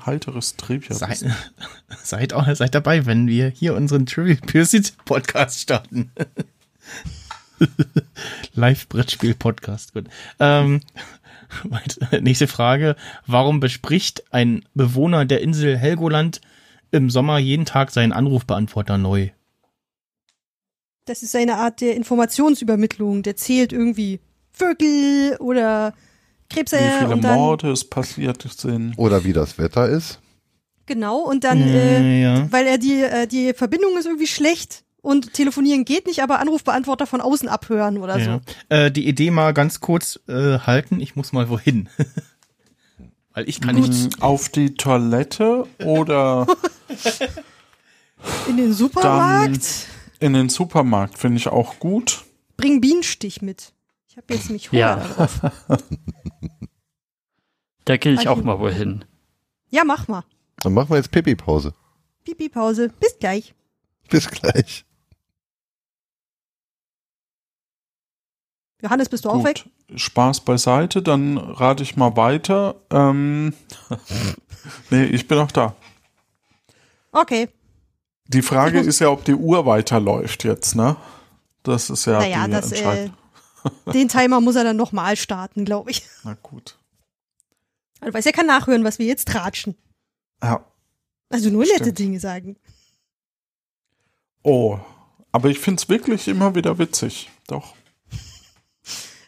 heiteres 0.06 0.56
Trivia-Wissen. 0.58 1.30
Seid, 2.04 2.32
seid, 2.32 2.34
auch, 2.34 2.54
seid 2.56 2.76
dabei, 2.76 3.06
wenn 3.06 3.28
wir 3.28 3.50
hier 3.50 3.76
unseren 3.76 4.06
Trivial 4.06 4.38
Pursuit 4.38 4.94
Podcast 5.06 5.60
starten. 5.60 6.12
Live-Brettspiel-Podcast, 8.54 9.94
gut. 9.94 10.06
Ähm, 10.40 10.82
nächste 12.22 12.48
Frage. 12.48 12.96
Warum 13.26 13.60
bespricht 13.60 14.34
ein 14.34 14.66
Bewohner 14.74 15.26
der 15.26 15.42
Insel 15.42 15.78
Helgoland 15.78 16.42
im 16.92 17.10
Sommer 17.10 17.38
jeden 17.38 17.66
Tag 17.66 17.92
seinen 17.92 18.12
Anrufbeantworter 18.12 18.98
neu? 18.98 19.30
Das 21.06 21.24
ist 21.24 21.36
eine 21.36 21.58
Art 21.58 21.82
der 21.82 21.96
Informationsübermittlung. 21.96 23.24
Der 23.24 23.36
zählt 23.36 23.74
irgendwie 23.74 24.20
Vögel 24.52 25.38
oder 25.40 25.94
Krebse 26.54 26.78
Wie 26.78 27.00
viele 27.00 27.14
und 27.14 27.24
dann 27.24 27.36
Morde 27.36 27.72
es 27.72 27.84
passiert 27.84 28.44
sind. 28.44 28.94
Oder 28.98 29.24
wie 29.24 29.34
das 29.34 29.58
Wetter 29.58 29.88
ist. 29.88 30.20
genau 30.86 31.20
und 31.20 31.44
dann 31.44 31.62
äh, 31.62 32.22
ja. 32.22 32.52
weil 32.52 32.68
er 32.68 32.78
die 32.78 33.02
äh, 33.02 33.28
die 33.28 33.54
Verbindung 33.54 33.98
ist 33.98 34.06
irgendwie 34.06 34.28
schlecht 34.28 34.84
und 35.02 35.34
telefonieren 35.34 35.86
geht 35.86 36.06
nicht, 36.08 36.22
aber 36.22 36.40
Anrufbeantworter 36.40 37.08
von 37.08 37.22
außen 37.22 37.50
abhören 37.50 37.98
oder 37.98 38.18
ja. 38.18 38.26
so. 38.70 38.76
Äh, 38.76 38.92
die 38.92 39.08
Idee 39.08 39.32
mal 39.32 39.54
ganz 39.54 39.80
kurz 39.80 40.20
äh, 40.28 40.60
halten. 40.60 41.00
Ich 41.00 41.16
muss 41.16 41.34
mal 41.34 41.50
wohin. 41.50 41.90
Weil 43.34 43.48
ich 43.48 43.62
kann 43.62 43.76
nicht. 43.76 43.94
Hm, 43.94 44.10
Auf 44.20 44.50
die 44.50 44.76
Toilette 44.76 45.66
oder 45.84 46.46
In 48.48 48.58
den 48.58 48.74
Supermarkt 48.74 49.88
in 50.22 50.34
den 50.34 50.50
Supermarkt 50.50 51.18
finde 51.18 51.38
ich 51.38 51.48
auch 51.48 51.80
gut. 51.80 52.24
bring 52.56 52.80
Bienenstich 52.80 53.42
mit. 53.42 53.74
Ich 54.12 54.18
habe 54.18 54.34
jetzt 54.34 54.50
mich 54.50 54.70
Hunger 54.74 54.80
Ja. 54.80 54.96
darauf. 54.98 55.40
Da 57.86 57.96
gehe 57.96 58.12
ich 58.12 58.20
Also- 58.28 58.32
auch 58.32 58.44
mal 58.44 58.60
wohin. 58.60 59.06
Ja, 59.70 59.84
mach 59.86 60.10
mal. 60.10 60.24
Dann 60.58 60.74
machen 60.74 60.90
wir 60.90 60.98
jetzt 60.98 61.12
Pipi-Pause. 61.12 61.74
Pipi 62.26 62.50
Pause. 62.50 62.90
Bis 63.00 63.18
gleich. 63.18 63.56
Bis 64.10 64.30
gleich. 64.30 64.86
Johannes, 68.84 69.08
bist 69.10 69.24
du 69.26 69.30
auch 69.30 69.36
Gut. 69.36 69.46
weg? 69.46 69.66
Spaß 69.96 70.42
beiseite, 70.42 71.02
dann 71.02 71.38
rate 71.38 71.82
ich 71.84 71.96
mal 71.96 72.18
weiter. 72.18 72.76
Ähm, 72.92 73.54
nee, 74.90 75.06
ich 75.06 75.28
bin 75.28 75.38
auch 75.38 75.52
da. 75.52 75.74
Okay. 77.14 77.48
Die 78.28 78.42
Frage 78.42 78.80
ist 78.82 79.00
ja, 79.00 79.10
ob 79.10 79.24
die 79.24 79.36
Uhr 79.36 79.66
weiterläuft 79.66 80.44
jetzt, 80.44 80.76
ne? 80.76 80.98
Das 81.64 81.90
ist 81.90 82.06
ja 82.06 82.20
naja, 82.20 82.46
die 82.46 82.52
das, 82.52 82.72
äh, 82.72 82.76
Entscheidung. 82.76 83.18
den 83.94 84.08
Timer 84.08 84.42
muss 84.42 84.56
er 84.56 84.64
dann 84.64 84.78
nochmal 84.78 85.16
starten, 85.16 85.66
glaube 85.66 85.92
ich. 85.92 86.04
Na 86.24 86.36
gut. 86.42 86.78
Du 88.02 88.14
weißt, 88.14 88.26
er 88.26 88.34
kann 88.34 88.48
nachhören, 88.48 88.84
was 88.84 89.00
wir 89.00 89.06
jetzt 89.06 89.28
tratschen. 89.28 89.76
Ja. 90.42 90.66
Also 91.30 91.50
nur 91.50 91.64
nette 91.64 91.84
Stimmt. 91.84 92.00
Dinge 92.00 92.20
sagen. 92.20 92.58
Oh, 94.44 94.80
aber 95.32 95.50
ich 95.50 95.60
find's 95.60 95.88
wirklich 95.88 96.28
immer 96.28 96.56
wieder 96.56 96.78
witzig. 96.80 97.30
Doch. 97.48 97.76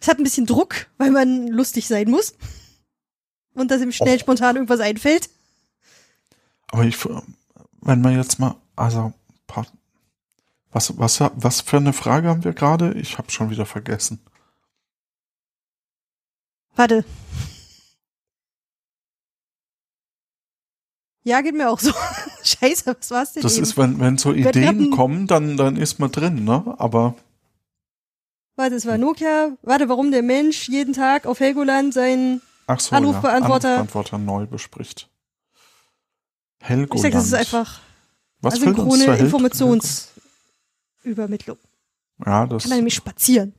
Es 0.02 0.08
hat 0.08 0.18
ein 0.18 0.24
bisschen 0.24 0.46
Druck, 0.46 0.88
weil 0.98 1.12
man 1.12 1.48
lustig 1.48 1.88
sein 1.88 2.10
muss. 2.10 2.36
Und 3.54 3.72
dass 3.72 3.82
ihm 3.82 3.92
schnell 3.92 4.16
Och. 4.16 4.22
spontan 4.22 4.56
irgendwas 4.56 4.80
einfällt. 4.80 5.30
Aber 6.68 6.84
ich, 6.84 6.98
wenn 7.82 8.02
man 8.02 8.18
jetzt 8.18 8.40
mal, 8.40 8.56
also, 8.76 9.14
was, 10.74 10.98
was, 10.98 11.20
was 11.36 11.62
für 11.62 11.78
eine 11.78 11.94
Frage 11.94 12.28
haben 12.30 12.44
wir 12.44 12.54
gerade? 12.54 12.94
Ich 12.94 13.18
habe 13.18 13.32
schon 13.32 13.50
wieder 13.50 13.66
vergessen. 13.66 14.20
Warte. 16.76 17.06
Ja, 21.24 21.42
geht 21.42 21.56
mir 21.56 21.70
auch 21.70 21.80
so. 21.80 21.92
Scheiße, 22.44 22.96
was 23.00 23.12
war's 23.12 23.34
denn 23.34 23.44
Das 23.44 23.54
eben? 23.56 23.64
ist, 23.64 23.78
wenn, 23.78 24.00
wenn 24.00 24.18
so 24.18 24.34
Ideen 24.34 24.68
hatten- 24.68 24.92
kommen, 24.92 25.28
dann, 25.28 25.56
dann 25.56 25.78
ist 25.78 26.00
man 26.00 26.12
drin, 26.12 26.44
ne? 26.44 26.76
Aber 26.78 27.16
Warte, 28.56 28.76
es 28.76 28.86
war 28.86 28.98
Nokia. 28.98 29.58
Warte, 29.64 29.90
warum 29.90 30.12
der 30.12 30.22
Mensch 30.22 30.68
jeden 30.70 30.94
Tag 30.94 31.26
auf 31.26 31.40
Helgoland 31.40 31.94
seinen 31.94 32.42
so, 32.78 32.96
Anrufbeantworter. 32.96 33.70
Ja, 33.70 33.76
Anrufbeantworter 33.76 34.18
neu 34.20 34.46
bespricht. 34.46 35.10
Helgoland. 36.60 36.96
Ich 36.96 37.02
sag, 37.02 37.12
das 37.14 37.26
ist 37.26 37.34
einfach 37.34 37.80
Was 38.42 38.60
fällt 38.60 38.78
uns 38.78 39.02
asynchrone 39.02 39.80
Informationsübermittlung. 41.04 41.58
Ja, 42.26 42.46
das 42.48 42.64
Kann 42.64 42.72
er 42.72 42.76
nämlich 42.78 42.94
spazieren. 42.96 43.54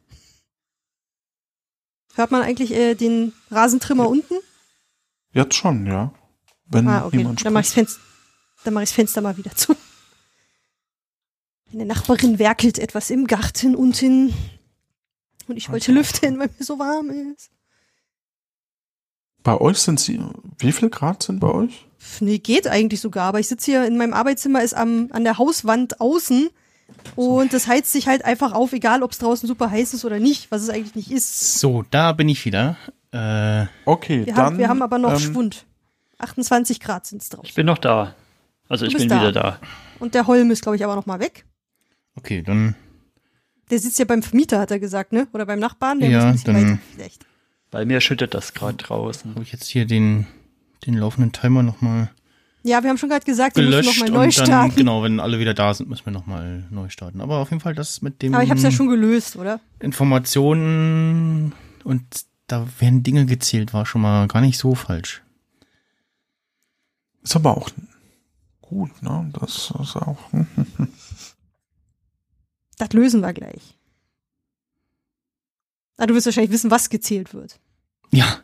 Hört 2.15 2.31
man 2.31 2.43
eigentlich 2.43 2.73
äh, 2.73 2.95
den 2.95 3.33
Rasentrimmer 3.51 4.09
unten? 4.09 4.35
jetzt 5.33 5.57
schon, 5.57 5.85
ja. 5.87 6.15
Wenn 6.67 6.87
Ah, 6.89 7.07
okay. 7.07 7.17
niemand 7.19 7.45
Dann 7.45 7.53
mach 7.53 7.61
ich's 7.61 7.73
spricht. 7.73 7.89
Fenster, 7.91 8.03
dann 8.65 8.75
mach 8.75 8.83
ich's 8.83 8.93
Fenster 8.93 9.21
mal 9.21 9.37
wieder 9.37 9.55
zu. 9.57 9.75
Eine 11.73 11.87
Nachbarin 11.87 12.39
werkelt 12.39 12.79
etwas 12.79 13.11
im 13.11 13.27
Garten 13.27 13.75
unten. 13.75 14.33
Und 15.49 15.57
ich 15.57 15.71
wollte 15.71 15.91
lüften, 15.93 16.39
weil 16.39 16.49
mir 16.57 16.65
so 16.65 16.79
warm 16.79 17.11
ist. 17.11 17.51
Bei 19.43 19.61
euch 19.61 19.79
sind 19.79 19.99
sie, 20.01 20.21
wie 20.59 20.73
viel 20.73 20.89
Grad 20.89 21.25
sind 21.25 21.41
bei 21.41 21.51
euch? 21.51 21.85
Nee, 22.21 22.39
geht 22.39 22.67
eigentlich 22.69 23.01
sogar, 23.01 23.25
aber 23.27 23.41
ich 23.41 23.49
sitze 23.49 23.73
hier 23.73 23.85
in 23.85 23.99
meinem 23.99 24.15
Arbeitszimmer, 24.15 24.63
ist 24.63 24.75
am, 24.75 25.09
an 25.11 25.25
der 25.25 25.37
Hauswand 25.37 26.01
außen 26.01 26.49
und 27.17 27.53
das 27.53 27.67
heizt 27.67 27.93
sich 27.93 28.07
halt 28.09 28.25
einfach 28.25 28.53
auf, 28.53 28.73
egal 28.73 29.03
ob 29.03 29.13
es 29.13 29.19
draußen 29.19 29.47
super 29.47 29.71
heiß 29.71 29.95
ist 29.95 30.05
oder 30.05 30.19
nicht, 30.19 30.51
was 30.51 30.63
es 30.63 30.71
eigentlich 30.71 30.95
nicht 30.97 31.11
ist. 31.11 31.59
So, 31.61 31.85
da 31.91 32.13
bin 32.13 32.29
ich 32.29 32.45
wieder. 32.45 32.77
Äh, 33.13 33.67
Okay, 33.85 34.27
Wir, 34.27 34.35
dann. 34.35 34.45
haben, 34.45 34.59
wir 34.59 34.69
haben 34.69 34.83
aber 34.83 34.99
noch 34.99 35.13
ähm, 35.13 35.19
Schwund. 35.19 35.67
28 36.19 36.81
Grad 36.81 37.07
sind 37.07 37.23
es 37.23 37.29
draußen. 37.29 37.47
Ich 37.47 37.55
bin 37.55 37.67
noch 37.67 37.79
da. 37.79 38.15
Also 38.69 38.87
Du 38.87 38.93
ich 38.93 38.97
bin 38.97 39.09
da. 39.09 39.21
wieder 39.21 39.33
da. 39.33 39.61
Und 40.01 40.15
der 40.15 40.27
Holm 40.27 40.51
ist, 40.51 40.63
glaube 40.63 40.77
ich, 40.77 40.85
aber 40.85 40.95
noch 40.97 41.07
mal 41.07 41.21
weg. 41.21 41.45
okay, 42.17 42.43
dann 42.43 42.75
Der 43.71 43.79
sitzt 43.79 43.99
ja 43.99 44.05
beim 44.05 44.23
Vermieter, 44.23 44.59
hat 44.59 44.71
er 44.71 44.79
gesagt, 44.79 45.13
ne? 45.13 45.29
Oder 45.33 45.47
beim 45.47 45.59
Nachbarn, 45.59 46.01
der 46.01 46.11
Ja, 46.11 46.19
muss 46.19 46.27
ein 46.27 46.33
bisschen 46.33 46.55
dann- 46.55 46.71
weiter. 46.73 46.79
Vielleicht. 46.95 47.27
Bei 47.71 47.85
mir 47.85 48.01
schüttet 48.01 48.35
das 48.35 48.55
gerade 48.55 48.77
draußen. 48.77 49.33
habe 49.35 49.43
ich 49.43 49.53
jetzt 49.53 49.67
hier 49.67 49.85
den, 49.87 50.27
den 50.87 50.95
laufenden 50.95 51.33
Timer 51.33 51.63
nochmal 51.63 52.11
Ja, 52.67 52.83
wir 52.83 52.89
haben 52.89 52.97
schon 52.97 53.11
gerade 53.11 53.27
gesagt, 53.27 53.57
wir 53.57 53.63
müssen 53.65 53.83
gelöscht 53.83 54.01
noch 54.01 54.07
und 54.07 54.13
mal 54.13 54.19
neu 54.21 54.25
dann, 54.25 54.47
starten. 54.47 54.75
genau, 54.77 55.03
wenn 55.03 55.21
alle 55.21 55.39
wieder 55.39 55.53
da 55.53 55.75
sind, 55.75 55.91
müssen 55.91 56.07
wir 56.07 56.13
nochmal 56.15 56.65
neu 56.71 56.89
starten. 56.89 57.21
Aber 57.21 57.37
auf 57.39 57.51
jeden 57.51 57.61
Fall 57.61 57.75
das 57.75 58.01
mit 58.01 58.23
dem 58.23 58.35
Aber 58.35 58.43
ich 58.43 58.49
habe 58.49 58.57
es 58.57 58.65
ja 58.65 58.71
schon 58.71 58.89
gelöst, 58.89 59.37
oder? 59.37 59.61
Informationen 59.81 61.53
und 61.85 62.03
da 62.47 62.67
werden 62.79 63.03
Dinge 63.03 63.27
gezählt, 63.27 63.75
war 63.75 63.85
schon 63.85 64.01
mal 64.01 64.27
gar 64.29 64.41
nicht 64.41 64.57
so 64.59 64.75
falsch. 64.75 65.23
Ist 67.23 67.37
aber 67.37 67.55
auch 67.57 67.69
gut, 68.63 69.03
ne? 69.03 69.31
Das 69.39 69.71
ist 69.79 69.97
auch. 69.97 70.33
Hm. 70.33 70.47
Das 72.77 72.93
lösen 72.93 73.21
wir 73.21 73.33
gleich. 73.33 73.79
Ah, 75.97 76.07
du 76.07 76.15
wirst 76.15 76.27
wahrscheinlich 76.27 76.51
wissen, 76.51 76.73
was 76.73 76.91
gezählt 76.91 77.33
wird. 77.33 77.61
Ja, 78.11 78.41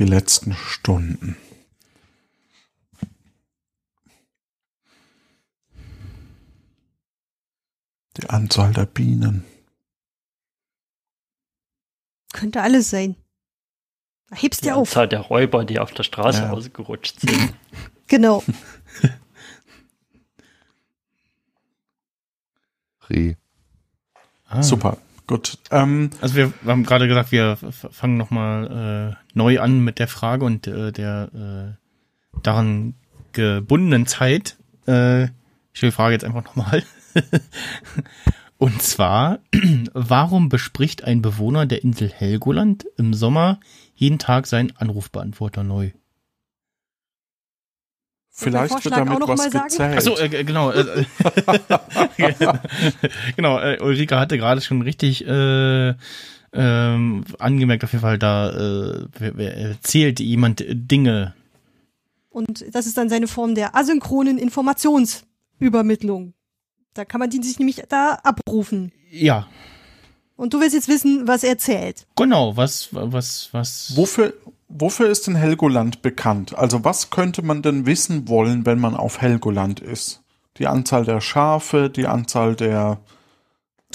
Die 0.00 0.06
letzten 0.06 0.54
Stunden. 0.54 1.36
Die 8.16 8.28
Anzahl 8.28 8.72
der 8.72 8.86
Bienen. 8.86 9.44
Könnte 12.32 12.62
alles 12.62 12.90
sein. 12.90 13.14
Da 14.28 14.36
Hebst 14.36 14.62
Die 14.62 14.68
dir 14.68 14.76
auf. 14.76 14.88
Anzahl 14.88 15.08
der 15.08 15.20
Räuber, 15.20 15.64
die 15.64 15.78
auf 15.78 15.92
der 15.92 16.02
Straße 16.04 16.42
Ja. 16.44 16.50
ausgerutscht 16.50 17.20
sind. 17.20 17.54
Genau. 18.06 18.42
Reh. 23.08 23.36
ah. 24.48 24.62
Super, 24.62 24.96
gut. 25.30 25.58
Ähm, 25.70 26.10
Also 26.20 26.34
wir 26.34 26.52
haben 26.66 26.82
gerade 26.82 27.06
gesagt, 27.06 27.30
wir 27.30 27.56
fangen 27.56 28.16
nochmal 28.16 29.14
äh, 29.14 29.38
neu 29.38 29.60
an 29.60 29.78
mit 29.80 29.98
der 29.98 30.08
Frage 30.08 30.44
und 30.44 30.66
äh, 30.66 30.90
der 30.90 31.76
äh, 32.34 32.40
daran 32.42 32.94
gebundenen 33.32 34.06
Zeit. 34.06 34.56
Äh, 34.88 35.24
ich 35.24 35.30
stelle 35.72 35.92
die 35.92 35.96
Frage 35.96 36.14
jetzt 36.14 36.24
einfach 36.24 36.44
nochmal. 36.44 36.82
und 38.58 38.82
zwar, 38.82 39.38
warum 39.92 40.48
bespricht 40.48 41.04
ein 41.04 41.22
Bewohner 41.22 41.64
der 41.64 41.84
Insel 41.84 42.10
Helgoland 42.10 42.86
im 42.96 43.14
Sommer 43.14 43.60
jeden 43.94 44.18
Tag 44.18 44.48
seinen 44.48 44.76
Anrufbeantworter 44.76 45.62
neu? 45.62 45.92
Vielleicht 48.40 48.84
wird 48.84 48.96
damit 48.96 49.18
noch 49.18 49.28
was 49.28 49.38
mal 49.38 49.50
sagen? 49.50 49.68
gezählt. 49.68 49.96
Achso, 49.96 50.18
äh, 50.18 50.44
genau. 50.44 50.70
Äh, 50.72 51.04
genau, 53.36 53.58
äh, 53.58 53.78
Ulrike 53.80 54.18
hatte 54.18 54.38
gerade 54.38 54.60
schon 54.60 54.82
richtig 54.82 55.26
äh, 55.26 55.94
ähm, 56.52 57.24
angemerkt, 57.38 57.84
auf 57.84 57.92
jeden 57.92 58.02
Fall, 58.02 58.18
da 58.18 58.50
äh, 58.50 59.70
erzählt 59.70 60.20
jemand 60.20 60.64
Dinge. 60.68 61.34
Und 62.28 62.64
das 62.72 62.86
ist 62.86 62.96
dann 62.96 63.08
seine 63.08 63.26
Form 63.28 63.54
der 63.54 63.76
asynchronen 63.76 64.38
Informationsübermittlung. 64.38 66.34
Da 66.94 67.04
kann 67.04 67.20
man 67.20 67.30
die 67.30 67.42
sich 67.42 67.58
nämlich 67.58 67.82
da 67.88 68.18
abrufen. 68.22 68.92
Ja, 69.10 69.46
Und 70.36 70.54
du 70.54 70.60
willst 70.60 70.74
jetzt 70.74 70.88
wissen, 70.88 71.26
was 71.26 71.44
er 71.44 71.58
zählt. 71.58 72.06
genau, 72.16 72.56
was, 72.56 72.88
was, 72.92 73.48
was. 73.52 73.96
Wofür, 73.96 74.32
wofür 74.70 75.10
ist 75.10 75.26
denn 75.26 75.34
Helgoland 75.34 76.02
bekannt? 76.02 76.56
Also 76.56 76.84
was 76.84 77.10
könnte 77.10 77.42
man 77.42 77.62
denn 77.62 77.86
wissen 77.86 78.28
wollen, 78.28 78.64
wenn 78.64 78.78
man 78.78 78.96
auf 78.96 79.20
Helgoland 79.20 79.80
ist? 79.80 80.22
Die 80.56 80.66
Anzahl 80.66 81.04
der 81.04 81.20
Schafe, 81.20 81.90
die 81.90 82.06
Anzahl 82.06 82.54
der 82.54 83.00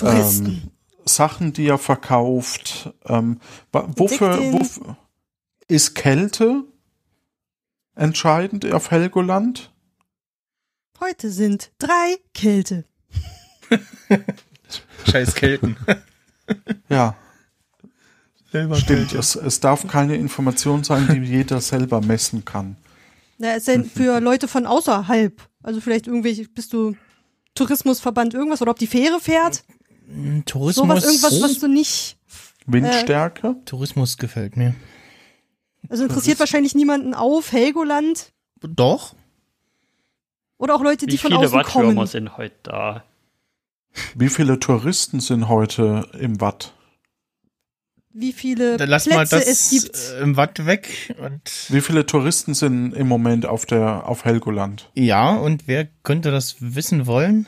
ähm, 0.02 0.72
Sachen, 1.06 1.54
die 1.54 1.68
er 1.68 1.78
verkauft. 1.78 2.94
Ähm, 3.06 3.40
wofür, 3.72 4.38
wofür 4.54 4.98
ist 5.68 5.96
Kälte 5.96 6.64
entscheidend 7.96 8.72
auf 8.72 8.92
Helgoland? 8.92 9.72
Heute 11.00 11.30
sind 11.30 11.72
drei 11.80 12.18
Kälte. 12.34 12.86
Scheiß 15.12 15.36
Kelten. 15.36 15.78
Ja, 16.90 17.16
Selber 18.56 18.76
stimmt. 18.76 19.14
Es, 19.14 19.36
es 19.36 19.60
darf 19.60 19.86
keine 19.86 20.16
Information 20.16 20.86
sein, 20.86 21.10
die 21.12 21.20
jeder 21.30 21.60
selber 21.60 22.00
messen 22.00 22.46
kann. 22.46 22.78
Na, 23.38 23.56
ist 23.56 23.68
denn 23.68 23.84
für 23.84 24.22
Leute 24.22 24.48
von 24.48 24.66
außerhalb? 24.66 25.42
Also 25.62 25.82
vielleicht 25.82 26.08
irgendwelche, 26.08 26.48
bist 26.48 26.72
du 26.72 26.96
Tourismusverband 27.54 28.34
irgendwas 28.34 28.62
oder 28.62 28.72
ob 28.72 28.80
die 28.80 28.88
Fähre 28.88 29.20
fährt? 29.20 29.66
Tourismus. 30.46 30.76
Sowas, 30.88 31.04
irgendwas, 31.04 31.42
was 31.42 31.60
du 31.60 31.68
nicht. 31.68 32.18
Windstärke? 32.66 33.58
Tourismus 33.66 34.18
gefällt 34.18 34.56
mir. 34.56 34.74
Also 35.90 36.04
interessiert 36.04 36.40
wahrscheinlich 36.40 36.76
niemanden 36.76 37.14
auf 37.14 37.52
Helgoland 37.52 38.32
Doch. 38.62 39.16
oder 40.58 40.76
auch 40.76 40.82
Leute, 40.82 41.08
die 41.08 41.14
Wie 41.14 41.18
von 41.18 41.32
viele 41.32 41.42
außen 41.42 41.52
Wattwürmer 41.52 41.94
kommen. 41.94 42.08
sind 42.08 42.38
heute 42.38 42.56
da? 42.64 43.04
Wie 44.16 44.30
viele 44.30 44.60
Touristen 44.60 45.20
sind 45.20 45.50
heute 45.50 46.08
im 46.18 46.40
Watt? 46.40 46.74
Wie 48.18 48.32
viele 48.32 48.78
Dann 48.78 48.88
lass 48.90 49.04
Plätze 49.04 49.36
mal 49.36 49.40
das 49.42 49.48
es 49.48 49.70
gibt. 49.72 49.98
äh, 50.18 50.22
im 50.22 50.38
Watt 50.38 50.66
weg. 50.66 51.14
Und 51.20 51.42
Wie 51.70 51.82
viele 51.82 52.06
Touristen 52.06 52.54
sind 52.54 52.94
im 52.94 53.08
Moment 53.08 53.46
auf 53.46 53.66
der 53.66 54.08
auf 54.08 54.24
Helgoland? 54.24 54.90
ja, 54.96 55.36
und 55.36 55.68
wer 55.68 55.88
könnte 56.04 56.32
das 56.32 56.56
wissen 56.60 57.08
wollen? 57.08 57.46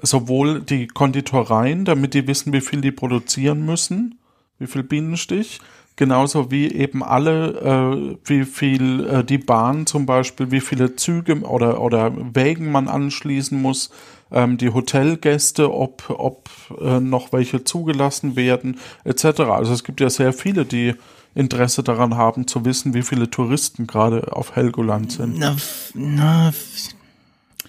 Sowohl 0.00 0.60
die 0.62 0.86
Konditoreien, 0.86 1.84
damit 1.84 2.14
die 2.14 2.26
wissen, 2.26 2.52
wie 2.52 2.60
viel 2.60 2.80
die 2.82 2.92
produzieren 2.92 3.64
müssen, 3.64 4.20
wie 4.58 4.66
viel 4.66 4.82
Bienenstich, 4.82 5.58
genauso 5.98 6.50
wie 6.50 6.72
eben 6.72 7.02
alle, 7.02 8.16
äh, 8.24 8.28
wie 8.28 8.44
viel 8.46 9.04
äh, 9.06 9.24
die 9.24 9.36
Bahn 9.36 9.84
zum 9.84 10.06
Beispiel, 10.06 10.50
wie 10.50 10.60
viele 10.62 10.96
Züge 10.96 11.40
oder, 11.42 11.82
oder 11.82 12.12
Wägen 12.34 12.72
man 12.72 12.88
anschließen 12.88 13.60
muss, 13.60 13.90
ähm, 14.32 14.56
die 14.56 14.70
Hotelgäste, 14.70 15.70
ob, 15.74 16.04
ob 16.08 16.48
äh, 16.80 17.00
noch 17.00 17.32
welche 17.32 17.64
zugelassen 17.64 18.36
werden, 18.36 18.78
etc. 19.04 19.40
Also 19.40 19.74
es 19.74 19.84
gibt 19.84 20.00
ja 20.00 20.08
sehr 20.08 20.32
viele, 20.32 20.64
die 20.64 20.94
Interesse 21.34 21.82
daran 21.82 22.16
haben 22.16 22.46
zu 22.46 22.64
wissen, 22.64 22.94
wie 22.94 23.02
viele 23.02 23.28
Touristen 23.30 23.86
gerade 23.86 24.32
auf 24.34 24.56
Helgoland 24.56 25.12
sind. 25.12 25.38
Na, 25.38 25.56
na, 25.94 26.52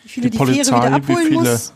Wie 0.04 0.10
viele 0.10 0.30
die 0.30 0.32
die, 0.32 0.38
Fähre 0.38 0.52
Polizei, 0.52 0.76
wieder 0.78 0.90
wie 0.92 0.94
abholen 0.96 1.28
viele- 1.28 1.40
muss. 1.40 1.74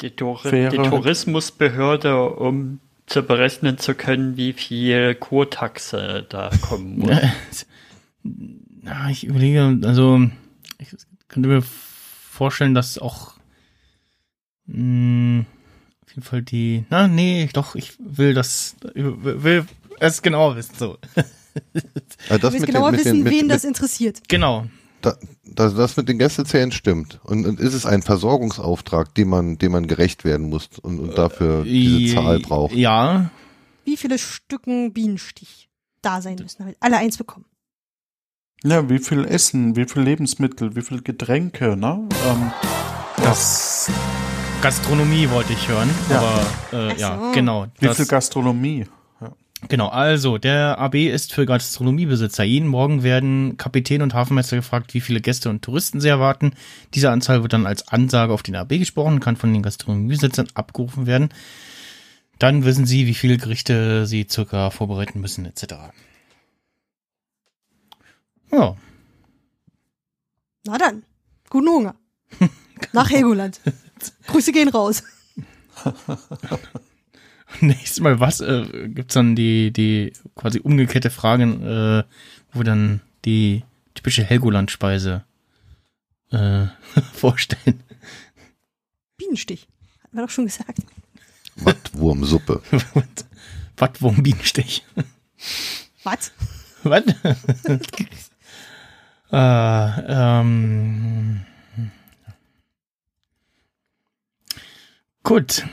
Die, 0.00 0.10
Tor 0.10 0.38
Fähre. 0.38 0.70
die 0.76 0.88
Tourismusbehörde, 0.88 2.22
um 2.30 2.78
zu 3.08 3.22
berechnen 3.22 3.78
zu 3.78 3.94
können, 3.94 4.36
wie 4.36 4.52
viel 4.52 5.14
Kurtaxe 5.14 6.26
da 6.28 6.50
kommen 6.60 6.98
muss. 6.98 7.66
na, 8.22 9.10
ich 9.10 9.24
überlege, 9.24 9.78
also 9.84 10.20
ich 10.78 10.88
könnte 11.28 11.48
mir 11.48 11.62
vorstellen, 11.62 12.74
dass 12.74 12.98
auch 12.98 13.34
mh, 14.66 15.44
auf 16.04 16.10
jeden 16.10 16.22
Fall 16.22 16.42
die, 16.42 16.84
na 16.90 17.08
nee, 17.08 17.48
doch, 17.52 17.74
ich 17.74 17.94
will 17.98 18.34
das, 18.34 18.76
will, 18.94 19.42
will 19.42 19.66
es 20.00 20.22
genau 20.22 20.54
wissen, 20.56 20.74
so. 20.76 20.98
Also 22.28 22.38
das 22.38 22.40
Du 22.40 22.52
willst 22.52 22.60
mit 22.60 22.66
genauer 22.66 22.90
den, 22.90 22.96
mit 22.96 23.04
wissen, 23.04 23.14
den, 23.14 23.24
mit, 23.24 23.32
wen 23.32 23.46
mit, 23.46 23.50
das 23.50 23.64
interessiert. 23.64 24.20
Genau. 24.28 24.66
Da, 25.02 25.16
das, 25.44 25.74
das 25.74 25.96
mit 25.96 26.08
den 26.08 26.18
Gästezählen 26.18 26.72
stimmt. 26.72 27.20
Und, 27.24 27.46
und 27.46 27.60
ist 27.60 27.74
es 27.74 27.86
ein 27.86 28.02
Versorgungsauftrag, 28.02 29.14
dem 29.14 29.28
man, 29.28 29.58
dem 29.58 29.72
man 29.72 29.86
gerecht 29.86 30.24
werden 30.24 30.48
muss 30.48 30.68
und, 30.82 30.98
und 31.00 31.16
dafür 31.18 31.64
diese 31.64 32.14
Zahl 32.14 32.40
braucht? 32.40 32.74
Ja, 32.74 33.30
Wie 33.84 33.96
viele 33.96 34.18
Stücken 34.18 34.92
Bienenstich 34.92 35.68
da 36.02 36.20
sein 36.20 36.36
müssen, 36.40 36.58
damit 36.62 36.76
alle 36.80 36.96
eins 36.98 37.16
bekommen. 37.16 37.44
Ja, 38.64 38.88
wie 38.90 38.98
viel 38.98 39.24
Essen, 39.24 39.76
wie 39.76 39.84
viel 39.86 40.02
Lebensmittel, 40.02 40.74
wie 40.74 40.82
viel 40.82 41.00
Getränke, 41.02 41.76
ne? 41.76 42.08
Ähm, 42.26 42.52
das 43.22 43.90
Gastronomie 44.62 45.30
wollte 45.30 45.52
ich 45.52 45.68
hören, 45.68 45.88
Ja. 46.10 46.18
aber 46.18 46.40
äh, 46.72 46.92
Ach 46.92 46.98
ja, 46.98 47.18
so. 47.18 47.32
genau. 47.32 47.66
wie 47.78 47.86
das- 47.86 47.96
viel 47.96 48.06
Gastronomie? 48.06 48.86
Genau, 49.66 49.88
also 49.88 50.38
der 50.38 50.78
AB 50.78 50.94
ist 51.08 51.32
für 51.32 51.44
Gastronomiebesitzer. 51.44 52.44
Jeden 52.44 52.68
Morgen 52.68 53.02
werden 53.02 53.56
Kapitän 53.56 54.02
und 54.02 54.14
Hafenmeister 54.14 54.56
gefragt, 54.56 54.94
wie 54.94 55.00
viele 55.00 55.20
Gäste 55.20 55.50
und 55.50 55.62
Touristen 55.62 56.00
sie 56.00 56.08
erwarten. 56.08 56.52
Diese 56.94 57.10
Anzahl 57.10 57.42
wird 57.42 57.52
dann 57.52 57.66
als 57.66 57.88
Ansage 57.88 58.32
auf 58.32 58.44
den 58.44 58.54
AB 58.54 58.78
gesprochen 58.78 59.14
und 59.14 59.20
kann 59.20 59.36
von 59.36 59.52
den 59.52 59.62
Gastronomiebesitzern 59.62 60.48
abgerufen 60.54 61.06
werden. 61.06 61.30
Dann 62.38 62.64
wissen 62.64 62.86
Sie, 62.86 63.08
wie 63.08 63.14
viele 63.14 63.36
Gerichte 63.36 64.06
Sie 64.06 64.28
circa 64.30 64.70
vorbereiten 64.70 65.20
müssen, 65.20 65.44
etc. 65.44 65.74
Ja, 68.52 68.76
Na 70.64 70.78
dann, 70.78 71.02
guten 71.50 71.68
Hunger. 71.68 71.94
Nach 72.92 73.10
Helgoland. 73.10 73.60
Grüße 74.28 74.52
gehen 74.52 74.68
raus. 74.68 75.02
nächstes 77.60 78.00
Mal, 78.00 78.20
was 78.20 78.40
äh, 78.40 78.88
gibt's 78.88 79.14
dann 79.14 79.34
die, 79.34 79.72
die 79.72 80.12
quasi 80.34 80.60
umgekehrte 80.60 81.10
Frage, 81.10 81.44
äh, 81.44 82.52
wo 82.52 82.60
wir 82.60 82.64
dann 82.64 83.00
die 83.24 83.64
typische 83.94 84.24
Helgoland-Speise 84.24 85.24
äh, 86.30 86.66
vorstellen. 87.12 87.82
Bienenstich. 89.16 89.68
Hatten 90.02 90.16
wir 90.16 90.22
doch 90.22 90.30
schon 90.30 90.46
gesagt. 90.46 90.78
Wattwurmsuppe. 91.56 92.62
Wattwurm 93.76 94.22
Bienenstich. 94.22 94.84
Was? 96.04 96.32
Was? 96.84 97.02
äh, 99.32 100.02
ähm. 100.08 101.44
Gut. 105.22 105.64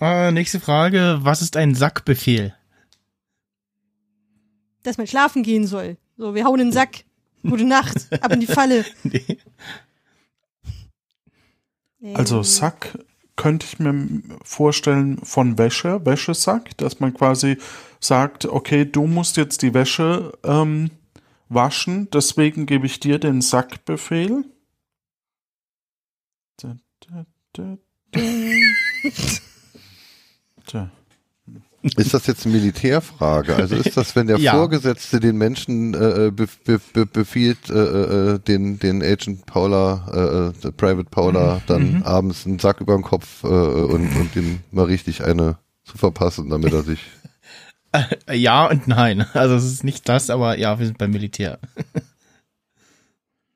Äh, 0.00 0.32
nächste 0.32 0.60
Frage. 0.60 1.18
Was 1.22 1.42
ist 1.42 1.56
ein 1.56 1.74
Sackbefehl? 1.74 2.54
Dass 4.82 4.96
man 4.96 5.06
schlafen 5.06 5.42
gehen 5.42 5.66
soll. 5.66 5.98
So, 6.16 6.34
wir 6.34 6.44
hauen 6.44 6.60
in 6.60 6.68
den 6.68 6.72
Sack. 6.72 7.04
Gute 7.42 7.64
Nacht. 7.64 8.08
Ab 8.22 8.32
in 8.32 8.40
die 8.40 8.46
Falle. 8.46 8.84
Nee. 9.04 9.38
Nee. 12.02 12.14
Also 12.14 12.42
Sack 12.42 12.98
könnte 13.36 13.66
ich 13.66 13.78
mir 13.78 14.22
vorstellen 14.42 15.18
von 15.18 15.58
Wäsche, 15.58 16.04
Wäschesack, 16.06 16.74
dass 16.78 16.98
man 16.98 17.12
quasi 17.12 17.58
sagt, 18.00 18.46
okay, 18.46 18.86
du 18.86 19.06
musst 19.06 19.36
jetzt 19.36 19.60
die 19.60 19.74
Wäsche 19.74 20.32
ähm, 20.42 20.90
waschen, 21.50 22.08
deswegen 22.10 22.64
gebe 22.64 22.86
ich 22.86 23.00
dir 23.00 23.18
den 23.18 23.42
Sackbefehl. 23.42 24.44
Da, 26.56 26.76
da, 27.00 27.26
da, 27.52 27.78
da. 28.12 28.20
Tja. 30.70 30.90
Ist 31.96 32.12
das 32.12 32.26
jetzt 32.26 32.44
eine 32.44 32.54
Militärfrage? 32.54 33.56
Also 33.56 33.74
ist 33.74 33.96
das, 33.96 34.14
wenn 34.14 34.26
der 34.26 34.36
Ja. 34.38 34.52
Vorgesetzte 34.52 35.18
den 35.18 35.36
Menschen 35.36 35.94
äh, 35.94 36.30
be, 36.30 36.46
be, 36.64 36.78
be, 36.92 37.06
befiehlt, 37.06 37.70
äh, 37.70 38.34
äh, 38.34 38.38
den, 38.38 38.78
den 38.78 39.02
Agent 39.02 39.46
Paula, 39.46 40.52
äh, 40.62 40.68
äh, 40.68 40.72
Private 40.72 41.08
Paula, 41.10 41.62
dann 41.66 42.02
abends 42.02 42.44
einen 42.46 42.58
Sack 42.58 42.82
über 42.82 42.94
den 42.94 43.02
Kopf 43.02 43.42
äh, 43.44 43.46
und, 43.46 44.14
und 44.14 44.36
ihm 44.36 44.60
mal 44.70 44.84
richtig 44.84 45.24
eine 45.24 45.56
zu 45.84 45.96
verpassen, 45.96 46.50
damit 46.50 46.72
er 46.72 46.82
sich. 46.82 47.00
Äh, 47.92 48.36
Ja 48.36 48.66
und 48.66 48.86
nein. 48.86 49.26
Also 49.32 49.54
es 49.54 49.64
ist 49.64 49.82
nicht 49.82 50.06
das, 50.08 50.28
aber 50.28 50.58
ja, 50.58 50.78
wir 50.78 50.86
sind 50.86 50.98
beim 50.98 51.10
Militär. 51.10 51.58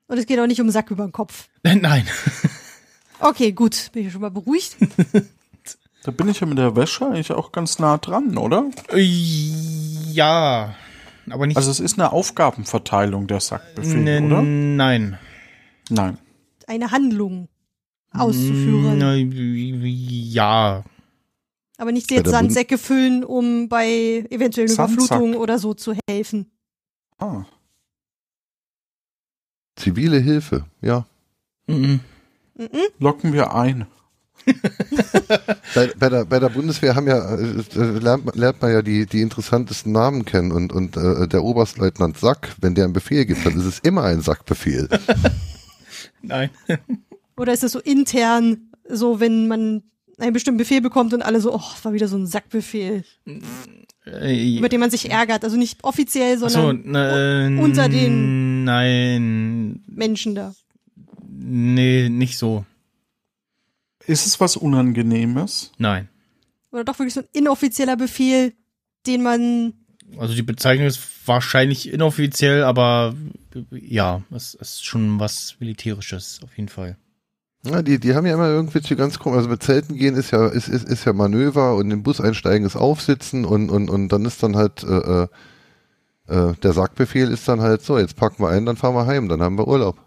Und 0.07 0.17
es 0.17 0.25
geht 0.25 0.39
auch 0.39 0.47
nicht 0.47 0.61
um 0.61 0.69
Sack 0.71 0.91
über 0.91 1.05
den 1.05 1.11
Kopf. 1.11 1.47
Nein. 1.63 2.05
Okay, 3.19 3.53
gut. 3.53 3.89
Bin 3.91 4.05
ich 4.05 4.11
schon 4.11 4.21
mal 4.21 4.29
beruhigt. 4.29 4.75
Da 6.05 6.11
bin 6.11 6.29
ich 6.29 6.39
ja 6.39 6.45
mit 6.45 6.59
der 6.59 6.75
Wäsche 6.75 7.07
eigentlich 7.07 7.31
auch 7.31 7.51
ganz 7.51 7.79
nah 7.79 7.97
dran, 7.97 8.37
oder? 8.37 8.65
Ja. 8.93 10.75
Aber 11.27 11.47
nicht. 11.47 11.57
Also 11.57 11.71
es 11.71 11.79
ist 11.79 11.97
eine 11.97 12.11
Aufgabenverteilung 12.11 13.25
der 13.25 13.39
Sackbefehl, 13.39 14.03
Ne- 14.03 14.21
oder? 14.23 14.43
Nein. 14.43 15.17
Nein. 15.89 16.19
Eine 16.67 16.91
Handlung 16.91 17.49
auszuführen. 18.11 18.99
Ja. 20.31 20.83
Aber 21.77 21.91
nicht 21.91 22.11
jetzt 22.11 22.29
Sandsäcke 22.29 22.77
füllen, 22.77 23.23
um 23.23 23.67
bei 23.67 24.25
eventuellen 24.29 24.69
Sandsack. 24.69 25.05
Überflutungen 25.07 25.35
oder 25.37 25.57
so 25.57 25.73
zu 25.73 25.95
helfen. 26.07 26.51
Ah. 27.17 27.45
Zivile 29.75 30.19
Hilfe, 30.19 30.65
ja. 30.81 31.07
Mhm. 31.65 31.99
Mhm. 32.57 32.69
Locken 32.99 33.33
wir 33.33 33.55
ein. 33.55 33.87
Bei, 35.73 35.87
bei, 35.97 36.09
der, 36.09 36.25
bei 36.25 36.39
der 36.39 36.49
Bundeswehr 36.49 36.95
haben 36.95 37.07
ja, 37.07 37.35
äh, 37.35 37.43
äh, 37.75 37.99
lernt, 37.99 38.25
man- 38.25 38.35
lernt 38.35 38.61
man 38.61 38.71
ja 38.71 38.81
die, 38.81 39.05
die 39.05 39.21
interessantesten 39.21 39.91
Namen 39.91 40.25
kennen 40.25 40.51
und, 40.51 40.71
und 40.71 40.95
äh, 40.97 41.27
der 41.27 41.43
Oberstleutnant 41.43 42.17
Sack, 42.17 42.55
wenn 42.61 42.75
der 42.75 42.85
einen 42.85 42.93
Befehl 42.93 43.25
gibt, 43.25 43.45
dann 43.45 43.57
ist 43.57 43.65
es 43.65 43.79
immer 43.79 44.03
ein 44.03 44.21
Sackbefehl. 44.21 44.87
Nein. 46.21 46.49
Oder 47.37 47.53
ist 47.53 47.63
es 47.63 47.71
so 47.71 47.79
intern, 47.79 48.69
so 48.87 49.19
wenn 49.19 49.47
man 49.47 49.83
einen 50.17 50.33
bestimmten 50.33 50.59
Befehl 50.59 50.81
bekommt 50.81 51.13
und 51.13 51.21
alle 51.21 51.41
so, 51.41 51.53
oh, 51.53 51.61
war 51.83 51.93
wieder 51.93 52.07
so 52.07 52.17
ein 52.17 52.27
Sackbefehl, 52.27 53.03
Äh, 54.05 54.57
über 54.59 54.69
den 54.69 54.79
man 54.79 54.91
sich 54.91 55.09
ärgert. 55.09 55.43
Also 55.43 55.57
nicht 55.57 55.83
offiziell, 55.83 56.37
so, 56.37 56.47
sondern 56.47 57.57
äh, 57.57 57.59
unter 57.61 57.89
den- 57.89 58.63
Nein. 58.63 59.83
Menschen 59.87 60.35
da. 60.35 60.53
Nee, 61.27 62.09
nicht 62.09 62.37
so. 62.37 62.65
Ist 64.07 64.25
es 64.25 64.39
was 64.39 64.57
Unangenehmes? 64.57 65.71
Nein. 65.77 66.09
Oder 66.71 66.83
doch 66.83 66.99
wirklich 66.99 67.13
so 67.13 67.21
ein 67.21 67.27
inoffizieller 67.31 67.95
Befehl, 67.95 68.53
den 69.07 69.23
man, 69.23 69.73
Also 70.17 70.35
die 70.35 70.43
Bezeichnung 70.43 70.87
ist 70.87 70.99
wahrscheinlich 71.25 71.91
inoffiziell, 71.91 72.63
aber 72.63 73.15
ja, 73.71 74.21
es 74.31 74.53
ist 74.53 74.85
schon 74.85 75.19
was 75.19 75.55
Militärisches 75.59 76.41
auf 76.43 76.55
jeden 76.57 76.69
Fall. 76.69 76.97
Ja, 77.65 77.81
die, 77.81 77.99
die 77.99 78.13
haben 78.13 78.27
ja 78.27 78.35
immer 78.35 78.49
irgendwelche 78.49 78.95
ganz 78.95 79.17
komisch, 79.17 79.37
also 79.37 79.49
mit 79.49 79.63
Zelten 79.63 79.95
gehen 79.95 80.15
ist 80.15 80.31
ja, 80.31 80.47
ist, 80.47 80.67
ist, 80.67 80.87
ist 80.87 81.05
ja 81.05 81.13
Manöver 81.13 81.75
und 81.75 81.89
im 81.89 82.03
Bus 82.03 82.21
einsteigen 82.21 82.65
ist 82.65 82.75
Aufsitzen 82.75 83.43
und, 83.43 83.69
und, 83.71 83.89
und 83.89 84.09
dann 84.09 84.23
ist 84.25 84.43
dann 84.43 84.55
halt, 84.55 84.83
äh, 84.83 85.23
äh, 85.23 85.27
äh, 86.27 86.53
der 86.61 86.73
Sackbefehl 86.73 87.31
ist 87.31 87.47
dann 87.47 87.61
halt 87.61 87.81
so, 87.81 87.97
jetzt 87.97 88.17
packen 88.17 88.43
wir 88.43 88.49
ein, 88.49 88.67
dann 88.67 88.77
fahren 88.77 88.93
wir 88.93 89.07
heim, 89.07 89.29
dann 89.29 89.41
haben 89.41 89.57
wir 89.57 89.67
Urlaub. 89.67 90.04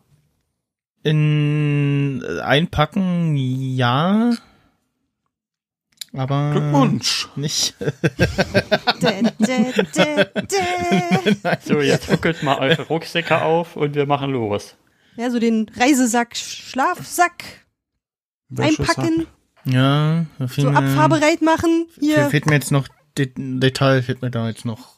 In 1.08 2.22
äh, 2.26 2.40
einpacken, 2.40 3.36
ja. 3.36 4.32
Aber 6.14 6.52
Glückwunsch. 6.52 7.28
nicht. 7.36 7.74
So, 11.64 11.80
jetzt 11.80 12.10
ruckelt 12.10 12.42
mal 12.42 12.58
eure 12.58 12.82
Rucksäcke 12.82 13.42
auf 13.42 13.76
und 13.76 13.94
wir 13.94 14.06
machen 14.06 14.30
los. 14.32 14.74
ja, 15.16 15.30
so 15.30 15.38
den 15.38 15.68
Reisesack, 15.76 16.36
Schlafsack 16.36 17.44
einpacken, 18.56 19.26
Ja, 19.64 20.24
so 20.48 20.70
mir- 20.70 20.76
abfahrbereit 20.76 21.42
machen. 21.42 21.86
Hier 22.00 22.16
Hier, 22.16 22.30
fehlt 22.30 22.46
mir 22.46 22.54
jetzt 22.54 22.72
noch 22.72 22.88
Det 23.16 23.32
Detail, 23.36 24.02
fehlt 24.02 24.22
mir 24.22 24.30
da 24.30 24.48
jetzt 24.48 24.64
noch. 24.64 24.96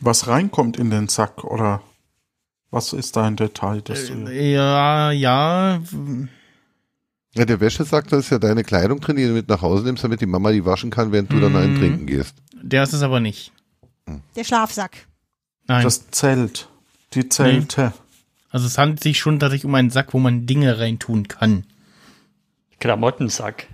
Was 0.00 0.26
reinkommt 0.26 0.78
in 0.78 0.90
den 0.90 1.08
Sack 1.08 1.44
oder 1.44 1.82
was 2.72 2.92
ist 2.92 3.14
da 3.16 3.24
ein 3.26 3.36
Detail, 3.36 3.80
das 3.82 4.06
du 4.08 4.14
Äh, 4.26 4.52
Ja, 4.54 5.12
ja. 5.12 5.80
Ja, 7.34 7.44
der 7.46 7.60
Wäschesack, 7.60 8.08
da 8.08 8.18
ist 8.18 8.30
ja 8.30 8.38
deine 8.38 8.62
Kleidung 8.64 9.00
drin, 9.00 9.16
die 9.16 9.24
du 9.24 9.32
mit 9.32 9.48
nach 9.48 9.62
Hause 9.62 9.84
nimmst, 9.84 10.02
damit 10.04 10.20
die 10.20 10.26
Mama 10.26 10.50
die 10.52 10.64
waschen 10.66 10.90
kann, 10.90 11.12
während 11.12 11.32
du 11.32 11.38
dann 11.40 11.54
einen 11.56 11.74
Mhm. 11.74 11.78
trinken 11.78 12.06
gehst. 12.06 12.34
Der 12.60 12.82
ist 12.82 12.92
es 12.92 13.02
aber 13.02 13.20
nicht. 13.20 13.52
der 14.36 14.44
Schlafsack. 14.44 15.06
Nein. 15.68 15.84
das 15.84 16.10
Zelt, 16.10 16.68
die 17.14 17.28
Zelte. 17.28 17.92
also 18.50 18.66
es 18.66 18.76
handelt 18.76 19.00
sich 19.02 19.18
schon 19.20 19.38
tatsächlich 19.38 19.64
um 19.64 19.74
einen 19.76 19.90
Sack, 19.90 20.12
wo 20.12 20.18
man 20.18 20.44
Dinge 20.44 20.78
reintun 20.78 21.28
kann. 21.28 21.64
Klamottensack. 22.80 23.66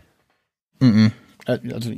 Mhm. 0.81 1.13
Äh, 1.47 1.59
Also 1.73 1.91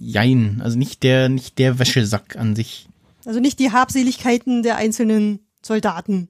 jein. 0.00 0.60
Also 0.64 0.78
nicht 0.78 1.02
der, 1.02 1.28
nicht 1.28 1.58
der 1.58 1.78
Wäschesack 1.78 2.36
an 2.36 2.54
sich. 2.56 2.88
Also 3.26 3.40
nicht 3.40 3.58
die 3.58 3.72
Habseligkeiten 3.72 4.62
der 4.62 4.76
einzelnen 4.76 5.40
Soldaten. 5.62 6.28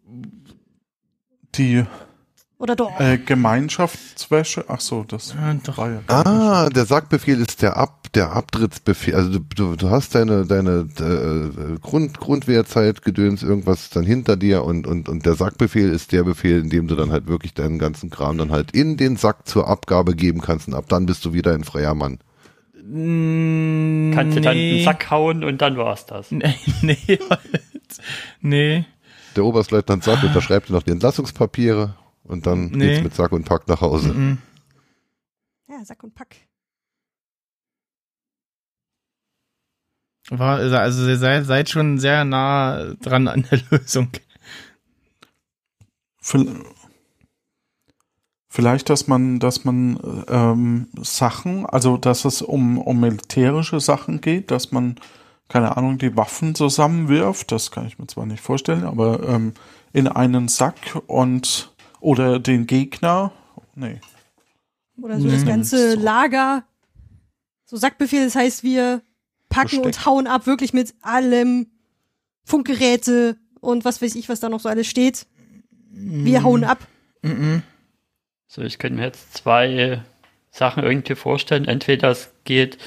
Die 1.55 1.85
Oder 2.59 2.77
doch? 2.77 2.99
äh, 3.01 3.19
Gemeinschaftswäsche. 3.19 4.65
Ach 4.69 4.81
so, 4.81 5.05
das 5.05 5.35
Ja, 5.35 5.55
doch. 5.55 5.79
war 5.79 5.91
ja. 5.91 6.01
Ah, 6.09 6.69
der 6.71 6.87
Sackbefehl 6.87 7.41
ist 7.41 7.61
der 7.63 7.77
Ab, 7.77 8.13
der 8.15 8.33
Abtrittsbefehl. 8.33 9.15
Also 9.15 9.31
du, 9.31 9.41
du, 9.41 9.77
du 9.77 9.91
hast 9.91 10.15
deine, 10.15 10.47
deine 10.47 10.89
äh, 11.01 11.79
Grund, 11.81 12.21
Grundwehrzeit, 12.21 13.03
Gedöns, 13.03 13.43
irgendwas 13.43 13.91
dann 13.91 14.05
hinter 14.05 14.37
dir 14.37 14.65
und, 14.65 14.87
und, 14.87 15.09
und 15.09 15.27
der 15.27 15.35
Sackbefehl 15.35 15.91
ist 15.91 16.13
der 16.13 16.23
Befehl, 16.25 16.61
in 16.61 16.71
dem 16.71 16.87
du 16.89 16.95
dann 16.95 17.11
halt 17.11 17.27
wirklich 17.27 17.55
deinen 17.55 17.79
ganzen 17.79 18.11
Kram 18.11 18.39
dann 18.39 18.53
halt 18.53 18.71
in 18.73 18.97
den 18.97 19.17
Sack 19.17 19.49
zur 19.49 19.69
Abgabe 19.69 20.15
geben 20.15 20.41
kannst 20.41 20.69
und 20.69 20.75
ab 20.75 20.85
dann 20.89 21.07
bist 21.07 21.25
du 21.25 21.33
wieder 21.33 21.55
ein 21.55 21.65
freier 21.65 21.95
Mann. 21.95 22.19
Kannst 22.75 24.37
du 24.37 24.41
dann 24.41 24.57
nee. 24.57 24.75
einen 24.77 24.85
Sack 24.85 25.11
hauen 25.11 25.45
und 25.45 25.61
dann 25.63 25.77
war's 25.77 26.07
das. 26.07 26.31
Nee, 26.33 26.55
nee. 26.83 27.19
nee. 28.41 28.85
Der 29.37 29.45
Oberstleutnant 29.45 30.05
Sack 30.05 30.23
unterschreibt 30.23 30.71
noch 30.71 30.83
die 30.83 30.91
Entlassungspapiere 30.91 31.97
und 32.25 32.47
dann 32.47 32.67
Nee. 32.71 32.89
geht's 32.91 33.03
mit 33.05 33.15
Sack 33.15 33.33
und 33.33 33.45
Pack 33.45 33.67
nach 33.69 33.81
Hause. 33.81 34.13
Mhm. 34.13 34.39
Ja, 35.69 35.85
Sack 35.85 36.03
und 36.05 36.15
Pack. 36.15 36.37
War, 40.31 40.59
also 40.59 41.09
ihr 41.09 41.17
seid, 41.19 41.47
seid 41.47 41.69
schon 41.69 41.99
sehr 41.99 42.25
nah 42.25 42.95
dran 43.01 43.27
an 43.29 43.47
der 43.51 43.61
Lösung. 43.71 44.09
Vielleicht, 48.49 48.91
dass 48.91 49.09
man, 49.09 49.41
dass 49.41 49.65
man 49.65 50.25
ähm, 50.29 50.89
Sachen, 51.01 51.67
also 51.67 51.97
dass 51.97 52.25
es 52.25 52.43
um, 52.43 52.79
um 52.79 53.01
militärische 53.01 53.81
Sachen 53.81 54.21
geht, 54.21 54.51
dass 54.51 54.71
man, 54.73 54.97
keine 55.53 55.77
Ahnung, 55.77 55.99
die 55.99 56.17
Waffen 56.17 56.55
zusammenwirft, 56.55 57.53
das 57.53 57.71
kann 57.71 57.87
ich 57.87 57.99
mir 57.99 58.07
zwar 58.07 58.25
nicht 58.25 58.41
vorstellen, 58.43 58.85
aber 58.85 59.29
ähm, 59.29 59.53
in 59.93 60.09
einen 60.09 60.49
Sack 60.49 60.77
und 61.07 61.75
oder 62.01 62.39
den 62.39 62.67
Gegner. 62.67 63.33
Nee. 63.75 64.01
Oder 65.01 65.21
so 65.21 65.29
das 65.29 65.45
ganze 65.45 65.95
Lager. 65.95 66.65
So 67.67 67.77
Sackbefehl, 67.77 68.25
das 68.25 68.35
heißt, 68.35 68.63
wir 68.63 69.03
packen 69.51 69.83
Besteck. 69.83 69.85
und 69.85 70.07
hauen 70.07 70.27
ab, 70.27 70.47
wirklich 70.47 70.73
mit 70.73 70.95
allem 71.03 71.67
Funkgeräte 72.45 73.37
und 73.61 73.85
was 73.85 74.01
weiß 74.01 74.15
ich, 74.15 74.31
was 74.31 74.41
da 74.41 74.49
noch 74.49 74.61
so 74.61 74.71
alles 74.71 74.87
steht. 74.87 75.27
Wir 75.91 76.43
hauen 76.43 76.65
ab. 76.65 76.79
So, 78.47 78.63
ich 78.63 78.79
könnte 78.79 78.99
mir 78.99 79.05
jetzt 79.05 79.35
zwei 79.35 80.03
Sachen 80.51 80.83
irgendwie 80.83 81.15
vorstellen. 81.15 81.67
Entweder 81.67 82.11
es 82.11 82.33
geht 82.45 82.79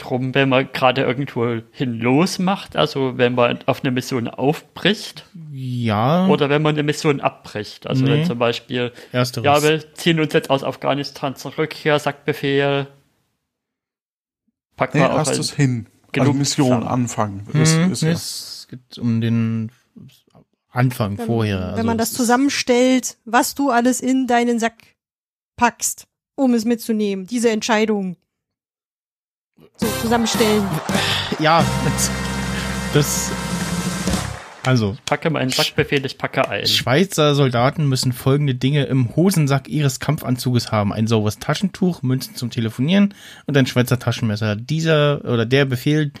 drum, 0.00 0.34
wenn 0.34 0.48
man 0.48 0.72
gerade 0.72 1.02
irgendwo 1.02 1.60
hin 1.70 1.94
losmacht, 2.00 2.76
also 2.76 3.18
wenn 3.18 3.34
man 3.34 3.58
auf 3.66 3.82
eine 3.84 3.90
Mission 3.90 4.28
aufbricht, 4.28 5.24
Ja. 5.52 6.26
oder 6.28 6.48
wenn 6.48 6.62
man 6.62 6.74
eine 6.74 6.82
Mission 6.82 7.20
abbricht. 7.20 7.86
Also 7.86 8.04
Nee. 8.04 8.10
wenn 8.10 8.24
zum 8.24 8.38
Beispiel, 8.38 8.92
Ersteres. 9.12 9.44
ja, 9.44 9.62
wir 9.62 9.94
ziehen 9.94 10.18
uns 10.20 10.32
jetzt 10.32 10.50
aus 10.50 10.64
Afghanistan 10.64 11.36
zurück, 11.36 11.72
hier 11.74 11.98
sagt 11.98 12.24
Befehl, 12.24 12.86
packen 14.76 14.98
Nee, 14.98 15.04
wir 15.04 15.12
auch 15.12 15.18
erstes 15.18 15.52
ein, 15.52 15.56
hin. 15.56 15.86
genug 16.12 16.28
also 16.28 16.38
Mission 16.38 16.66
zusammen. 16.68 16.86
anfangen. 16.88 17.46
Das 17.52 17.74
Mhm, 17.74 17.92
ist 17.92 18.02
ja. 18.02 18.10
Es 18.10 18.66
geht 18.70 18.98
um 18.98 19.20
den 19.20 19.70
Anfang 20.70 21.18
Wenn, 21.18 21.26
vorher. 21.26 21.58
wenn 21.60 21.68
Also 21.74 21.84
man 21.84 21.98
es 21.98 22.10
das 22.10 22.16
zusammenstellt, 22.16 23.16
was 23.24 23.54
du 23.54 23.70
alles 23.70 24.00
in 24.00 24.26
deinen 24.26 24.58
Sack 24.60 24.74
packst, 25.56 26.06
um 26.36 26.54
es 26.54 26.64
mitzunehmen. 26.64 27.26
Diese 27.26 27.50
Entscheidung. 27.50 28.16
So, 29.76 29.86
zusammenstellen. 30.02 30.66
Ja, 31.38 31.64
das. 32.92 33.30
Also, 34.62 34.96
packe 35.06 35.30
meinen 35.30 35.50
Sackbefehl, 35.50 36.04
ich 36.04 36.18
packe 36.18 36.46
ein. 36.48 36.66
Schweizer 36.66 37.34
Soldaten 37.34 37.88
müssen 37.88 38.12
folgende 38.12 38.54
Dinge 38.54 38.84
im 38.84 39.16
Hosensack 39.16 39.68
ihres 39.68 40.00
Kampfanzuges 40.00 40.70
haben. 40.70 40.92
Ein 40.92 41.06
sauberes 41.06 41.38
Taschentuch, 41.38 42.02
Münzen 42.02 42.34
zum 42.34 42.50
Telefonieren 42.50 43.14
und 43.46 43.56
ein 43.56 43.66
Schweizer 43.66 43.98
Taschenmesser. 43.98 44.56
Dieser 44.56 45.24
oder 45.24 45.46
der 45.46 45.64
Befehl, 45.64 46.12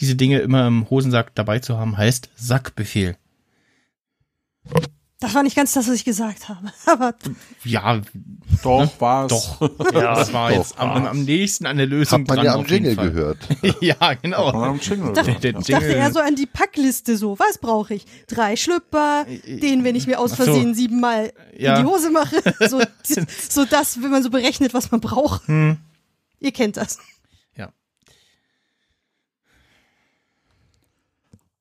diese 0.00 0.16
Dinge 0.16 0.40
immer 0.40 0.66
im 0.66 0.90
Hosensack 0.90 1.34
dabei 1.36 1.60
zu 1.60 1.78
haben, 1.78 1.96
heißt 1.96 2.30
Sackbefehl. 2.34 3.16
Das 5.20 5.32
war 5.32 5.42
nicht 5.42 5.56
ganz 5.56 5.72
das, 5.72 5.86
was 5.88 5.94
ich 5.94 6.04
gesagt 6.04 6.48
habe. 6.48 6.70
Aber 6.86 7.14
Ja, 7.62 8.00
Doch, 8.62 9.00
war's. 9.00 9.30
doch. 9.30 9.60
Ja, 9.94 10.14
das 10.16 10.32
war 10.32 10.50
doch, 10.50 10.56
jetzt 10.58 10.78
am, 10.78 11.06
am 11.06 11.24
nächsten 11.24 11.66
an 11.66 11.76
der 11.78 11.86
Lösung 11.86 12.20
Hat 12.22 12.28
man 12.28 12.36
dran 12.36 12.44
ja 12.46 12.54
am 12.54 12.60
auf 12.60 12.70
jeden 12.70 12.84
Jingle 12.86 13.10
gehört. 13.10 13.38
ja, 13.80 13.94
man 14.00 14.18
genau. 14.20 14.48
am 14.50 14.78
Jingle 14.80 15.12
dachte- 15.12 15.30
ich 15.30 15.36
dachte 15.52 15.72
Jingle- 15.72 15.90
eher 15.96 16.12
so 16.12 16.18
an 16.20 16.34
die 16.34 16.46
Packliste 16.46 17.16
so. 17.16 17.38
Was 17.38 17.58
brauche 17.58 17.94
ich? 17.94 18.04
Drei 18.26 18.56
Schlüpper, 18.56 19.24
den, 19.46 19.84
wenn 19.84 19.94
ich 19.96 20.06
mir 20.06 20.18
aus 20.18 20.32
Ach 20.32 20.38
so. 20.38 20.44
Versehen 20.44 20.74
siebenmal 20.74 21.32
Ja. 21.56 21.76
in 21.78 21.84
die 21.86 21.90
Hose 21.90 22.10
mache. 22.10 22.36
So, 22.68 22.82
so 23.48 23.64
das, 23.64 24.02
wenn 24.02 24.10
man 24.10 24.22
so 24.22 24.30
berechnet, 24.30 24.74
was 24.74 24.90
man 24.90 25.00
braucht. 25.00 25.46
Hm. 25.48 25.78
Ihr 26.40 26.52
kennt 26.52 26.76
das. 26.76 26.98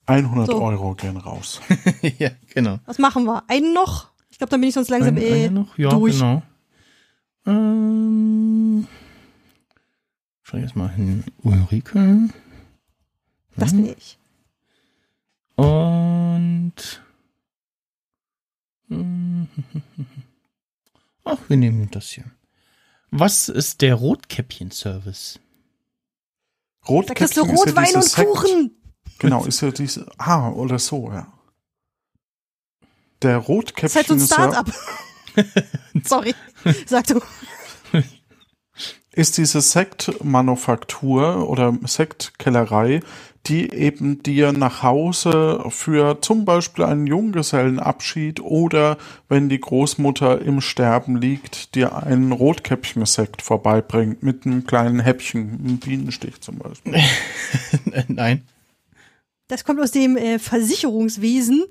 100 0.06 0.48
So. 0.48 0.62
Euro 0.62 0.96
gehen 0.96 1.18
raus. 1.18 1.62
ja, 2.20 2.32
genau. 2.54 2.80
Was 2.86 3.00
machen 3.00 3.26
wir? 3.26 3.44
Einen 3.50 3.74
noch? 3.74 4.12
Ich 4.30 4.38
glaube, 4.38 4.52
dann 4.52 4.60
bin 4.62 4.70
ich 4.70 4.76
sonst 4.76 4.90
langsam 4.90 5.16
Ein- 5.16 5.22
eh 5.22 5.50
noch? 5.50 5.78
Ja, 5.78 5.90
durch. 5.92 6.14
genau. 6.16 6.42
Ähm, 7.46 8.88
schau 10.42 10.58
ich 10.58 10.64
jetzt 10.64 10.76
mal 10.76 10.90
hin. 10.90 11.24
Ulrike. 11.44 12.30
Das 13.56 13.72
bin 13.72 13.86
ich. 13.88 14.18
Und. 15.56 16.74
Ach, 21.26 21.38
wir 21.48 21.58
nehmen 21.58 21.90
das 21.92 22.10
hier. 22.10 22.26
Was 23.12 23.48
ist 23.50 23.82
der 23.82 23.96
Rotkäppchen-Service? 23.96 25.40
Da 26.86 27.04
kriegst 27.14 27.38
du 27.38 27.42
Rotkäppchen 27.42 27.48
ja 27.48 27.54
Rotwein 27.56 27.86
diese 27.86 27.98
und 27.98 28.04
Sekt. 28.04 28.28
Kuchen. 28.30 28.72
Genau, 29.24 29.46
ist 29.46 29.62
ja 29.62 29.72
diese. 29.72 30.06
Ah, 30.18 30.50
oder 30.50 30.78
so, 30.80 31.10
ja. 31.12 31.28
Der 33.22 33.38
Das 33.38 33.48
ist 33.48 33.50
halt 33.50 34.08
so 34.08 34.14
Rotkäppchen 34.14 34.20
ein 34.20 34.26
Start-up. 34.26 34.72
Sorry. 36.04 36.36
Sag 36.86 37.08
du. 37.08 37.22
ist 39.14 39.38
diese 39.38 39.62
Sektmanufaktur 39.62 41.50
oder 41.50 41.78
Sektkellerei, 41.86 43.00
die 43.46 43.72
eben 43.72 44.24
dir 44.24 44.52
nach 44.52 44.84
Hause 44.84 45.64
für 45.70 46.22
zum 46.22 46.44
Beispiel 46.46 46.84
einen 46.84 47.08
Junggesellenabschied 47.08 48.42
oder 48.42 48.98
wenn 49.30 49.50
die 49.50 49.60
Großmutter 49.60 50.42
im 50.42 50.60
Sterben 50.60 51.18
liegt, 51.18 51.76
dir 51.76 52.04
einen 52.04 52.32
Rotkäppchen-Sekt 52.32 53.42
vorbeibringt 53.42 54.24
mit 54.24 54.46
einem 54.46 54.66
kleinen 54.66 55.00
Häppchen, 55.00 55.60
einem 55.60 55.78
Bienenstich 55.78 56.42
zum 56.42 56.58
Beispiel. 56.58 57.02
Nein. 58.08 58.44
Das 59.48 59.64
kommt 59.64 59.80
aus 59.80 59.92
dem 59.92 60.18
äh, 60.18 60.40
Versicherungswesen. 60.40 61.66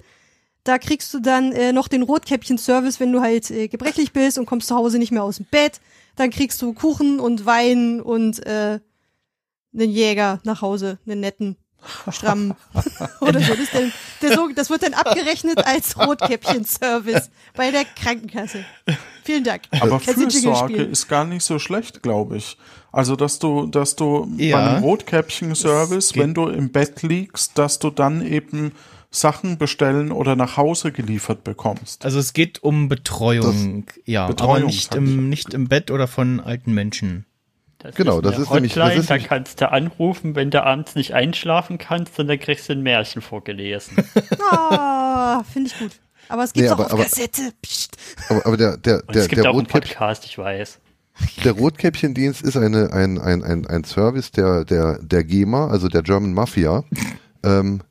Da 0.64 0.78
kriegst 0.78 1.12
du 1.12 1.20
dann 1.20 1.52
äh, 1.52 1.72
noch 1.72 1.88
den 1.88 2.02
Rotkäppchen-Service, 2.02 3.00
wenn 3.00 3.12
du 3.12 3.20
halt 3.20 3.50
äh, 3.50 3.68
gebrechlich 3.68 4.12
bist 4.12 4.38
und 4.38 4.46
kommst 4.46 4.68
zu 4.68 4.76
Hause 4.76 4.98
nicht 4.98 5.10
mehr 5.10 5.24
aus 5.24 5.38
dem 5.38 5.46
Bett. 5.46 5.80
Dann 6.14 6.30
kriegst 6.30 6.60
du 6.62 6.72
Kuchen 6.72 7.18
und 7.18 7.46
Wein 7.46 8.00
und 8.00 8.44
äh, 8.46 8.78
einen 9.74 9.90
Jäger 9.90 10.40
nach 10.44 10.62
Hause, 10.62 10.98
einen 11.06 11.20
netten, 11.20 11.56
strammen 12.10 12.54
oder 13.20 13.40
so. 13.40 13.54
Das, 13.54 13.58
ist 13.58 13.72
so. 13.72 13.78
Das 14.54 14.70
wird 14.70 14.82
dann 14.82 14.94
abgerechnet 14.94 15.58
als 15.66 15.96
Rotkäppchen-Service 15.98 17.30
bei 17.54 17.70
der 17.70 17.84
Krankenkasse. 17.84 18.64
Vielen 19.24 19.44
Dank. 19.44 19.62
Aber 19.80 20.00
Fürsorge 20.00 20.82
ist 20.82 21.08
gar 21.08 21.24
nicht 21.24 21.44
so 21.44 21.58
schlecht, 21.58 22.02
glaube 22.02 22.36
ich. 22.38 22.56
Also, 22.90 23.16
dass 23.16 23.38
du, 23.38 23.66
dass 23.66 23.96
du 23.96 24.28
Ja. 24.36 24.56
bei 24.56 24.62
einem 24.66 24.82
Rotkäppchen-Service, 24.84 26.16
wenn 26.16 26.34
du 26.34 26.48
im 26.48 26.70
Bett 26.70 27.02
liegst, 27.02 27.56
dass 27.58 27.78
du 27.78 27.90
dann 27.90 28.24
eben 28.26 28.72
Sachen 29.10 29.58
bestellen 29.58 30.10
oder 30.10 30.36
nach 30.36 30.56
Hause 30.56 30.90
geliefert 30.90 31.44
bekommst. 31.44 32.04
Also 32.04 32.18
es 32.18 32.32
geht 32.32 32.62
um 32.62 32.88
Betreuung, 32.88 33.84
ja, 34.06 34.26
Betreuung, 34.26 34.56
aber 34.56 34.64
nicht 34.66 34.94
im, 34.94 35.28
nicht 35.28 35.52
im 35.52 35.68
Bett 35.68 35.90
oder 35.90 36.08
von 36.08 36.40
alten 36.40 36.72
Menschen. 36.72 37.26
Das 37.82 37.94
Genau, 37.94 38.14
eine 38.14 38.22
das 38.22 38.38
ist 38.38 38.50
nämlich- 38.50 38.74
das 38.74 38.82
Hotline, 38.84 39.00
ist 39.00 39.10
da 39.10 39.18
kannst 39.18 39.60
du 39.60 39.70
anrufen, 39.70 40.34
wenn 40.36 40.50
du 40.50 40.62
abends 40.62 40.94
nicht 40.94 41.12
einschlafen 41.14 41.78
kannst, 41.78 42.18
und 42.18 42.28
dann 42.28 42.38
kriegst 42.38 42.68
du 42.68 42.72
ein 42.74 42.82
Märchen 42.82 43.22
vorgelesen. 43.22 43.96
Ah, 44.50 45.42
finde 45.50 45.70
ich 45.72 45.78
gut. 45.78 45.92
Aber 46.28 46.44
es 46.44 46.52
gibt's 46.52 46.68
Nee, 46.68 46.74
auch 46.74 46.78
aber- 46.78 46.86
auf 46.86 46.92
aber- 46.92 47.02
Kassette. 47.04 47.42
Psst. 47.62 47.96
Aber, 48.28 48.46
aber 48.46 48.56
der, 48.56 48.76
der, 48.76 49.02
Und 49.06 49.14
der, 49.14 49.22
es 49.22 49.28
gibt 49.28 49.42
der, 49.42 49.50
auch 49.50 49.54
einen 49.54 49.66
Rotkäppchen, 49.66 49.96
Podcast, 49.96 50.24
ich 50.26 50.38
weiß. 50.38 50.78
der 51.44 51.52
Rotkäppchendienst 51.52 52.42
ist 52.42 52.56
eine, 52.56 52.92
ein, 52.92 53.18
ein, 53.18 53.42
ein, 53.42 53.66
ein 53.66 53.84
Service 53.84 54.30
der, 54.30 54.64
der, 54.64 54.98
der 55.02 55.24
GEMA, 55.24 55.68
also 55.68 55.88
der 55.88 56.02
German 56.02 56.32
Mafia. 56.34 56.84
Ähm, 57.44 57.82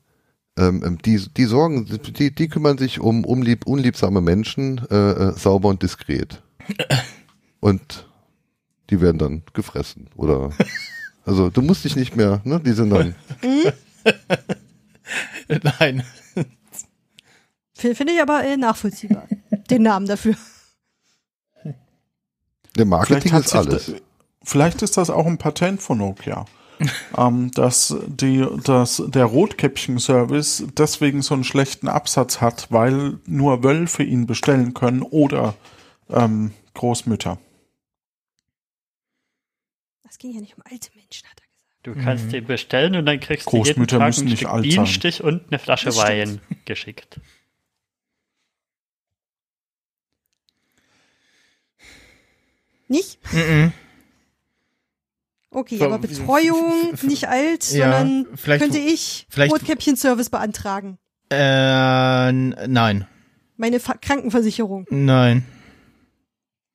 ähm, 0.57 0.97
die, 1.05 1.18
die 1.35 1.45
sorgen, 1.45 1.85
die, 1.85 2.34
die 2.34 2.47
kümmern 2.49 2.77
sich 2.77 2.99
um 2.99 3.26
unlieb, 3.26 3.65
unliebsame 3.68 4.22
Menschen 4.22 4.81
äh, 4.89 4.95
äh, 4.95 5.31
sauber 5.34 5.69
und 5.69 5.81
diskret. 5.84 6.41
Und 7.59 8.07
die 8.91 9.01
werden 9.01 9.18
dann 9.18 9.41
gefressen. 9.53 10.09
Oder 10.15 10.51
also 11.26 11.49
du 11.49 11.61
musst 11.61 11.85
dich 11.85 11.95
nicht 11.95 12.15
mehr, 12.15 12.41
ne? 12.43 12.59
Die 12.59 12.73
sind 12.73 12.91
dann. 12.91 13.15
Nein. 15.80 16.03
Finde 17.73 17.95
find 17.95 18.11
ich 18.11 18.22
aber 18.22 18.43
äh, 18.43 18.57
nachvollziehbar. 18.57 19.27
Den 19.69 19.84
Namen 19.84 20.05
dafür. 20.05 20.35
Der 22.77 22.85
Marketing 22.85 23.31
hat 23.31 23.45
ist 23.45 23.55
alles. 23.55 23.93
vielleicht 24.43 24.81
ist 24.81 24.97
das 24.97 25.09
auch 25.09 25.26
ein 25.26 25.38
Patent 25.38 25.81
von 25.81 25.97
Nokia. 25.97 26.45
ähm, 27.18 27.51
dass 27.51 27.95
die, 28.07 28.45
dass 28.63 29.03
der 29.05 29.26
Rotkäppchen-Service 29.26 30.65
deswegen 30.76 31.22
so 31.22 31.35
einen 31.35 31.43
schlechten 31.43 31.88
Absatz 31.88 32.41
hat, 32.41 32.68
weil 32.72 33.19
nur 33.27 33.63
Wölfe 33.63 34.03
ihn 34.03 34.26
bestellen 34.26 34.73
können 34.73 35.03
oder 35.03 35.53
ähm, 36.09 36.51
Großmütter. 36.73 37.38
Ging 40.22 40.34
ja 40.35 40.39
nicht 40.41 40.56
um 40.56 40.64
alte 40.69 40.89
Menschen, 40.95 41.27
hat 41.27 41.39
er 41.41 41.48
gesagt. 41.48 41.80
Du 41.81 41.95
kannst 41.95 42.31
den 42.31 42.45
bestellen 42.45 42.95
und 42.95 43.07
dann 43.07 43.19
kriegst 43.19 43.52
du 43.52 43.57
jeden 43.65 43.88
Tag 43.88 44.02
müssen 44.06 44.27
ein 44.27 44.30
nicht 44.30 44.39
Stück. 44.48 44.61
Bienenstich 44.61 45.23
und 45.23 45.48
eine 45.48 45.57
Flasche 45.57 45.85
Das 45.85 45.98
Wein 45.98 46.39
geschickt. 46.65 47.19
Nicht? 52.88 53.19
Mhm. 53.34 53.72
Okay, 55.49 55.77
So, 55.77 55.85
aber 55.85 55.98
Betreuung, 55.99 56.93
nicht 57.03 57.27
alt, 57.27 57.69
ja, 57.72 57.99
sondern 58.02 58.38
vielleicht- 58.38 58.61
könnte 58.64 58.77
ich 58.80 59.27
Rotkäppchen-Service 59.38 60.30
beantragen. 60.30 60.98
Äh, 61.30 62.31
nein. 62.31 63.07
Meine 63.57 63.80
Fa 63.80 63.95
Krankenversicherung. 63.95 64.85
Nein. 64.89 65.45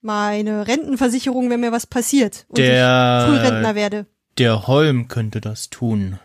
Meine 0.00 0.66
Rentenversicherung, 0.66 1.50
wenn 1.50 1.60
mir 1.60 1.72
was 1.72 1.86
passiert 1.86 2.44
und 2.48 2.58
Der- 2.58 3.26
ich 3.28 3.40
Frührentner 3.40 3.74
werde. 3.74 4.06
Der 4.38 4.66
Holm 4.66 5.08
könnte 5.08 5.40
das 5.40 5.70
tun. 5.70 6.18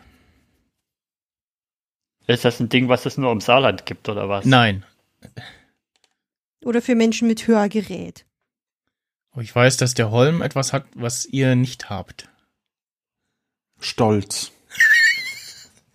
Ist 2.26 2.44
das 2.44 2.60
ein 2.60 2.68
Ding, 2.68 2.88
was 2.88 3.06
es 3.06 3.18
nur 3.18 3.32
im 3.32 3.40
Saarland 3.40 3.84
gibt, 3.86 4.08
oder 4.08 4.28
was? 4.28 4.44
Nein. 4.44 4.84
Oder 6.64 6.80
für 6.82 6.94
Menschen 6.94 7.26
mit 7.26 7.46
Hörgerät. 7.46 8.24
Aber 9.32 9.42
ich 9.42 9.54
weiß, 9.54 9.78
dass 9.78 9.94
der 9.94 10.10
Holm 10.10 10.42
etwas 10.42 10.72
hat, 10.72 10.84
was 10.94 11.24
ihr 11.24 11.56
nicht 11.56 11.90
habt. 11.90 12.28
Stolz. 13.80 14.52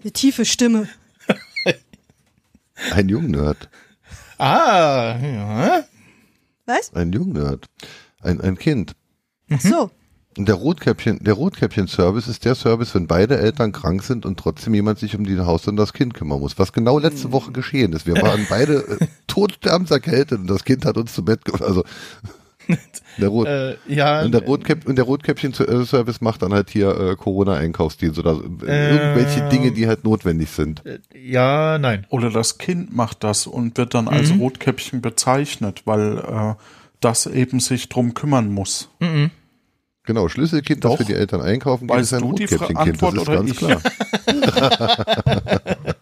Eine 0.02 0.12
tiefe 0.12 0.44
Stimme. 0.44 0.90
Ein 2.92 3.10
Jungnerd. 3.10 3.70
Ah, 4.38 5.18
ja. 5.22 5.84
Was? 6.68 6.94
Ein 6.94 7.12
Jungnerd. 7.12 7.66
Ein, 8.22 8.42
ein 8.42 8.58
Kind. 8.58 8.94
Ach 9.50 9.60
so. 9.60 9.90
Und 10.38 10.48
der 10.48 10.56
Rotkäppchen, 10.56 11.24
der 11.24 11.34
Rotkäppchen-Service 11.34 12.28
ist 12.28 12.46
der 12.46 12.54
Service, 12.54 12.94
wenn 12.94 13.08
beide 13.08 13.40
Eltern 13.40 13.72
krank 13.72 14.04
sind 14.04 14.24
und 14.24 14.38
trotzdem 14.40 14.76
jemand 14.76 15.00
sich 15.00 15.16
um 15.16 15.26
die 15.26 15.40
Haus 15.40 15.68
und 15.68 15.78
das 15.78 15.94
Kind 15.94 16.14
kümmern 16.14 16.40
muss. 16.40 16.60
Was 16.60 16.74
genau 16.74 17.00
letzte 17.00 17.32
Woche 17.32 17.52
geschehen 17.52 17.94
ist. 17.94 18.06
Wir 18.06 18.22
waren 18.22 18.46
beide 18.48 19.00
äh, 19.00 19.08
todsterbenserkältet 19.28 20.40
und 20.40 20.48
das 20.48 20.64
Kind 20.64 20.86
hat 20.86 20.98
uns 20.98 21.14
zu 21.14 21.26
Bett 21.26 21.40
Also 21.60 21.84
der, 23.18 23.30
Rot, 23.30 23.48
Äh, 23.48 23.76
ja. 23.88 24.22
und 24.24 24.32
der, 24.34 24.44
Rotkäpp, 24.44 24.88
und 24.88 24.96
der 24.98 25.06
Rotkäppchen-Service 25.06 26.22
macht 26.22 26.42
dann 26.42 26.54
halt 26.54 26.70
hier 26.70 26.90
äh, 27.00 27.16
Corona-Einkaufsdienst 27.16 28.20
oder 28.20 28.40
äh, 28.66 28.94
irgendwelche 28.96 29.48
Dinge, 29.50 29.72
die 29.72 29.88
halt 29.88 30.04
notwendig 30.04 30.50
sind. 30.50 30.86
äh, 30.86 31.00
ja, 31.16 31.78
nein. 31.78 32.06
Oder 32.10 32.30
das 32.30 32.58
Kind 32.58 32.96
macht 32.96 33.24
das 33.24 33.48
und 33.48 33.78
wird 33.78 33.94
dann 33.94 34.08
als 34.08 34.32
Mhm. 34.34 34.40
Rotkäppchen 34.42 35.02
bezeichnet, 35.02 35.84
weil 35.86 36.18
äh, 36.20 36.54
das 37.00 37.26
eben 37.28 37.60
sich 37.60 37.90
drum 37.90 38.14
kümmern 38.14 38.52
muss. 38.52 38.90
Mhm. 39.00 39.32
Genau, 40.04 40.30
Schlüsselkind, 40.30 40.84
das 40.86 40.92
Doch. 40.92 40.98
für 41.00 41.04
die 41.06 41.14
Eltern 41.16 41.42
einkaufen 41.42 41.88
geht, 41.88 41.98
Weißt 41.98 42.14
ist 42.14 42.22
ein 42.24 42.30
du 42.30 42.34
die 42.36 42.46
Rotkäppchenkind, 42.46 43.02
das 43.02 43.10
Antwort 43.10 43.16
ist 43.16 43.28
oder 43.28 43.36
ganz 43.38 43.52
ich? 43.52 43.58
klar. 43.58 43.82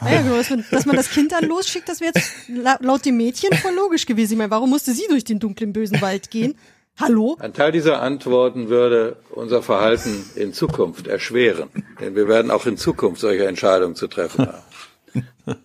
Naja, 0.00 0.22
genau, 0.22 0.36
dass 0.36 0.50
man, 0.50 0.64
dass 0.70 0.86
man 0.86 0.96
das 0.96 1.10
Kind 1.10 1.32
dann 1.32 1.44
losschickt, 1.44 1.88
das 1.88 2.00
wäre 2.00 2.12
jetzt 2.14 2.30
la 2.48 2.78
laut 2.80 3.04
dem 3.04 3.16
Mädchen 3.16 3.52
voll 3.56 3.74
logisch 3.74 4.06
gewesen. 4.06 4.32
Ich 4.32 4.38
meine, 4.38 4.50
warum 4.50 4.70
musste 4.70 4.92
sie 4.92 5.06
durch 5.08 5.24
den 5.24 5.38
dunklen, 5.38 5.72
bösen 5.72 6.00
Wald 6.00 6.30
gehen? 6.30 6.54
Hallo? 6.98 7.36
Ein 7.38 7.52
Teil 7.54 7.70
dieser 7.70 8.02
Antworten 8.02 8.68
würde 8.68 9.18
unser 9.30 9.62
Verhalten 9.62 10.24
in 10.34 10.52
Zukunft 10.52 11.06
erschweren. 11.06 11.68
Denn 12.00 12.16
wir 12.16 12.26
werden 12.26 12.50
auch 12.50 12.66
in 12.66 12.76
Zukunft 12.76 13.20
solche 13.20 13.46
Entscheidungen 13.46 13.94
zu 13.94 14.08
treffen 14.08 14.48
haben. 14.48 15.56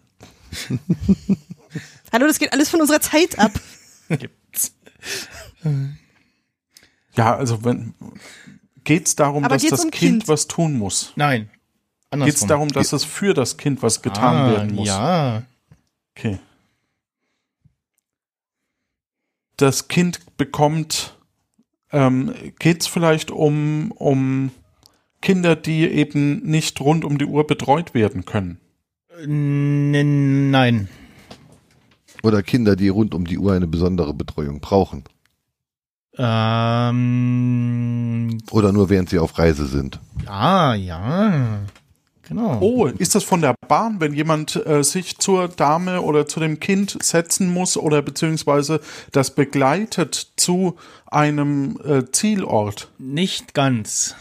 Hallo, 2.11 2.27
das 2.27 2.37
geht 2.37 2.53
alles 2.53 2.69
von 2.69 2.81
unserer 2.81 3.01
Zeit 3.01 3.39
ab. 3.39 3.51
Gibt's. 4.09 4.75
Ja, 7.15 7.35
also 7.35 7.63
wenn 7.65 7.95
geht's 8.83 9.15
darum, 9.15 9.43
Aber 9.43 9.55
dass 9.55 9.63
geht's 9.63 9.71
das 9.71 9.85
um 9.85 9.91
kind, 9.91 10.11
Kind? 10.11 10.27
was 10.27 10.47
tun 10.47 10.77
muss? 10.77 11.13
Nein. 11.15 11.49
Andersrum. 12.13 12.31
Geht's 12.31 12.47
darum, 12.47 12.69
dass 12.69 12.93
es 12.93 13.03
für 13.03 13.33
das 13.33 13.57
Kind 13.57 13.81
was 13.81 14.03
getan 14.03 14.35
ah, 14.35 14.51
werden 14.51 14.75
muss? 14.75 14.87
Ja. 14.87 15.41
Okay. 16.15 16.37
Das 19.57 19.87
Kind 19.87 20.19
bekommt, 20.37 21.15
ähm, 21.91 22.33
geht's 22.59 22.85
vielleicht 22.85 23.31
um, 23.31 23.91
um 23.91 24.51
Kinder, 25.21 25.55
die 25.55 25.87
eben 25.87 26.43
nicht 26.43 26.79
rund 26.81 27.03
um 27.03 27.17
die 27.17 27.25
Uhr 27.25 27.47
betreut 27.47 27.95
werden 27.95 28.25
können? 28.25 28.59
N 29.23 30.51
nein. 30.51 30.89
Oder 32.21 32.43
Kinder, 32.43 32.75
die 32.75 32.89
rund 32.89 33.15
um 33.15 33.25
die 33.25 33.39
Uhr 33.39 33.53
eine 33.53 33.65
besondere 33.67 34.13
Betreuung 34.13 34.59
brauchen. 34.59 35.03
Ähm, 36.15 36.97
Oder 38.51 38.71
nur 38.71 38.89
während 38.89 39.09
sie 39.09 39.17
auf 39.17 39.35
Reise 39.39 39.65
sind. 39.65 39.99
ja, 40.25 40.75
ja. 40.75 41.61
Genau. 42.35 42.57
Oh, 42.61 42.85
ist 42.87 43.15
das 43.15 43.23
von 43.23 43.41
der 43.41 43.55
Bahn, 43.67 43.99
wenn 43.99 44.13
jemand 44.13 44.55
äh, 44.65 44.83
sich 44.83 45.17
zur 45.19 45.47
Dame 45.47 46.01
oder 46.01 46.27
zu 46.27 46.39
dem 46.39 46.59
Kind 46.59 46.97
setzen 47.01 47.51
muss 47.53 47.77
oder 47.77 48.01
beziehungsweise 48.01 48.79
das 49.11 49.31
begleitet 49.35 50.31
zu 50.37 50.75
einem 51.05 51.79
äh, 51.85 52.03
Zielort? 52.11 52.89
Nicht 52.97 53.53
ganz. 53.53 54.15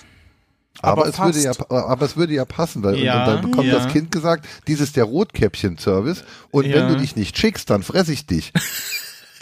Aber, 0.81 1.03
Aber 1.03 1.11
es 1.11 1.19
würde 1.19 1.39
ja, 1.41 1.53
aber 1.71 2.05
es 2.07 2.17
würde 2.17 2.35
ja 2.35 2.45
passen, 2.45 2.83
weil 2.83 2.99
Ja, 2.99 3.25
dann 3.25 3.43
bekommt 3.43 3.69
ja. 3.69 3.75
das 3.79 3.93
Kind 3.93 4.11
gesagt, 4.11 4.47
dies 4.67 4.81
ist 4.81 4.97
der 4.97 5.05
Rotkäppchen-Service 5.05 6.25
und 6.51 6.67
Ja. 6.67 6.77
wenn 6.77 6.89
du 6.89 6.97
dich 6.97 7.15
nicht 7.15 7.39
schickst, 7.39 7.71
dann 7.71 7.83
fress 7.83 8.09
ich 8.09 8.27
dich. 8.27 8.53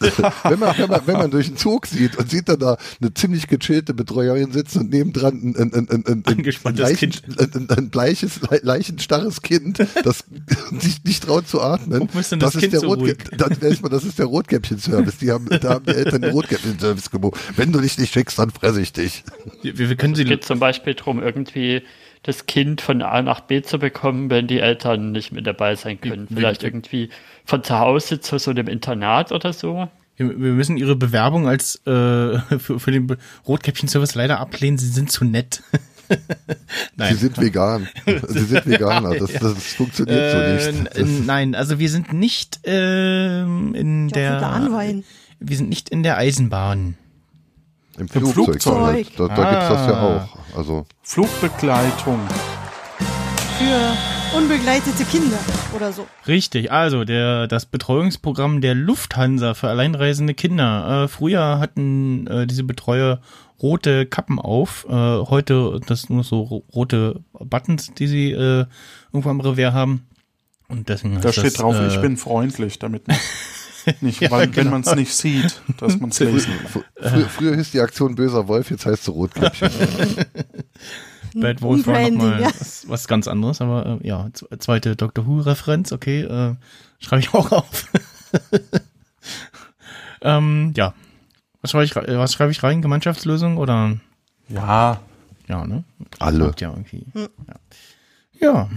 wenn, 0.45 0.59
man, 0.59 0.79
wenn, 0.79 0.89
man, 0.89 1.07
wenn 1.07 1.17
man 1.17 1.31
durch 1.31 1.49
den 1.49 1.57
Zug 1.57 1.87
sieht 1.87 2.17
und 2.17 2.31
sieht 2.31 2.49
dann 2.49 2.59
da 2.59 2.77
eine 3.01 3.13
ziemlich 3.15 3.47
gechillte 3.49 3.95
Betreuerin 3.95 4.53
sitzen 4.53 4.81
und 4.81 4.91
nebendran 4.91 5.35
ein, 5.35 5.57
ein, 5.57 5.75
ein, 5.75 5.89
ein, 5.89 6.07
ein, 6.07 6.07
ein, 6.07 6.23
Angespanntes 6.27 6.83
Leichen, 6.83 7.11
Kind. 7.11 7.57
ein, 7.57 7.69
ein, 7.71 7.91
bleiches, 7.91 8.41
le- 8.51 8.61
leichenstarres 8.63 9.43
Kind, 9.43 9.79
das 10.05 10.25
sich 10.81 11.05
nicht 11.05 11.25
traut 11.25 11.49
zu 11.49 11.61
atmen. 11.61 12.09
Denn 12.31 12.39
das 12.41 12.55
ist 12.55 12.61
Kind 12.61 12.73
der 12.73 12.81
so 12.81 12.89
man, 12.97 13.91
das 13.91 14.05
ist 14.05 14.19
der 14.19 14.27
Rotkäppchen-Service. 14.27 15.19
Die 15.19 15.31
haben, 15.31 15.47
da 15.49 15.71
haben 15.71 15.85
die 15.87 15.93
Eltern 15.95 16.23
den 16.23 16.31
Rotkäppchen-Service 16.33 17.11
geboten. 17.11 17.39
Wenn 17.57 17.73
du 17.73 17.81
dich 17.81 17.99
nicht 17.99 18.13
schickst, 18.13 18.39
dann 18.39 18.51
fresse 18.51 18.81
ich 18.81 18.93
dich. 18.93 19.25
Wir, 19.63 19.77
wir 19.79 19.97
können 19.97 20.15
sie. 20.15 20.23
Es 20.23 20.29
geht 20.29 20.45
zum 20.45 20.59
Beispiel 20.59 20.95
darum, 20.95 21.23
irgendwie 21.23 21.83
das 22.23 22.47
Kind 22.47 22.81
von 22.81 23.01
A 23.03 23.23
nach 23.23 23.41
B 23.41 23.63
zu 23.63 23.79
bekommen, 23.79 24.29
wenn 24.31 24.47
die 24.47 24.61
Eltern 24.61 25.13
nicht 25.13 25.33
mit 25.33 25.47
dabei 25.47 25.75
sein 25.77 26.01
können. 26.01 26.27
Wie- 26.29 26.35
Vielleicht 26.35 26.63
irgendwie 26.63 27.09
von 27.45 27.65
zu 27.65 27.79
Hause 27.79 28.21
zu 28.21 28.39
so 28.39 28.51
einem 28.51 28.69
Internat 28.69 29.33
oder 29.33 29.53
so. 29.53 29.89
Wir, 30.17 30.29
wir 30.29 30.53
müssen 30.53 30.77
ihre 30.77 30.97
Bewerbung 30.97 31.49
als 31.49 31.77
äh, 31.87 32.39
für, 32.59 32.79
für 32.79 32.91
den 32.91 33.17
Rotkäppchen-Service 33.49 34.15
leider 34.15 34.39
ablehnen. 34.39 34.77
Sie 34.79 34.89
sind 34.89 35.11
zu 35.11 35.25
nett. 35.25 35.63
Sie 36.11 36.17
Nein. 36.97 37.17
sind 37.17 37.41
vegan. 37.41 37.89
Sie 38.29 38.41
sind 38.45 38.67
Veganer. 38.67 39.15
Das, 39.17 39.33
das 39.33 39.65
funktioniert 39.75 40.19
Äh, 40.35 40.59
so 40.61 40.71
nicht. 40.73 40.89
Das, 40.91 40.99
n- 40.99 41.25
nein, 41.27 41.55
also 41.55 41.79
wir 41.79 41.89
sind 41.89 42.13
nicht 42.13 42.59
ähm, 42.65 43.75
in 43.77 44.09
Ja, 44.09 44.59
der. 44.61 45.03
Wir 45.39 45.57
sind 45.57 45.69
nicht 45.69 45.89
in 45.89 46.03
der 46.03 46.19
Eisenbahn. 46.19 46.97
Im 47.97 48.09
Flugzeug. 48.09 48.61
Flugzeug. 48.61 49.07
Da, 49.17 49.29
da 49.29 49.51
gibt's 49.51 49.69
das 49.69 49.87
ja 49.87 49.93
Ah. 49.95 50.17
auch. 50.25 50.39
Also, 50.57 50.87
Flugbegleitung. 51.03 52.19
Für 53.59 54.37
unbegleitete 54.37 55.05
Kinder 55.05 55.39
oder 55.75 55.93
so. 55.93 56.07
Richtig, 56.27 56.73
also 56.73 57.05
der 57.05 57.47
das 57.47 57.67
Betreuungsprogramm 57.67 58.61
der 58.61 58.75
Lufthansa 58.75 59.55
für 59.55 59.69
alleinreisende 59.69 60.35
Kinder. 60.35 61.05
Äh, 61.05 61.09
früher 61.09 61.59
hatten 61.59 62.27
äh, 62.27 62.47
diese 62.47 62.65
Betreuer 62.65 63.21
rote 63.63 64.07
Kappen 64.07 64.39
auf. 64.39 64.87
Äh, 64.89 64.93
heute 64.93 65.81
das 65.87 66.09
nur 66.09 66.25
so 66.25 66.41
ro- 66.43 66.65
rote 66.75 67.21
Buttons, 67.33 67.93
die 67.95 68.07
sie 68.07 68.31
äh, 68.33 68.65
irgendwo 69.13 69.29
am 69.31 69.41
Revers 69.41 69.75
haben. 69.75 70.07
Und 70.69 70.89
deswegen 70.89 71.21
Da 71.21 71.33
steht 71.33 71.45
das, 71.47 71.55
drauf, 71.55 71.75
äh, 71.77 71.89
ich 71.89 72.01
bin 72.01 72.17
freundlich, 72.17 72.79
damit 72.79 73.09
man 73.09 73.17
nicht, 74.01 74.21
Ja, 74.21 74.31
weil, 74.31 74.47
wenn 74.47 74.53
genau. 74.53 74.71
man 74.73 74.81
es 74.83 74.95
nicht 74.95 75.15
sieht, 75.15 75.61
dass 75.79 75.99
man 75.99 76.11
es 76.11 76.19
lesen 76.21 76.53
fr 76.69 76.81
früher, 77.01 77.29
früher 77.29 77.57
hieß 77.57 77.71
die 77.73 77.81
Aktion 77.81 78.15
böser 78.15 78.49
Wolf, 78.49 78.71
jetzt 78.71 78.87
heißt 78.87 79.05
sie 79.05 79.11
Rotkäppchen. 79.11 79.71
Bad 81.35 81.63
Wolf 81.63 81.87
war 81.87 82.11
nochmal 82.11 82.41
ja. 82.41 82.49
was, 82.49 82.89
was 82.89 83.07
ganz 83.07 83.29
anderes, 83.29 83.61
aber 83.61 84.01
äh, 84.03 84.07
ja, 84.07 84.29
zweite 84.59 84.97
Doctor 84.97 85.27
Who-Referenz, 85.27 85.93
okay, 85.93 86.23
äh, 86.23 86.57
schreibe 86.99 87.21
ich 87.21 87.33
auch 87.35 87.53
auf. 87.53 87.87
ähm, 90.23 90.73
ja. 90.77 90.95
Was 91.63 91.71
schreibe 91.71 91.85
ich, 91.85 91.95
was 91.95 92.33
schreibe 92.33 92.51
ich 92.51 92.63
rein? 92.63 92.83
Gemeinschaftslösung 92.83 93.59
oder? 93.59 93.97
Ja, 94.49 95.01
Ja, 95.47 95.67
ne? 95.67 95.85
Alle. 96.19 96.53
Ja, 96.59 96.71
irgendwie. 96.71 97.05
Ja. 97.15 97.29
ja. 98.41 98.69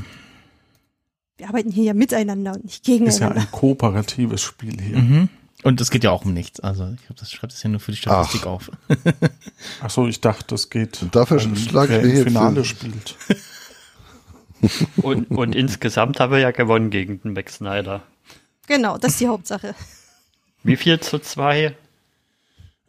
Wir 1.43 1.49
arbeiten 1.49 1.71
hier 1.71 1.83
ja 1.83 1.93
miteinander 1.93 2.53
und 2.53 2.63
nicht 2.63 2.87
ist 2.87 2.87
ja 2.87 2.99
gegeneinander. 2.99 3.41
ein 3.41 3.51
kooperatives 3.51 4.41
Spiel 4.41 4.81
hier. 4.81 4.97
Mhm. 4.97 5.29
Und 5.63 5.81
es 5.81 5.91
geht 5.91 6.05
ja 6.05 6.11
auch 6.11 6.23
um 6.23 6.33
nichts. 6.33 6.61
Also 6.61 6.85
ich 6.85 7.03
habe 7.09 7.19
das 7.19 7.31
schreibe 7.31 7.51
das 7.51 7.61
ja 7.61 7.69
nur 7.69 7.81
für 7.81 7.91
die 7.91 7.97
Statistik 7.97 8.43
Ach. 8.43 8.47
auf. 8.47 8.71
Ach 9.81 9.89
so, 9.89 10.07
ich 10.07 10.21
dachte, 10.21 10.55
es 10.55 10.69
geht 10.69 11.01
Und 11.01 11.13
dafür 11.13 11.43
um 11.43 11.53
schlage 11.57 11.97
ich 11.97 12.03
im 12.03 12.09
jetzt 12.11 12.23
Finale 12.23 12.63
spielt. 12.63 13.17
Und, 14.95 15.29
und 15.31 15.53
insgesamt 15.53 16.21
haben 16.21 16.31
wir 16.31 16.39
ja 16.39 16.51
gewonnen 16.51 16.89
gegen 16.89 17.21
den 17.21 17.33
Max 17.33 17.55
Snyder. 17.55 18.03
Genau, 18.67 18.97
das 18.97 19.11
ist 19.11 19.19
die 19.19 19.27
Hauptsache. 19.27 19.75
Wie 20.63 20.77
viel 20.77 20.97
zu 21.01 21.19
zwei? 21.19 21.75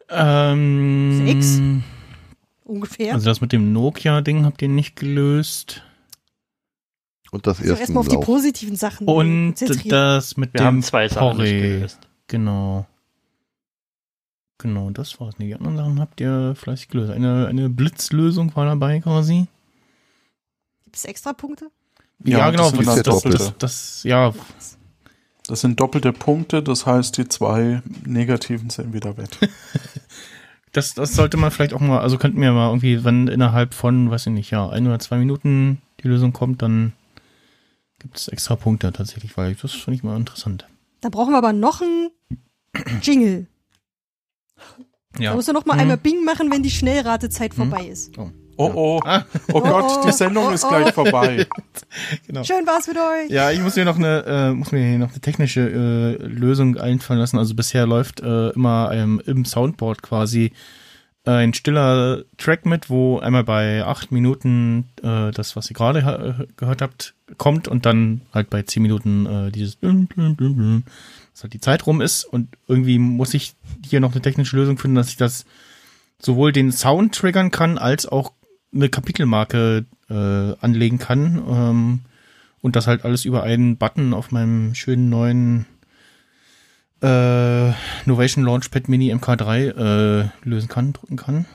Ähm, 0.07 1.25
Sechs? 1.25 1.59
Ungefähr. 2.63 3.15
Also 3.15 3.25
das 3.25 3.41
mit 3.41 3.51
dem 3.51 3.73
Nokia-Ding 3.73 4.45
habt 4.45 4.61
ihr 4.61 4.69
nicht 4.69 4.95
gelöst. 4.95 5.83
Und 7.35 7.47
das 7.47 7.57
also 7.59 7.69
erste 7.71 7.81
erstmal 7.83 8.01
auf 8.01 8.07
die 8.07 8.17
positiven 8.17 8.75
Sachen 8.75 9.07
Und 9.07 9.55
konzentrieren. 9.55 9.89
das 9.89 10.37
mit 10.37 10.53
Wir 10.53 10.59
dem 10.61 10.65
haben 10.65 10.81
zwei 10.83 11.07
Sachen 11.07 11.37
nicht 11.37 11.51
Porree. 11.51 11.61
gelöst. 11.61 11.99
Genau. 12.27 12.85
Genau, 14.57 14.89
das 14.89 15.19
war's. 15.19 15.35
Die 15.37 15.53
anderen 15.53 15.77
Sachen 15.77 15.99
habt 15.99 16.21
ihr 16.21 16.55
fleißig 16.55 16.87
gelöst. 16.87 17.11
Eine, 17.11 17.47
eine 17.47 17.69
Blitzlösung 17.69 18.55
war 18.55 18.65
dabei 18.65 18.99
quasi. 19.01 19.47
Gibt 20.85 20.95
es 20.95 21.05
extra 21.05 21.33
Punkte? 21.33 21.69
Ja, 22.23 22.37
Ja, 22.39 22.51
genau. 22.51 22.71
das 22.71 23.03
Das, 23.03 23.21
das, 23.23 23.53
das, 23.59 24.03
ja, 24.03 24.33
Das 25.47 25.61
sind 25.61 25.79
doppelte 25.79 26.13
Punkte, 26.13 26.63
das 26.63 26.85
heißt, 26.85 27.17
die 27.17 27.27
zwei 27.27 27.81
negativen 28.05 28.69
sind 28.69 28.93
wieder 28.93 29.17
weg. 29.17 29.29
Das, 30.71 30.93
das 30.93 31.13
sollte 31.15 31.37
man 31.37 31.51
vielleicht 31.51 31.73
auch 31.73 31.79
mal, 31.79 31.99
also 32.01 32.17
könnten 32.17 32.41
wir 32.41 32.51
mal 32.51 32.67
irgendwie, 32.67 33.05
wenn 33.05 33.29
innerhalb 33.29 33.73
von, 33.73 34.11
weiß 34.11 34.27
ich 34.27 34.33
nicht, 34.33 34.51
ja, 34.51 34.67
ein 34.69 34.85
oder 34.85 34.99
zwei 34.99 35.15
Minuten 35.17 35.81
die 36.03 36.09
Lösung 36.09 36.33
kommt, 36.33 36.61
dann 36.61 36.91
gibt 37.99 38.17
es 38.17 38.27
extra 38.27 38.55
Punkte 38.55 38.91
tatsächlich, 38.91 39.35
weil 39.37 39.55
das 39.55 39.71
finde 39.73 39.97
ich 39.97 40.03
mal 40.03 40.15
interessant. 40.17 40.67
Da 41.01 41.09
brauchen 41.09 41.31
wir 41.33 41.37
aber 41.37 41.53
noch 41.53 41.81
einen 41.81 42.09
Jingle. 43.01 43.47
Ja. 45.19 45.29
Da 45.31 45.35
muss 45.35 45.47
er 45.47 45.53
noch 45.53 45.65
mal 45.65 45.75
Mhm. 45.75 45.79
einmal 45.81 45.97
Bing 45.97 46.23
machen, 46.25 46.51
wenn 46.51 46.63
die 46.63 46.71
Schnellratezeit 46.71 47.53
vorbei 47.53 47.85
ist. 47.87 48.17
Oh. 48.17 48.29
Oh 48.57 48.71
oh, 48.73 48.99
Ah, 49.03 49.25
oh 49.51 49.59
Gott, 49.59 49.83
oh, 49.85 50.07
die 50.07 50.13
Sendung 50.13 50.45
oh, 50.47 50.51
ist 50.51 50.63
oh. 50.63 50.69
gleich 50.69 50.93
vorbei. 50.93 51.45
genau. 52.27 52.41
Schön 52.45 52.65
war's 52.65 52.87
mit 52.87 52.95
euch. 52.97 53.29
Ja, 53.29 53.51
ich 53.51 53.59
muss 53.59 53.75
mir 53.75 53.83
noch 53.83 53.97
eine, 53.97 54.23
äh, 54.25 54.53
muss 54.53 54.71
mir 54.71 54.79
hier 54.79 54.97
noch 54.97 55.11
eine 55.11 55.19
technische 55.19 55.59
äh, 55.59 56.25
Lösung 56.25 56.77
einfallen 56.77 57.19
lassen. 57.19 57.37
Also 57.37 57.53
bisher 57.53 57.85
läuft 57.85 58.21
äh, 58.21 58.51
immer 58.51 58.91
ähm, 58.93 59.21
im 59.25 59.43
Soundboard 59.43 60.01
quasi 60.01 60.45
äh, 60.45 60.51
ein 61.31 61.53
stiller 61.53 62.23
Track 62.37 62.65
mit, 62.65 62.89
wo 62.89 63.19
einmal 63.19 63.43
bei 63.43 63.83
acht 63.83 64.11
Minuten 64.11 64.85
äh, 65.01 65.31
das, 65.31 65.55
was 65.55 65.69
ihr 65.69 65.75
gerade 65.75 66.47
gehört 66.57 66.81
habt, 66.81 67.13
kommt 67.37 67.67
und 67.67 67.85
dann 67.85 68.21
halt 68.33 68.49
bei 68.49 68.61
zehn 68.63 68.83
Minuten 68.83 69.25
äh, 69.25 69.51
dieses 69.51 69.75
blum, 69.75 70.07
blum, 70.07 70.35
blum, 70.35 70.55
blum, 70.55 70.83
dass 71.33 71.43
halt 71.43 71.53
die 71.53 71.59
Zeit 71.61 71.87
rum 71.87 72.01
ist 72.01 72.23
und 72.25 72.49
irgendwie 72.67 72.99
muss 72.99 73.33
ich 73.33 73.55
hier 73.83 73.99
noch 73.99 74.11
eine 74.11 74.21
technische 74.21 74.55
Lösung 74.55 74.77
finden, 74.77 74.95
dass 74.95 75.09
ich 75.09 75.17
das 75.17 75.45
sowohl 76.19 76.51
den 76.51 76.71
Sound 76.71 77.15
triggern 77.15 77.51
kann, 77.51 77.77
als 77.77 78.05
auch 78.05 78.31
eine 78.73 78.89
Kapitelmarke 78.89 79.85
äh, 80.09 80.13
anlegen 80.13 80.99
kann. 80.99 81.43
Ähm, 81.47 81.99
und 82.61 82.75
das 82.75 82.87
halt 82.87 83.05
alles 83.05 83.25
über 83.25 83.43
einen 83.43 83.77
Button 83.77 84.13
auf 84.13 84.31
meinem 84.31 84.73
schönen 84.73 85.09
neuen 85.09 85.67
äh, 87.01 87.71
Novation 88.05 88.43
Launchpad 88.43 88.87
Mini 88.89 89.13
MK3 89.13 90.23
äh, 90.23 90.29
lösen 90.43 90.69
kann, 90.69 90.93
drücken 90.93 91.17
kann. 91.17 91.45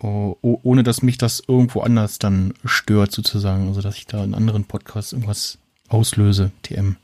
Oh, 0.00 0.36
oh, 0.42 0.58
ohne 0.62 0.82
dass 0.82 1.02
mich 1.02 1.16
das 1.16 1.42
irgendwo 1.46 1.80
anders 1.80 2.18
dann 2.18 2.54
stört, 2.64 3.12
sozusagen. 3.12 3.68
Also 3.68 3.82
dass 3.82 3.96
ich 3.96 4.06
da 4.06 4.24
in 4.24 4.34
anderen 4.34 4.64
Podcasts 4.64 5.12
irgendwas 5.12 5.58
auslöse, 5.88 6.50
TM. 6.62 6.96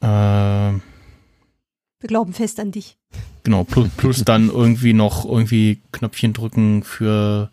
Äh, 0.00 0.06
Wir 0.06 0.80
glauben 2.06 2.32
fest 2.32 2.60
an 2.60 2.70
dich. 2.70 2.96
Genau, 3.42 3.64
plus, 3.64 3.88
plus 3.96 4.24
dann 4.24 4.48
irgendwie 4.48 4.92
noch 4.92 5.24
irgendwie 5.24 5.80
Knöpfchen 5.92 6.32
drücken 6.32 6.84
für 6.84 7.50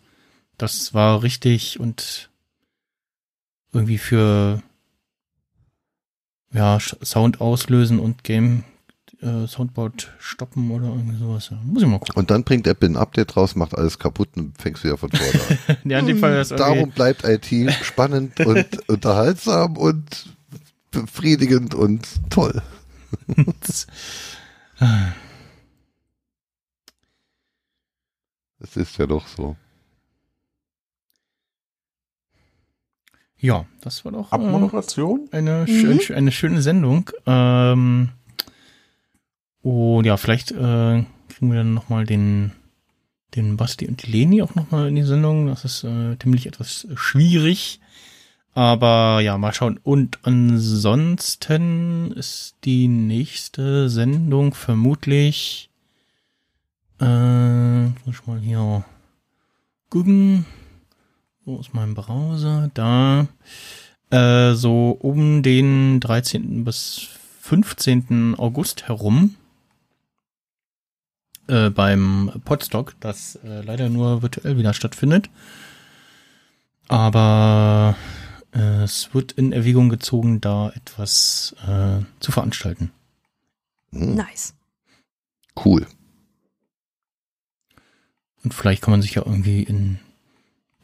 das 0.58 0.92
war 0.92 1.22
richtig 1.22 1.80
und 1.80 2.30
irgendwie 3.72 3.98
für 3.98 4.62
ja, 6.52 6.78
Sound 6.80 7.40
auslösen 7.40 7.98
und 7.98 8.24
Game 8.24 8.64
äh, 9.20 9.46
Soundboard 9.46 10.12
stoppen 10.18 10.70
oder 10.70 10.86
irgendwie 10.86 11.18
sowas. 11.18 11.48
Ja, 11.50 11.58
muss 11.64 11.82
ich 11.82 11.88
mal 11.88 11.98
gucken. 11.98 12.14
Und 12.16 12.30
dann 12.30 12.44
bringt 12.44 12.66
Apple 12.66 12.88
ein 12.88 12.96
Update 12.96 13.36
raus, 13.36 13.56
macht 13.56 13.76
alles 13.76 13.98
kaputt 13.98 14.28
und 14.36 14.60
fängst 14.60 14.84
wieder 14.84 14.96
von 14.96 15.10
vorne 15.10 15.40
an. 15.68 15.76
Ja, 15.90 15.98
in 15.98 16.06
dem 16.06 16.18
Fall 16.18 16.40
ist 16.40 16.52
irgendwie, 16.52 16.74
Darum 16.74 16.90
bleibt 16.90 17.24
IT 17.24 17.72
spannend 17.82 18.38
und 18.46 18.88
unterhaltsam 18.88 19.76
und 19.76 20.36
befriedigend 20.90 21.74
und 21.74 22.06
toll. 22.30 22.62
Es 28.60 28.76
ist 28.76 28.98
ja 28.98 29.06
doch 29.06 29.26
so. 29.28 29.56
Ja, 33.38 33.64
das 33.80 34.04
war 34.04 34.12
doch 34.12 34.32
äh, 34.32 34.50
eine, 35.30 35.64
Mhm. 35.68 36.00
schön, 36.00 36.16
eine 36.16 36.32
schöne 36.32 36.62
Sendung. 36.62 37.10
Ähm, 37.26 38.10
und 39.62 40.04
ja, 40.04 40.16
vielleicht 40.16 40.50
äh, 40.52 41.04
kriegen 41.28 41.50
wir 41.52 41.58
dann 41.58 41.74
nochmal 41.74 42.04
den, 42.04 42.52
den 43.34 43.56
Basti 43.56 43.86
und 43.86 44.02
die 44.06 44.10
Leni 44.10 44.42
auch 44.42 44.54
nochmal 44.54 44.88
in 44.88 44.96
die 44.96 45.02
Sendung. 45.02 45.46
Das 45.46 45.64
ist 45.64 45.84
äh, 45.84 46.16
ziemlich 46.20 46.46
etwas 46.46 46.86
schwierig. 46.94 47.80
Aber 48.54 49.20
ja, 49.20 49.38
mal 49.38 49.52
schauen. 49.52 49.78
Und 49.82 50.18
ansonsten 50.24 52.10
ist 52.12 52.56
die 52.64 52.88
nächste 52.88 53.88
Sendung 53.88 54.54
vermutlich. 54.54 55.70
Äh, 57.00 57.84
muss 57.84 57.94
ich 58.20 58.26
mal 58.26 58.40
hier 58.40 58.84
gucken. 59.90 60.44
Wo 61.48 61.58
ist 61.60 61.72
mein 61.72 61.94
Browser? 61.94 62.70
Da. 62.74 63.26
Äh, 64.10 64.52
so 64.52 64.90
um 64.90 65.42
den 65.42 65.98
13. 65.98 66.62
bis 66.62 67.08
15. 67.40 68.34
August 68.36 68.86
herum. 68.86 69.34
Äh, 71.46 71.70
beim 71.70 72.42
Podstock, 72.44 72.96
das 73.00 73.36
äh, 73.36 73.62
leider 73.62 73.88
nur 73.88 74.20
virtuell 74.20 74.58
wieder 74.58 74.74
stattfindet. 74.74 75.30
Aber 76.88 77.96
äh, 78.52 78.82
es 78.82 79.14
wird 79.14 79.32
in 79.32 79.52
Erwägung 79.52 79.88
gezogen, 79.88 80.42
da 80.42 80.68
etwas 80.76 81.56
äh, 81.66 82.00
zu 82.20 82.30
veranstalten. 82.30 82.92
Hm, 83.92 84.16
Nice. 84.16 84.52
cool. 85.64 85.86
Und 88.44 88.52
vielleicht 88.52 88.82
kann 88.82 88.92
man 88.92 89.00
sich 89.00 89.14
ja 89.14 89.22
irgendwie 89.24 89.62
in 89.62 89.98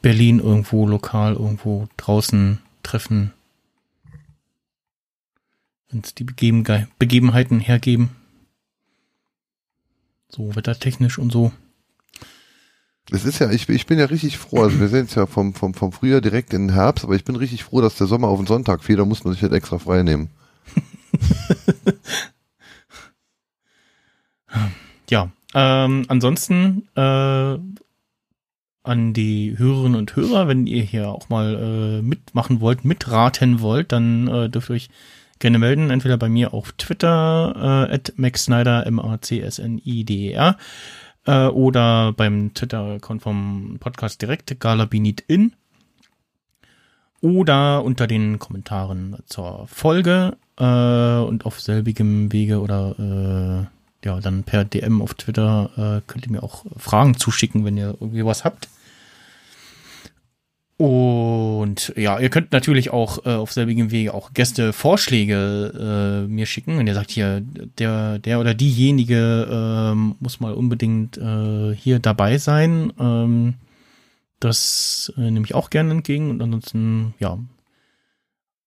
Berlin 0.05 0.39
irgendwo 0.39 0.87
lokal 0.87 1.33
irgendwo 1.33 1.89
draußen 1.97 2.59
treffen. 2.83 3.33
Wenn 5.89 6.01
es 6.01 6.15
die 6.15 6.25
Begeben 6.25 6.63
Begebenheiten 6.99 7.59
hergeben. 7.59 8.11
So 10.29 10.55
wettertechnisch 10.55 11.19
und 11.19 11.33
so. 11.33 11.53
Es 13.11 13.25
ist 13.25 13.39
ja, 13.39 13.51
ich, 13.51 13.67
ich 13.71 13.87
bin 13.87 13.99
ja 13.99 14.05
richtig 14.05 14.37
froh, 14.37 14.65
also 14.65 14.79
wir 14.79 14.89
sehen 14.89 15.07
es 15.07 15.15
ja 15.15 15.25
vom, 15.25 15.55
vom, 15.55 15.73
vom 15.73 15.91
Frühjahr 15.91 16.21
direkt 16.21 16.53
in 16.53 16.69
den 16.69 16.75
Herbst, 16.75 17.07
aber 17.07 17.15
ich 17.15 17.25
bin 17.25 17.37
richtig 17.37 17.65
froh, 17.65 17.81
dass 17.81 17.97
der 17.97 18.07
Sommer 18.07 18.29
auf 18.29 18.39
den 18.39 18.47
Sonntag 18.47 18.85
fiel, 18.85 18.97
da 18.97 19.07
muss 19.07 19.25
man 19.25 19.33
sich 19.33 19.43
halt 19.43 19.55
extra 19.55 19.79
frei 19.79 20.03
nehmen. 20.03 20.29
Ja, 25.11 25.31
ähm, 25.53 26.07
ansonsten 26.09 26.89
äh, 26.97 27.59
an 28.85 29.15
die 29.15 29.59
Hörerinnen 29.59 29.99
und 29.99 30.15
Hörer, 30.15 30.47
wenn 30.47 30.67
ihr 30.67 30.83
hier 30.83 31.09
auch 31.09 31.29
mal 31.31 31.55
äh, 31.55 32.03
mitmachen 32.03 32.61
wollt, 32.61 32.85
mitraten 32.85 33.61
wollt, 33.61 33.91
dann 33.93 34.29
äh, 34.29 34.49
dürft 34.51 34.71
ihr 34.71 34.75
euch 34.75 34.91
gerne 35.39 35.59
melden, 35.59 35.91
entweder 35.91 36.17
bei 36.17 36.29
mir 36.29 36.55
auf 36.55 36.73
Twitter, 36.73 37.89
äh, 37.91 37.95
at 37.95 38.13
maxsnyder, 38.17 38.87
M-A-C-S-N-I-D-E-R, 38.87 40.59
äh, 41.27 41.47
oder 41.47 42.13
beim 42.13 42.53
Twitter-Account 42.55 43.23
vom 43.23 43.79
Podcast 43.81 44.21
direkt, 44.21 44.61
galabinitin, 44.61 45.55
oder 47.23 47.83
unter 47.83 48.07
den 48.07 48.39
Kommentaren 48.39 49.17
zur 49.25 49.67
Folge 49.67 50.37
äh, 50.59 50.65
und 50.65 51.47
auf 51.47 51.59
selbigem 51.59 52.31
Wege 52.33 52.61
oder 52.61 53.67
äh, 53.71 53.74
ja, 54.05 54.21
dann 54.21 54.45
per 54.45 54.65
DM 54.65 55.03
auf 55.03 55.15
Twitter 55.15 55.71
äh, 55.77 56.03
könnt 56.07 56.27
ihr 56.27 56.33
mir 56.33 56.43
auch 56.43 56.65
Fragen 56.77 57.17
zuschicken, 57.17 57.65
wenn 57.65 57.77
ihr 57.77 57.97
irgendwie 58.01 58.25
was 58.25 58.45
habt. 58.45 58.69
Und 60.77 61.93
ja, 61.97 62.19
ihr 62.19 62.31
könnt 62.31 62.51
natürlich 62.51 62.91
auch 62.91 63.25
äh, 63.25 63.31
auf 63.31 63.53
selbigem 63.53 63.93
Wege 63.93 64.13
auch 64.13 64.33
Gästevorschläge 64.35 66.25
äh, 66.27 66.29
mir 66.29 66.47
schicken. 66.47 66.79
Wenn 66.79 66.87
ihr 66.89 66.95
sagt, 66.95 67.13
hier, 67.13 67.43
der, 67.79 68.19
der 68.19 68.41
oder 68.41 68.55
diejenige 68.55 69.49
ähm, 69.51 70.17
muss 70.19 70.41
mal 70.41 70.53
unbedingt 70.53 71.17
äh, 71.17 71.75
hier 71.77 72.01
dabei 72.01 72.39
sein. 72.39 72.93
Ähm, 72.99 73.55
das 74.41 75.13
äh, 75.17 75.31
nehme 75.31 75.47
ich 75.47 75.55
auch 75.55 75.71
gerne 75.71 75.93
entgegen. 75.93 76.31
Und 76.31 76.43
ansonsten, 76.43 77.15
ja, 77.21 77.39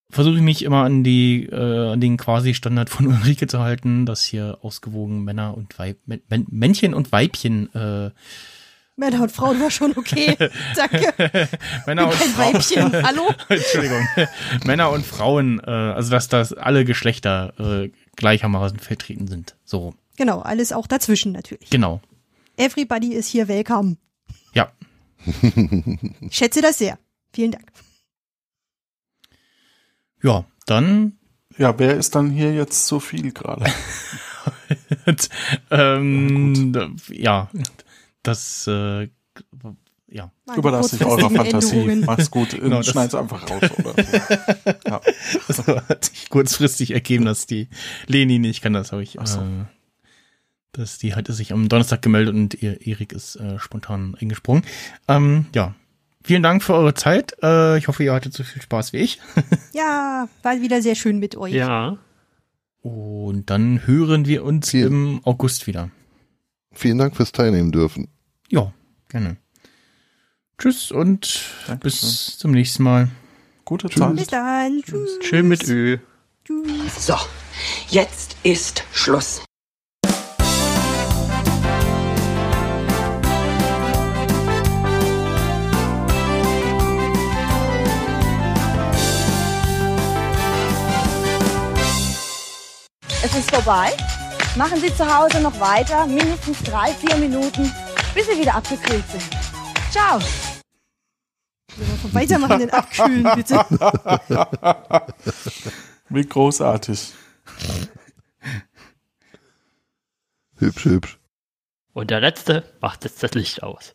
versuche 0.09 0.35
ich 0.35 0.41
mich 0.41 0.63
immer 0.63 0.83
an 0.83 1.03
die, 1.03 1.43
äh, 1.45 1.91
an 1.93 1.99
den 2.01 2.17
quasi 2.17 2.53
Standard 2.53 2.89
von 2.89 3.07
Ulrike 3.07 3.47
zu 3.47 3.59
halten, 3.59 4.05
dass 4.05 4.23
hier 4.23 4.57
ausgewogen 4.61 5.23
Männer 5.23 5.55
und 5.57 5.77
Weib, 5.79 5.97
Mä- 6.07 6.21
Mä- 6.29 6.45
Männchen 6.49 6.93
und 6.93 7.11
Weibchen, 7.11 7.73
äh, 7.75 8.11
Männer 8.99 9.21
und 9.21 9.31
Frauen 9.31 9.61
war 9.61 9.69
schon 9.69 9.95
okay. 9.95 10.35
Danke. 10.75 11.49
Männer 11.85 12.05
und 12.07 12.13
Kein 12.17 12.29
Frauen, 12.29 12.53
Weibchen. 12.55 13.03
Hallo? 13.05 13.29
Entschuldigung, 13.49 14.07
Männer 14.65 14.89
und 14.89 15.05
Frauen, 15.05 15.59
äh, 15.59 15.69
also 15.69 16.09
dass 16.09 16.29
das 16.29 16.53
alle 16.53 16.83
Geschlechter 16.83 17.53
äh, 17.59 17.91
gleichermaßen 18.15 18.79
vertreten 18.79 19.27
sind. 19.27 19.55
So, 19.65 19.93
Genau, 20.15 20.39
alles 20.39 20.71
auch 20.71 20.87
dazwischen 20.87 21.31
natürlich. 21.31 21.69
genau. 21.69 22.01
Everybody 22.55 23.13
is 23.13 23.31
here 23.31 23.47
welcome. 23.47 23.97
Ja, 24.53 24.71
Ich 26.21 26.35
schätze 26.35 26.61
das 26.63 26.79
sehr. 26.79 26.97
Vielen 27.33 27.51
Dank. 27.51 27.65
Ja, 30.21 30.45
dann 30.65 31.17
Ja, 31.57 31.77
wer 31.77 31.95
ist 31.97 32.15
dann 32.15 32.29
hier 32.29 32.53
jetzt 32.53 32.87
zu 32.87 32.99
viel 32.99 33.31
gerade? 33.31 33.65
ähm, 35.71 36.95
ja, 37.09 37.49
das 38.23 38.67
äh, 38.67 39.09
ja. 40.09 40.31
Meine 40.45 40.59
Überlasse 40.59 40.95
ich 40.95 41.05
eurer 41.05 41.29
Fantasie. 41.29 42.03
Mach's 42.05 42.31
gut. 42.31 42.51
Genau, 42.51 42.81
Schneid's 42.81 43.13
einfach 43.13 43.49
raus. 43.49 43.61
Oder 43.77 43.93
ja. 44.87 45.01
Das 45.47 45.67
hat 45.67 46.05
sich 46.05 46.29
kurzfristig 46.29 46.91
ergeben, 46.91 47.25
dass 47.25 47.45
die 47.45 47.67
Leni 48.07 48.39
nicht 48.39 48.61
kann. 48.61 48.73
Das 48.73 48.91
habe 48.91 49.03
ich. 49.03 49.17
so. 49.23 49.39
Äh, 49.39 49.65
dass 50.71 50.97
die 50.97 51.15
hatte 51.15 51.33
sich 51.33 51.53
am 51.53 51.69
Donnerstag 51.69 52.01
gemeldet 52.01 52.35
und 52.35 52.53
ihr 52.61 52.85
Erik 52.85 53.11
ist 53.11 53.35
äh, 53.37 53.59
spontan 53.59 54.15
eingesprungen. 54.19 54.63
Ähm, 55.07 55.47
ja. 55.53 55.75
Vielen 56.27 56.43
Dank 56.43 56.61
für 56.61 56.73
eure 56.73 56.93
Zeit. 56.93 57.35
Äh, 57.41 57.77
ich 57.77 57.87
hoffe, 57.87 58.03
ihr 58.03 58.13
hattet 58.13 58.33
so 58.33 58.43
viel 58.43 58.61
Spaß 58.61 58.91
wie 58.91 58.97
ich. 58.97 59.19
Ja, 59.73 60.27
war 60.43 60.59
wieder 60.61 60.81
sehr 60.81 60.95
schön 60.95 61.19
mit 61.19 61.37
euch. 61.37 61.53
Ja. 61.53 61.97
Und 62.81 63.49
dann 63.49 63.85
hören 63.87 64.25
wir 64.25 64.43
uns 64.43 64.71
Vielen- 64.71 64.87
im 65.17 65.21
August 65.23 65.67
wieder. 65.67 65.89
Vielen 66.73 66.97
Dank 66.97 67.15
fürs 67.15 67.31
Teilnehmen 67.31 67.71
dürfen. 67.71 68.07
Ja, 68.49 68.73
gerne. 69.07 69.37
Tschüss 70.57 70.91
und 70.91 71.39
Dankeschön. 71.67 71.79
bis 71.79 72.37
zum 72.39 72.51
nächsten 72.51 72.83
Mal. 72.83 73.07
Gute 73.65 73.87
Bis 73.87 73.95
Zeit. 73.97 74.33
dann. 74.33 74.81
Tschüss. 74.81 75.11
Schön 75.21 75.47
mit 75.47 75.65
Ö. 75.67 75.97
Tschüss. 76.43 77.05
So, 77.07 77.15
jetzt 77.89 78.35
ist 78.43 78.83
Schluss. 78.91 79.43
Es 93.29 93.35
ist 93.35 93.53
vorbei. 93.53 93.91
Machen 94.55 94.79
Sie 94.79 94.95
zu 94.95 95.05
Hause 95.05 95.41
noch 95.41 95.59
weiter, 95.59 96.07
mindestens 96.07 96.63
drei, 96.63 96.93
vier 96.93 97.17
Minuten, 97.17 97.69
bis 98.15 98.25
Sie 98.25 98.39
wieder 98.39 98.55
abgekühlt 98.55 99.03
sind. 99.09 99.29
Ciao. 99.91 100.17
Weitermachen, 102.13 102.59
den 102.59 102.69
abkühlen, 102.69 103.29
bitte. 103.35 103.65
Wie 106.09 106.25
großartig. 106.25 107.11
Hübsch, 110.55 110.85
hübsch. 110.85 111.19
Und 111.91 112.11
der 112.11 112.21
letzte 112.21 112.63
macht 112.79 113.03
jetzt 113.03 113.21
das 113.21 113.33
Licht 113.33 113.61
aus. 113.61 113.93